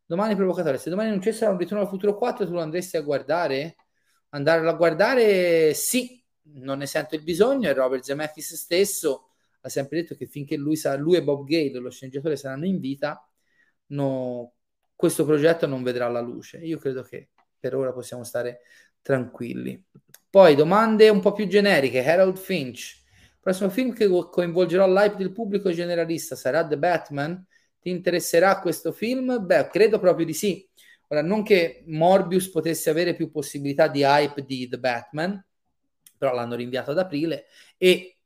Domani 0.07 0.35
provocatore, 0.35 0.77
se 0.77 0.89
domani 0.89 1.09
non 1.09 1.19
c'è 1.19 1.33
sarà 1.33 1.51
un 1.51 1.57
ritorno 1.57 1.83
al 1.83 1.89
futuro 1.89 2.17
4, 2.17 2.45
tu 2.45 2.53
lo 2.53 2.61
andresti 2.61 2.95
a 2.97 3.01
guardare? 3.01 3.75
Andarlo 4.29 4.69
a 4.69 4.73
guardare? 4.73 5.73
Sì, 5.73 6.23
non 6.53 6.79
ne 6.79 6.85
sento 6.85 7.15
il 7.15 7.23
bisogno 7.23 7.69
e 7.69 7.73
Robert 7.73 8.03
Zemeckis 8.03 8.55
stesso 8.55 9.27
ha 9.61 9.69
sempre 9.69 10.01
detto 10.01 10.15
che 10.15 10.25
finché 10.25 10.55
lui, 10.55 10.77
sa, 10.77 10.95
lui 10.95 11.17
e 11.17 11.23
Bob 11.23 11.45
Gale, 11.45 11.79
lo 11.79 11.89
sceneggiatore, 11.89 12.37
saranno 12.37 12.65
in 12.65 12.79
vita, 12.79 13.29
no, 13.87 14.53
questo 14.95 15.25
progetto 15.25 15.67
non 15.67 15.83
vedrà 15.83 16.07
la 16.07 16.21
luce. 16.21 16.57
Io 16.59 16.77
credo 16.77 17.03
che 17.03 17.29
per 17.59 17.75
ora 17.75 17.91
possiamo 17.91 18.23
stare 18.23 18.61
tranquilli. 19.01 19.83
Poi 20.29 20.55
domande 20.55 21.09
un 21.09 21.19
po' 21.19 21.33
più 21.33 21.47
generiche. 21.47 22.05
Harold 22.05 22.37
Finch. 22.37 23.03
Il 23.33 23.39
prossimo 23.41 23.69
film 23.69 23.93
che 23.93 24.07
coinvolgerà 24.07 24.87
l'hype 24.87 25.17
del 25.17 25.31
pubblico 25.31 25.71
generalista 25.71 26.35
sarà 26.35 26.65
The 26.65 26.77
Batman? 26.77 27.45
Ti 27.79 27.89
interesserà 27.89 28.59
questo 28.59 28.91
film? 28.91 29.45
Beh, 29.45 29.67
credo 29.69 29.99
proprio 29.99 30.25
di 30.25 30.33
sì. 30.33 30.67
Ora, 31.09 31.21
non 31.21 31.43
che 31.43 31.83
Morbius 31.87 32.49
potesse 32.49 32.89
avere 32.89 33.15
più 33.15 33.31
possibilità 33.31 33.87
di 33.87 34.01
hype 34.03 34.43
di 34.43 34.67
The 34.67 34.77
Batman, 34.79 35.43
però 36.17 36.33
l'hanno 36.33 36.55
rinviato 36.55 36.91
ad 36.91 36.99
aprile 36.99 37.45
e 37.77 38.17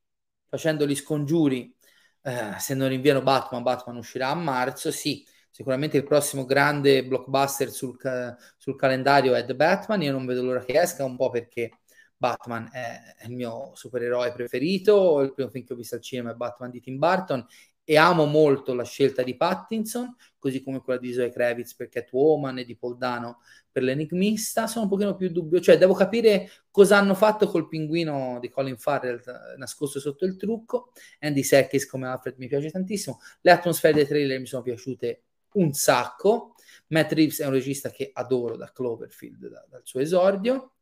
facendo 0.47 0.87
gli 0.87 0.95
scongiuri, 0.95 1.75
eh, 2.23 2.55
se 2.57 2.73
non 2.73 2.89
rinviano 2.89 3.21
Batman, 3.21 3.61
Batman 3.63 3.97
uscirà 3.97 4.29
a 4.29 4.35
marzo, 4.35 4.91
sì, 4.91 5.25
sicuramente 5.49 5.97
il 5.97 6.03
prossimo 6.03 6.45
grande 6.45 7.05
blockbuster 7.05 7.69
sul, 7.69 7.97
ca- 7.97 8.35
sul 8.57 8.75
calendario 8.75 9.33
è 9.35 9.45
The 9.45 9.55
Batman, 9.55 10.01
io 10.01 10.11
non 10.11 10.25
vedo 10.25 10.43
l'ora 10.43 10.63
che 10.63 10.79
esca, 10.79 11.03
un 11.03 11.15
po' 11.17 11.29
perché 11.29 11.79
Batman 12.17 12.69
è, 12.71 13.15
è 13.17 13.25
il 13.25 13.33
mio 13.33 13.71
supereroe 13.75 14.31
preferito, 14.33 15.21
il 15.21 15.33
primo 15.33 15.49
film 15.49 15.65
che 15.65 15.73
ho 15.73 15.75
visto 15.75 15.95
al 15.95 16.01
cinema 16.01 16.31
è 16.31 16.35
Batman 16.35 16.69
di 16.71 16.79
Tim 16.79 16.97
Burton 16.97 17.45
e 17.83 17.97
amo 17.97 18.25
molto 18.25 18.73
la 18.73 18.83
scelta 18.83 19.23
di 19.23 19.35
Pattinson, 19.35 20.15
così 20.37 20.63
come 20.63 20.81
quella 20.81 20.99
di 20.99 21.13
Zoe 21.13 21.31
Kravitz 21.31 21.75
per 21.75 21.89
Catwoman 21.89 22.59
e 22.59 22.65
di 22.65 22.75
Paul 22.75 22.97
Dano 22.97 23.39
per 23.71 23.83
l'enigmista, 23.83 24.67
sono 24.67 24.83
un 24.83 24.89
pochino 24.89 25.15
più 25.15 25.29
dubbio, 25.29 25.59
cioè 25.59 25.77
devo 25.77 25.93
capire 25.93 26.49
cosa 26.69 26.97
hanno 26.97 27.15
fatto 27.15 27.47
col 27.47 27.67
pinguino 27.67 28.37
di 28.39 28.49
Colin 28.49 28.77
Farrell 28.77 29.21
nascosto 29.57 29.99
sotto 29.99 30.25
il 30.25 30.35
trucco, 30.35 30.91
Andy 31.19 31.43
Serkis 31.43 31.87
come 31.87 32.07
Alfred 32.07 32.35
mi 32.37 32.47
piace 32.47 32.69
tantissimo, 32.69 33.19
le 33.41 33.51
atmosfere 33.51 33.93
dei 33.93 34.07
trailer 34.07 34.39
mi 34.39 34.45
sono 34.45 34.61
piaciute 34.61 35.23
un 35.53 35.73
sacco, 35.73 36.55
Matt 36.87 37.11
Reeves 37.13 37.39
è 37.39 37.45
un 37.45 37.53
regista 37.53 37.89
che 37.89 38.11
adoro 38.13 38.55
da 38.57 38.71
Cloverfield, 38.71 39.47
da, 39.47 39.65
dal 39.69 39.81
suo 39.83 39.99
esordio, 39.99 40.73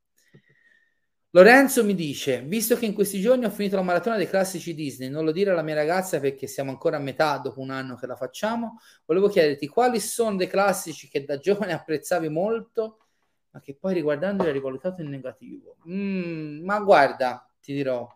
Lorenzo 1.31 1.83
mi 1.85 1.93
dice, 1.93 2.41
visto 2.41 2.75
che 2.75 2.87
in 2.87 2.93
questi 2.95 3.21
giorni 3.21 3.45
ho 3.45 3.51
finito 3.51 3.75
la 3.75 3.83
maratona 3.83 4.17
dei 4.17 4.27
classici 4.27 4.73
Disney, 4.73 5.09
non 5.09 5.25
lo 5.25 5.31
dire 5.31 5.51
alla 5.51 5.61
mia 5.61 5.75
ragazza 5.75 6.19
perché 6.19 6.47
siamo 6.47 6.71
ancora 6.71 6.97
a 6.97 6.99
metà 6.99 7.37
dopo 7.37 7.59
un 7.61 7.69
anno 7.69 7.95
che 7.95 8.07
la 8.07 8.15
facciamo, 8.15 8.79
volevo 9.05 9.27
chiederti 9.29 9.67
quali 9.67 9.99
sono 9.99 10.35
dei 10.37 10.47
classici 10.47 11.07
che 11.07 11.25
da 11.25 11.37
giovane 11.37 11.73
apprezzavi 11.73 12.29
molto, 12.29 13.05
ma 13.51 13.59
che 13.59 13.75
poi 13.75 13.93
riguardandoli 13.93 14.47
hai 14.49 14.55
rivalutato 14.55 15.01
in 15.01 15.09
negativo. 15.09 15.77
Mm, 15.87 16.63
ma 16.65 16.79
guarda, 16.79 17.47
ti 17.61 17.73
dirò, 17.73 18.07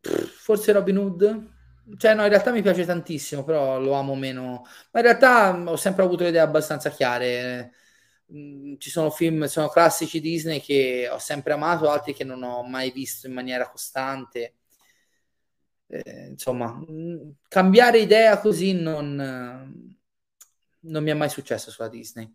forse 0.00 0.72
Robin 0.72 0.96
Hood? 0.96 1.48
Cioè 1.96 2.14
no, 2.14 2.22
in 2.22 2.28
realtà 2.28 2.52
mi 2.52 2.62
piace 2.62 2.84
tantissimo, 2.84 3.42
però 3.42 3.80
lo 3.80 3.94
amo 3.94 4.14
meno. 4.14 4.64
Ma 4.92 5.00
in 5.00 5.06
realtà 5.06 5.52
ho 5.66 5.76
sempre 5.76 6.04
avuto 6.04 6.22
le 6.22 6.28
idee 6.28 6.40
abbastanza 6.40 6.90
chiare 6.90 7.72
Mm, 8.32 8.76
ci 8.78 8.90
sono 8.90 9.10
film, 9.10 9.44
sono 9.46 9.68
classici 9.68 10.20
Disney 10.20 10.60
che 10.60 11.08
ho 11.10 11.18
sempre 11.18 11.52
amato, 11.52 11.88
altri 11.90 12.14
che 12.14 12.24
non 12.24 12.42
ho 12.42 12.62
mai 12.62 12.90
visto 12.92 13.26
in 13.26 13.32
maniera 13.32 13.68
costante. 13.68 14.54
Eh, 15.88 16.28
insomma, 16.28 16.72
mm, 16.72 17.30
cambiare 17.48 17.98
idea 17.98 18.38
così 18.38 18.72
non, 18.72 19.16
non 20.80 21.02
mi 21.02 21.10
è 21.10 21.14
mai 21.14 21.28
successo 21.28 21.70
sulla 21.70 21.88
Disney. 21.88 22.32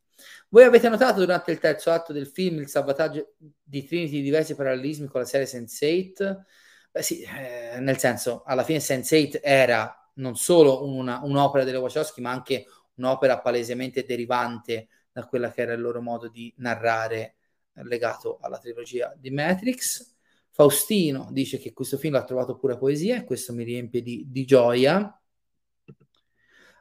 Voi 0.50 0.64
avete 0.64 0.90
notato 0.90 1.20
durante 1.20 1.52
il 1.52 1.60
terzo 1.60 1.92
atto 1.92 2.12
del 2.14 2.28
film 2.28 2.60
il 2.60 2.68
salvataggio 2.70 3.36
di 3.38 3.86
Trinity 3.86 4.12
di 4.18 4.22
diversi 4.22 4.56
parallelismi 4.56 5.08
con 5.08 5.22
la 5.22 5.28
serie 5.28 5.48
Sense8? 5.48 6.44
Beh 6.92 7.02
sì, 7.02 7.22
eh, 7.22 7.80
nel 7.80 7.98
senso, 7.98 8.44
alla 8.46 8.64
fine 8.64 8.80
Sense8 8.80 9.40
era 9.42 10.12
non 10.16 10.36
solo 10.36 10.86
una, 10.86 11.22
un'opera 11.24 11.64
delle 11.64 11.78
Wachowski, 11.78 12.22
ma 12.22 12.32
anche 12.32 12.66
un'opera 12.96 13.40
palesemente 13.40 14.06
derivante 14.06 14.88
da 15.16 15.26
quella 15.28 15.50
che 15.50 15.62
era 15.62 15.72
il 15.72 15.80
loro 15.80 16.02
modo 16.02 16.28
di 16.28 16.54
narrare 16.58 17.36
legato 17.84 18.38
alla 18.42 18.58
trilogia 18.58 19.16
di 19.18 19.32
Matrix. 19.32 20.14
Faustino 20.50 21.30
dice 21.32 21.58
che 21.58 21.72
questo 21.72 21.98
film 21.98 22.16
l'ha 22.16 22.26
trovato 22.26 22.58
pura 22.58 22.76
poesia 22.76 23.16
e 23.16 23.24
questo 23.24 23.54
mi 23.54 23.64
riempie 23.64 24.02
di, 24.02 24.26
di 24.28 24.44
gioia. 24.44 25.18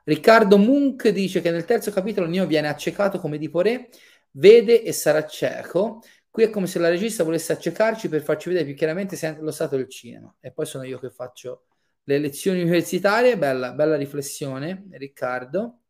Riccardo 0.03 0.59
Munk 0.59 1.11
dice 1.11 1.41
che 1.41 1.53
nel 1.53 1.65
terzo 1.65 1.93
capitolo 1.93 2.27
Neo 2.27 2.45
viene 2.47 2.67
accecato 2.67 3.21
come 3.21 3.39
di 3.39 3.49
Poré, 3.49 3.89
vede 4.33 4.83
e 4.83 4.91
sarà 4.91 5.25
cieco. 5.27 6.03
Qui 6.29 6.43
è 6.43 6.51
come 6.51 6.67
se 6.67 6.81
la 6.81 6.89
regista 6.89 7.23
volesse 7.23 7.53
accecarci 7.53 8.09
per 8.09 8.23
farci 8.23 8.49
vedere 8.49 8.67
più 8.67 8.75
chiaramente 8.75 9.17
lo 9.39 9.53
stato 9.53 9.77
del 9.77 9.89
cinema. 9.89 10.35
E 10.41 10.51
poi 10.51 10.67
sono 10.67 10.83
io 10.83 10.99
che 10.99 11.11
faccio 11.11 11.67
le 12.03 12.19
lezioni 12.19 12.63
universitarie, 12.63 13.39
bella, 13.39 13.71
bella 13.75 13.95
riflessione, 13.95 14.89
Riccardo. 14.91 15.84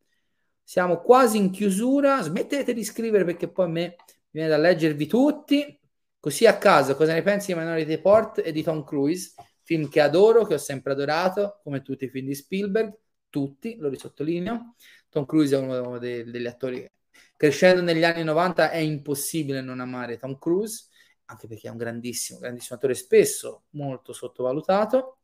Siamo 0.67 0.99
quasi 1.01 1.37
in 1.37 1.51
chiusura, 1.51 2.23
smettete 2.23 2.73
di 2.73 2.83
scrivere 2.83 3.23
perché 3.23 3.47
poi 3.47 3.65
a 3.65 3.69
me 3.69 3.95
viene 4.31 4.49
da 4.49 4.57
leggervi 4.57 5.05
tutti. 5.05 5.79
Così 6.19 6.47
a 6.47 6.57
caso, 6.57 6.95
cosa 6.95 7.13
ne 7.13 7.21
pensi 7.21 7.53
di 7.53 7.59
Minority 7.59 7.87
Report 7.91 8.41
e 8.43 8.51
di 8.51 8.63
Tom 8.63 8.83
Cruise? 8.83 9.35
Film 9.61 9.87
che 9.89 10.01
adoro, 10.01 10.43
che 10.45 10.55
ho 10.55 10.57
sempre 10.57 10.93
adorato, 10.93 11.59
come 11.63 11.83
tutti 11.83 12.05
i 12.05 12.09
film 12.09 12.25
di 12.27 12.33
Spielberg, 12.33 12.97
tutti, 13.29 13.75
lo 13.77 13.89
risottolineo. 13.89 14.73
Tom 15.09 15.25
Cruise 15.25 15.55
è 15.55 15.59
uno 15.59 15.99
dei, 15.99 16.23
degli 16.23 16.47
attori 16.47 16.89
crescendo 17.37 17.81
negli 17.81 18.03
anni 18.03 18.23
90 18.23 18.71
è 18.71 18.77
impossibile 18.77 19.61
non 19.61 19.79
amare 19.79 20.17
Tom 20.17 20.37
Cruise, 20.39 20.87
anche 21.25 21.47
perché 21.47 21.67
è 21.67 21.71
un 21.71 21.77
grandissimo, 21.77 22.39
grandissimo 22.39 22.77
attore, 22.77 22.95
spesso 22.95 23.65
molto 23.71 24.13
sottovalutato. 24.13 25.19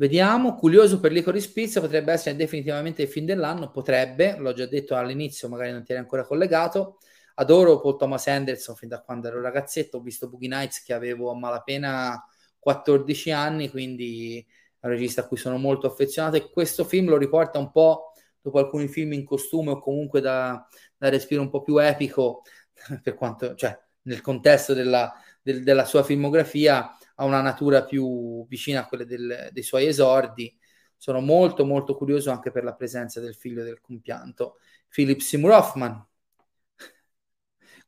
Vediamo, 0.00 0.54
curioso 0.54 0.98
per 0.98 1.12
Licorice 1.12 1.52
Pizza, 1.52 1.78
potrebbe 1.78 2.10
essere 2.10 2.34
definitivamente 2.34 3.02
il 3.02 3.08
film 3.08 3.26
dell'anno, 3.26 3.70
potrebbe, 3.70 4.34
l'ho 4.38 4.54
già 4.54 4.64
detto 4.64 4.96
all'inizio, 4.96 5.46
magari 5.50 5.72
non 5.72 5.84
ti 5.84 5.92
eri 5.92 6.00
ancora 6.00 6.24
collegato. 6.24 7.00
Adoro 7.34 7.80
Paul 7.80 7.98
Thomas 7.98 8.26
Anderson 8.26 8.76
fin 8.76 8.88
da 8.88 9.02
quando 9.02 9.28
ero 9.28 9.42
ragazzetto, 9.42 9.98
ho 9.98 10.00
visto 10.00 10.30
Boogie 10.30 10.48
Nights 10.48 10.82
che 10.82 10.94
avevo 10.94 11.30
a 11.30 11.34
malapena 11.36 12.18
14 12.58 13.30
anni, 13.30 13.68
quindi 13.68 14.38
è 14.78 14.86
un 14.86 14.92
regista 14.92 15.20
a 15.20 15.26
cui 15.26 15.36
sono 15.36 15.58
molto 15.58 15.86
affezionato. 15.86 16.36
E 16.36 16.48
questo 16.48 16.84
film 16.84 17.10
lo 17.10 17.18
riporta 17.18 17.58
un 17.58 17.70
po' 17.70 18.14
dopo 18.40 18.58
alcuni 18.58 18.88
film 18.88 19.12
in 19.12 19.26
costume 19.26 19.72
o 19.72 19.80
comunque 19.80 20.22
da, 20.22 20.66
da 20.96 21.10
respiro 21.10 21.42
un 21.42 21.50
po' 21.50 21.60
più 21.60 21.76
epico, 21.76 22.40
per 23.02 23.12
quanto, 23.16 23.54
cioè, 23.54 23.78
nel 24.04 24.22
contesto 24.22 24.72
della, 24.72 25.12
del, 25.42 25.62
della 25.62 25.84
sua 25.84 26.02
filmografia, 26.02 26.90
ha 27.20 27.24
una 27.24 27.42
natura 27.42 27.84
più 27.84 28.46
vicina 28.48 28.80
a 28.80 28.86
quelle 28.86 29.04
del, 29.04 29.50
dei 29.52 29.62
suoi 29.62 29.86
esordi. 29.86 30.56
Sono 30.96 31.20
molto 31.20 31.66
molto 31.66 31.94
curioso 31.94 32.30
anche 32.30 32.50
per 32.50 32.64
la 32.64 32.74
presenza 32.74 33.20
del 33.20 33.34
figlio 33.34 33.62
del 33.62 33.80
compianto, 33.80 34.58
Philip 34.88 35.20
Seymour 35.20 35.52
Hoffman. 35.52 36.06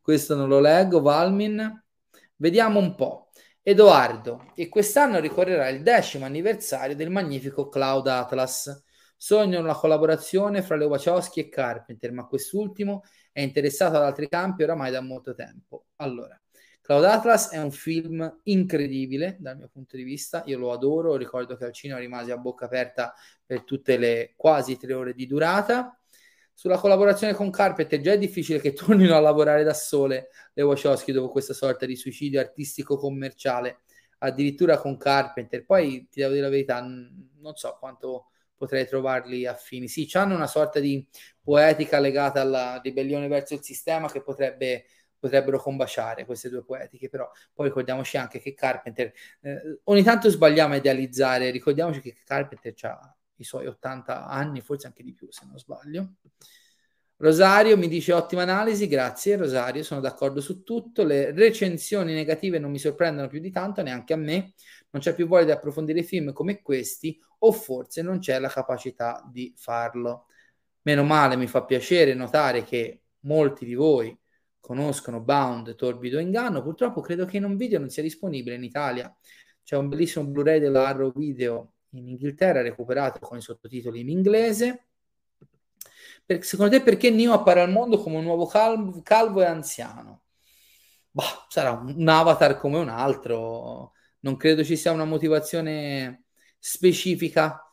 Questo 0.02 0.34
non 0.34 0.48
lo 0.48 0.60
leggo, 0.60 1.00
Valmin. 1.00 1.82
Vediamo 2.36 2.78
un 2.78 2.94
po'. 2.94 3.30
Edoardo, 3.62 4.52
e 4.56 4.68
quest'anno 4.68 5.20
ricorrerà 5.20 5.68
il 5.68 5.82
decimo 5.82 6.24
anniversario 6.24 6.96
del 6.96 7.10
magnifico 7.10 7.68
Cloud 7.68 8.08
Atlas. 8.08 8.84
Sogno 9.16 9.60
una 9.60 9.74
collaborazione 9.74 10.62
fra 10.62 10.76
le 10.76 10.84
Wachowski 10.84 11.40
e 11.40 11.48
Carpenter, 11.48 12.10
ma 12.12 12.26
quest'ultimo 12.26 13.02
è 13.30 13.40
interessato 13.40 13.96
ad 13.96 14.02
altri 14.02 14.28
campi 14.28 14.64
oramai 14.64 14.90
da 14.90 15.00
molto 15.00 15.32
tempo. 15.34 15.86
Allora, 15.96 16.41
Cloud 16.82 17.04
Atlas 17.04 17.50
è 17.50 17.62
un 17.62 17.70
film 17.70 18.40
incredibile 18.42 19.36
dal 19.38 19.56
mio 19.56 19.68
punto 19.72 19.96
di 19.96 20.02
vista, 20.02 20.42
io 20.46 20.58
lo 20.58 20.72
adoro, 20.72 21.14
ricordo 21.14 21.56
che 21.56 21.64
al 21.64 21.72
cinema 21.72 22.00
rimasi 22.00 22.32
a 22.32 22.36
bocca 22.36 22.64
aperta 22.64 23.14
per 23.46 23.62
tutte 23.62 23.96
le 23.96 24.34
quasi 24.36 24.76
tre 24.76 24.92
ore 24.92 25.14
di 25.14 25.26
durata. 25.28 25.96
Sulla 26.52 26.78
collaborazione 26.78 27.34
con 27.34 27.50
Carpenter 27.50 28.00
già 28.00 28.12
è 28.12 28.18
difficile 28.18 28.60
che 28.60 28.72
tornino 28.74 29.14
a 29.14 29.20
lavorare 29.20 29.62
da 29.62 29.74
sole 29.74 30.30
le 30.52 30.62
Wachowski 30.62 31.12
dopo 31.12 31.30
questa 31.30 31.54
sorta 31.54 31.86
di 31.86 31.94
suicidio 31.94 32.40
artistico 32.40 32.96
commerciale, 32.96 33.82
addirittura 34.18 34.76
con 34.76 34.96
Carpenter. 34.96 35.64
Poi 35.64 36.08
ti 36.10 36.18
devo 36.18 36.32
dire 36.32 36.44
la 36.44 36.50
verità, 36.50 36.80
non 36.80 37.54
so 37.54 37.76
quanto 37.78 38.26
potrei 38.56 38.88
trovarli 38.88 39.46
affini. 39.46 39.86
Sì, 39.86 40.08
hanno 40.14 40.34
una 40.34 40.48
sorta 40.48 40.80
di 40.80 41.06
poetica 41.40 42.00
legata 42.00 42.40
alla 42.40 42.80
ribellione 42.82 43.28
verso 43.28 43.54
il 43.54 43.62
sistema 43.62 44.10
che 44.10 44.22
potrebbe 44.22 44.84
potrebbero 45.22 45.56
combaciare 45.56 46.24
queste 46.26 46.48
due 46.48 46.64
poetiche, 46.64 47.08
però 47.08 47.30
poi 47.54 47.68
ricordiamoci 47.68 48.16
anche 48.16 48.40
che 48.40 48.54
Carpenter, 48.54 49.12
eh, 49.42 49.80
ogni 49.84 50.02
tanto 50.02 50.28
sbagliamo 50.28 50.74
a 50.74 50.78
idealizzare, 50.78 51.52
ricordiamoci 51.52 52.00
che 52.00 52.16
Carpenter 52.24 52.74
ha 52.80 53.16
i 53.36 53.44
suoi 53.44 53.68
80 53.68 54.26
anni, 54.26 54.60
forse 54.60 54.88
anche 54.88 55.04
di 55.04 55.14
più 55.14 55.28
se 55.30 55.44
non 55.46 55.60
sbaglio. 55.60 56.14
Rosario 57.18 57.76
mi 57.76 57.86
dice 57.86 58.12
ottima 58.12 58.42
analisi, 58.42 58.88
grazie 58.88 59.36
Rosario, 59.36 59.84
sono 59.84 60.00
d'accordo 60.00 60.40
su 60.40 60.64
tutto, 60.64 61.04
le 61.04 61.30
recensioni 61.30 62.14
negative 62.14 62.58
non 62.58 62.72
mi 62.72 62.80
sorprendono 62.80 63.28
più 63.28 63.38
di 63.38 63.52
tanto, 63.52 63.80
neanche 63.80 64.14
a 64.14 64.16
me, 64.16 64.54
non 64.90 65.00
c'è 65.00 65.14
più 65.14 65.28
voglia 65.28 65.44
di 65.44 65.50
approfondire 65.52 66.02
film 66.02 66.32
come 66.32 66.60
questi 66.62 67.16
o 67.38 67.52
forse 67.52 68.02
non 68.02 68.18
c'è 68.18 68.40
la 68.40 68.48
capacità 68.48 69.24
di 69.30 69.54
farlo. 69.56 70.26
Meno 70.82 71.04
male, 71.04 71.36
mi 71.36 71.46
fa 71.46 71.62
piacere 71.62 72.12
notare 72.12 72.64
che 72.64 73.02
molti 73.20 73.64
di 73.64 73.74
voi 73.74 74.18
conoscono 74.62 75.20
Bound, 75.20 75.74
Torbido 75.74 76.20
Inganno. 76.20 76.62
Purtroppo 76.62 77.00
credo 77.00 77.26
che 77.26 77.36
in 77.36 77.44
un 77.44 77.56
video 77.56 77.80
non 77.80 77.90
sia 77.90 78.02
disponibile 78.02 78.54
in 78.54 78.62
Italia. 78.62 79.14
C'è 79.64 79.76
un 79.76 79.88
bellissimo 79.88 80.24
Blu-ray 80.24 80.60
della 80.60 80.86
Arrow 80.86 81.12
Video 81.14 81.74
in 81.90 82.08
Inghilterra 82.08 82.62
recuperato 82.62 83.18
con 83.18 83.36
i 83.38 83.42
sottotitoli 83.42 84.00
in 84.00 84.08
inglese. 84.08 84.86
Per, 86.24 86.44
secondo 86.44 86.76
te 86.76 86.82
perché 86.82 87.10
Neo 87.10 87.32
appare 87.32 87.60
al 87.60 87.72
mondo 87.72 87.98
come 87.98 88.16
un 88.16 88.22
nuovo 88.22 88.46
calvo, 88.46 89.02
calvo 89.02 89.42
e 89.42 89.46
anziano? 89.46 90.22
Bah, 91.10 91.44
sarà 91.48 91.72
un 91.72 92.08
avatar 92.08 92.56
come 92.56 92.78
un 92.78 92.88
altro. 92.88 93.92
Non 94.20 94.36
credo 94.36 94.62
ci 94.64 94.76
sia 94.76 94.92
una 94.92 95.04
motivazione 95.04 96.26
specifica 96.58 97.66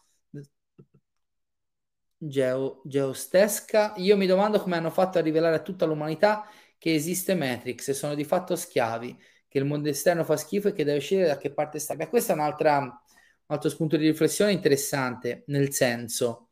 Geo, 2.22 2.82
geostesca. 2.84 3.94
Io 3.98 4.18
mi 4.18 4.26
domando 4.26 4.60
come 4.60 4.76
hanno 4.76 4.90
fatto 4.90 5.18
a 5.18 5.22
rivelare 5.22 5.56
a 5.56 5.62
tutta 5.62 5.86
l'umanità 5.86 6.46
che 6.80 6.96
esiste 6.96 7.36
Matrix 7.36 7.90
e 7.90 7.94
sono 7.94 8.16
di 8.16 8.24
fatto 8.24 8.56
schiavi, 8.56 9.16
che 9.48 9.60
il 9.60 9.66
mondo 9.66 9.90
esterno 9.90 10.24
fa 10.24 10.38
schifo 10.38 10.70
e 10.70 10.72
che 10.74 10.84
deve 10.84 10.98
uscire 10.98 11.28
da 11.28 11.38
che 11.38 11.54
parte 11.54 11.78
sta. 11.78 11.96
Beh, 11.96 12.10
questo 12.10 12.32
è 12.32 12.36
un 12.36 12.42
altro 12.42 13.70
spunto 13.70 13.98
di 13.98 14.08
riflessione 14.08 14.52
interessante, 14.52 15.44
nel 15.48 15.72
senso, 15.74 16.48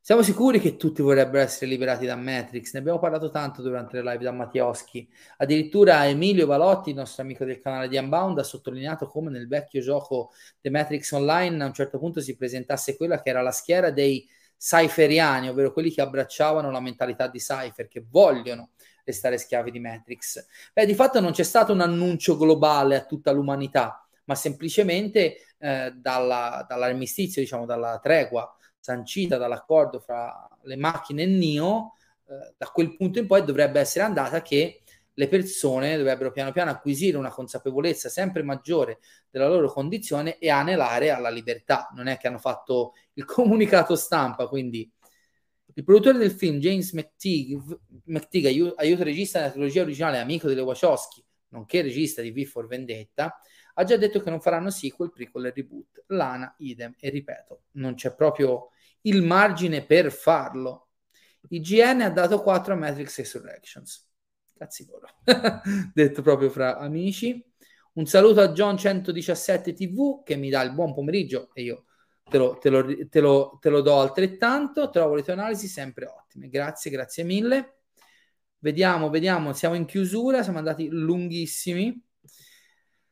siamo 0.00 0.22
sicuri 0.22 0.58
che 0.58 0.76
tutti 0.76 1.02
vorrebbero 1.02 1.42
essere 1.42 1.66
liberati 1.66 2.06
da 2.06 2.16
Matrix? 2.16 2.72
Ne 2.72 2.78
abbiamo 2.78 2.98
parlato 2.98 3.28
tanto 3.28 3.60
durante 3.60 4.00
le 4.00 4.10
live 4.10 4.24
da 4.24 4.32
Mattioschi. 4.32 5.06
Addirittura 5.36 6.08
Emilio 6.08 6.46
Valotti, 6.46 6.94
nostro 6.94 7.22
amico 7.22 7.44
del 7.44 7.58
canale 7.60 7.88
di 7.88 7.98
Unbound, 7.98 8.38
ha 8.38 8.42
sottolineato 8.42 9.06
come 9.06 9.30
nel 9.30 9.46
vecchio 9.48 9.82
gioco 9.82 10.30
The 10.62 10.70
Matrix 10.70 11.10
Online 11.10 11.62
a 11.62 11.66
un 11.66 11.74
certo 11.74 11.98
punto 11.98 12.22
si 12.22 12.36
presentasse 12.36 12.96
quella 12.96 13.20
che 13.20 13.28
era 13.28 13.42
la 13.42 13.50
schiera 13.50 13.90
dei 13.90 14.26
cypheriani, 14.56 15.50
ovvero 15.50 15.74
quelli 15.74 15.90
che 15.90 16.00
abbracciavano 16.00 16.70
la 16.70 16.80
mentalità 16.80 17.28
di 17.28 17.38
Cypher, 17.38 17.86
che 17.86 18.02
vogliono 18.08 18.70
restare 19.08 19.38
schiavi 19.38 19.70
di 19.70 19.80
Matrix. 19.80 20.46
Beh, 20.72 20.86
di 20.86 20.94
fatto 20.94 21.20
non 21.20 21.32
c'è 21.32 21.42
stato 21.42 21.72
un 21.72 21.80
annuncio 21.80 22.36
globale 22.36 22.96
a 22.96 23.04
tutta 23.04 23.32
l'umanità, 23.32 24.06
ma 24.24 24.34
semplicemente 24.34 25.36
eh, 25.58 25.92
dalla, 25.96 26.64
dall'armistizio, 26.68 27.42
diciamo 27.42 27.66
dalla 27.66 27.98
tregua 27.98 28.52
sancita 28.78 29.36
dall'accordo 29.36 29.98
fra 29.98 30.48
le 30.62 30.76
macchine 30.76 31.22
e 31.22 31.26
Neo, 31.26 31.94
eh, 32.28 32.54
da 32.56 32.66
quel 32.66 32.96
punto 32.96 33.18
in 33.18 33.26
poi 33.26 33.44
dovrebbe 33.44 33.80
essere 33.80 34.04
andata 34.04 34.40
che 34.42 34.82
le 35.12 35.26
persone 35.26 35.96
dovrebbero 35.96 36.30
piano 36.30 36.52
piano 36.52 36.70
acquisire 36.70 37.16
una 37.16 37.30
consapevolezza 37.30 38.08
sempre 38.08 38.44
maggiore 38.44 39.00
della 39.28 39.48
loro 39.48 39.68
condizione 39.68 40.38
e 40.38 40.48
anelare 40.48 41.10
alla 41.10 41.28
libertà. 41.28 41.90
Non 41.94 42.06
è 42.06 42.18
che 42.18 42.28
hanno 42.28 42.38
fatto 42.38 42.92
il 43.14 43.24
comunicato 43.26 43.96
stampa, 43.96 44.46
quindi 44.46 44.88
il 45.78 45.84
produttore 45.84 46.18
del 46.18 46.32
film, 46.32 46.58
James 46.58 46.92
McTeague, 46.92 47.78
McTeague 48.06 48.48
aiuto, 48.48 48.74
aiuto 48.74 49.04
regista 49.04 49.38
nella 49.38 49.52
trilogia 49.52 49.82
originale, 49.82 50.18
amico 50.18 50.48
delle 50.48 50.60
Wachowski, 50.60 51.24
nonché 51.50 51.82
regista 51.82 52.20
di 52.20 52.32
V 52.32 52.44
for 52.46 52.66
Vendetta, 52.66 53.40
ha 53.74 53.84
già 53.84 53.96
detto 53.96 54.20
che 54.20 54.28
non 54.28 54.40
faranno 54.40 54.70
sequel, 54.70 55.12
prequel 55.12 55.46
e 55.46 55.52
reboot. 55.54 56.02
Lana, 56.08 56.52
idem, 56.58 56.96
e 56.98 57.10
ripeto, 57.10 57.62
non 57.72 57.94
c'è 57.94 58.12
proprio 58.12 58.70
il 59.02 59.22
margine 59.22 59.86
per 59.86 60.10
farlo. 60.10 60.88
IGN 61.48 62.00
ha 62.00 62.10
dato 62.10 62.42
4 62.42 62.72
a 62.72 62.76
Matrix 62.76 63.16
Resurrections. 63.18 64.10
Cazzi 64.56 64.84
loro. 64.84 65.06
detto 65.94 66.22
proprio 66.22 66.50
fra 66.50 66.78
amici. 66.78 67.40
Un 67.92 68.06
saluto 68.06 68.40
a 68.40 68.46
John117 68.46 69.74
TV 69.74 70.24
che 70.24 70.34
mi 70.34 70.50
dà 70.50 70.60
il 70.62 70.72
buon 70.72 70.92
pomeriggio 70.92 71.50
e 71.54 71.62
io 71.62 71.84
te 72.28 72.38
lo, 72.38 72.58
te, 72.58 72.70
lo, 72.70 72.84
te, 73.08 73.20
lo, 73.20 73.58
te 73.60 73.68
lo, 73.68 73.80
do 73.80 74.00
altrettanto. 74.00 74.90
Trovo 74.90 75.14
le 75.14 75.22
tue 75.22 75.32
analisi 75.32 75.66
sempre 75.66 76.06
ottime. 76.06 76.48
Grazie, 76.48 76.90
grazie 76.90 77.24
mille. 77.24 77.78
Vediamo, 78.58 79.10
vediamo. 79.10 79.52
Siamo 79.52 79.74
in 79.74 79.84
chiusura, 79.84 80.42
siamo 80.42 80.58
andati 80.58 80.88
lunghissimi. 80.88 82.02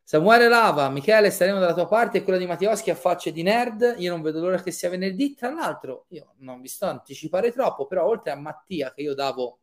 Samuele 0.03 0.47
Lava, 0.47 0.89
Michele, 0.89 1.31
staremo 1.31 1.59
dalla 1.59 1.75
tua 1.75 1.89
parte 1.89 2.19
e 2.19 2.23
quella 2.23 2.39
di 2.39 2.47
Mattioschi 2.47 2.91
a 2.91 2.95
facce 2.95 3.33
di 3.33 3.43
nerd. 3.43 3.97
Io 3.99 4.13
non 4.13 4.23
vedo 4.23 4.41
l'ora 4.41 4.63
che 4.63 4.71
sia 4.71 4.89
venerdì. 4.89 5.35
Tra 5.35 5.53
l'altro, 5.53 6.07
io 6.11 6.35
non 6.39 6.61
vi 6.61 6.69
sto 6.69 6.87
a 6.87 6.91
anticipare 6.91 7.51
troppo, 7.51 7.87
però 7.87 8.07
oltre 8.07 8.31
a 8.31 8.37
Mattia, 8.37 8.93
che 8.93 9.03
io 9.03 9.15
davo 9.15 9.61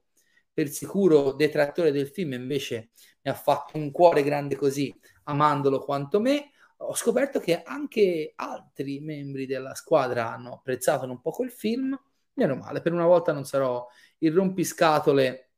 per 0.51 0.69
sicuro 0.69 1.31
detrattore 1.31 1.91
del 1.91 2.07
film, 2.07 2.33
invece 2.33 2.91
mi 3.21 3.31
ha 3.31 3.33
fatto 3.33 3.77
un 3.77 3.91
cuore 3.91 4.21
grande 4.21 4.55
così, 4.55 4.93
amandolo 5.23 5.79
quanto 5.79 6.19
me 6.19 6.51
ho 6.87 6.95
scoperto 6.95 7.39
che 7.39 7.61
anche 7.63 8.33
altri 8.35 8.99
membri 8.99 9.45
della 9.45 9.75
squadra 9.75 10.31
hanno 10.31 10.53
apprezzato 10.53 11.05
un 11.05 11.21
po' 11.21 11.31
quel 11.31 11.51
film. 11.51 11.99
Meno 12.33 12.55
male, 12.55 12.81
per 12.81 12.93
una 12.93 13.05
volta 13.05 13.31
non 13.31 13.45
sarò 13.45 13.87
il 14.19 14.33
rompiscatole 14.33 15.51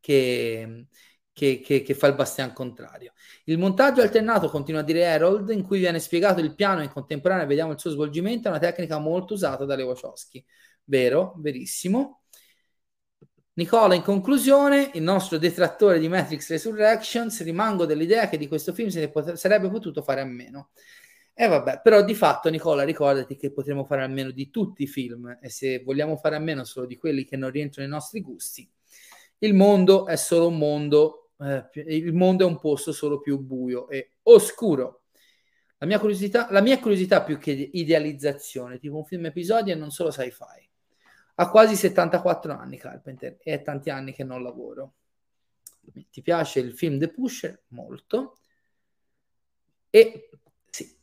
che, 0.00 0.86
che, 1.32 1.60
che, 1.60 1.82
che, 1.82 1.94
fa 1.94 2.06
il 2.08 2.14
bastian 2.14 2.52
contrario. 2.52 3.12
Il 3.44 3.58
montaggio 3.58 4.00
alternato, 4.02 4.48
continua 4.48 4.80
a 4.80 4.84
dire 4.84 5.06
Harold, 5.06 5.50
in 5.50 5.62
cui 5.62 5.78
viene 5.78 6.00
spiegato 6.00 6.40
il 6.40 6.54
piano 6.54 6.80
e 6.80 6.84
in 6.84 6.92
contemporanea 6.92 7.46
vediamo 7.46 7.72
il 7.72 7.78
suo 7.78 7.90
svolgimento, 7.90 8.48
è 8.48 8.50
una 8.50 8.60
tecnica 8.60 8.98
molto 8.98 9.34
usata 9.34 9.64
dalle 9.64 9.82
Wachowski. 9.82 10.44
Vero, 10.84 11.34
verissimo. 11.38 12.22
Nicola, 13.58 13.96
in 13.96 14.02
conclusione, 14.02 14.92
il 14.94 15.02
nostro 15.02 15.36
detrattore 15.36 15.98
di 15.98 16.06
Matrix 16.06 16.48
Resurrections, 16.50 17.42
rimango 17.42 17.86
dell'idea 17.86 18.28
che 18.28 18.38
di 18.38 18.46
questo 18.46 18.72
film 18.72 18.88
se 18.88 19.00
ne 19.00 19.08
pot- 19.10 19.32
sarebbe 19.32 19.68
potuto 19.68 20.00
fare 20.00 20.20
a 20.20 20.24
meno. 20.24 20.68
E 21.34 21.42
eh 21.42 21.48
vabbè, 21.48 21.80
però 21.82 22.04
di 22.04 22.14
fatto, 22.14 22.50
Nicola, 22.50 22.84
ricordati 22.84 23.34
che 23.34 23.50
potremo 23.50 23.84
fare 23.84 24.04
a 24.04 24.06
meno 24.06 24.30
di 24.30 24.48
tutti 24.50 24.84
i 24.84 24.86
film 24.86 25.38
e 25.42 25.48
se 25.48 25.82
vogliamo 25.82 26.16
fare 26.16 26.36
a 26.36 26.38
meno 26.38 26.62
solo 26.62 26.86
di 26.86 26.96
quelli 26.96 27.24
che 27.24 27.36
non 27.36 27.50
rientrano 27.50 27.88
nei 27.88 27.96
nostri 27.96 28.20
gusti, 28.20 28.70
il 29.38 29.54
mondo 29.54 30.06
è 30.06 30.14
solo 30.14 30.46
un 30.46 30.56
mondo, 30.56 31.30
eh, 31.40 31.68
il 31.86 32.14
mondo 32.14 32.46
è 32.46 32.48
un 32.48 32.60
posto 32.60 32.92
solo 32.92 33.18
più 33.18 33.40
buio 33.40 33.88
e 33.88 34.18
oscuro. 34.22 35.02
La 35.78 35.86
mia 35.88 35.98
curiosità, 35.98 36.46
la 36.52 36.60
mia 36.60 36.78
curiosità 36.78 37.24
più 37.24 37.38
che 37.38 37.70
idealizzazione, 37.72 38.78
tipo 38.78 38.98
un 38.98 39.04
film 39.04 39.26
episodio 39.26 39.72
e 39.72 39.76
non 39.76 39.90
solo 39.90 40.12
sci-fi. 40.12 40.67
Ha 41.40 41.50
quasi 41.50 41.76
74 41.76 42.52
anni 42.52 42.78
Carpenter 42.78 43.38
e 43.40 43.54
è 43.54 43.62
tanti 43.62 43.90
anni 43.90 44.12
che 44.12 44.24
non 44.24 44.42
lavoro. 44.42 44.94
Ti 46.10 46.20
piace 46.20 46.58
il 46.58 46.74
film 46.74 46.98
The 46.98 47.10
Pusher? 47.10 47.62
Molto. 47.68 48.38
E 49.88 50.30
sì, 50.68 50.96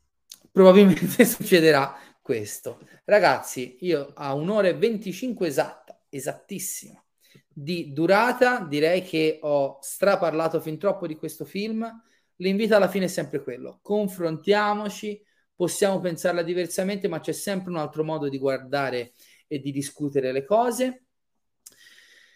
probabilmente 0.51 1.23
succederà 1.25 1.97
questo. 2.21 2.79
Ragazzi, 3.05 3.77
io 3.81 4.11
a 4.13 4.33
un'ora 4.33 4.67
e 4.67 4.75
25 4.75 5.47
esatta, 5.47 6.01
esattissima, 6.09 7.01
di 7.47 7.93
durata, 7.93 8.59
direi 8.59 9.03
che 9.03 9.39
ho 9.41 9.79
straparlato 9.81 10.59
fin 10.59 10.77
troppo 10.77 11.07
di 11.07 11.15
questo 11.15 11.45
film. 11.45 11.89
L'invito 12.37 12.75
alla 12.75 12.89
fine 12.89 13.05
è 13.05 13.07
sempre 13.07 13.41
quello: 13.41 13.79
confrontiamoci, 13.81 15.23
possiamo 15.55 16.01
pensarla 16.01 16.41
diversamente, 16.41 17.07
ma 17.07 17.21
c'è 17.21 17.31
sempre 17.31 17.71
un 17.71 17.77
altro 17.77 18.03
modo 18.03 18.27
di 18.27 18.37
guardare 18.37 19.13
e 19.47 19.59
di 19.59 19.71
discutere 19.71 20.31
le 20.31 20.45
cose. 20.45 21.05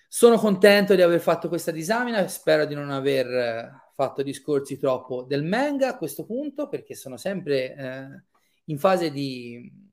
Sono 0.08 0.38
contento 0.38 0.96
di 0.96 1.02
aver 1.02 1.20
fatto 1.20 1.48
questa 1.48 1.72
disamina, 1.72 2.28
spero 2.28 2.66
di 2.66 2.74
non 2.74 2.90
aver 2.90 3.92
fatto 3.94 4.24
discorsi 4.24 4.78
troppo 4.78 5.24
del 5.24 5.44
manga 5.44 5.90
a 5.90 5.98
questo 5.98 6.26
punto, 6.26 6.68
perché 6.68 6.96
sono 6.96 7.18
sempre 7.18 7.76
eh, 7.76 8.24
in 8.66 8.80
fase 8.80 9.12
di 9.12 9.88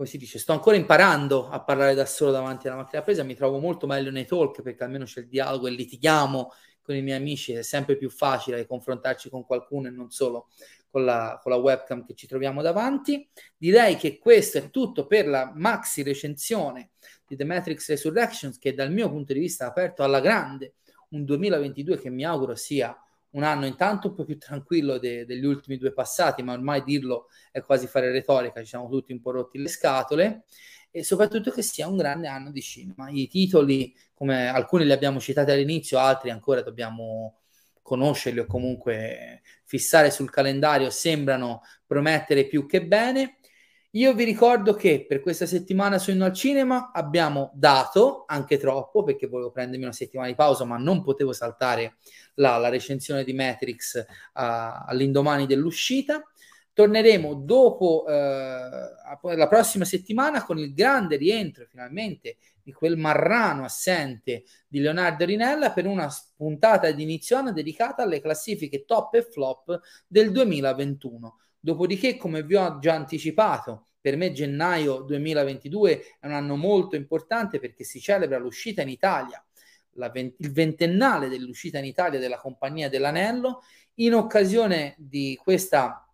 come 0.00 0.12
si 0.12 0.16
dice, 0.18 0.38
sto 0.38 0.52
ancora 0.52 0.76
imparando 0.76 1.50
a 1.50 1.62
parlare 1.62 1.92
da 1.92 2.06
solo 2.06 2.30
davanti 2.30 2.66
alla 2.66 2.76
macchina 2.78 3.02
presa, 3.02 3.22
mi 3.22 3.34
trovo 3.34 3.58
molto 3.58 3.86
meglio 3.86 4.10
nei 4.10 4.24
talk 4.24 4.62
perché 4.62 4.82
almeno 4.82 5.04
c'è 5.04 5.20
il 5.20 5.28
dialogo 5.28 5.66
e 5.66 5.72
litighiamo 5.72 6.52
con 6.80 6.96
i 6.96 7.02
miei 7.02 7.18
amici, 7.18 7.52
è 7.52 7.60
sempre 7.60 7.98
più 7.98 8.08
facile 8.08 8.64
confrontarci 8.64 9.28
con 9.28 9.44
qualcuno 9.44 9.88
e 9.88 9.90
non 9.90 10.10
solo 10.10 10.48
con 10.90 11.04
la, 11.04 11.38
con 11.42 11.52
la 11.52 11.58
webcam 11.58 12.04
che 12.04 12.14
ci 12.14 12.26
troviamo 12.26 12.62
davanti. 12.62 13.28
Direi 13.56 13.96
che 13.96 14.18
questo 14.18 14.58
è 14.58 14.70
tutto 14.70 15.06
per 15.06 15.26
la 15.26 15.52
maxi 15.54 16.02
recensione 16.02 16.90
di 17.26 17.36
The 17.36 17.44
Matrix 17.44 17.88
Resurrections 17.88 18.58
che 18.58 18.74
dal 18.74 18.92
mio 18.92 19.08
punto 19.08 19.32
di 19.32 19.38
vista 19.38 19.64
ha 19.64 19.68
aperto 19.68 20.02
alla 20.02 20.20
grande 20.20 20.74
un 21.10 21.24
2022 21.24 21.98
che 21.98 22.10
mi 22.10 22.24
auguro 22.24 22.54
sia 22.54 22.96
un 23.30 23.44
anno 23.44 23.66
intanto 23.66 24.08
un 24.08 24.14
po' 24.14 24.24
più 24.24 24.38
tranquillo 24.38 24.98
de- 24.98 25.24
degli 25.24 25.44
ultimi 25.44 25.76
due 25.76 25.92
passati, 25.92 26.42
ma 26.42 26.52
ormai 26.52 26.82
dirlo 26.82 27.28
è 27.52 27.60
quasi 27.62 27.86
fare 27.86 28.10
retorica, 28.10 28.60
ci 28.60 28.66
siamo 28.66 28.88
tutti 28.88 29.12
un 29.12 29.20
po' 29.20 29.30
rotti 29.30 29.58
le 29.58 29.68
scatole, 29.68 30.44
e 30.90 31.04
soprattutto 31.04 31.52
che 31.52 31.62
sia 31.62 31.86
un 31.86 31.96
grande 31.96 32.26
anno 32.26 32.50
di 32.50 32.60
cinema. 32.60 33.08
I 33.10 33.28
titoli, 33.28 33.94
come 34.14 34.48
alcuni 34.48 34.84
li 34.84 34.92
abbiamo 34.92 35.20
citati 35.20 35.52
all'inizio, 35.52 35.98
altri 35.98 36.30
ancora 36.30 36.62
dobbiamo 36.62 37.36
conoscerli 37.82 38.40
o 38.40 38.46
comunque 38.46 39.42
fissare 39.70 40.10
sul 40.10 40.30
calendario, 40.30 40.90
sembrano 40.90 41.62
promettere 41.86 42.46
più 42.46 42.66
che 42.66 42.84
bene. 42.84 43.36
Io 43.92 44.14
vi 44.14 44.24
ricordo 44.24 44.74
che 44.74 45.06
per 45.06 45.20
questa 45.20 45.46
settimana 45.46 45.98
su 45.98 46.10
Inno 46.10 46.24
al 46.24 46.32
Cinema 46.32 46.90
abbiamo 46.92 47.52
dato 47.54 48.24
anche 48.26 48.58
troppo 48.58 49.04
perché 49.04 49.28
volevo 49.28 49.52
prendermi 49.52 49.84
una 49.84 49.92
settimana 49.92 50.28
di 50.28 50.34
pausa, 50.34 50.64
ma 50.64 50.76
non 50.76 51.04
potevo 51.04 51.32
saltare 51.32 51.98
la, 52.34 52.56
la 52.56 52.68
recensione 52.68 53.22
di 53.22 53.32
Matrix 53.32 54.04
uh, 54.04 54.06
all'indomani 54.32 55.46
dell'uscita. 55.46 56.20
Torneremo 56.72 57.34
dopo 57.34 58.04
uh, 58.06 59.28
la 59.34 59.48
prossima 59.48 59.84
settimana 59.84 60.44
con 60.44 60.58
il 60.58 60.72
grande 60.72 61.16
rientro 61.16 61.66
finalmente 61.66 62.36
di 62.62 62.72
quel 62.72 62.96
marrano 62.96 63.64
assente 63.64 64.44
di 64.68 64.80
Leonardo 64.80 65.24
Rinella 65.24 65.72
per 65.72 65.86
una 65.86 66.08
puntata 66.36 66.90
di 66.92 67.02
inizio 67.02 67.36
anno 67.36 67.52
dedicata 67.52 68.02
alle 68.02 68.20
classifiche 68.20 68.84
top 68.84 69.14
e 69.14 69.22
flop 69.22 69.80
del 70.06 70.30
2021 70.30 71.36
Dopodiché, 71.62 72.16
come 72.16 72.42
vi 72.42 72.54
ho 72.54 72.78
già 72.78 72.94
anticipato, 72.94 73.88
per 74.00 74.16
me 74.16 74.32
gennaio 74.32 75.02
2022 75.02 76.16
è 76.18 76.26
un 76.26 76.32
anno 76.32 76.56
molto 76.56 76.96
importante 76.96 77.58
perché 77.58 77.84
si 77.84 78.00
celebra 78.00 78.38
l'uscita 78.38 78.80
in 78.80 78.88
Italia, 78.88 79.44
vent- 80.10 80.36
il 80.38 80.52
ventennale 80.52 81.28
dell'uscita 81.28 81.78
in 81.78 81.84
Italia 81.84 82.18
della 82.18 82.38
Compagnia 82.38 82.88
dell'Anello. 82.88 83.62
In 83.96 84.14
occasione 84.14 84.94
di, 84.96 85.38
questa, 85.40 86.09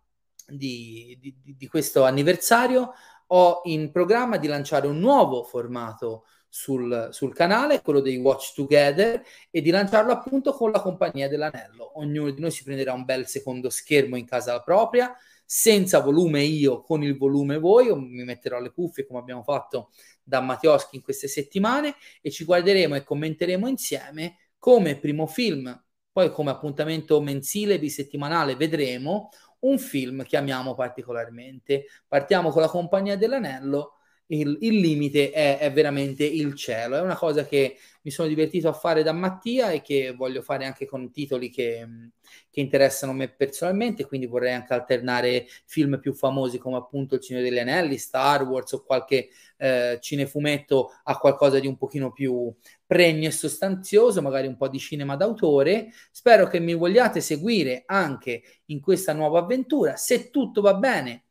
di, 0.47 1.17
di, 1.19 1.55
di 1.57 1.67
questo 1.67 2.03
anniversario 2.03 2.93
ho 3.27 3.61
in 3.65 3.91
programma 3.91 4.37
di 4.37 4.47
lanciare 4.47 4.87
un 4.87 4.99
nuovo 4.99 5.43
formato 5.43 6.25
sul, 6.47 7.09
sul, 7.11 7.33
canale, 7.33 7.81
quello 7.81 7.99
dei 7.99 8.17
Watch 8.17 8.53
Together, 8.53 9.21
e 9.51 9.61
di 9.61 9.69
lanciarlo 9.69 10.11
appunto 10.11 10.53
con 10.53 10.71
la 10.71 10.81
compagnia 10.81 11.27
dell'anello. 11.27 11.99
Ognuno 11.99 12.31
di 12.31 12.39
noi 12.39 12.51
si 12.51 12.63
prenderà 12.63 12.93
un 12.93 13.03
bel 13.03 13.27
secondo 13.27 13.69
schermo 13.69 14.15
in 14.15 14.25
casa 14.25 14.59
propria, 14.61 15.13
senza 15.45 15.99
volume 15.99 16.43
io, 16.43 16.81
con 16.81 17.03
il 17.03 17.17
volume 17.17 17.57
voi, 17.57 17.85
io 17.85 17.97
mi 17.97 18.23
metterò 18.23 18.59
le 18.59 18.71
cuffie 18.71 19.05
come 19.05 19.19
abbiamo 19.19 19.43
fatto 19.43 19.91
da 20.23 20.41
Mattioschi 20.41 20.97
in 20.97 21.01
queste 21.01 21.27
settimane 21.27 21.95
e 22.21 22.31
ci 22.31 22.43
guarderemo 22.43 22.95
e 22.95 23.03
commenteremo 23.03 23.67
insieme 23.67 24.37
come 24.57 24.97
primo 24.97 25.25
film, 25.25 25.83
poi 26.11 26.31
come 26.31 26.51
appuntamento 26.51 27.21
mensile, 27.21 27.79
bisettimanale, 27.79 28.55
vedremo 28.55 29.29
un 29.59 29.79
film 29.79 30.23
che 30.23 30.37
amiamo 30.37 30.75
particolarmente. 30.75 31.85
Partiamo 32.07 32.49
con 32.49 32.61
la 32.61 32.67
Compagnia 32.69 33.17
dell'Anello 33.17 33.96
il, 34.27 34.57
il 34.61 34.79
limite 34.79 35.31
è, 35.31 35.59
è, 35.59 35.71
veramente 35.71 36.25
il 36.25 36.53
cielo. 36.55 36.95
È 36.95 37.01
una 37.01 37.15
cosa 37.15 37.45
che 37.45 37.77
mi 38.01 38.11
sono 38.11 38.27
divertito 38.27 38.67
a 38.67 38.73
fare 38.73 39.03
da 39.03 39.13
Mattia 39.13 39.71
e 39.71 39.81
che 39.81 40.13
voglio 40.15 40.41
fare 40.41 40.65
anche 40.65 40.85
con 40.85 41.11
titoli 41.11 41.49
che, 41.49 41.85
che 42.49 42.59
interessano 42.59 43.13
me 43.13 43.29
personalmente, 43.29 44.05
quindi 44.05 44.27
vorrei 44.27 44.53
anche 44.53 44.73
alternare 44.73 45.45
film 45.65 45.99
più 45.99 46.13
famosi 46.13 46.57
come 46.57 46.77
appunto 46.77 47.15
Il 47.15 47.23
Signore 47.23 47.49
degli 47.49 47.59
Anelli, 47.59 47.97
Star 47.97 48.43
Wars 48.43 48.73
o 48.73 48.83
qualche 48.83 49.29
eh, 49.57 49.97
cinefumetto 50.01 50.91
a 51.03 51.17
qualcosa 51.17 51.59
di 51.59 51.67
un 51.67 51.77
pochino 51.77 52.11
più 52.11 52.53
pregno 52.85 53.27
e 53.27 53.31
sostanzioso, 53.31 54.21
magari 54.21 54.47
un 54.47 54.57
po' 54.57 54.67
di 54.67 54.79
cinema 54.79 55.15
d'autore. 55.15 55.89
Spero 56.11 56.47
che 56.47 56.59
mi 56.59 56.73
vogliate 56.73 57.21
seguire 57.21 57.83
anche 57.85 58.41
in 58.65 58.79
questa 58.81 59.13
nuova 59.13 59.39
avventura. 59.39 59.95
Se 59.95 60.29
tutto 60.29 60.61
va 60.61 60.73
bene, 60.75 61.26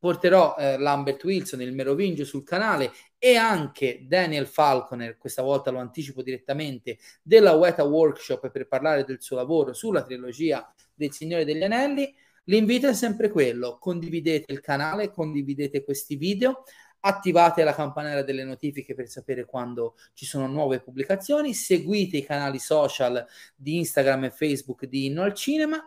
porterò 0.00 0.56
eh, 0.56 0.78
Lambert 0.78 1.22
Wilson, 1.22 1.60
il 1.60 1.74
Merovingio 1.74 2.24
sul 2.24 2.42
canale 2.42 2.90
e 3.18 3.36
anche 3.36 4.06
Daniel 4.08 4.46
Falconer, 4.46 5.18
questa 5.18 5.42
volta 5.42 5.70
lo 5.70 5.78
anticipo 5.78 6.22
direttamente, 6.22 6.98
della 7.22 7.52
Weta 7.52 7.84
Workshop 7.84 8.50
per 8.50 8.66
parlare 8.66 9.04
del 9.04 9.20
suo 9.20 9.36
lavoro 9.36 9.74
sulla 9.74 10.02
trilogia 10.02 10.74
del 10.94 11.12
Signore 11.12 11.44
degli 11.44 11.62
Anelli. 11.62 12.12
L'invito 12.44 12.88
è 12.88 12.94
sempre 12.94 13.28
quello, 13.28 13.76
condividete 13.78 14.50
il 14.50 14.60
canale, 14.60 15.10
condividete 15.10 15.84
questi 15.84 16.16
video, 16.16 16.64
attivate 17.00 17.62
la 17.62 17.74
campanella 17.74 18.22
delle 18.22 18.42
notifiche 18.44 18.94
per 18.94 19.06
sapere 19.06 19.44
quando 19.44 19.96
ci 20.14 20.24
sono 20.24 20.46
nuove 20.46 20.80
pubblicazioni, 20.80 21.52
seguite 21.52 22.16
i 22.16 22.24
canali 22.24 22.58
social 22.58 23.24
di 23.54 23.76
Instagram 23.76 24.24
e 24.24 24.30
Facebook 24.30 24.86
di 24.86 25.06
Inno 25.06 25.22
al 25.22 25.34
Cinema. 25.34 25.78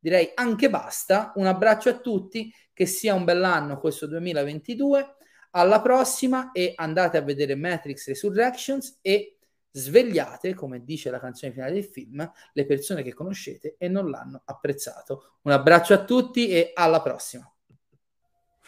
Direi 0.00 0.32
anche 0.34 0.70
basta, 0.70 1.32
un 1.36 1.46
abbraccio 1.46 1.90
a 1.90 1.98
tutti 1.98 2.52
che 2.72 2.86
sia 2.86 3.14
un 3.14 3.24
bell'anno 3.24 3.78
questo 3.78 4.06
2022. 4.06 5.16
Alla 5.52 5.82
prossima 5.82 6.52
e 6.52 6.72
andate 6.74 7.18
a 7.18 7.22
vedere 7.22 7.54
Matrix 7.54 8.06
Resurrections 8.06 8.98
e 9.02 9.36
svegliate, 9.70 10.54
come 10.54 10.82
dice 10.84 11.10
la 11.10 11.20
canzone 11.20 11.52
finale 11.52 11.72
del 11.72 11.84
film, 11.84 12.32
le 12.52 12.66
persone 12.66 13.02
che 13.02 13.12
conoscete 13.12 13.76
e 13.78 13.88
non 13.88 14.10
l'hanno 14.10 14.42
apprezzato. 14.44 15.36
Un 15.42 15.52
abbraccio 15.52 15.92
a 15.92 16.04
tutti 16.04 16.48
e 16.48 16.70
alla 16.74 17.02
prossima. 17.02 17.52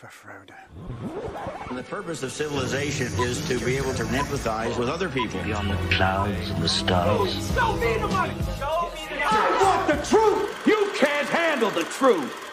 For 0.03 0.11
Frodo. 0.11 0.53
The 1.77 1.85
purpose 1.85 2.25
of 2.25 2.33
civilization 2.33 3.07
is 3.21 3.39
to 3.47 3.65
be 3.65 3.77
able 3.77 3.95
to 3.95 4.03
empathize 4.07 4.77
with 4.77 4.89
other 4.89 5.09
people 5.09 5.41
beyond 5.45 5.71
the 5.71 5.77
clouds 5.95 6.51
and 6.51 6.61
the 6.61 6.69
stars. 6.69 7.31
Show 7.55 7.77
me 7.77 7.99
the 7.99 8.09
money. 8.09 8.35
Show 8.59 8.91
me 8.95 9.07
the. 9.09 9.23
I 9.23 9.63
want 9.63 9.87
the 9.87 10.05
truth. 10.05 10.67
You 10.67 10.82
handle 11.63 11.81
the 11.81 11.89
truth. 11.91 12.52